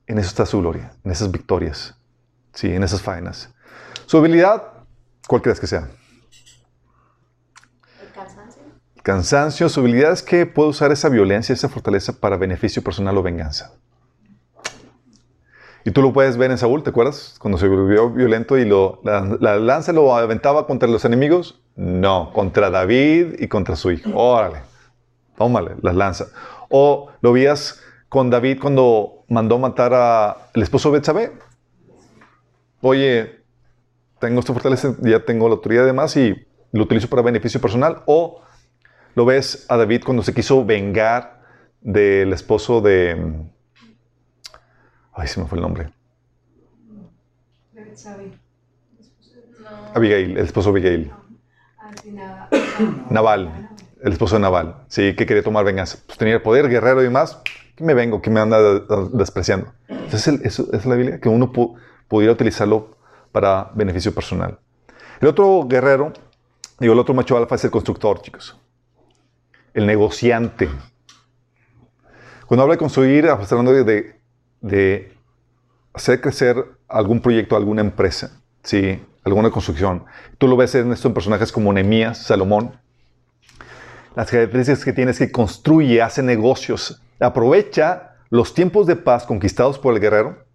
en 0.08 0.18
eso 0.18 0.30
está 0.30 0.44
su 0.48 0.60
gloria, 0.60 0.92
en 1.04 1.12
esas 1.12 1.32
victorias, 1.32 1.96
sí, 2.52 2.74
en 2.74 2.82
esas 2.82 3.04
faenas. 3.04 3.54
Su 4.06 4.18
habilidad, 4.18 4.64
¿cuál 5.28 5.42
crees 5.42 5.60
que 5.60 5.68
sea? 5.68 5.90
El 8.02 8.12
cansancio. 8.14 8.64
Cansancio, 9.02 9.70
su 9.70 9.80
habilidad 9.80 10.12
es 10.12 10.22
que 10.22 10.46
puede 10.46 10.70
usar 10.70 10.92
esa 10.92 11.10
violencia, 11.10 11.54
esa 11.54 11.70
fortaleza 11.70 12.14
para 12.14 12.38
beneficio 12.38 12.84
personal 12.84 13.18
o 13.18 13.24
venganza. 13.24 13.74
Y 15.84 15.92
tú 15.92 16.02
lo 16.02 16.14
puedes 16.14 16.36
ver 16.38 16.50
en 16.50 16.58
Saúl, 16.58 16.82
¿te 16.82 16.90
acuerdas? 16.90 17.36
Cuando 17.40 17.60
se 17.60 17.68
volvió 17.68 18.10
violento 18.10 18.58
y 18.58 18.66
lo, 18.66 19.02
la, 19.04 19.60
lanza 19.60 19.94
lo 19.94 20.16
aventaba 20.16 20.66
contra 20.66 20.90
los 20.90 21.06
enemigos. 21.06 21.62
No, 21.76 22.32
contra 22.34 22.72
David 22.72 23.36
y 23.40 23.48
contra 23.48 23.76
su 23.76 23.92
hijo. 23.92 24.10
Órale, 24.16 24.62
tómale, 25.38 25.76
las 25.82 25.96
lanza. 25.96 26.28
O 26.70 27.12
lo 27.22 27.34
vías 27.34 27.82
con 28.10 28.32
David 28.32 28.60
cuando 28.60 29.26
mandó 29.30 29.60
matar 29.60 29.94
al 29.94 30.62
esposo 30.64 30.90
de 30.90 30.98
Betsabé. 30.98 31.34
Oye, 32.82 33.45
tengo 34.26 34.40
esta 34.40 34.54
fortaleza, 34.54 34.96
ya 35.02 35.24
tengo 35.24 35.48
la 35.48 35.56
autoridad 35.56 35.86
de 35.86 35.94
más 35.94 36.16
y 36.18 36.36
lo 36.72 36.84
utilizo 36.84 37.08
para 37.10 37.22
beneficio 37.22 37.62
personal. 37.62 38.02
O 38.06 38.42
lo 39.16 39.26
ves 39.26 39.66
a 39.70 39.78
David 39.78 40.04
cuando 40.04 40.24
se 40.24 40.34
quiso 40.34 40.66
vengar 40.66 41.42
del 41.82 42.34
esposo 42.34 42.82
de... 42.82 43.46
Ay, 45.14 45.28
se 45.28 45.40
me 45.40 45.46
fue 45.48 45.58
el 45.58 45.62
nombre. 45.62 45.90
Abigail, 49.94 50.32
el 50.38 50.46
esposo 50.46 50.72
de 50.72 50.80
Abigail. 50.80 51.12
Ah. 52.20 52.50
Naval, 53.10 53.70
el 54.04 54.12
esposo 54.12 54.36
de 54.36 54.42
Naval. 54.42 54.84
Sí, 54.88 55.16
que 55.16 55.26
quería 55.26 55.44
tomar 55.44 55.64
venganza. 55.64 56.00
Pues 56.06 56.18
tenía 56.18 56.36
el 56.36 56.42
poder, 56.42 56.68
guerrero 56.70 57.04
y 57.04 57.10
más. 57.10 57.40
Que 57.76 57.84
me 57.84 57.94
vengo, 57.94 58.22
que 58.22 58.30
me 58.30 58.40
anda 58.40 58.60
de- 58.62 58.84
despreciando. 59.14 59.74
Entonces, 59.88 60.40
eso 60.44 60.68
es 60.74 60.86
la 60.86 60.96
habilidad, 60.96 61.20
que 61.20 61.30
uno 61.30 61.52
pu- 61.52 61.78
pudiera 62.08 62.34
utilizarlo 62.34 62.95
para 63.36 63.70
beneficio 63.76 64.16
personal. 64.16 64.58
El 65.20 65.28
otro 65.28 65.66
guerrero, 65.68 66.14
digo, 66.80 66.94
el 66.94 67.00
otro 67.00 67.14
macho 67.14 67.36
alfa 67.36 67.56
es 67.56 67.66
el 67.66 67.70
constructor, 67.70 68.22
chicos. 68.22 68.58
El 69.74 69.86
negociante. 69.86 70.70
Cuando 72.46 72.64
habla 72.64 72.76
de 72.76 72.78
construir, 72.78 73.26
está 73.26 73.56
hablando 73.56 73.74
de, 73.74 74.16
de- 74.62 75.18
hacer 75.94 76.22
crecer 76.22 76.64
algún 76.88 77.20
proyecto, 77.20 77.58
alguna 77.58 77.82
empresa, 77.82 78.40
¿sí? 78.64 79.04
alguna 79.26 79.52
construcción. 79.52 80.06
Tú 80.38 80.48
lo 80.48 80.56
ves 80.56 80.74
en 80.76 80.94
esto 80.94 81.10
en 81.10 81.14
personajes 81.14 81.52
como 81.52 81.74
Nehemías, 81.74 82.20
Salomón. 82.20 82.80
Las 84.16 84.32
características 84.32 84.86
que 84.86 84.94
tiene 84.94 85.12
es 85.12 85.18
que 85.18 85.30
construye, 85.30 86.02
hace 86.02 86.24
negocios, 86.24 87.02
aprovecha 87.20 88.16
los 88.30 88.54
tiempos 88.54 88.88
de 88.88 88.96
paz 88.96 89.26
conquistados 89.26 89.78
por 89.78 89.94
el 89.94 90.00
guerrero 90.00 90.46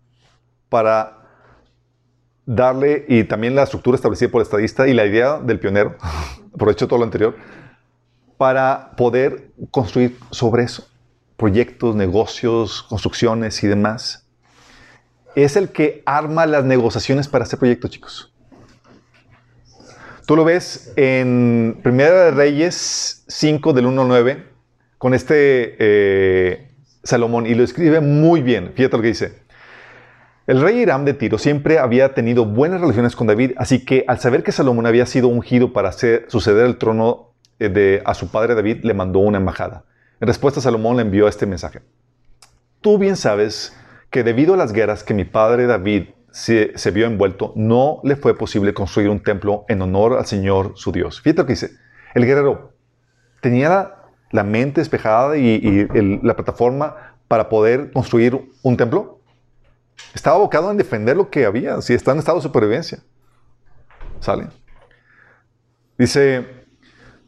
para 0.70 1.19
darle, 2.46 3.04
y 3.08 3.24
también 3.24 3.54
la 3.54 3.64
estructura 3.64 3.96
establecida 3.96 4.30
por 4.30 4.40
el 4.40 4.46
estadista 4.46 4.88
y 4.88 4.94
la 4.94 5.06
idea 5.06 5.38
del 5.38 5.58
pionero, 5.58 5.96
aprovecho 6.54 6.88
todo 6.88 6.98
lo 6.98 7.04
anterior, 7.04 7.36
para 8.36 8.92
poder 8.96 9.50
construir 9.70 10.16
sobre 10.30 10.64
eso 10.64 10.86
proyectos, 11.40 11.96
negocios, 11.96 12.82
construcciones 12.82 13.64
y 13.64 13.66
demás. 13.66 14.26
Es 15.34 15.56
el 15.56 15.70
que 15.70 16.02
arma 16.04 16.44
las 16.44 16.64
negociaciones 16.64 17.28
para 17.28 17.44
este 17.44 17.56
proyecto, 17.56 17.88
chicos. 17.88 18.30
Tú 20.26 20.36
lo 20.36 20.44
ves 20.44 20.92
en 20.96 21.80
Primera 21.82 22.26
de 22.26 22.30
Reyes 22.32 23.24
5 23.26 23.72
del 23.72 23.86
1 23.86 24.02
al 24.02 24.08
9 24.08 24.46
con 24.98 25.14
este 25.14 25.76
eh, 25.78 26.70
Salomón 27.02 27.46
y 27.46 27.54
lo 27.54 27.64
escribe 27.64 28.00
muy 28.00 28.42
bien. 28.42 28.72
Fíjate 28.74 28.96
lo 28.98 29.02
que 29.02 29.08
dice. 29.08 29.39
El 30.46 30.60
rey 30.60 30.80
Hiram 30.80 31.04
de 31.04 31.14
Tiro 31.14 31.38
siempre 31.38 31.78
había 31.78 32.14
tenido 32.14 32.44
buenas 32.44 32.80
relaciones 32.80 33.14
con 33.14 33.26
David, 33.26 33.52
así 33.56 33.84
que 33.84 34.04
al 34.08 34.18
saber 34.18 34.42
que 34.42 34.52
Salomón 34.52 34.86
había 34.86 35.06
sido 35.06 35.28
ungido 35.28 35.72
para 35.72 35.90
hacer 35.90 36.24
suceder 36.28 36.66
el 36.66 36.78
trono 36.78 37.32
eh, 37.58 37.68
de, 37.68 38.02
a 38.04 38.14
su 38.14 38.30
padre 38.30 38.54
David, 38.54 38.84
le 38.84 38.94
mandó 38.94 39.20
una 39.20 39.38
embajada. 39.38 39.84
En 40.20 40.26
respuesta, 40.26 40.60
Salomón 40.60 40.96
le 40.96 41.02
envió 41.02 41.28
este 41.28 41.46
mensaje. 41.46 41.80
Tú 42.80 42.98
bien 42.98 43.16
sabes 43.16 43.76
que 44.10 44.24
debido 44.24 44.54
a 44.54 44.56
las 44.56 44.72
guerras 44.72 45.04
que 45.04 45.14
mi 45.14 45.24
padre 45.24 45.66
David 45.66 46.08
se, 46.30 46.72
se 46.76 46.90
vio 46.90 47.06
envuelto, 47.06 47.52
no 47.56 48.00
le 48.02 48.16
fue 48.16 48.36
posible 48.36 48.74
construir 48.74 49.08
un 49.08 49.22
templo 49.22 49.64
en 49.68 49.82
honor 49.82 50.18
al 50.18 50.26
Señor 50.26 50.72
su 50.74 50.92
Dios. 50.92 51.20
Fíjate 51.20 51.42
lo 51.42 51.46
que 51.46 51.52
dice. 51.52 51.70
El 52.14 52.26
guerrero 52.26 52.72
tenía 53.40 53.94
la, 54.30 54.44
mente 54.44 54.80
despejada 54.80 55.36
y, 55.36 55.88
la 56.22 56.34
plataforma 56.34 57.16
para 57.28 57.48
poder 57.48 57.92
construir 57.92 58.50
un 58.62 58.76
templo. 58.76 59.19
Estaba 60.14 60.36
abocado 60.36 60.70
en 60.70 60.76
defender 60.76 61.16
lo 61.16 61.30
que 61.30 61.44
había, 61.44 61.80
si 61.80 61.94
está 61.94 62.12
en 62.12 62.18
estado 62.18 62.38
de 62.38 62.42
supervivencia. 62.42 62.98
¿Sale? 64.20 64.48
Dice, 65.98 66.46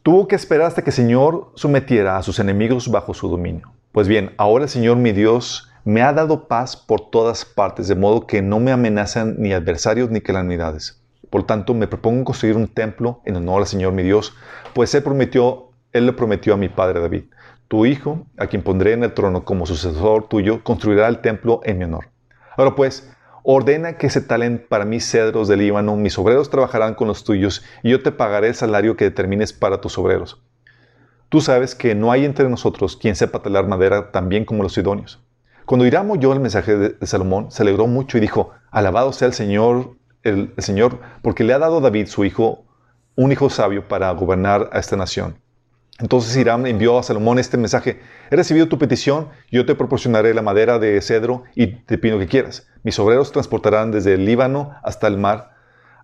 tuvo 0.01 0.27
que 0.27 0.35
esperar 0.35 0.67
hasta 0.67 0.83
que 0.83 0.89
el 0.89 0.95
Señor 0.95 1.51
sometiera 1.55 2.17
a 2.17 2.23
sus 2.23 2.39
enemigos 2.39 2.89
bajo 2.89 3.13
su 3.13 3.29
dominio. 3.29 3.71
Pues 3.91 4.07
bien, 4.07 4.33
ahora 4.37 4.65
el 4.65 4.69
Señor 4.69 4.97
mi 4.97 5.11
Dios 5.11 5.71
me 5.85 6.01
ha 6.01 6.13
dado 6.13 6.47
paz 6.47 6.75
por 6.75 7.11
todas 7.11 7.45
partes, 7.45 7.87
de 7.87 7.95
modo 7.95 8.25
que 8.25 8.41
no 8.41 8.59
me 8.59 8.71
amenazan 8.71 9.35
ni 9.37 9.53
adversarios 9.53 10.09
ni 10.09 10.21
calamidades. 10.21 11.01
Por 11.29 11.45
tanto, 11.45 11.73
me 11.73 11.87
propongo 11.87 12.25
construir 12.25 12.55
un 12.55 12.67
templo 12.67 13.21
en 13.25 13.35
honor 13.35 13.61
al 13.61 13.67
Señor 13.67 13.93
mi 13.93 14.03
Dios, 14.03 14.33
pues 14.73 14.93
él 14.95 15.03
prometió, 15.03 15.71
él 15.91 16.05
le 16.05 16.13
prometió 16.13 16.53
a 16.53 16.57
mi 16.57 16.69
padre 16.69 16.99
David, 16.99 17.25
tu 17.67 17.85
hijo, 17.85 18.27
a 18.37 18.47
quien 18.47 18.61
pondré 18.61 18.93
en 18.93 19.03
el 19.03 19.13
trono 19.13 19.43
como 19.43 19.65
sucesor 19.65 20.27
tuyo, 20.27 20.63
construirá 20.63 21.07
el 21.07 21.21
templo 21.21 21.61
en 21.63 21.77
mi 21.77 21.83
honor. 21.85 22.12
Ahora 22.57 22.75
pues, 22.75 23.09
ordena 23.43 23.97
que 23.97 24.09
se 24.09 24.21
talen 24.21 24.65
para 24.67 24.85
mí 24.85 24.99
cedros 24.99 25.47
del 25.47 25.59
Líbano, 25.59 25.95
mis 25.95 26.17
obreros 26.17 26.49
trabajarán 26.49 26.95
con 26.95 27.07
los 27.07 27.23
tuyos, 27.23 27.63
y 27.83 27.91
yo 27.91 28.01
te 28.01 28.11
pagaré 28.11 28.49
el 28.49 28.55
salario 28.55 28.95
que 28.95 29.05
determines 29.05 29.53
para 29.53 29.81
tus 29.81 29.97
obreros. 29.97 30.41
Tú 31.29 31.41
sabes 31.41 31.73
que 31.73 31.95
no 31.95 32.11
hay 32.11 32.25
entre 32.25 32.47
nosotros 32.47 32.95
quien 32.95 33.15
sepa 33.15 33.41
talar 33.41 33.67
madera 33.67 34.11
tan 34.11 34.29
bien 34.29 34.45
como 34.45 34.61
los 34.61 34.73
sidonios. 34.73 35.19
Cuando 35.65 35.85
Hiram 35.85 36.11
oyó 36.11 36.33
el 36.33 36.39
mensaje 36.39 36.75
de, 36.75 37.07
Salomón, 37.07 37.49
se 37.51 37.63
alegró 37.63 37.87
mucho 37.87 38.17
y 38.17 38.21
dijo, 38.21 38.51
alabado 38.69 39.13
sea 39.13 39.29
el 39.29 39.33
Señor, 39.33 39.95
el, 40.21 40.53
Señor, 40.57 40.99
porque 41.21 41.43
le 41.43 41.53
ha 41.53 41.59
dado 41.59 41.81
David, 41.81 42.07
su 42.07 42.25
hijo, 42.25 42.65
un 43.15 43.31
hijo 43.31 43.49
sabio 43.49 43.87
para 43.87 44.11
gobernar 44.11 44.69
a 44.73 44.79
esta 44.79 44.95
nación. 44.95 45.39
Entonces 45.99 46.35
Hiram 46.35 46.65
envió 46.65 46.97
a 46.97 47.03
Salomón 47.03 47.37
este 47.37 47.55
mensaje, 47.55 47.99
he 48.31 48.35
recibido 48.35 48.67
tu 48.67 48.79
petición, 48.79 49.29
yo 49.51 49.65
te 49.65 49.75
proporcionaré 49.75 50.33
la 50.33 50.41
madera 50.41 50.79
de 50.79 50.99
cedro 51.01 51.43
y 51.55 51.67
de 51.67 51.97
pino 51.97 52.17
que 52.17 52.27
quieras. 52.27 52.67
Mis 52.83 52.97
obreros 52.97 53.31
transportarán 53.31 53.91
desde 53.91 54.15
el 54.15 54.25
Líbano 54.25 54.71
hasta 54.83 55.07
el 55.07 55.17
mar. 55.17 55.51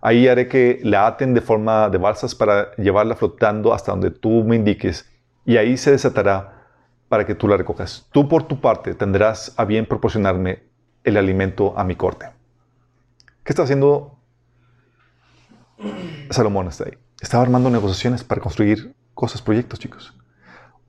Ahí 0.00 0.28
haré 0.28 0.48
que 0.48 0.80
la 0.84 1.06
aten 1.06 1.34
de 1.34 1.40
forma 1.40 1.90
de 1.90 1.98
balsas 1.98 2.34
para 2.34 2.74
llevarla 2.76 3.16
flotando 3.16 3.74
hasta 3.74 3.90
donde 3.90 4.10
tú 4.10 4.44
me 4.44 4.56
indiques, 4.56 5.10
y 5.44 5.56
ahí 5.56 5.76
se 5.76 5.90
desatará 5.90 6.68
para 7.08 7.26
que 7.26 7.34
tú 7.34 7.48
la 7.48 7.56
recojas. 7.56 8.06
Tú 8.12 8.28
por 8.28 8.44
tu 8.44 8.60
parte 8.60 8.94
tendrás 8.94 9.52
a 9.56 9.64
bien 9.64 9.84
proporcionarme 9.86 10.62
el 11.02 11.16
alimento 11.16 11.76
a 11.76 11.82
mi 11.82 11.96
corte. 11.96 12.26
¿Qué 13.42 13.52
está 13.52 13.64
haciendo 13.64 14.18
Salomón 16.30 16.68
hasta 16.68 16.84
ahí? 16.84 16.92
Estaba 17.20 17.42
armando 17.42 17.68
negociaciones 17.68 18.22
para 18.22 18.40
construir 18.40 18.94
cosas, 19.14 19.42
proyectos, 19.42 19.78
chicos. 19.78 20.14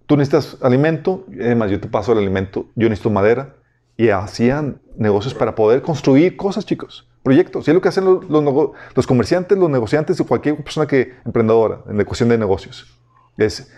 Tú 0.05 0.17
necesitas 0.17 0.57
alimento, 0.61 1.25
además 1.39 1.71
yo 1.71 1.79
te 1.79 1.87
paso 1.87 2.11
el 2.11 2.17
alimento, 2.17 2.67
yo 2.75 2.89
necesito 2.89 3.09
madera, 3.09 3.55
y 3.97 4.09
hacían 4.09 4.81
negocios 4.97 5.33
para 5.33 5.55
poder 5.55 5.81
construir 5.81 6.35
cosas, 6.35 6.65
chicos, 6.65 7.07
proyectos. 7.23 7.67
Y 7.67 7.71
es 7.71 7.75
lo 7.75 7.81
que 7.81 7.89
hacen 7.89 8.05
los, 8.05 8.27
los 8.29 8.71
los 8.95 9.07
comerciantes, 9.07 9.57
los 9.57 9.69
negociantes 9.69 10.19
o 10.19 10.25
cualquier 10.25 10.61
persona 10.63 10.87
que 10.87 11.15
emprendedora 11.25 11.83
en 11.87 11.97
la 11.97 12.05
cuestión 12.05 12.29
de 12.29 12.37
negocios. 12.37 12.97
Es 13.37 13.71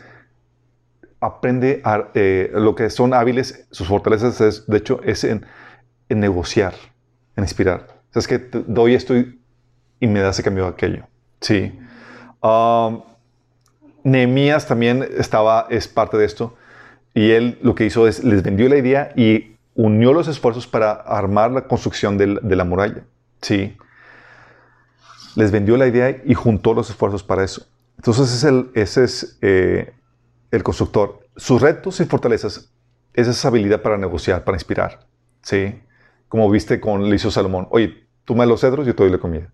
aprende 1.20 1.82
a, 1.86 2.10
eh, 2.16 2.52
lo 2.54 2.76
que 2.76 2.90
son 2.90 3.14
hábiles, 3.14 3.66
sus 3.72 3.88
fortalezas, 3.88 4.42
es, 4.42 4.68
de 4.68 4.78
hecho, 4.78 5.00
es 5.04 5.24
en, 5.24 5.46
en 6.10 6.20
negociar, 6.20 6.74
en 7.38 7.46
inspirar. 7.46 8.02
O 8.10 8.14
sea, 8.14 8.20
es 8.20 8.28
que 8.28 8.40
te 8.40 8.62
doy 8.68 8.94
esto 8.94 9.16
y, 9.16 9.40
y 10.02 10.08
me 10.08 10.20
das 10.20 10.40
a 10.40 10.44
cambio 10.44 10.68
aquello. 10.68 11.08
Sí. 11.40 11.80
Um, 12.42 13.04
Nehemías 14.04 14.68
también 14.68 15.08
estaba, 15.18 15.68
es 15.70 15.88
parte 15.88 16.18
de 16.18 16.26
esto. 16.26 16.56
Y 17.14 17.32
él 17.32 17.60
lo 17.62 17.76
que 17.76 17.86
hizo 17.86 18.08
es, 18.08 18.24
les 18.24 18.44
vendió 18.44 18.68
la 18.70 18.78
idea 18.78 19.12
y 19.16 19.56
unió 19.76 20.14
los 20.14 20.28
esfuerzos 20.28 20.68
para 20.68 20.92
armar 20.92 21.52
la 21.52 21.68
construcción 21.68 22.18
de 22.18 22.56
la 22.56 22.64
muralla. 22.64 23.04
Sí. 23.42 23.78
Les 25.36 25.52
vendió 25.52 25.78
la 25.78 25.88
idea 25.88 26.22
y 26.24 26.34
juntó 26.34 26.74
los 26.74 26.90
esfuerzos 26.90 27.24
para 27.24 27.44
eso. 27.44 27.68
Entonces, 27.98 28.34
es 28.34 28.44
el, 28.44 28.72
ese 28.74 29.04
es 29.04 29.38
eh, 29.42 29.94
el 30.52 30.64
constructor. 30.64 31.20
Sus 31.36 31.62
retos 31.62 32.00
y 32.00 32.06
fortalezas 32.06 32.72
es 33.14 33.28
esa 33.28 33.48
habilidad 33.48 33.82
para 33.82 33.98
negociar, 33.98 34.44
para 34.44 34.56
inspirar. 34.56 35.00
Sí. 35.42 35.82
Como 36.28 36.50
viste 36.50 36.80
con 36.80 37.10
le 37.10 37.16
hizo 37.16 37.32
Salomón. 37.32 37.68
Oye, 37.72 38.08
tú 38.26 38.36
me 38.36 38.46
los 38.46 38.62
cedros, 38.62 38.86
yo 38.86 38.96
te 38.96 39.04
doy 39.04 39.12
la 39.12 39.20
comida. 39.20 39.52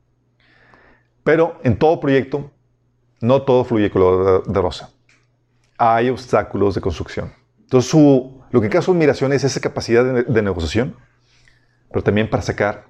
Pero 1.24 1.60
en 1.64 1.78
todo 1.78 2.00
proyecto, 2.00 2.52
no 3.22 3.42
todo 3.44 3.64
fluye 3.64 3.90
color 3.92 4.44
de, 4.46 4.54
de 4.54 4.62
rosa. 4.62 4.92
Hay 5.78 6.10
obstáculos 6.10 6.76
de 6.76 6.82
construcción. 6.82 7.34
Entonces, 7.62 7.90
su, 7.92 8.42
lo 8.52 8.62
que 8.62 8.70
causa 8.70 8.88
su 8.88 8.92
admiración 8.92 9.32
es 9.34 9.44
esa 9.44 9.60
capacidad 9.60 10.04
de, 10.04 10.24
de 10.24 10.42
negociación, 10.42 10.96
pero 11.92 12.04
también 12.04 12.30
para 12.30 12.44
sacar 12.44 12.88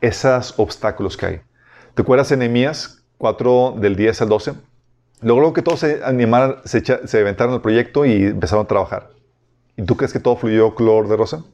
esos 0.00 0.54
obstáculos 0.58 1.16
que 1.16 1.26
hay. 1.26 1.40
¿Te 1.94 2.02
acuerdas 2.02 2.30
en 2.32 2.40
Nehemías 2.40 3.04
4 3.18 3.76
del 3.78 3.96
10 3.96 4.22
al 4.22 4.28
12? 4.28 4.52
Logró 5.20 5.52
que 5.52 5.62
todos 5.62 5.80
se 5.80 6.04
animaran, 6.04 6.56
se, 6.64 6.78
echa- 6.78 7.06
se 7.06 7.20
aventaron 7.20 7.54
al 7.54 7.60
proyecto 7.62 8.04
y 8.06 8.24
empezaron 8.24 8.64
a 8.64 8.68
trabajar. 8.68 9.10
¿Y 9.76 9.82
tú 9.82 9.96
crees 9.96 10.12
que 10.12 10.20
todo 10.20 10.36
fluyó 10.36 10.74
color 10.74 11.08
de 11.08 11.16
rosa? 11.16 11.44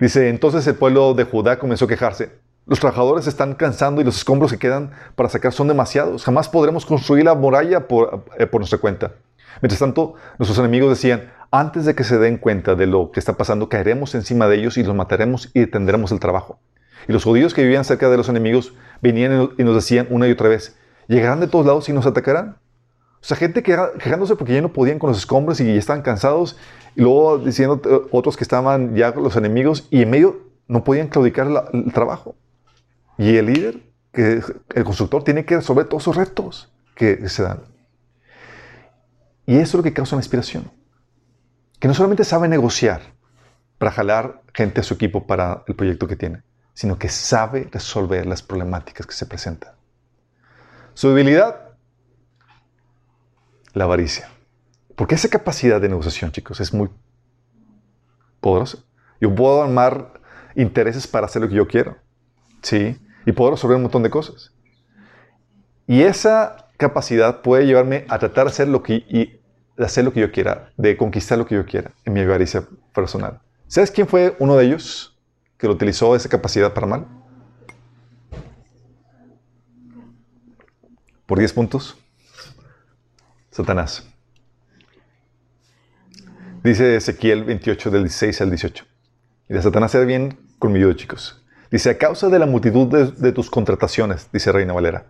Dice, 0.00 0.28
entonces 0.28 0.66
el 0.66 0.74
pueblo 0.74 1.14
de 1.14 1.24
Judá 1.24 1.58
comenzó 1.58 1.84
a 1.84 1.88
quejarse. 1.88 2.41
Los 2.66 2.78
trabajadores 2.80 3.26
están 3.26 3.54
cansando 3.54 4.00
y 4.00 4.04
los 4.04 4.16
escombros 4.16 4.52
que 4.52 4.58
quedan 4.58 4.92
para 5.16 5.28
sacar 5.28 5.52
son 5.52 5.68
demasiados. 5.68 6.24
Jamás 6.24 6.48
podremos 6.48 6.86
construir 6.86 7.24
la 7.24 7.34
muralla 7.34 7.88
por, 7.88 8.24
eh, 8.38 8.46
por 8.46 8.60
nuestra 8.60 8.78
cuenta. 8.78 9.12
Mientras 9.60 9.80
tanto, 9.80 10.14
nuestros 10.38 10.58
enemigos 10.58 10.90
decían, 10.90 11.32
antes 11.50 11.84
de 11.84 11.94
que 11.94 12.04
se 12.04 12.18
den 12.18 12.38
cuenta 12.38 12.74
de 12.74 12.86
lo 12.86 13.10
que 13.10 13.20
está 13.20 13.36
pasando, 13.36 13.68
caeremos 13.68 14.14
encima 14.14 14.46
de 14.48 14.56
ellos 14.56 14.78
y 14.78 14.84
los 14.84 14.94
mataremos 14.94 15.50
y 15.54 15.60
detendremos 15.60 16.12
el 16.12 16.20
trabajo. 16.20 16.58
Y 17.08 17.12
los 17.12 17.24
judíos 17.24 17.52
que 17.52 17.62
vivían 17.62 17.84
cerca 17.84 18.08
de 18.08 18.16
los 18.16 18.28
enemigos 18.28 18.74
venían 19.02 19.50
y 19.58 19.64
nos 19.64 19.74
decían 19.74 20.06
una 20.10 20.28
y 20.28 20.32
otra 20.32 20.48
vez, 20.48 20.76
¿llegarán 21.08 21.40
de 21.40 21.48
todos 21.48 21.66
lados 21.66 21.88
y 21.88 21.92
nos 21.92 22.06
atacarán? 22.06 22.56
O 23.20 23.24
sea, 23.24 23.36
gente 23.36 23.62
quejándose 23.62 24.36
porque 24.36 24.54
ya 24.54 24.62
no 24.62 24.72
podían 24.72 24.98
con 24.98 25.08
los 25.10 25.18
escombros 25.18 25.60
y 25.60 25.66
ya 25.66 25.72
estaban 25.74 26.02
cansados. 26.02 26.56
Y 26.96 27.02
luego 27.02 27.38
diciendo 27.38 27.80
eh, 27.84 28.00
otros 28.12 28.36
que 28.36 28.44
estaban 28.44 28.94
ya 28.94 29.10
los 29.10 29.36
enemigos 29.36 29.86
y 29.90 30.02
en 30.02 30.10
medio 30.10 30.40
no 30.68 30.84
podían 30.84 31.08
claudicar 31.08 31.46
la- 31.48 31.64
el 31.72 31.92
trabajo. 31.92 32.34
Y 33.18 33.36
el 33.36 33.46
líder, 33.46 33.82
que 34.12 34.42
el 34.74 34.84
constructor, 34.84 35.24
tiene 35.24 35.44
que 35.44 35.56
resolver 35.56 35.86
todos 35.86 36.04
esos 36.04 36.16
retos 36.16 36.72
que 36.94 37.28
se 37.28 37.42
dan. 37.42 37.62
Y 39.46 39.56
eso 39.56 39.62
es 39.62 39.74
lo 39.74 39.82
que 39.82 39.92
causa 39.92 40.16
una 40.16 40.20
inspiración. 40.20 40.70
Que 41.78 41.88
no 41.88 41.94
solamente 41.94 42.24
sabe 42.24 42.48
negociar 42.48 43.02
para 43.78 43.90
jalar 43.90 44.42
gente 44.54 44.80
a 44.80 44.84
su 44.84 44.94
equipo 44.94 45.26
para 45.26 45.64
el 45.66 45.74
proyecto 45.74 46.06
que 46.06 46.16
tiene, 46.16 46.42
sino 46.74 46.98
que 46.98 47.08
sabe 47.08 47.68
resolver 47.72 48.26
las 48.26 48.42
problemáticas 48.42 49.06
que 49.06 49.14
se 49.14 49.26
presentan. 49.26 49.74
Su 50.94 51.08
debilidad, 51.08 51.70
la 53.72 53.84
avaricia. 53.84 54.28
Porque 54.94 55.14
esa 55.16 55.28
capacidad 55.28 55.80
de 55.80 55.88
negociación, 55.88 56.30
chicos, 56.30 56.60
es 56.60 56.72
muy 56.72 56.90
poderosa. 58.40 58.78
Yo 59.20 59.34
puedo 59.34 59.62
armar 59.62 60.20
intereses 60.54 61.06
para 61.06 61.26
hacer 61.26 61.42
lo 61.42 61.48
que 61.48 61.54
yo 61.54 61.66
quiero. 61.66 61.96
Sí. 62.62 62.98
Y 63.26 63.32
puedo 63.32 63.52
resolver 63.52 63.76
un 63.76 63.82
montón 63.82 64.02
de 64.02 64.10
cosas. 64.10 64.52
Y 65.86 66.02
esa 66.02 66.68
capacidad 66.76 67.42
puede 67.42 67.66
llevarme 67.66 68.06
a 68.08 68.18
tratar 68.18 68.46
de 68.46 68.50
hacer 68.50 68.68
lo 68.68 68.82
que, 68.82 68.94
y 68.94 69.40
hacer 69.78 70.04
lo 70.04 70.12
que 70.12 70.20
yo 70.20 70.32
quiera, 70.32 70.72
de 70.76 70.96
conquistar 70.96 71.38
lo 71.38 71.46
que 71.46 71.54
yo 71.54 71.66
quiera 71.66 71.92
en 72.04 72.12
mi 72.12 72.20
avaricia 72.20 72.66
personal. 72.94 73.40
¿Sabes 73.66 73.90
quién 73.90 74.06
fue 74.06 74.36
uno 74.38 74.56
de 74.56 74.66
ellos 74.66 75.18
que 75.58 75.66
lo 75.66 75.74
utilizó 75.74 76.14
esa 76.16 76.28
capacidad 76.28 76.72
para 76.72 76.86
mal? 76.86 77.06
Por 81.26 81.38
10 81.38 81.52
puntos. 81.52 81.96
Satanás. 83.50 84.06
Dice 86.64 86.96
Ezequiel 86.96 87.44
28 87.44 87.90
del 87.90 88.02
16 88.04 88.40
al 88.40 88.50
18. 88.50 88.84
Y 89.48 89.54
de 89.54 89.62
Satanás 89.62 89.94
era 89.94 90.04
bien 90.04 90.38
conmigo, 90.58 90.92
chicos. 90.94 91.41
Dice, 91.72 91.88
a 91.88 91.96
causa 91.96 92.28
de 92.28 92.38
la 92.38 92.44
multitud 92.44 92.86
de, 92.86 93.32
tus 93.32 93.48
contrataciones, 93.48 94.28
dice 94.30 94.52
Reina 94.52 94.74
Valera. 94.74 95.06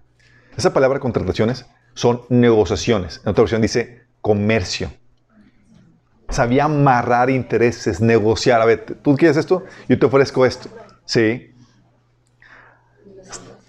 Esa 0.57 0.73
palabra 0.73 1.01
contrataciones 1.01 1.67
son 1.93 2.23
negociaciones. 2.29 3.21
En 3.25 3.31
otra 3.31 3.43
versión 3.43 3.61
dice 3.61 4.05
comercio. 4.21 4.89
Sabía 6.29 6.65
amarrar 6.65 7.31
intereses, 7.31 8.01
negociar. 8.01 8.61
A 8.61 8.65
ver, 8.65 8.87
¿tú 9.03 9.17
quieres 9.17 9.37
esto? 9.37 9.65
Yo 9.89 9.99
te 9.99 10.07
ofrezco 10.07 10.47
esto. 10.47 10.69
Sí. 11.05 11.53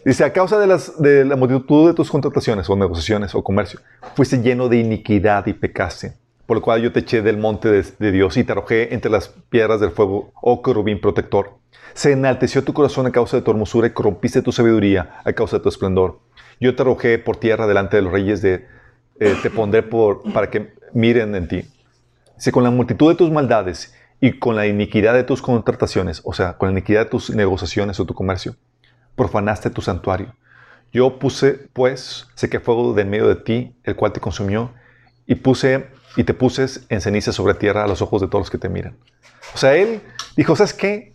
Dice, 0.06 0.24
a 0.24 0.32
causa 0.32 0.60
de, 0.60 0.68
las, 0.68 1.02
de 1.02 1.26
la 1.26 1.36
multitud 1.36 1.88
de 1.88 1.96
tus 1.96 2.12
contrataciones 2.12 2.70
o 2.70 2.76
negociaciones 2.76 3.34
o 3.34 3.44
comercio, 3.44 3.80
fuiste 4.16 4.38
lleno 4.38 4.70
de 4.70 4.78
iniquidad 4.78 5.48
y 5.48 5.54
pecaste, 5.54 6.14
por 6.46 6.58
lo 6.58 6.62
cual 6.62 6.84
yo 6.84 6.92
te 6.92 7.00
eché 7.00 7.24
del 7.24 7.38
monte 7.38 7.70
de, 7.70 7.84
de 7.98 8.12
Dios 8.12 8.38
y 8.38 8.44
te 8.44 8.52
arrojé 8.52 8.94
entre 8.94 9.10
las 9.10 9.30
piedras 9.30 9.80
del 9.80 9.90
fuego, 9.90 10.32
oh 10.40 10.62
querubín 10.62 11.02
protector. 11.02 11.63
Se 11.94 12.12
enalteció 12.12 12.64
tu 12.64 12.74
corazón 12.74 13.06
a 13.06 13.12
causa 13.12 13.38
de 13.38 13.44
tu 13.44 13.52
hermosura 13.52 13.88
y 13.88 13.92
corrompiste 13.92 14.42
tu 14.42 14.52
sabiduría 14.52 15.20
a 15.24 15.34
causa 15.34 15.58
de 15.58 15.64
tu 15.64 15.70
esplendor. 15.70 16.20
Yo 16.60 16.76
te 16.76 16.82
arrojé 16.82 17.20
por 17.20 17.38
tierra 17.38 17.68
delante 17.68 17.98
de 17.98 18.04
los 18.04 18.12
reyes 18.12 18.42
de... 18.42 18.68
eh, 19.20 19.36
te 19.42 19.50
pondré 19.50 19.84
por, 19.84 20.24
para 20.34 20.50
que 20.50 20.74
miren 20.94 21.36
en 21.36 21.48
ti. 21.48 21.66
Dice, 22.36 22.52
con 22.52 22.64
la 22.64 22.72
multitud 22.72 23.10
de 23.10 23.16
tus 23.16 23.32
maldades 23.32 23.94
y 24.20 24.40
con 24.40 24.56
la 24.56 24.66
iniquidad 24.68 25.14
de 25.14 25.24
tus 25.24 25.42
contrataciones, 25.42 26.22
o 26.24 26.34
sea, 26.34 26.58
con 26.58 26.70
la 26.70 26.74
iniquidad 26.74 27.06
de 27.06 27.10
tus 27.10 27.30
negociaciones 27.30 28.00
o 28.00 28.06
tu 28.06 28.14
comercio, 28.14 28.56
profanaste 29.16 29.70
tu 29.70 29.82
santuario. 29.82 30.36
Yo 30.92 31.20
puse, 31.20 31.70
pues, 31.74 32.28
sequé 32.36 32.60
fuego 32.60 32.94
de 32.94 33.02
en 33.02 33.10
medio 33.10 33.28
de 33.28 33.36
ti, 33.36 33.76
el 33.84 33.96
cual 33.96 34.14
te 34.14 34.20
consumió, 34.20 34.74
y 35.26 35.36
puse 35.36 35.88
y 36.16 36.24
te 36.24 36.34
puse 36.34 36.68
en 36.90 37.02
ceniza 37.02 37.32
sobre 37.32 37.56
tierra 37.56 37.84
a 37.84 37.88
los 37.88 38.02
ojos 38.02 38.22
de 38.22 38.28
todos 38.28 38.42
los 38.42 38.50
que 38.52 38.58
te 38.58 38.70
miran. 38.70 38.98
O 39.56 39.58
sea, 39.58 39.76
él 39.76 40.02
dijo, 40.36 40.56
¿sabes 40.56 40.74
qué? 40.74 41.13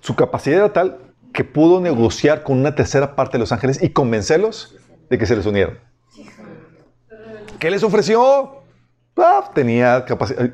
Su 0.00 0.16
capacidad 0.16 0.58
era 0.58 0.72
tal 0.72 0.98
que 1.32 1.44
pudo 1.44 1.80
negociar 1.80 2.42
con 2.42 2.58
una 2.58 2.74
tercera 2.74 3.14
parte 3.14 3.32
de 3.32 3.40
los 3.40 3.52
ángeles 3.52 3.82
y 3.82 3.90
convencerlos 3.90 4.76
de 5.08 5.18
que 5.18 5.26
se 5.26 5.36
les 5.36 5.46
unieran. 5.46 5.78
¿Qué 7.58 7.70
les 7.70 7.82
ofreció? 7.82 8.62
Ah, 9.16 9.50
tenía 9.54 10.04
capacidad. 10.06 10.50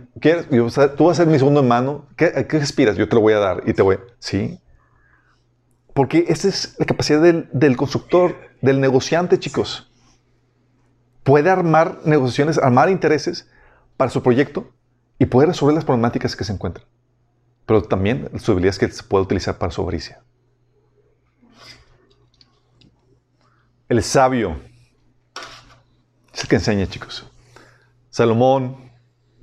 Sea, 0.69 0.95
tú 0.95 1.07
vas 1.07 1.19
a 1.19 1.23
ser 1.23 1.27
mi 1.27 1.39
segundo. 1.39 2.07
¿Qué, 2.17 2.27
a 2.27 2.49
qué 2.49 2.57
aspiras? 2.57 2.97
Yo 2.97 3.09
te 3.09 3.15
lo 3.15 3.21
voy 3.21 3.33
a 3.33 3.39
dar 3.39 3.63
y 3.65 3.73
te 3.73 3.83
voy. 3.83 3.99
Sí. 4.19 4.61
Porque 5.95 6.25
esa 6.29 6.49
es 6.49 6.75
la 6.79 6.85
capacidad 6.85 7.23
del, 7.23 7.49
del 7.53 7.77
constructor, 7.77 8.37
del 8.61 8.81
negociante, 8.81 9.39
chicos. 9.39 9.91
Puede 11.23 11.49
armar 11.49 12.01
negociaciones, 12.05 12.59
armar 12.59 12.91
intereses 12.91 13.49
para 13.97 14.11
su 14.11 14.23
proyecto 14.23 14.73
y 15.19 15.27
puede 15.27 15.47
resolver 15.47 15.75
las 15.75 15.85
problemáticas 15.85 16.37
que 16.37 16.45
se 16.45 16.53
encuentran. 16.53 16.87
Pero 17.67 17.83
también 17.83 18.31
su 18.39 18.53
habilidad 18.53 18.71
es 18.71 18.79
que 18.79 18.89
se 18.89 19.03
puede 19.03 19.25
utilizar 19.25 19.59
para 19.59 19.73
su 19.73 19.83
avaricia. 19.83 20.23
El 23.89 24.03
sabio 24.03 24.57
es 26.33 26.43
el 26.43 26.49
que 26.49 26.57
enseña, 26.57 26.87
chicos. 26.87 27.31
Salomón, 28.11 28.91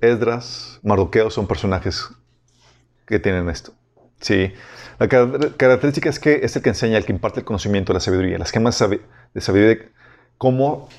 Esdras, 0.02 0.80
Mardoqueo 0.84 1.30
son 1.30 1.48
personajes 1.48 2.10
que 3.06 3.20
tienen 3.20 3.50
esto. 3.50 3.74
Sí. 4.20 4.54
La 5.00 5.08
car- 5.08 5.56
característica 5.58 6.10
es 6.10 6.20
que 6.20 6.40
es 6.44 6.56
el 6.56 6.62
que 6.62 6.70
enseña, 6.70 6.98
el 6.98 7.06
que 7.06 7.12
imparte 7.14 7.40
el 7.42 7.46
conocimiento, 7.46 7.94
la 7.94 8.00
sabiduría, 8.00 8.38
las 8.38 8.52
gemas 8.52 8.80
sabi- 8.80 9.02
de 9.34 9.42
sabiduría, 9.42 9.90
cómo 10.38 10.90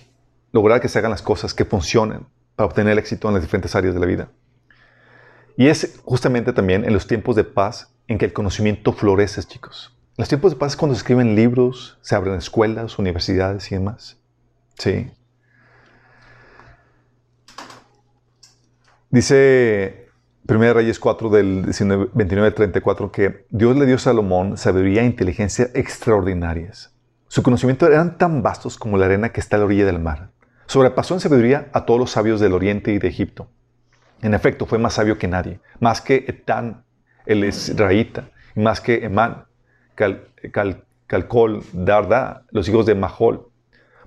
lograr 0.52 0.80
que 0.80 0.88
se 0.88 0.98
hagan 0.98 1.10
las 1.10 1.22
cosas 1.22 1.54
que 1.54 1.64
funcionen 1.64 2.26
para 2.56 2.66
obtener 2.66 2.98
éxito 2.98 3.28
en 3.28 3.34
las 3.34 3.42
diferentes 3.42 3.74
áreas 3.74 3.94
de 3.94 4.00
la 4.00 4.06
vida. 4.06 4.28
Y 5.56 5.68
es 5.68 6.00
justamente 6.04 6.52
también 6.52 6.84
en 6.84 6.92
los 6.92 7.06
tiempos 7.06 7.36
de 7.36 7.44
paz 7.44 7.94
en 8.08 8.18
que 8.18 8.24
el 8.24 8.32
conocimiento 8.32 8.92
florece, 8.92 9.42
chicos. 9.44 9.96
Los 10.16 10.28
tiempos 10.28 10.52
de 10.52 10.58
paz 10.58 10.72
es 10.72 10.76
cuando 10.76 10.94
se 10.94 10.98
escriben 10.98 11.34
libros, 11.34 11.98
se 12.02 12.14
abren 12.14 12.34
escuelas, 12.34 12.98
universidades 12.98 13.70
y 13.70 13.74
demás. 13.76 14.18
Sí. 14.78 15.10
Dice 19.10 20.08
1 20.48 20.74
Reyes 20.74 20.98
4 20.98 21.30
del 21.30 21.64
19 21.64 22.10
29 22.12 22.48
al 22.48 22.54
34 22.54 23.12
que 23.12 23.46
Dios 23.48 23.76
le 23.76 23.86
dio 23.86 23.96
a 23.96 23.98
Salomón 23.98 24.56
sabiduría 24.56 25.02
e 25.02 25.06
inteligencia 25.06 25.70
extraordinarias. 25.74 26.92
Su 27.28 27.42
conocimiento 27.42 27.86
eran 27.86 28.18
tan 28.18 28.42
vastos 28.42 28.76
como 28.76 28.98
la 28.98 29.06
arena 29.06 29.30
que 29.30 29.40
está 29.40 29.56
a 29.56 29.60
la 29.60 29.64
orilla 29.64 29.86
del 29.86 30.00
mar. 30.00 30.30
Sobrepasó 30.66 31.14
en 31.14 31.20
sabiduría 31.20 31.70
a 31.72 31.84
todos 31.84 31.98
los 31.98 32.10
sabios 32.10 32.40
del 32.40 32.52
oriente 32.52 32.92
y 32.92 32.98
de 32.98 33.08
Egipto. 33.08 33.48
En 34.24 34.32
efecto, 34.34 34.64
fue 34.66 34.78
más 34.78 34.94
sabio 34.94 35.18
que 35.18 35.28
nadie, 35.28 35.60
más 35.80 36.00
que 36.00 36.24
Etán, 36.26 36.82
el 37.26 37.44
israelita, 37.44 38.30
y 38.56 38.60
más 38.60 38.80
que 38.80 39.04
Emán, 39.04 39.44
Cal, 39.94 40.28
Cal- 40.50 40.82
Calcol, 41.06 41.62
Darda, 41.72 42.42
los 42.50 42.66
hijos 42.68 42.86
de 42.86 42.94
Mahol. 42.94 43.48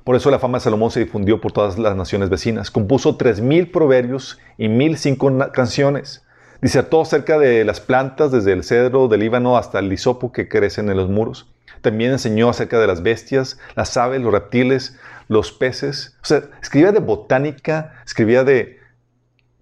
Por 0.03 0.15
eso 0.15 0.31
la 0.31 0.39
fama 0.39 0.57
de 0.57 0.63
Salomón 0.63 0.89
se 0.89 1.01
difundió 1.01 1.39
por 1.39 1.51
todas 1.51 1.77
las 1.77 1.95
naciones 1.95 2.29
vecinas. 2.29 2.71
Compuso 2.71 3.17
3.000 3.17 3.71
proverbios 3.71 4.39
y 4.57 4.67
1.005 4.67 5.31
na- 5.31 5.51
canciones. 5.51 6.25
Disertó 6.61 7.01
acerca 7.01 7.37
de 7.37 7.63
las 7.63 7.79
plantas, 7.79 8.31
desde 8.31 8.53
el 8.53 8.63
cedro 8.63 9.07
del 9.09 9.19
Líbano 9.19 9.57
hasta 9.57 9.77
el 9.79 9.93
hisopo 9.93 10.31
que 10.31 10.47
crecen 10.49 10.89
en 10.89 10.97
los 10.97 11.09
muros. 11.09 11.53
También 11.81 12.11
enseñó 12.11 12.49
acerca 12.49 12.79
de 12.79 12.87
las 12.87 13.03
bestias, 13.03 13.59
las 13.75 13.95
aves, 13.97 14.19
los 14.21 14.31
reptiles, 14.31 14.97
los 15.27 15.51
peces. 15.51 16.17
O 16.23 16.25
sea, 16.25 16.41
escribía 16.61 16.91
de 16.91 16.99
botánica, 16.99 17.93
escribía 18.03 18.43
de... 18.43 18.76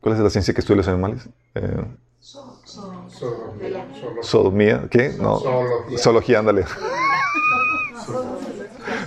¿Cuál 0.06 0.18
es 0.18 0.22
la 0.22 0.30
ciencia 0.30 0.54
que 0.54 0.60
estudia 0.60 0.78
los 0.78 0.88
animales? 0.88 1.28
Eh, 1.56 1.84
Sodomía, 4.22 4.84
¿qué? 4.92 5.10
No. 5.20 5.40
Zoología. 5.40 5.98
Zoología, 5.98 6.40
ándale. 6.40 6.66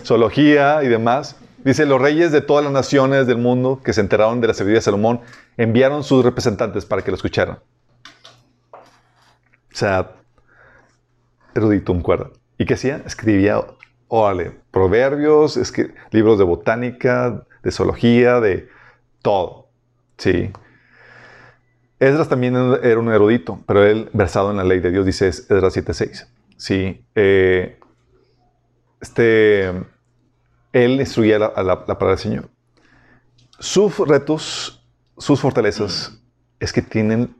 Zoología 0.04 0.82
y 0.82 0.88
demás. 0.88 1.36
Dice, 1.58 1.86
los 1.86 2.00
reyes 2.00 2.32
de 2.32 2.40
todas 2.40 2.64
las 2.64 2.72
naciones 2.72 3.28
del 3.28 3.38
mundo 3.38 3.80
que 3.84 3.92
se 3.92 4.00
enteraron 4.00 4.40
de 4.40 4.48
la 4.48 4.54
sabiduría 4.54 4.78
de 4.78 4.82
Salomón 4.82 5.20
enviaron 5.56 6.02
sus 6.02 6.24
representantes 6.24 6.84
para 6.84 7.02
que 7.02 7.12
lo 7.12 7.16
escucharan. 7.16 7.60
O 8.72 8.78
sea, 9.76 10.16
erudito 11.54 11.92
un 11.92 12.00
cuerda. 12.02 12.30
¿Y 12.58 12.66
qué 12.66 12.74
hacía? 12.74 13.02
Escribía, 13.06 13.64
órale, 14.08 14.58
proverbios, 14.72 15.56
escri- 15.56 15.94
libros 16.10 16.38
de 16.38 16.44
botánica, 16.44 17.44
de 17.62 17.70
zoología, 17.70 18.40
de 18.40 18.68
todo. 19.22 19.68
Sí. 20.16 20.50
Esdras 22.00 22.28
también 22.28 22.54
era 22.82 22.98
un 23.00 23.12
erudito, 23.12 23.62
pero 23.66 23.84
él 23.84 24.08
versado 24.12 24.50
en 24.50 24.56
la 24.56 24.64
ley 24.64 24.80
de 24.80 24.90
Dios, 24.90 25.04
dice 25.04 25.28
Esdras 25.28 25.76
7.6. 25.76 26.26
Sí. 26.56 27.04
eh, 27.14 27.78
este, 29.00 29.68
él 30.72 31.00
instruía 31.00 31.38
la, 31.38 31.54
palabra 31.54 32.08
del 32.08 32.18
Señor. 32.18 32.48
Sus 33.58 33.98
retos, 33.98 34.84
sus 35.16 35.40
fortalezas, 35.40 36.20
es 36.60 36.72
que 36.72 36.82
tienen 36.82 37.36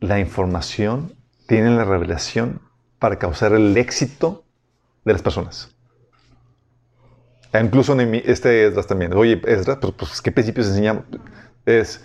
la 0.00 0.18
información, 0.18 1.14
tienen 1.46 1.76
la 1.76 1.84
revelación 1.84 2.60
para 2.98 3.18
causar 3.18 3.52
el 3.52 3.76
éxito 3.76 4.44
de 5.04 5.12
las 5.12 5.22
personas. 5.22 5.74
E 7.52 7.60
incluso 7.60 7.94
Nehemi- 7.94 8.22
este 8.24 8.66
Esdras 8.66 8.86
también. 8.86 9.12
Oye, 9.14 9.40
Esdras, 9.46 9.78
pues, 9.80 9.92
pues, 9.96 10.20
¿qué 10.22 10.32
principios 10.32 10.66
enseñamos? 10.68 11.04
Es 11.66 12.04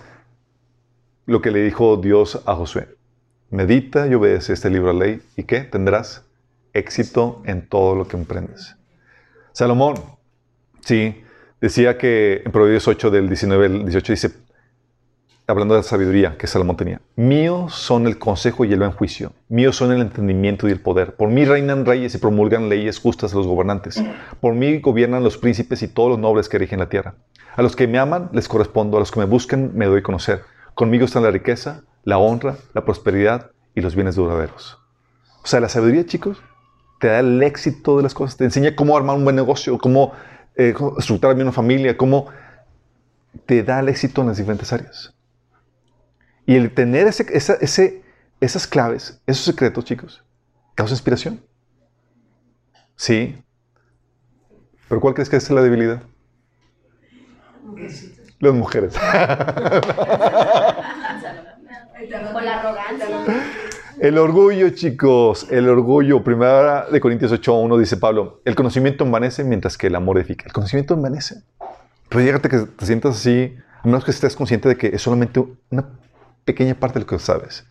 lo 1.30 1.42
que 1.42 1.52
le 1.52 1.64
dijo 1.64 1.98
Dios 1.98 2.42
a 2.46 2.56
Josué. 2.56 2.88
Medita 3.52 4.08
y 4.08 4.16
obedece 4.16 4.54
este 4.54 4.70
libro 4.70 4.94
de 4.94 5.00
ley. 5.00 5.22
¿Y 5.38 5.44
qué? 5.44 5.62
Tendrás 5.62 6.26
éxito 6.74 7.42
en 7.46 7.68
todo 7.68 7.96
lo 7.96 8.08
que 8.08 8.18
emprendes. 8.18 8.76
Salomón, 9.52 9.96
sí, 10.82 11.22
decía 11.62 11.98
que 11.98 12.42
en 12.46 12.52
Proverbios 12.52 12.88
8 12.88 13.12
del 13.12 13.28
19 13.28 13.66
al 13.66 13.80
18 13.84 14.14
dice, 14.14 14.32
hablando 15.46 15.76
de 15.76 15.80
la 15.80 15.84
sabiduría 15.84 16.36
que 16.38 16.48
Salomón 16.48 16.78
tenía, 16.78 17.02
míos 17.16 17.76
son 17.76 18.08
el 18.08 18.18
consejo 18.18 18.66
y 18.66 18.74
el 18.74 18.80
buen 18.80 18.92
juicio, 18.92 19.34
míos 19.50 19.76
son 19.76 19.92
el 19.92 20.02
entendimiento 20.02 20.68
y 20.68 20.72
el 20.72 20.80
poder. 20.80 21.16
Por 21.16 21.30
mí 21.30 21.46
reinan 21.46 21.86
reyes 21.86 22.16
y 22.16 22.18
promulgan 22.18 22.70
leyes 22.70 23.00
justas 23.00 23.34
a 23.34 23.38
los 23.38 23.48
gobernantes. 23.48 24.04
Por 24.40 24.54
mí 24.56 24.80
gobiernan 24.80 25.24
los 25.24 25.38
príncipes 25.38 25.82
y 25.84 25.88
todos 25.88 26.10
los 26.10 26.20
nobles 26.20 26.50
que 26.50 26.58
rigen 26.58 26.80
la 26.80 26.90
tierra. 26.90 27.16
A 27.56 27.62
los 27.62 27.76
que 27.76 27.88
me 27.88 28.00
aman 28.00 28.30
les 28.34 28.48
correspondo, 28.48 28.98
a 28.98 29.00
los 29.00 29.12
que 29.12 29.20
me 29.20 29.26
buscan 29.26 29.72
me 29.76 29.86
doy 29.86 30.00
a 30.00 30.04
conocer. 30.04 30.42
Conmigo 30.80 31.04
están 31.04 31.24
la 31.24 31.32
riqueza, 31.32 31.84
la 32.06 32.20
honra, 32.20 32.56
la 32.74 32.86
prosperidad 32.86 33.52
y 33.76 33.82
los 33.82 33.96
bienes 33.96 34.16
duraderos. 34.16 34.78
O 35.44 35.46
sea, 35.46 35.60
la 35.60 35.68
sabiduría, 35.68 36.06
chicos, 36.06 36.42
te 37.02 37.08
da 37.08 37.20
el 37.20 37.44
éxito 37.44 37.98
de 37.98 38.04
las 38.04 38.14
cosas, 38.14 38.38
te 38.38 38.46
enseña 38.46 38.78
cómo 38.78 38.96
armar 38.96 39.18
un 39.18 39.26
buen 39.26 39.36
negocio, 39.36 39.78
cómo 39.78 40.14
eh, 40.56 40.74
estructurar 40.98 41.36
bien 41.36 41.48
una 41.48 41.52
familia, 41.52 41.98
cómo 41.98 42.28
te 43.46 43.62
da 43.62 43.82
el 43.82 43.90
éxito 43.90 44.22
en 44.22 44.28
las 44.28 44.38
diferentes 44.38 44.72
áreas. 44.72 45.14
Y 46.46 46.56
el 46.56 46.74
tener 46.74 47.08
ese, 47.08 47.26
ese- 47.60 48.02
esas 48.40 48.66
claves, 48.66 49.22
esos 49.28 49.44
secretos, 49.44 49.84
chicos, 49.84 50.24
causa 50.76 50.94
inspiración. 50.94 51.42
Sí. 52.96 53.36
Pero 54.88 55.02
¿cuál 55.02 55.14
crees 55.14 55.28
que 55.28 55.36
es 55.36 55.50
la 55.50 55.62
debilidad? 55.62 56.04
Las 58.40 58.54
mujeres. 58.54 58.94
Con 62.34 62.46
la 62.46 62.60
arrogancia. 62.60 63.08
El 64.00 64.18
orgullo, 64.18 64.70
chicos, 64.70 65.48
el 65.52 65.68
orgullo. 65.68 66.24
Primera 66.24 66.88
de 66.90 67.02
Corintios 67.02 67.34
8.1 67.34 67.78
dice 67.78 67.98
Pablo, 67.98 68.40
el 68.46 68.56
conocimiento 68.56 69.04
envanece 69.04 69.44
mientras 69.44 69.78
que 69.78 69.88
el 69.88 69.96
amor 69.96 70.18
edifica. 70.18 70.46
El 70.46 70.54
conocimiento 70.54 70.94
envanece. 70.94 71.44
Pero 72.08 72.24
llégate 72.24 72.48
que 72.50 72.60
te 72.60 72.86
sientas 72.86 73.18
así, 73.18 73.58
a 73.84 73.88
menos 73.88 74.06
que 74.06 74.12
estés 74.12 74.38
consciente 74.38 74.70
de 74.70 74.78
que 74.78 74.88
es 74.88 75.02
solamente 75.02 75.44
una 75.70 75.90
pequeña 76.46 76.76
parte 76.76 77.00
de 77.00 77.02
lo 77.02 77.08
que 77.08 77.20
sabes. 77.20 77.66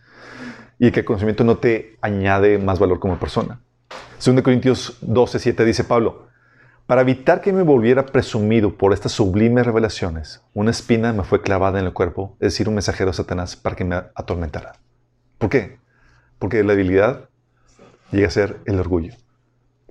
Y 0.77 0.91
que 0.91 0.99
el 0.99 1.05
conocimiento 1.05 1.43
no 1.43 1.57
te 1.57 1.97
añade 1.99 2.59
más 2.59 2.77
valor 2.77 2.99
como 2.99 3.17
persona. 3.17 3.59
2 4.23 4.41
Corintios 4.43 5.01
12.7 5.01 5.65
dice 5.65 5.83
Pablo, 5.83 6.28
para 6.89 7.01
evitar 7.01 7.39
que 7.41 7.53
me 7.53 7.61
volviera 7.61 8.07
presumido 8.07 8.75
por 8.75 8.93
estas 8.93 9.11
sublimes 9.11 9.63
revelaciones, 9.63 10.41
una 10.55 10.71
espina 10.71 11.13
me 11.13 11.23
fue 11.23 11.43
clavada 11.43 11.79
en 11.79 11.85
el 11.85 11.93
cuerpo, 11.93 12.35
es 12.39 12.53
decir, 12.53 12.67
un 12.67 12.73
mensajero 12.73 13.11
de 13.11 13.17
Satanás 13.17 13.55
para 13.55 13.75
que 13.75 13.85
me 13.85 13.95
atormentara. 14.15 14.73
¿Por 15.37 15.51
qué? 15.51 15.77
Porque 16.39 16.63
la 16.63 16.73
debilidad 16.73 17.29
llega 18.09 18.27
a 18.27 18.31
ser 18.31 18.57
el 18.65 18.79
orgullo. 18.79 19.13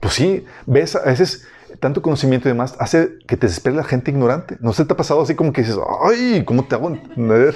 Pues 0.01 0.15
sí, 0.15 0.45
ves, 0.67 0.97
a 0.97 1.05
veces 1.05 1.47
tanto 1.79 2.03
conocimiento 2.03 2.49
y 2.49 2.51
demás 2.51 2.75
hace 2.81 3.11
que 3.29 3.37
te 3.37 3.47
desespere 3.47 3.77
la 3.77 3.85
gente 3.85 4.11
ignorante. 4.11 4.57
¿No 4.59 4.73
se 4.73 4.85
te 4.85 4.93
ha 4.93 4.97
pasado 4.97 5.23
así 5.23 5.37
como 5.37 5.53
que 5.53 5.63
dices, 5.63 5.79
ay, 6.03 6.43
¿cómo 6.45 6.65
te 6.65 6.75
hago 6.75 6.89
entender? 6.89 7.55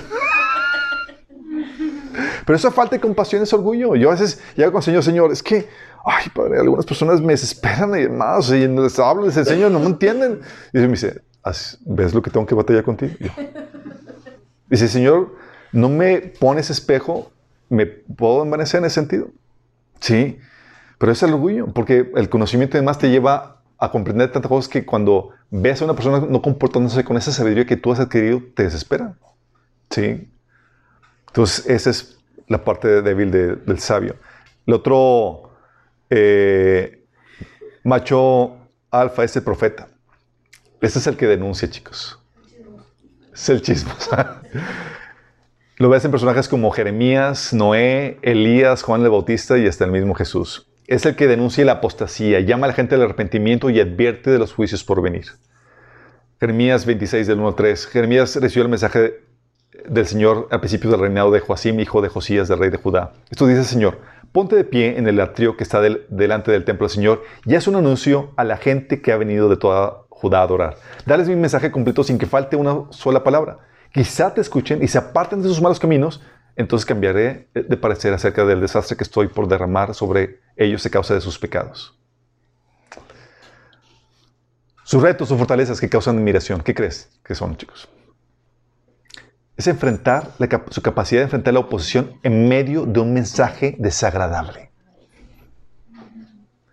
Pero 2.46 2.56
esa 2.56 2.70
falta 2.70 2.96
de 2.96 3.00
compasión 3.00 3.42
es 3.42 3.52
orgullo. 3.52 3.94
Yo 3.96 4.08
a 4.08 4.12
veces 4.12 4.40
llego 4.56 4.72
con 4.72 4.78
el 4.80 4.84
Señor, 4.84 5.02
Señor, 5.02 5.32
es 5.32 5.42
que, 5.42 5.68
ay, 6.04 6.26
Padre, 6.34 6.58
algunas 6.60 6.84
personas 6.86 7.20
me 7.20 7.32
desesperan 7.32 7.90
y 7.96 8.02
demás, 8.02 8.50
y 8.50 8.66
les 8.66 8.98
hablo, 8.98 9.24
les 9.26 9.36
enseño, 9.36 9.70
no 9.70 9.78
me 9.80 9.86
entienden. 9.86 10.40
Y 10.72 10.78
me 10.78 10.88
dice, 10.88 11.22
"Así- 11.42 11.76
¿ves 11.84 12.14
lo 12.14 12.22
que 12.22 12.30
tengo 12.30 12.46
que 12.46 12.54
batallar 12.54 12.84
contigo? 12.84 13.14
Yo, 13.20 13.30
Dice, 14.68 14.88
Señor, 14.88 15.34
no 15.72 15.88
me 15.90 16.18
pones 16.18 16.70
espejo, 16.70 17.30
me 17.68 17.84
puedo 17.84 18.42
envanecer 18.42 18.78
en 18.78 18.86
ese 18.86 18.94
sentido. 18.94 19.28
Sí, 20.00 20.38
pero 20.98 21.12
es 21.12 21.22
el 21.22 21.34
orgullo, 21.34 21.66
porque 21.74 22.10
el 22.16 22.28
conocimiento 22.30 22.78
además 22.78 22.98
te 22.98 23.10
lleva 23.10 23.60
a 23.78 23.90
comprender 23.90 24.32
tantas 24.32 24.48
cosas 24.48 24.68
que 24.70 24.86
cuando 24.86 25.30
ves 25.50 25.82
a 25.82 25.84
una 25.84 25.94
persona 25.94 26.24
no 26.26 26.40
comportándose 26.40 27.04
con 27.04 27.16
esa 27.18 27.32
sabiduría 27.32 27.66
que 27.66 27.76
tú 27.76 27.92
has 27.92 28.00
adquirido, 28.00 28.40
te 28.54 28.62
desespera. 28.62 29.14
Sí. 29.90 30.30
Entonces, 31.26 31.66
esa 31.66 31.90
es 31.90 32.18
la 32.52 32.64
parte 32.64 33.02
débil 33.02 33.30
de- 33.30 33.56
del 33.56 33.78
sabio. 33.80 34.16
El 34.66 34.74
otro 34.74 35.50
eh, 36.10 37.04
macho 37.84 38.56
alfa 38.90 39.24
es 39.24 39.34
el 39.36 39.42
profeta. 39.42 39.88
Este 40.80 40.98
es 40.98 41.06
el 41.06 41.16
que 41.16 41.26
denuncia, 41.26 41.68
chicos. 41.70 42.18
Es 43.32 43.48
el 43.48 43.62
chisme. 43.62 43.90
Lo 45.78 45.88
ves 45.88 46.04
en 46.04 46.10
personajes 46.10 46.48
como 46.48 46.70
Jeremías, 46.70 47.52
Noé, 47.52 48.18
Elías, 48.22 48.82
Juan 48.82 49.02
el 49.02 49.10
Bautista 49.10 49.58
y 49.58 49.66
hasta 49.66 49.84
el 49.84 49.90
mismo 49.90 50.14
Jesús. 50.14 50.68
Es 50.86 51.06
el 51.06 51.16
que 51.16 51.26
denuncia 51.26 51.64
la 51.64 51.72
apostasía, 51.72 52.40
llama 52.40 52.66
a 52.66 52.68
la 52.68 52.74
gente 52.74 52.94
al 52.94 53.02
arrepentimiento 53.02 53.70
y 53.70 53.80
advierte 53.80 54.30
de 54.30 54.38
los 54.38 54.52
juicios 54.52 54.84
por 54.84 55.00
venir. 55.00 55.26
Jeremías 56.38 56.84
26 56.86 57.26
del 57.26 57.38
1 57.38 57.48
al 57.48 57.54
3. 57.54 57.86
Jeremías 57.86 58.36
recibió 58.36 58.64
el 58.64 58.68
mensaje 58.68 59.22
del 59.88 60.06
Señor 60.06 60.48
al 60.50 60.60
principio 60.60 60.90
del 60.90 61.00
reinado 61.00 61.30
de 61.30 61.40
Joacim, 61.40 61.80
hijo 61.80 62.02
de 62.02 62.08
Josías, 62.08 62.48
del 62.48 62.58
rey 62.58 62.70
de 62.70 62.76
Judá. 62.76 63.12
Esto 63.30 63.46
dice 63.46 63.60
el 63.60 63.66
Señor, 63.66 63.98
ponte 64.32 64.56
de 64.56 64.64
pie 64.64 64.98
en 64.98 65.06
el 65.08 65.20
atrio 65.20 65.56
que 65.56 65.64
está 65.64 65.80
del- 65.80 66.06
delante 66.08 66.50
del 66.52 66.64
templo 66.64 66.86
del 66.86 66.94
Señor 66.94 67.22
y 67.44 67.54
haz 67.54 67.66
un 67.66 67.76
anuncio 67.76 68.32
a 68.36 68.44
la 68.44 68.56
gente 68.56 69.00
que 69.02 69.12
ha 69.12 69.16
venido 69.16 69.48
de 69.48 69.56
toda 69.56 70.02
Judá 70.08 70.40
a 70.40 70.42
adorar. 70.42 70.76
Dales 71.06 71.28
mi 71.28 71.36
mensaje 71.36 71.70
completo 71.72 72.04
sin 72.04 72.18
que 72.18 72.26
falte 72.26 72.56
una 72.56 72.84
sola 72.90 73.24
palabra. 73.24 73.58
Quizá 73.92 74.32
te 74.32 74.40
escuchen 74.40 74.82
y 74.82 74.88
se 74.88 74.98
aparten 74.98 75.42
de 75.42 75.48
sus 75.48 75.60
malos 75.60 75.80
caminos, 75.80 76.22
entonces 76.56 76.86
cambiaré 76.86 77.48
de 77.54 77.76
parecer 77.76 78.12
acerca 78.14 78.44
del 78.44 78.60
desastre 78.60 78.96
que 78.96 79.04
estoy 79.04 79.28
por 79.28 79.48
derramar 79.48 79.94
sobre 79.94 80.40
ellos 80.56 80.84
a 80.86 80.90
causa 80.90 81.14
de 81.14 81.20
sus 81.20 81.38
pecados. 81.38 81.98
Sus 84.84 85.02
retos, 85.02 85.28
sus 85.28 85.38
fortalezas 85.38 85.80
que 85.80 85.88
causan 85.88 86.18
admiración, 86.18 86.60
¿qué 86.60 86.74
crees 86.74 87.08
que 87.24 87.34
son, 87.34 87.56
chicos? 87.56 87.88
Es 89.62 89.68
enfrentar 89.68 90.32
su 90.70 90.82
capacidad 90.82 91.20
de 91.20 91.24
enfrentar 91.24 91.54
la 91.54 91.60
oposición 91.60 92.18
en 92.24 92.48
medio 92.48 92.84
de 92.84 92.98
un 92.98 93.14
mensaje 93.14 93.76
desagradable. 93.78 94.72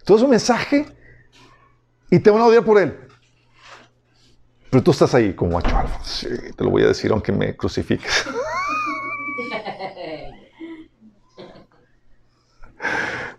Todo 0.03 0.17
es 0.17 0.23
un 0.23 0.31
mensaje 0.31 0.87
y 2.09 2.17
te 2.19 2.31
van 2.31 2.41
a 2.41 2.47
odiar 2.47 2.65
por 2.65 2.79
él. 2.79 2.97
Pero 4.71 4.83
tú 4.83 4.89
estás 4.91 5.13
ahí 5.13 5.33
como 5.33 5.51
macho 5.51 5.77
alfa. 5.77 6.03
Sí, 6.03 6.27
te 6.55 6.63
lo 6.63 6.71
voy 6.71 6.81
a 6.83 6.87
decir 6.87 7.11
aunque 7.11 7.31
me 7.31 7.55
crucifiques. 7.55 8.25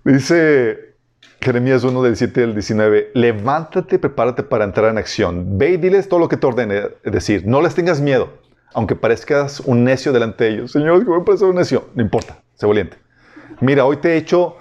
Dice 0.05 0.95
Jeremías 1.41 1.83
1 1.83 2.03
del 2.03 2.17
7 2.17 2.45
al 2.45 2.55
19, 2.55 3.11
levántate, 3.15 3.99
prepárate 3.99 4.45
para 4.45 4.65
entrar 4.65 4.91
en 4.91 4.99
acción. 4.99 5.59
Ve 5.59 5.71
y 5.71 5.77
diles 5.77 6.09
todo 6.09 6.21
lo 6.21 6.29
que 6.29 6.37
te 6.37 6.47
ordene. 6.47 6.83
Decir, 7.03 7.47
no 7.47 7.61
les 7.63 7.75
tengas 7.75 8.01
miedo, 8.01 8.40
aunque 8.75 8.97
parezcas 8.97 9.61
un 9.61 9.85
necio 9.85 10.13
delante 10.13 10.45
de 10.45 10.51
ellos. 10.51 10.73
Señor, 10.73 11.01
que 11.01 11.11
voy 11.11 11.21
a 11.21 11.25
parecer 11.25 11.49
un 11.49 11.57
necio. 11.57 11.89
No 11.95 12.03
importa, 12.03 12.39
sé 12.55 12.67
valiente. 12.67 12.97
Mira, 13.61 13.85
hoy 13.85 13.97
te 13.97 14.15
he 14.15 14.17
hecho, 14.17 14.57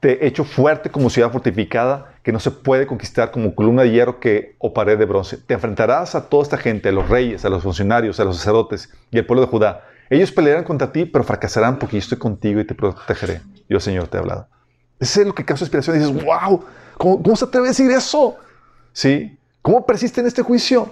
te 0.00 0.24
he 0.24 0.28
hecho 0.28 0.44
fuerte 0.44 0.90
como 0.90 1.10
ciudad 1.10 1.30
fortificada 1.30 2.14
que 2.22 2.32
no 2.32 2.40
se 2.40 2.50
puede 2.50 2.86
conquistar 2.86 3.30
como 3.30 3.54
columna 3.54 3.82
de 3.82 3.92
hierro 3.92 4.18
que, 4.18 4.56
o 4.58 4.74
pared 4.74 4.98
de 4.98 5.04
bronce. 5.04 5.36
Te 5.36 5.54
enfrentarás 5.54 6.14
a 6.14 6.28
toda 6.28 6.42
esta 6.42 6.58
gente, 6.58 6.88
a 6.88 6.92
los 6.92 7.08
reyes, 7.08 7.44
a 7.44 7.48
los 7.48 7.62
funcionarios, 7.62 8.18
a 8.18 8.24
los 8.24 8.36
sacerdotes 8.36 8.92
y 9.10 9.18
al 9.18 9.26
pueblo 9.26 9.42
de 9.42 9.48
Judá. 9.48 9.84
Ellos 10.10 10.32
pelearán 10.32 10.64
contra 10.64 10.92
ti, 10.92 11.04
pero 11.04 11.24
fracasarán 11.24 11.78
porque 11.78 11.96
yo 11.96 12.00
estoy 12.00 12.18
contigo 12.18 12.60
y 12.60 12.64
te 12.64 12.74
protegeré. 12.74 13.42
Yo, 13.68 13.80
Señor, 13.80 14.08
te 14.08 14.16
he 14.16 14.20
hablado. 14.20 14.48
Eso 14.98 15.20
es 15.20 15.26
lo 15.26 15.34
que 15.34 15.44
causa 15.44 15.64
inspiración. 15.64 15.96
Y 15.96 15.98
dices, 16.00 16.24
wow, 16.24 16.64
¿cómo, 16.96 17.22
cómo 17.22 17.36
se 17.36 17.44
atreve 17.44 17.68
a 17.68 17.70
decir 17.70 17.90
eso? 17.90 18.36
¿Sí? 18.92 19.38
¿Cómo 19.62 19.84
persiste 19.84 20.20
en 20.20 20.26
este 20.26 20.42
juicio? 20.42 20.90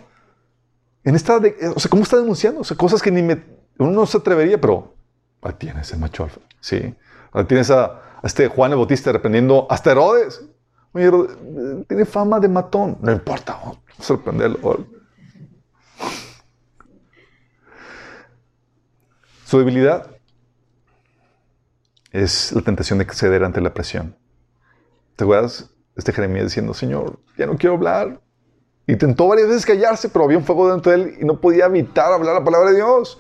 En 1.05 1.15
esta, 1.15 1.39
de- 1.39 1.55
o 1.75 1.79
sea, 1.79 1.91
¿cómo 1.91 2.03
está 2.03 2.17
denunciando? 2.17 2.61
O 2.61 2.65
sea, 2.65 2.77
cosas 2.77 3.03
que 3.03 3.11
ni 3.11 3.23
me, 3.23 3.43
uno 3.79 3.91
no 3.91 4.07
se 4.07 4.17
atrevería, 4.19 4.61
pero 4.61 4.95
ahí 5.43 5.53
tienes 5.59 5.93
el 5.93 6.01
macho 6.01 6.25
alfa. 6.25 6.41
Sí. 6.61 6.95
Ahí 7.33 7.45
tienes 7.45 7.71
a, 7.71 7.85
a 7.85 8.21
este 8.25 8.49
Juan 8.49 8.71
el 8.73 8.79
Bautista 8.79 9.13
reprendiendo 9.13 9.67
hasta 9.71 9.93
Herodes. 9.93 10.43
Oye, 10.93 11.05
Herodes, 11.07 11.37
eh, 11.43 11.85
tiene 11.89 12.05
fama 12.05 12.41
de 12.41 12.49
matón. 12.49 12.97
No 13.03 13.13
importa, 13.13 13.53
a 13.99 14.03
sorprenderlo. 14.03 14.87
Su 19.45 19.59
debilidad 19.59 20.11
es 22.13 22.53
la 22.53 22.63
tentación 22.63 22.99
de 22.99 23.07
ceder 23.13 23.45
ante 23.45 23.61
la 23.61 23.75
presión. 23.75 24.17
¿Te 25.17 25.25
acuerdas? 25.25 25.71
Este 25.97 26.13
Jeremías 26.13 26.47
diciendo, 26.47 26.75
Señor, 26.75 27.21
ya 27.37 27.47
no 27.47 27.57
quiero 27.57 27.75
hablar. 27.75 28.21
Intentó 28.87 29.29
varias 29.29 29.49
veces 29.49 29.65
callarse, 29.65 30.09
pero 30.09 30.25
había 30.27 30.37
un 30.39 30.45
fuego 30.45 30.71
dentro 30.71 30.93
de 30.93 30.99
él 30.99 31.15
y 31.21 31.25
no 31.25 31.41
podía 31.41 31.67
evitar 31.67 32.13
hablar 32.13 32.35
la 32.35 32.45
palabra 32.45 32.71
de 32.71 32.77
Dios. 32.77 33.19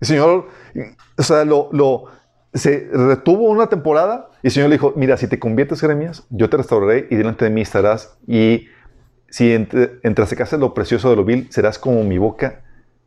El 0.00 0.06
Señor, 0.06 0.48
o 1.16 1.22
sea, 1.22 1.44
lo, 1.44 1.68
lo- 1.72 2.04
se 2.52 2.88
retuvo 2.92 3.44
una 3.50 3.68
temporada 3.68 4.30
y 4.42 4.46
el 4.48 4.52
Señor 4.52 4.68
le 4.70 4.76
dijo, 4.76 4.92
mira, 4.96 5.16
si 5.16 5.28
te 5.28 5.38
conviertes, 5.38 5.80
Jeremías, 5.80 6.24
yo 6.30 6.48
te 6.50 6.56
restauraré 6.56 7.06
y 7.10 7.16
delante 7.16 7.44
de 7.44 7.50
mí 7.50 7.60
estarás 7.60 8.16
y 8.26 8.68
si 9.28 9.52
entre, 9.52 9.98
entresacases 10.02 10.58
lo 10.58 10.72
precioso 10.72 11.10
de 11.10 11.16
lo 11.16 11.24
vil, 11.24 11.48
serás 11.50 11.78
como 11.78 12.02
mi 12.04 12.16
boca. 12.18 12.62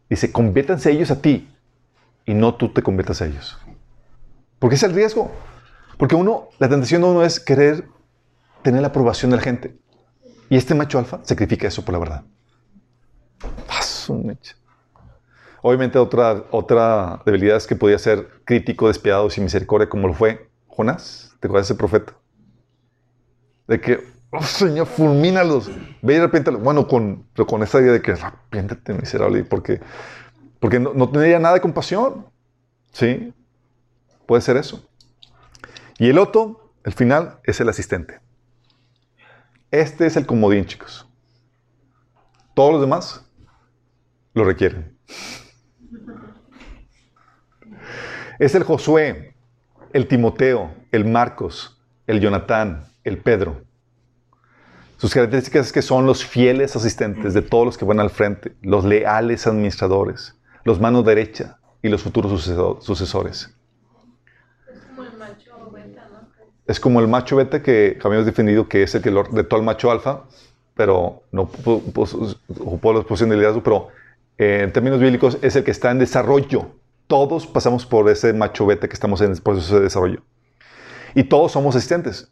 Dice, 0.09 0.31
conviértanse 0.31 0.91
ellos 0.91 1.11
a 1.11 1.21
ti 1.21 1.49
y 2.25 2.33
no 2.33 2.55
tú 2.55 2.73
te 2.73 2.81
conviertas 2.83 3.21
a 3.21 3.27
ellos. 3.27 3.57
Porque 4.59 4.75
es 4.75 4.83
el 4.83 4.93
riesgo. 4.93 5.31
Porque 5.97 6.15
uno, 6.15 6.49
la 6.59 6.69
tentación 6.69 7.01
de 7.01 7.07
uno 7.07 7.23
es 7.23 7.39
querer 7.39 7.85
tener 8.61 8.81
la 8.81 8.89
aprobación 8.89 9.31
de 9.31 9.37
la 9.37 9.43
gente. 9.43 9.75
Y 10.49 10.57
este 10.57 10.73
macho 10.73 10.97
alfa 10.99 11.19
sacrifica 11.23 11.67
eso 11.67 11.85
por 11.85 11.93
la 11.93 11.99
verdad. 11.99 12.23
Obviamente 15.61 15.99
otra, 15.99 16.43
otra 16.51 17.21
debilidad 17.26 17.57
es 17.57 17.67
que 17.67 17.76
podía 17.76 17.99
ser 17.99 18.27
crítico, 18.45 18.88
despiadado, 18.88 19.30
sin 19.30 19.43
misericordia, 19.43 19.89
como 19.89 20.07
lo 20.07 20.13
fue 20.13 20.49
Jonás. 20.67 21.35
¿Te 21.39 21.47
acuerdas 21.47 21.67
de 21.67 21.73
ese 21.73 21.80
profeta? 21.80 22.13
De 23.67 23.80
que, 23.80 23.99
oh 24.31 24.41
Señor, 24.41 24.88
fulmínalos. 24.88 25.69
Ve 26.01 26.15
y 26.15 26.17
arrepiéntalo. 26.17 26.59
Bueno, 26.59 26.88
con, 26.88 27.27
pero 27.34 27.45
con 27.45 27.61
esta 27.61 27.80
idea 27.80 27.91
de 27.91 28.01
que 28.01 28.13
arrepiéntate, 28.13 28.93
miserable, 28.93 29.43
porque, 29.43 29.81
porque 30.59 30.80
no, 30.80 30.93
no 30.93 31.09
tenía 31.09 31.39
nada 31.39 31.55
de 31.55 31.61
compasión. 31.61 32.26
¿Sí? 32.91 33.34
Puede 34.26 34.41
ser 34.41 34.57
eso. 34.57 34.89
Y 35.99 36.09
el 36.09 36.17
otro, 36.17 36.71
el 36.84 36.93
final, 36.93 37.39
es 37.43 37.59
el 37.59 37.69
asistente. 37.69 38.19
Este 39.71 40.07
es 40.07 40.17
el 40.17 40.25
comodín, 40.25 40.65
chicos. 40.65 41.07
Todos 42.55 42.71
los 42.73 42.81
demás 42.81 43.23
lo 44.33 44.43
requieren. 44.43 44.97
Es 48.39 48.55
el 48.55 48.63
Josué, 48.63 49.35
el 49.93 50.07
Timoteo, 50.07 50.73
el 50.91 51.05
Marcos, 51.05 51.79
el 52.07 52.19
Jonatán, 52.19 52.87
el 53.03 53.19
Pedro. 53.19 53.63
Sus 54.97 55.13
características 55.13 55.67
es 55.67 55.71
que 55.71 55.81
son 55.81 56.05
los 56.05 56.25
fieles 56.25 56.75
asistentes 56.75 57.33
de 57.33 57.41
todos 57.41 57.65
los 57.65 57.77
que 57.77 57.85
van 57.85 57.99
al 57.99 58.09
frente, 58.09 58.55
los 58.61 58.83
leales 58.85 59.45
administradores, 59.45 60.35
los 60.63 60.79
manos 60.79 61.05
derecha 61.05 61.59
y 61.81 61.89
los 61.89 62.01
futuros 62.01 62.43
sucesores. 62.81 63.55
Es 64.73 64.79
como 64.85 65.03
el 65.03 65.17
macho 65.17 65.71
beta, 65.71 66.09
¿no? 66.11 66.27
Es 66.69 66.79
como 66.79 66.99
el 66.99 67.07
macho 67.07 67.35
beta 67.35 67.63
que 67.63 67.97
habíamos 68.03 68.27
definido 68.27 68.69
que 68.69 68.83
es 68.83 68.93
el 68.93 69.01
que 69.01 69.09
de 69.09 69.43
todo 69.43 69.59
el 69.59 69.65
macho 69.65 69.89
alfa, 69.89 70.25
pero 70.75 71.23
no 71.31 71.41
ocupó 71.41 72.93
la 72.93 73.01
posición 73.01 73.31
de 73.31 73.37
liderazgo, 73.37 73.63
pero 73.63 73.87
eh, 74.37 74.61
en 74.65 74.71
términos 74.71 74.99
bíblicos 74.99 75.39
es 75.41 75.55
el 75.55 75.63
que 75.63 75.71
está 75.71 75.89
en 75.89 75.97
desarrollo. 75.97 76.69
Todos 77.07 77.47
pasamos 77.47 77.87
por 77.87 78.07
ese 78.07 78.33
macho 78.33 78.67
beta 78.67 78.87
que 78.87 78.93
estamos 78.93 79.19
en 79.21 79.31
el 79.31 79.41
proceso 79.41 79.77
de 79.77 79.81
desarrollo. 79.81 80.21
Y 81.15 81.23
todos 81.23 81.53
somos 81.53 81.75
asistentes. 81.75 82.31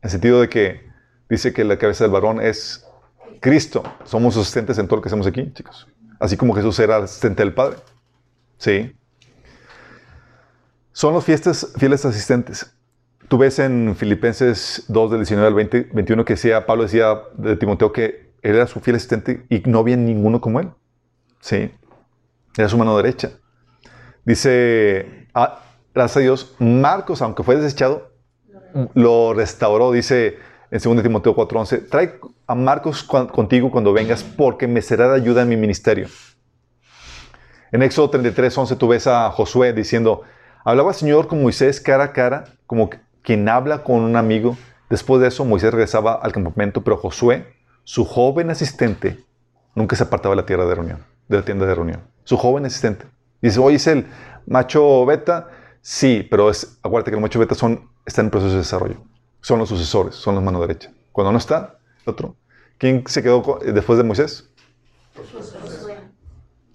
En 0.00 0.08
sentido 0.08 0.40
de 0.40 0.48
que 0.48 0.88
dice 1.28 1.52
que 1.52 1.62
la 1.62 1.76
cabeza 1.76 2.04
del 2.04 2.14
varón 2.14 2.40
es 2.40 2.86
Cristo. 3.40 3.82
Somos 4.04 4.34
asistentes 4.38 4.78
en 4.78 4.86
todo 4.86 4.96
lo 4.96 5.02
que 5.02 5.10
hacemos 5.10 5.26
aquí, 5.26 5.52
chicos. 5.52 5.86
Así 6.18 6.38
como 6.38 6.54
Jesús 6.54 6.78
era 6.78 6.96
asistente 6.96 7.42
del 7.42 7.52
Padre. 7.52 7.76
Sí. 8.56 8.96
Son 10.92 11.12
los 11.12 11.22
fiestas, 11.22 11.74
fieles 11.76 12.02
asistentes. 12.06 12.72
Tú 13.28 13.38
ves 13.38 13.58
en 13.58 13.96
Filipenses 13.96 14.84
2, 14.88 15.10
del 15.10 15.20
19 15.20 15.48
al 15.48 15.54
20, 15.54 15.88
21, 15.92 16.24
que 16.24 16.34
decía, 16.34 16.64
Pablo 16.64 16.84
decía 16.84 17.22
de 17.36 17.56
Timoteo 17.56 17.92
que 17.92 18.30
él 18.42 18.54
era 18.54 18.66
su 18.66 18.80
fiel 18.80 18.96
asistente 18.96 19.44
y 19.48 19.60
no 19.66 19.80
había 19.80 19.96
ninguno 19.96 20.40
como 20.40 20.60
él. 20.60 20.70
Sí. 21.40 21.72
Era 22.56 22.68
su 22.68 22.78
mano 22.78 22.96
derecha. 22.96 23.32
Dice, 24.24 25.28
ah, 25.34 25.60
gracias 25.94 26.16
a 26.18 26.20
Dios, 26.20 26.56
Marcos, 26.58 27.20
aunque 27.22 27.42
fue 27.42 27.56
desechado, 27.56 28.12
lo 28.94 29.34
restauró. 29.34 29.90
Dice 29.90 30.38
en 30.70 30.80
2 30.80 31.02
Timoteo 31.02 31.34
4:11, 31.34 31.88
trae 31.88 32.20
a 32.46 32.54
Marcos 32.54 33.02
contigo 33.02 33.70
cuando 33.70 33.92
vengas 33.92 34.22
porque 34.22 34.66
me 34.66 34.82
será 34.82 35.08
de 35.08 35.16
ayuda 35.16 35.42
en 35.42 35.48
mi 35.48 35.56
ministerio. 35.56 36.08
En 37.72 37.82
Éxodo 37.82 38.10
33:11 38.10 38.76
tú 38.76 38.88
ves 38.88 39.06
a 39.06 39.30
Josué 39.30 39.72
diciendo, 39.72 40.22
hablaba 40.64 40.90
el 40.90 40.96
Señor 40.96 41.26
con 41.26 41.42
Moisés 41.42 41.80
cara 41.80 42.04
a 42.04 42.12
cara, 42.12 42.44
como 42.66 42.90
quien 43.26 43.48
habla 43.48 43.82
con 43.82 44.02
un 44.02 44.14
amigo. 44.14 44.56
Después 44.88 45.20
de 45.20 45.26
eso 45.26 45.44
Moisés 45.44 45.72
regresaba 45.72 46.14
al 46.14 46.32
campamento, 46.32 46.84
pero 46.84 46.96
Josué, 46.96 47.52
su 47.82 48.04
joven 48.04 48.50
asistente, 48.50 49.18
nunca 49.74 49.96
se 49.96 50.04
apartaba 50.04 50.36
de 50.36 50.42
la 50.42 50.46
tierra 50.46 50.64
de 50.64 50.76
reunión, 50.76 51.04
de 51.26 51.36
la 51.36 51.44
tienda 51.44 51.66
de 51.66 51.74
reunión. 51.74 52.02
Su 52.22 52.36
joven 52.36 52.64
asistente. 52.66 53.04
Dice, 53.42 53.58
oye, 53.58 53.76
es 53.76 53.86
el 53.88 54.06
macho 54.46 55.04
beta. 55.04 55.48
Sí, 55.80 56.24
pero 56.30 56.50
es, 56.50 56.78
acuérdate 56.84 57.10
que 57.10 57.16
el 57.16 57.20
macho 57.20 57.40
beta 57.40 57.56
son, 57.56 57.90
está 58.06 58.20
en 58.20 58.30
proceso 58.30 58.52
de 58.52 58.58
desarrollo. 58.58 59.02
Son 59.40 59.58
los 59.58 59.68
sucesores, 59.68 60.14
son 60.14 60.36
los 60.36 60.44
mano 60.44 60.60
derecha. 60.60 60.92
Cuando 61.10 61.32
no 61.32 61.38
está, 61.38 61.78
el 62.04 62.10
otro. 62.12 62.36
¿Quién 62.78 63.02
se 63.08 63.24
quedó 63.24 63.58
después 63.64 63.98
de 63.98 64.04
Moisés? 64.04 64.48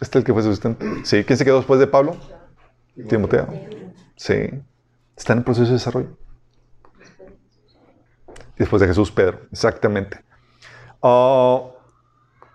¿Este 0.01 0.17
el 0.17 0.25
que 0.25 0.33
fue 0.33 0.43
su 0.43 0.49
asistente? 0.49 0.85
Sí. 1.05 1.23
¿Quién 1.23 1.37
se 1.37 1.45
quedó 1.45 1.57
después 1.57 1.79
de 1.79 1.87
Pablo? 1.87 2.17
Timoteo. 3.07 3.47
Sí. 4.17 4.49
Están 5.15 5.37
en 5.37 5.43
proceso 5.45 5.67
de 5.67 5.73
desarrollo. 5.73 6.17
Después 8.61 8.79
de 8.79 8.87
Jesús, 8.87 9.09
Pedro. 9.09 9.39
Exactamente. 9.51 10.19
Ah, 11.01 11.63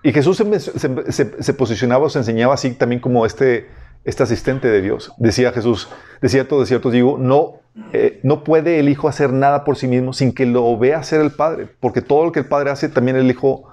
y 0.04 0.12
Jesús 0.12 0.36
se, 0.36 1.54
posicionaba 1.54 2.04
o 2.04 2.08
se 2.08 2.20
enseñaba 2.20 2.54
así 2.54 2.70
también 2.74 3.00
como 3.00 3.26
este, 3.26 3.68
este 4.04 4.22
asistente 4.22 4.68
de 4.68 4.82
Dios. 4.82 5.12
Decía 5.18 5.50
Jesús, 5.50 5.88
de 6.22 6.28
cierto, 6.28 6.60
de 6.60 6.66
cierto 6.66 6.92
digo, 6.92 7.18
no, 7.18 7.54
eh, 7.92 8.20
no 8.22 8.44
puede 8.44 8.78
el 8.78 8.88
Hijo 8.88 9.08
hacer 9.08 9.32
nada 9.32 9.64
por 9.64 9.76
sí 9.76 9.88
mismo 9.88 10.12
sin 10.12 10.32
que 10.32 10.46
lo 10.46 10.78
vea 10.78 10.98
hacer 10.98 11.20
el 11.20 11.32
Padre, 11.32 11.66
porque 11.80 12.02
todo 12.02 12.26
lo 12.26 12.30
que 12.30 12.38
el 12.38 12.46
Padre 12.46 12.70
hace, 12.70 12.88
también 12.88 13.16
el 13.16 13.28
Hijo 13.28 13.68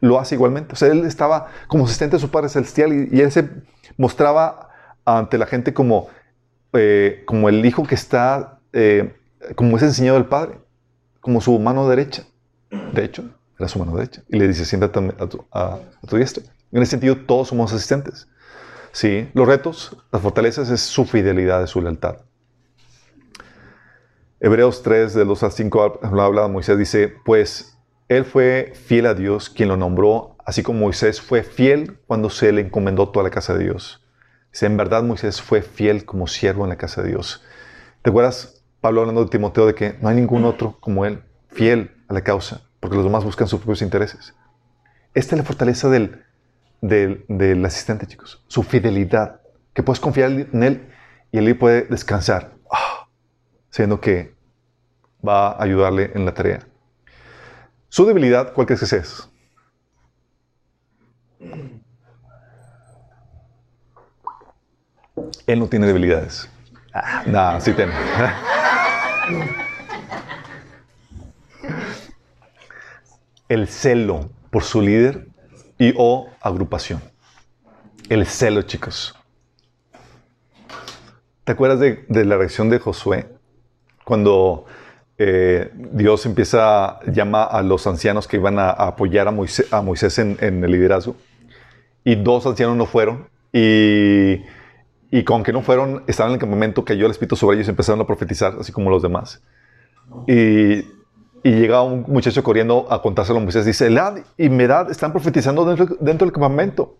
lo 0.00 0.20
hace 0.20 0.34
igualmente. 0.34 0.74
O 0.74 0.76
sea, 0.76 0.88
él 0.88 1.06
estaba 1.06 1.46
como 1.66 1.86
asistente 1.86 2.16
de 2.16 2.20
su 2.20 2.30
Padre 2.30 2.50
Celestial 2.50 2.92
y, 2.92 3.08
y 3.10 3.22
él 3.22 3.32
se 3.32 3.48
mostraba 3.96 4.68
ante 5.06 5.38
la 5.38 5.46
gente 5.46 5.72
como, 5.72 6.08
eh, 6.74 7.22
como 7.24 7.48
el 7.48 7.64
Hijo 7.64 7.84
que 7.84 7.94
está, 7.94 8.58
eh, 8.74 9.14
como 9.54 9.78
es 9.78 9.82
enseñado 9.82 10.18
el 10.18 10.26
Padre, 10.26 10.58
como 11.20 11.40
su 11.40 11.58
mano 11.58 11.88
derecha. 11.88 12.24
De 12.92 13.04
hecho, 13.04 13.24
era 13.58 13.68
su 13.68 13.78
mano 13.78 13.94
derecha. 13.94 14.22
Y 14.28 14.38
le 14.38 14.48
dice, 14.48 14.64
siéntate 14.64 14.98
a 15.18 15.26
tu, 15.26 15.44
a, 15.52 15.78
tu 16.08 16.16
diestra. 16.16 16.44
En 16.72 16.82
ese 16.82 16.92
sentido, 16.92 17.16
todos 17.16 17.48
somos 17.48 17.72
asistentes. 17.72 18.28
Sí, 18.92 19.28
los 19.34 19.46
retos, 19.46 19.96
las 20.10 20.22
fortalezas 20.22 20.70
es 20.70 20.80
su 20.80 21.04
fidelidad, 21.04 21.62
es 21.62 21.70
su 21.70 21.80
lealtad. 21.80 22.18
Hebreos 24.40 24.82
3, 24.82 25.14
de 25.14 25.24
2 25.24 25.42
a 25.42 25.50
5, 25.50 26.00
habla 26.02 26.48
Moisés, 26.48 26.78
dice, 26.78 27.14
pues 27.24 27.76
él 28.08 28.24
fue 28.24 28.72
fiel 28.74 29.06
a 29.06 29.14
Dios, 29.14 29.50
quien 29.50 29.68
lo 29.68 29.76
nombró, 29.76 30.36
así 30.44 30.62
como 30.62 30.80
Moisés 30.80 31.20
fue 31.20 31.42
fiel 31.42 31.98
cuando 32.06 32.30
se 32.30 32.50
le 32.50 32.62
encomendó 32.62 33.10
toda 33.10 33.22
la 33.22 33.30
casa 33.30 33.54
de 33.54 33.64
Dios. 33.64 34.02
Dice, 34.50 34.66
en 34.66 34.76
verdad 34.76 35.02
Moisés 35.02 35.40
fue 35.40 35.62
fiel 35.62 36.04
como 36.04 36.26
siervo 36.26 36.64
en 36.64 36.70
la 36.70 36.76
casa 36.76 37.02
de 37.02 37.10
Dios. 37.10 37.44
¿Te 38.02 38.10
acuerdas, 38.10 38.59
Pablo 38.80 39.00
hablando 39.02 39.24
de 39.24 39.30
Timoteo, 39.30 39.66
de 39.66 39.74
que 39.74 39.96
no 40.00 40.08
hay 40.08 40.16
ningún 40.16 40.44
otro 40.44 40.78
como 40.80 41.04
él, 41.04 41.22
fiel 41.48 41.90
a 42.08 42.14
la 42.14 42.22
causa, 42.22 42.62
porque 42.80 42.96
los 42.96 43.04
demás 43.04 43.24
buscan 43.24 43.46
sus 43.46 43.60
propios 43.60 43.82
intereses? 43.82 44.34
Esta 45.12 45.34
es 45.34 45.38
la 45.38 45.44
fortaleza 45.44 45.88
del, 45.88 46.24
del, 46.80 47.24
del, 47.28 47.64
asistente, 47.64 48.06
chicos. 48.06 48.42
Su 48.48 48.62
fidelidad. 48.62 49.40
Que 49.74 49.82
puedes 49.82 50.00
confiar 50.00 50.30
en 50.30 50.62
él 50.62 50.90
y 51.30 51.38
él 51.38 51.56
puede 51.56 51.82
descansar, 51.82 52.54
oh, 52.64 53.06
siendo 53.70 54.00
que 54.00 54.34
va 55.26 55.52
a 55.52 55.62
ayudarle 55.62 56.10
en 56.14 56.24
la 56.24 56.34
tarea. 56.34 56.66
Su 57.88 58.04
debilidad, 58.04 58.52
¿cuál 58.52 58.66
crees 58.66 58.88
que 58.88 58.96
es? 58.96 59.28
Él 65.46 65.58
no 65.58 65.68
tiene 65.68 65.86
debilidades. 65.86 66.48
Ah, 66.92 67.22
no, 67.26 67.60
sí 67.60 67.72
tiene. 67.72 67.92
El 73.48 73.68
celo 73.68 74.30
por 74.50 74.62
su 74.62 74.80
líder 74.80 75.28
y 75.78 75.94
o 75.96 76.28
agrupación. 76.40 77.00
El 78.08 78.26
celo, 78.26 78.62
chicos. 78.62 79.14
¿Te 81.44 81.52
acuerdas 81.52 81.80
de, 81.80 82.24
la 82.24 82.36
reacción 82.36 82.70
de 82.70 82.78
Josué 82.78 83.26
cuando 84.04 84.66
eh, 85.18 85.70
Dios 85.74 86.26
empieza, 86.26 87.00
llama 87.06 87.44
a 87.44 87.62
los 87.62 87.86
ancianos 87.86 88.28
que 88.28 88.36
iban 88.36 88.58
a, 88.58 88.70
a 88.70 88.88
apoyar 88.88 89.26
a 89.26 89.30
Moisés, 89.30 89.72
a 89.72 89.82
Moisés 89.82 90.18
en, 90.18 90.36
en, 90.40 90.62
el 90.62 90.70
liderazgo? 90.70 91.16
Y 92.04 92.14
dos 92.14 92.46
ancianos 92.46 92.76
no 92.76 92.86
fueron 92.86 93.28
y, 93.52 94.42
y 95.10 95.24
con 95.24 95.42
que 95.42 95.52
no 95.52 95.62
fueron, 95.62 96.04
estaban 96.06 96.30
en 96.30 96.34
el 96.34 96.40
campamento, 96.40 96.84
cayó 96.84 97.06
el 97.06 97.12
Espíritu 97.12 97.36
sobre 97.36 97.56
ellos 97.56 97.68
y 97.68 97.70
empezaron 97.70 98.00
a 98.00 98.06
profetizar, 98.06 98.54
así 98.60 98.72
como 98.72 98.90
los 98.90 99.02
demás. 99.02 99.42
Y 100.26 100.84
y 101.42 101.52
llega 101.52 101.82
un 101.82 102.04
muchacho 102.06 102.42
corriendo 102.42 102.86
a 102.90 103.00
contárselo 103.00 103.38
a 103.38 103.42
Moisés. 103.42 103.64
Dice, 103.64 103.86
Elad 103.86 104.18
y 104.36 104.48
Medad 104.48 104.90
están 104.90 105.12
profetizando 105.12 105.64
dentro, 105.64 105.96
dentro, 106.00 106.26
del 106.26 106.32
campamento. 106.32 106.98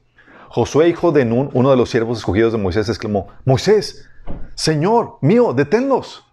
Josué, 0.48 0.88
hijo 0.88 1.12
de 1.12 1.24
Nun, 1.24 1.50
uno 1.52 1.70
de 1.70 1.76
los 1.76 1.90
siervos 1.90 2.18
escogidos 2.18 2.52
de 2.52 2.58
Moisés, 2.58 2.88
exclamó, 2.88 3.28
Moisés, 3.44 4.08
Señor 4.54 5.18
mío, 5.20 5.52
deténlos. 5.52 6.26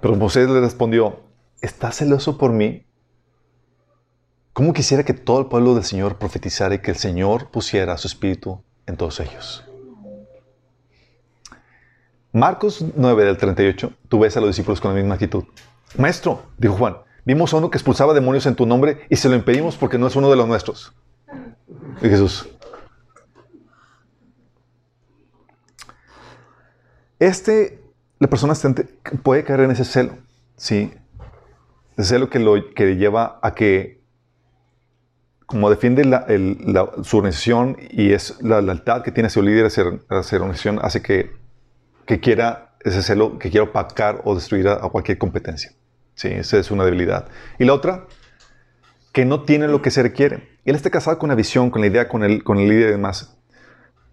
Pero 0.00 0.16
Moisés 0.16 0.48
le 0.48 0.60
respondió, 0.60 1.20
¿estás 1.60 1.96
celoso 1.96 2.36
por 2.36 2.52
mí? 2.52 2.84
¿Cómo 4.52 4.72
quisiera 4.72 5.04
que 5.04 5.14
todo 5.14 5.38
el 5.38 5.46
pueblo 5.46 5.74
del 5.74 5.84
Señor 5.84 6.18
profetizara 6.18 6.74
y 6.74 6.80
que 6.80 6.90
el 6.90 6.98
Señor 6.98 7.50
pusiera 7.50 7.96
su 7.96 8.08
espíritu 8.08 8.62
en 8.86 8.96
todos 8.96 9.20
ellos? 9.20 9.64
Marcos 12.34 12.82
9 12.96 13.24
del 13.26 13.36
38, 13.36 13.92
tú 14.08 14.20
ves 14.20 14.34
a 14.38 14.40
los 14.40 14.48
discípulos 14.48 14.80
con 14.80 14.92
la 14.92 14.98
misma 14.98 15.14
actitud. 15.14 15.44
Maestro, 15.98 16.46
dijo 16.56 16.74
Juan, 16.74 16.96
vimos 17.26 17.52
a 17.52 17.58
uno 17.58 17.70
que 17.70 17.76
expulsaba 17.76 18.14
demonios 18.14 18.46
en 18.46 18.54
tu 18.54 18.64
nombre 18.64 19.06
y 19.10 19.16
se 19.16 19.28
lo 19.28 19.34
impedimos 19.34 19.76
porque 19.76 19.98
no 19.98 20.06
es 20.06 20.16
uno 20.16 20.30
de 20.30 20.36
los 20.36 20.48
nuestros. 20.48 20.94
Y 22.00 22.08
Jesús. 22.08 22.48
Este, 27.18 27.82
la 28.18 28.28
persona 28.28 28.54
puede 29.22 29.44
caer 29.44 29.60
en 29.60 29.72
ese 29.72 29.84
celo, 29.84 30.16
¿sí? 30.56 30.94
Ese 31.98 32.14
celo 32.14 32.30
que 32.30 32.38
lo 32.38 32.54
que 32.74 32.96
lleva 32.96 33.40
a 33.42 33.54
que, 33.54 34.00
como 35.44 35.68
defiende 35.68 36.06
la, 36.06 36.24
su 37.02 37.18
organización 37.18 37.76
y 37.90 38.12
es 38.12 38.42
la 38.42 38.62
lealtad 38.62 39.02
que 39.02 39.12
tiene 39.12 39.28
su 39.28 39.42
líder 39.42 39.66
hacia, 39.66 39.84
hacia 40.08 40.38
la 40.38 40.80
hace 40.80 41.02
que 41.02 41.41
que 42.12 42.20
quiera 42.20 42.74
ese 42.80 43.00
celo, 43.00 43.38
que 43.38 43.48
quiera 43.48 43.64
opacar 43.64 44.20
o 44.24 44.34
destruir 44.34 44.68
a, 44.68 44.80
cualquier 44.90 45.16
competencia. 45.16 45.72
Sí, 46.14 46.28
esa 46.28 46.58
es 46.58 46.70
una 46.70 46.84
debilidad. 46.84 47.28
Y 47.58 47.64
la 47.64 47.72
otra, 47.72 48.06
que 49.12 49.24
no 49.24 49.44
tiene 49.44 49.66
lo 49.66 49.80
que 49.80 49.90
se 49.90 50.02
requiere. 50.02 50.58
Él 50.66 50.74
está 50.74 50.90
casado 50.90 51.18
con 51.18 51.28
una 51.28 51.34
visión, 51.34 51.70
con 51.70 51.80
la 51.80 51.86
idea, 51.86 52.08
con 52.08 52.22
el, 52.22 52.44
con 52.44 52.58
el 52.58 52.68
líder 52.68 52.88
y 52.88 52.92
demás, 52.92 53.38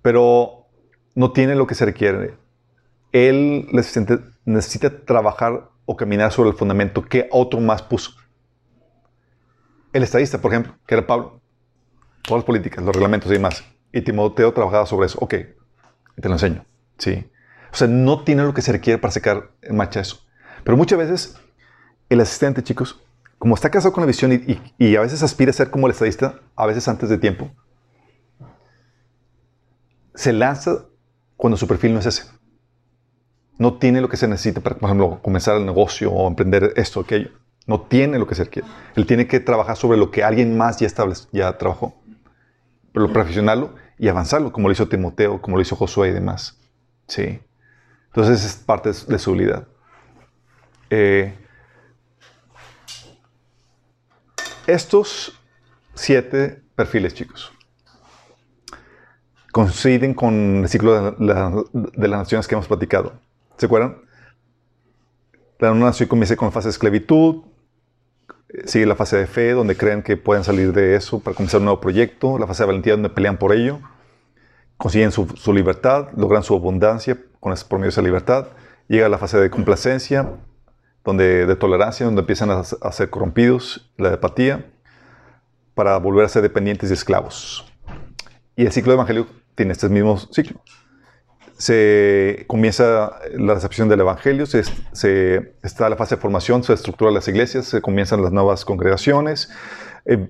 pero 0.02 0.68
no 1.14 1.34
tiene 1.34 1.56
lo 1.56 1.68
que 1.68 1.76
se 1.76 1.84
requiere. 1.84 2.36
Él 3.12 3.68
necesita, 3.74 4.20
necesita 4.46 5.04
trabajar 5.04 5.70
o 5.86 5.98
caminar 5.98 6.32
sobre 6.32 6.52
el 6.52 6.56
fundamento 6.56 7.04
que 7.04 7.28
otro 7.32 7.60
más 7.60 7.82
puso. 7.82 8.12
El 9.92 10.04
estadista, 10.04 10.40
por 10.40 10.54
ejemplo, 10.54 10.74
que 10.88 10.96
era 10.96 11.06
Pablo, 11.06 11.42
todas 12.22 12.40
las 12.40 12.46
políticas, 12.46 12.82
los 12.82 12.96
reglamentos 12.96 13.30
y 13.30 13.34
demás. 13.34 13.66
Y 13.92 14.00
Timoteo 14.04 14.54
trabajaba 14.54 14.86
sobre 14.86 15.08
eso. 15.08 15.18
Ok, 15.20 15.34
te 16.16 16.30
lo 16.30 16.36
enseño. 16.36 16.64
Sí. 16.98 17.30
O 17.72 17.76
sea, 17.76 17.88
no 17.88 18.24
tiene 18.24 18.44
lo 18.44 18.54
que 18.54 18.62
se 18.62 18.72
requiere 18.72 19.00
para 19.00 19.12
sacar 19.12 19.52
en 19.62 19.76
marcha 19.76 20.00
eso. 20.00 20.20
Pero 20.64 20.78
muchas 20.78 20.98
veces 20.98 21.36
el 22.10 22.22
asistente, 22.22 22.64
chicos, 22.64 23.02
como 23.38 23.56
está 23.56 23.70
casado 23.70 23.94
con 23.94 24.02
la 24.02 24.08
visión 24.08 24.32
y, 24.78 24.96
a 24.96 25.02
veces 25.02 25.24
aspira 25.24 25.52
a 25.52 25.54
ser 25.54 25.70
como 25.70 25.88
el 25.88 25.94
estadista, 25.94 26.40
a 26.56 26.66
veces 26.66 26.88
antes 26.88 27.10
de 27.10 27.18
tiempo, 27.18 27.50
se 30.14 30.34
lanza 30.34 30.86
cuando 31.38 31.56
su 31.56 31.68
perfil 31.68 31.94
no 31.94 32.00
es 32.00 32.06
ese. 32.06 32.24
No 33.58 33.76
tiene 33.78 34.02
lo 34.02 34.10
que 34.10 34.18
se 34.18 34.28
necesita 34.28 34.62
para, 34.62 34.76
por 34.76 34.90
ejemplo, 34.90 35.22
comenzar 35.22 35.56
el 35.58 35.66
negocio 35.66 36.12
o 36.12 36.28
emprender 36.28 36.74
esto 36.76 37.00
o 37.00 37.04
aquello. 37.04 37.30
No 37.66 37.82
tiene 37.82 38.20
lo 38.20 38.28
que 38.28 38.36
se 38.36 38.46
requiere. 38.46 38.68
Él 38.96 39.06
tiene 39.06 39.28
que 39.28 39.40
trabajar 39.40 39.78
sobre 39.78 39.98
lo 39.98 40.12
que 40.12 40.24
alguien 40.24 40.58
más 40.58 40.80
ya, 40.80 40.88
ya 41.32 41.58
trabajó. 41.58 42.02
Pero 42.92 43.08
lo 43.08 43.14
profesional 43.14 43.76
y 43.98 44.08
avanzarlo, 44.08 44.52
como 44.52 44.68
lo 44.68 44.74
hizo 44.74 44.90
Timoteo, 44.90 45.42
como 45.42 45.56
lo 45.56 45.62
hizo 45.62 45.76
Josué 45.76 46.10
y 46.10 46.14
demás. 46.14 46.58
Sí. 47.08 47.40
Entonces 48.10 48.44
es 48.44 48.56
parte 48.56 48.90
de 48.90 49.20
su 49.20 49.30
habilidad. 49.30 49.68
Eh, 50.90 51.36
estos 54.66 55.40
siete 55.94 56.62
perfiles, 56.76 57.14
chicos, 57.14 57.52
coinciden 59.52 60.14
con 60.14 60.64
el 60.64 60.70
ciclo 60.70 61.12
de, 61.12 62.08
las 62.08 62.20
naciones 62.20 62.48
que 62.48 62.56
hemos 62.56 62.68
platicado. 62.68 63.14
¿Se 63.58 63.68
acuerdan? 63.68 63.98
La 65.60 65.74
nación 65.74 66.10
comienza 66.10 66.36
con 66.36 66.48
la 66.48 66.52
fase 66.52 66.70
de 66.70 66.72
esclavitud, 66.72 67.44
sigue 68.66 68.86
la 68.86 68.96
fase 68.96 69.18
de 69.18 69.28
fe, 69.28 69.52
donde 69.52 69.76
creen 69.76 70.02
que 70.02 70.18
pueden 70.18 70.44
salir 70.44 70.74
de 70.74 70.96
eso 70.96 71.20
para 71.20 71.36
comenzar 71.36 71.60
un 71.60 71.66
nuevo 71.66 71.82
proyecto, 71.82 72.40
la 72.40 72.48
fase 72.48 72.64
de 72.64 72.68
valentía, 72.68 72.94
donde 72.94 73.10
pelean 73.10 73.38
por 73.38 73.54
ello, 73.54 73.80
consiguen 74.78 75.12
su, 75.12 75.28
su 75.36 75.54
libertad, 75.54 76.10
logran 76.16 76.44
su 76.44 76.56
abundancia, 76.56 77.20
con 77.40 77.54
por 77.68 77.80
medio 77.80 77.88
de 77.88 77.90
esa 77.90 78.02
libertad. 78.02 78.48
Llega 78.88 79.06
a 79.06 79.10
la 79.10 79.18
fase 79.18 79.38
de 79.38 79.50
complacencia, 79.50 80.30
donde, 81.04 81.46
de 81.46 81.56
tolerancia, 81.56 82.06
donde 82.06 82.22
empiezan 82.22 82.50
a, 82.50 82.64
ser 82.64 83.10
corrompidos, 83.10 83.92
la 83.98 84.14
apatía, 84.14 84.66
para 85.74 85.98
volver 85.98 86.26
a 86.26 86.30
ser 86.30 86.42
dependientes 86.42 86.90
y 86.90 86.94
esclavos. 86.94 87.72
Y 88.56 88.66
el 88.66 88.72
ciclo 88.72 88.92
de 88.92 88.96
evangelio 88.96 89.28
tiene 89.56 89.72
este 89.72 89.90
mismo 89.90 90.18
ciclo. 90.18 90.62
Se 91.58 92.46
comienza 92.48 93.20
la 93.34 93.54
recepción 93.54 93.90
del 93.90 94.00
evangelio, 94.00 94.46
se, 94.46 94.64
se 94.94 95.56
está 95.62 95.90
la 95.90 95.98
fase 95.98 96.16
de 96.16 96.22
formación, 96.22 96.64
se 96.64 96.74
estructura 96.74 97.12
las 97.12 97.28
iglesias, 97.28 97.66
se 97.66 97.82
comienzan 97.82 98.22
las 98.22 98.32
nuevas 98.32 98.64
congregaciones, 98.64 99.50
eh, 100.06 100.30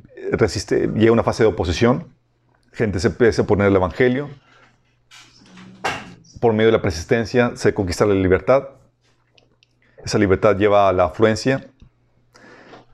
llega 0.95 1.11
una 1.11 1.23
fase 1.23 1.44
de 1.44 1.49
oposición, 1.49 2.07
gente 2.72 2.99
se 2.99 3.07
empieza 3.07 3.44
a 3.44 3.45
poner 3.45 3.68
el 3.68 3.76
evangelio, 3.76 4.30
por 6.40 6.53
medio 6.53 6.68
de 6.68 6.74
la 6.74 6.82
persistencia 6.82 7.52
se 7.56 7.74
conquista 7.74 8.06
la 8.06 8.14
libertad. 8.14 8.70
Esa 10.03 10.18
libertad 10.18 10.56
lleva 10.56 10.88
a 10.88 10.94
la 10.94 11.06
afluencia. 11.06 11.70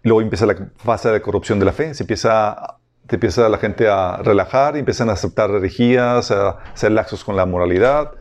Luego 0.03 0.22
empieza 0.22 0.45
la 0.45 0.55
fase 0.77 1.09
de 1.09 1.22
corrupción 1.22 1.59
de 1.59 1.65
la 1.65 1.72
fe. 1.72 1.93
Se 1.93 2.03
empieza, 2.03 2.77
empieza 3.07 3.47
la 3.49 3.57
gente 3.57 3.88
a 3.88 4.17
relajar, 4.17 4.77
empiezan 4.77 5.09
a 5.09 5.13
aceptar 5.13 5.51
herejías, 5.51 6.31
a 6.31 6.57
ser 6.73 6.91
laxos 6.91 7.23
con 7.23 7.35
la 7.35 7.45
moralidad. 7.45 8.11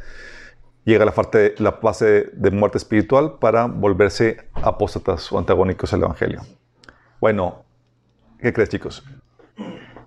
Llega 0.84 1.04
la, 1.04 1.14
la 1.58 1.72
fase 1.72 2.30
de 2.32 2.50
muerte 2.50 2.78
espiritual 2.78 3.38
para 3.38 3.66
volverse 3.66 4.48
apóstatas 4.52 5.32
o 5.32 5.38
antagónicos 5.38 5.92
al 5.94 6.02
Evangelio. 6.02 6.42
Bueno, 7.20 7.64
¿qué 8.38 8.52
crees 8.52 8.68
chicos? 8.68 9.02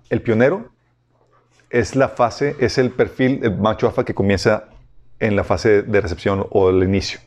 El 0.08 0.22
pionero 0.22 0.70
es 1.70 1.96
la 1.96 2.08
fase, 2.08 2.56
es 2.60 2.78
el 2.78 2.90
perfil, 2.90 3.40
el 3.42 3.56
macho 3.58 3.88
alfa 3.88 4.04
que 4.04 4.14
comienza 4.14 4.68
en 5.20 5.36
la 5.36 5.44
fase 5.44 5.82
de 5.82 6.00
recepción 6.00 6.46
o 6.50 6.70
el 6.70 6.82
inicio. 6.82 7.20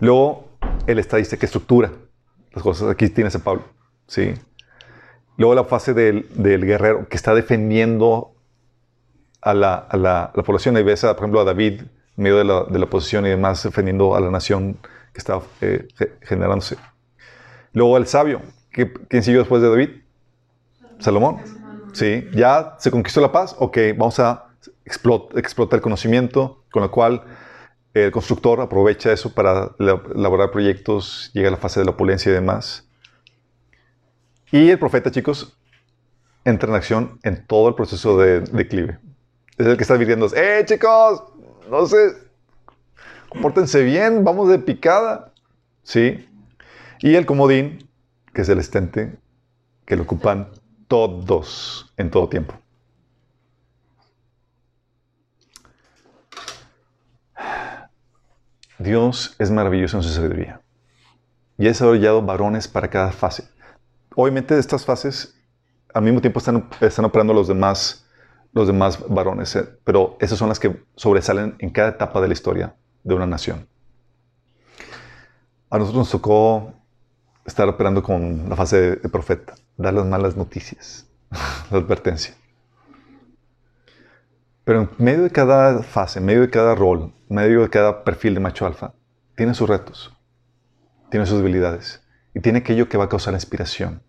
Luego, 0.00 0.48
el 0.86 0.98
estadista 0.98 1.36
que 1.36 1.46
estructura 1.46 1.90
las 2.54 2.62
cosas. 2.62 2.88
Aquí 2.90 3.08
tienes 3.08 3.34
a 3.34 3.40
Pablo. 3.40 3.64
¿sí? 4.06 4.34
Luego, 5.36 5.54
la 5.54 5.64
fase 5.64 5.94
del, 5.94 6.26
guerrero 6.36 7.08
que 7.08 7.16
está 7.16 7.34
defendiendo 7.34 8.34
a 9.40 9.54
la, 9.54 10.32
población. 10.44 10.76
Ahí 10.76 10.82
ves, 10.82 11.00
por 11.02 11.16
ejemplo, 11.16 11.40
a 11.40 11.44
David 11.44 11.82
medio 12.16 12.38
de 12.38 12.44
la, 12.44 12.64
de 12.64 12.80
oposición 12.80 13.26
y 13.26 13.30
demás, 13.30 13.62
defendiendo 13.62 14.14
a 14.14 14.20
la 14.20 14.30
nación 14.30 14.74
que 15.12 15.18
está 15.18 15.40
eh, 15.60 15.88
generándose. 16.22 16.76
Luego, 17.72 17.96
el 17.96 18.06
sabio. 18.06 18.40
¿Quién 18.70 19.22
siguió 19.22 19.40
después 19.40 19.62
de 19.62 19.68
David? 19.68 19.90
Salomón. 20.98 21.38
Sí, 21.92 22.28
ya 22.34 22.76
se 22.78 22.90
conquistó 22.90 23.20
la 23.20 23.30
paz. 23.30 23.54
Ok, 23.58 23.78
vamos 23.96 24.18
a 24.18 24.43
explota, 24.84 25.76
el 25.76 25.82
conocimiento, 25.82 26.64
con 26.70 26.82
lo 26.82 26.90
cual 26.90 27.24
el 27.94 28.10
constructor 28.10 28.60
aprovecha 28.60 29.12
eso 29.12 29.32
para 29.32 29.70
elaborar 29.78 30.50
proyectos, 30.50 31.30
llega 31.32 31.48
a 31.48 31.52
la 31.52 31.56
fase 31.56 31.80
de 31.80 31.86
la 31.86 31.92
opulencia 31.92 32.30
y 32.30 32.34
demás. 32.34 32.88
Y 34.50 34.70
el 34.70 34.78
profeta, 34.78 35.10
chicos, 35.10 35.56
entra 36.44 36.68
en 36.68 36.74
acción 36.74 37.18
en 37.22 37.46
todo 37.46 37.68
el 37.68 37.74
proceso 37.74 38.18
de 38.18 38.40
declive. 38.40 38.98
Es 39.56 39.66
el 39.66 39.76
que 39.76 39.82
está 39.82 39.96
viviendo, 39.96 40.28
¡eh, 40.34 40.64
chicos! 40.66 41.22
No 41.70 41.86
sé, 41.86 41.96
compórtense 43.28 43.82
bien, 43.82 44.24
vamos 44.24 44.48
de 44.48 44.58
picada. 44.58 45.32
¿Sí? 45.82 46.28
Y 47.00 47.14
el 47.14 47.26
comodín, 47.26 47.88
que 48.32 48.42
es 48.42 48.48
el 48.48 48.58
estente, 48.58 49.16
que 49.84 49.96
lo 49.96 50.04
ocupan 50.04 50.48
todos 50.88 51.92
en 51.96 52.10
todo 52.10 52.28
tiempo. 52.28 52.54
Dios 58.78 59.36
es 59.38 59.50
maravilloso 59.50 59.98
en 59.98 60.02
su 60.02 60.08
sabiduría. 60.10 60.60
Y 61.58 61.66
ha 61.66 61.68
desarrollado 61.68 62.22
varones 62.22 62.66
para 62.66 62.88
cada 62.88 63.12
fase. 63.12 63.48
Obviamente, 64.16 64.54
de 64.54 64.60
estas 64.60 64.84
fases, 64.84 65.38
al 65.92 66.02
mismo 66.02 66.20
tiempo 66.20 66.40
están, 66.40 67.04
operando 67.04 67.32
los 67.32 67.46
demás, 67.46 68.06
los 68.52 68.66
demás 68.66 68.98
varones, 69.08 69.54
eh, 69.54 69.68
pero 69.84 70.16
esas 70.20 70.38
son 70.38 70.48
las 70.48 70.58
que 70.58 70.84
sobresalen 70.96 71.54
en 71.60 71.70
cada 71.70 71.90
etapa 71.90 72.20
de 72.20 72.28
la 72.28 72.32
historia 72.32 72.74
de 73.04 73.14
una 73.14 73.26
nación. 73.26 73.68
A 75.70 75.78
nosotros 75.78 76.00
nos 76.00 76.10
tocó 76.10 76.74
estar 77.44 77.68
operando 77.68 78.02
con 78.02 78.48
la 78.48 78.56
fase 78.56 78.96
de 78.96 79.08
profeta, 79.08 79.54
dar 79.76 79.94
las 79.94 80.06
malas 80.06 80.36
noticias, 80.36 81.06
la 81.70 81.78
advertencia. 81.78 82.34
Pero 84.64 84.80
en 84.80 84.90
medio 84.98 85.22
de 85.24 85.30
cada 85.30 85.82
fase, 85.82 86.18
en 86.18 86.24
medio 86.24 86.40
de 86.40 86.50
cada 86.50 86.74
rol, 86.74 87.12
en 87.34 87.48
medio 87.48 87.62
de 87.62 87.68
cada 87.68 88.04
perfil 88.04 88.34
de 88.34 88.40
macho 88.40 88.64
alfa, 88.64 88.94
tiene 89.34 89.54
sus 89.54 89.68
retos, 89.68 90.16
tiene 91.10 91.26
sus 91.26 91.38
debilidades 91.38 92.00
y 92.32 92.38
tiene 92.38 92.60
aquello 92.60 92.88
que 92.88 92.96
va 92.96 93.04
a 93.04 93.08
causar 93.08 93.34
inspiración. 93.34 94.02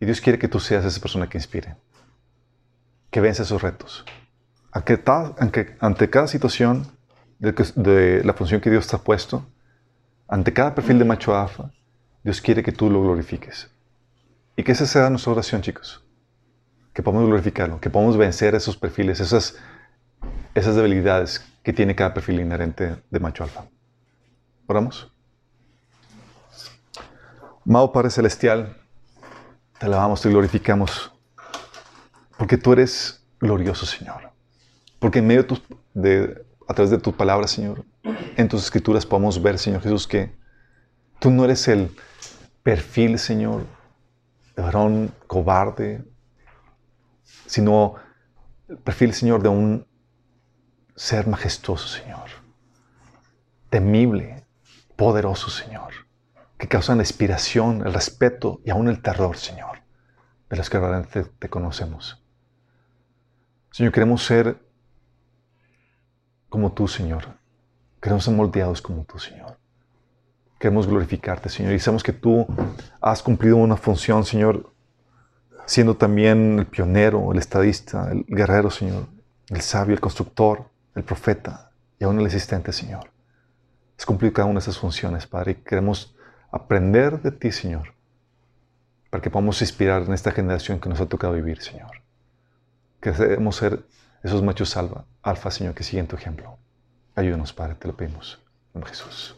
Y 0.00 0.06
Dios 0.06 0.20
quiere 0.20 0.38
que 0.38 0.48
tú 0.48 0.58
seas 0.58 0.84
esa 0.84 1.00
persona 1.00 1.28
que 1.28 1.38
inspire, 1.38 1.76
que 3.10 3.20
vence 3.20 3.42
esos 3.42 3.62
retos. 3.62 4.04
Ante, 4.72 5.76
ante 5.78 6.10
cada 6.10 6.26
situación 6.26 6.86
de, 7.38 7.52
de, 7.76 8.24
la 8.24 8.34
función 8.34 8.60
que 8.60 8.70
Dios 8.70 8.88
te 8.88 8.96
ha 8.96 8.98
puesto, 8.98 9.46
ante 10.26 10.52
cada 10.52 10.74
perfil 10.74 10.98
de 10.98 11.04
macho 11.04 11.36
alfa, 11.36 11.70
Dios 12.24 12.40
quiere 12.40 12.64
que 12.64 12.72
tú 12.72 12.90
lo 12.90 13.00
glorifiques. 13.02 13.70
Y 14.56 14.64
que 14.64 14.72
esa 14.72 14.86
sea 14.86 15.08
nuestra 15.10 15.32
oración, 15.32 15.62
chicos. 15.62 16.04
Que 16.92 17.02
podamos 17.02 17.28
glorificarlo, 17.28 17.80
que 17.80 17.90
podamos 17.90 18.16
vencer 18.16 18.54
esos 18.54 18.76
perfiles, 18.76 19.20
esas, 19.20 19.56
esas 20.54 20.76
debilidades 20.76 21.44
que 21.62 21.72
tiene 21.72 21.94
cada 21.94 22.14
perfil 22.14 22.40
inherente 22.40 23.02
de 23.10 23.20
macho 23.20 23.44
alfa. 23.44 23.64
Oramos. 24.66 25.12
Amado 27.66 27.92
Padre 27.92 28.10
Celestial, 28.10 28.76
te 29.78 29.86
alabamos, 29.86 30.20
te 30.20 30.28
glorificamos, 30.28 31.12
porque 32.38 32.56
tú 32.56 32.72
eres 32.72 33.24
glorioso, 33.38 33.86
Señor. 33.86 34.30
Porque 34.98 35.18
en 35.20 35.26
medio 35.26 35.46
de, 35.94 36.44
a 36.68 36.74
través 36.74 36.90
de 36.90 36.98
tu 36.98 37.12
palabra, 37.12 37.46
Señor, 37.46 37.84
en 38.36 38.48
tus 38.48 38.64
escrituras 38.64 39.06
podemos 39.06 39.40
ver, 39.42 39.58
Señor 39.58 39.82
Jesús, 39.82 40.06
que 40.06 40.34
tú 41.18 41.30
no 41.30 41.44
eres 41.44 41.68
el 41.68 41.94
perfil, 42.62 43.18
Señor, 43.18 43.66
de 44.56 44.62
varón 44.62 45.12
cobarde, 45.26 46.04
sino 47.46 47.94
el 48.68 48.78
perfil, 48.78 49.12
Señor, 49.12 49.42
de 49.42 49.48
un 49.48 49.86
ser 51.00 51.26
majestuoso, 51.26 51.88
Señor, 51.88 52.28
temible, 53.70 54.44
poderoso, 54.96 55.48
Señor, 55.48 55.94
que 56.58 56.68
causa 56.68 56.94
la 56.94 57.00
inspiración, 57.00 57.86
el 57.86 57.94
respeto 57.94 58.60
y 58.66 58.70
aún 58.70 58.86
el 58.86 59.00
terror, 59.00 59.38
Señor, 59.38 59.78
de 60.50 60.58
los 60.58 60.68
que 60.68 60.78
realmente 60.78 61.24
te 61.24 61.48
conocemos. 61.48 62.22
Señor, 63.70 63.92
queremos 63.92 64.22
ser 64.22 64.60
como 66.50 66.70
tú, 66.70 66.86
Señor. 66.86 67.28
Queremos 67.98 68.24
ser 68.24 68.34
moldeados 68.34 68.82
como 68.82 69.04
tú, 69.04 69.18
Señor. 69.18 69.56
Queremos 70.58 70.86
glorificarte, 70.86 71.48
Señor. 71.48 71.72
Y 71.72 71.78
sabemos 71.78 72.02
que 72.02 72.12
tú 72.12 72.46
has 73.00 73.22
cumplido 73.22 73.56
una 73.56 73.78
función, 73.78 74.22
Señor, 74.26 74.70
siendo 75.64 75.96
también 75.96 76.58
el 76.58 76.66
pionero, 76.66 77.32
el 77.32 77.38
estadista, 77.38 78.12
el 78.12 78.26
guerrero, 78.28 78.70
Señor, 78.70 79.06
el 79.48 79.62
sabio, 79.62 79.94
el 79.94 80.00
constructor, 80.00 80.69
el 80.94 81.04
profeta 81.04 81.70
y 81.98 82.04
aún 82.04 82.18
el 82.20 82.26
asistente, 82.26 82.72
Señor. 82.72 83.10
Has 83.98 84.06
cumplido 84.06 84.32
cada 84.32 84.46
una 84.46 84.54
de 84.54 84.60
esas 84.60 84.78
funciones, 84.78 85.26
Padre, 85.26 85.52
y 85.52 85.54
queremos 85.56 86.16
aprender 86.50 87.20
de 87.20 87.32
ti, 87.32 87.52
Señor, 87.52 87.94
para 89.10 89.22
que 89.22 89.30
podamos 89.30 89.60
inspirar 89.60 90.02
en 90.02 90.12
esta 90.12 90.32
generación 90.32 90.80
que 90.80 90.88
nos 90.88 91.00
ha 91.00 91.06
tocado 91.06 91.34
vivir, 91.34 91.60
Señor. 91.62 92.02
Queremos 93.00 93.56
ser 93.56 93.84
esos 94.22 94.42
machos 94.42 94.76
alfa, 94.76 95.04
alfa 95.22 95.50
Señor, 95.50 95.74
que 95.74 95.82
siguen 95.82 96.06
tu 96.06 96.16
ejemplo. 96.16 96.58
Ayúdanos, 97.14 97.52
Padre, 97.52 97.74
te 97.74 97.88
lo 97.88 97.96
pedimos. 97.96 98.42
En 98.74 98.82
Jesús. 98.84 99.36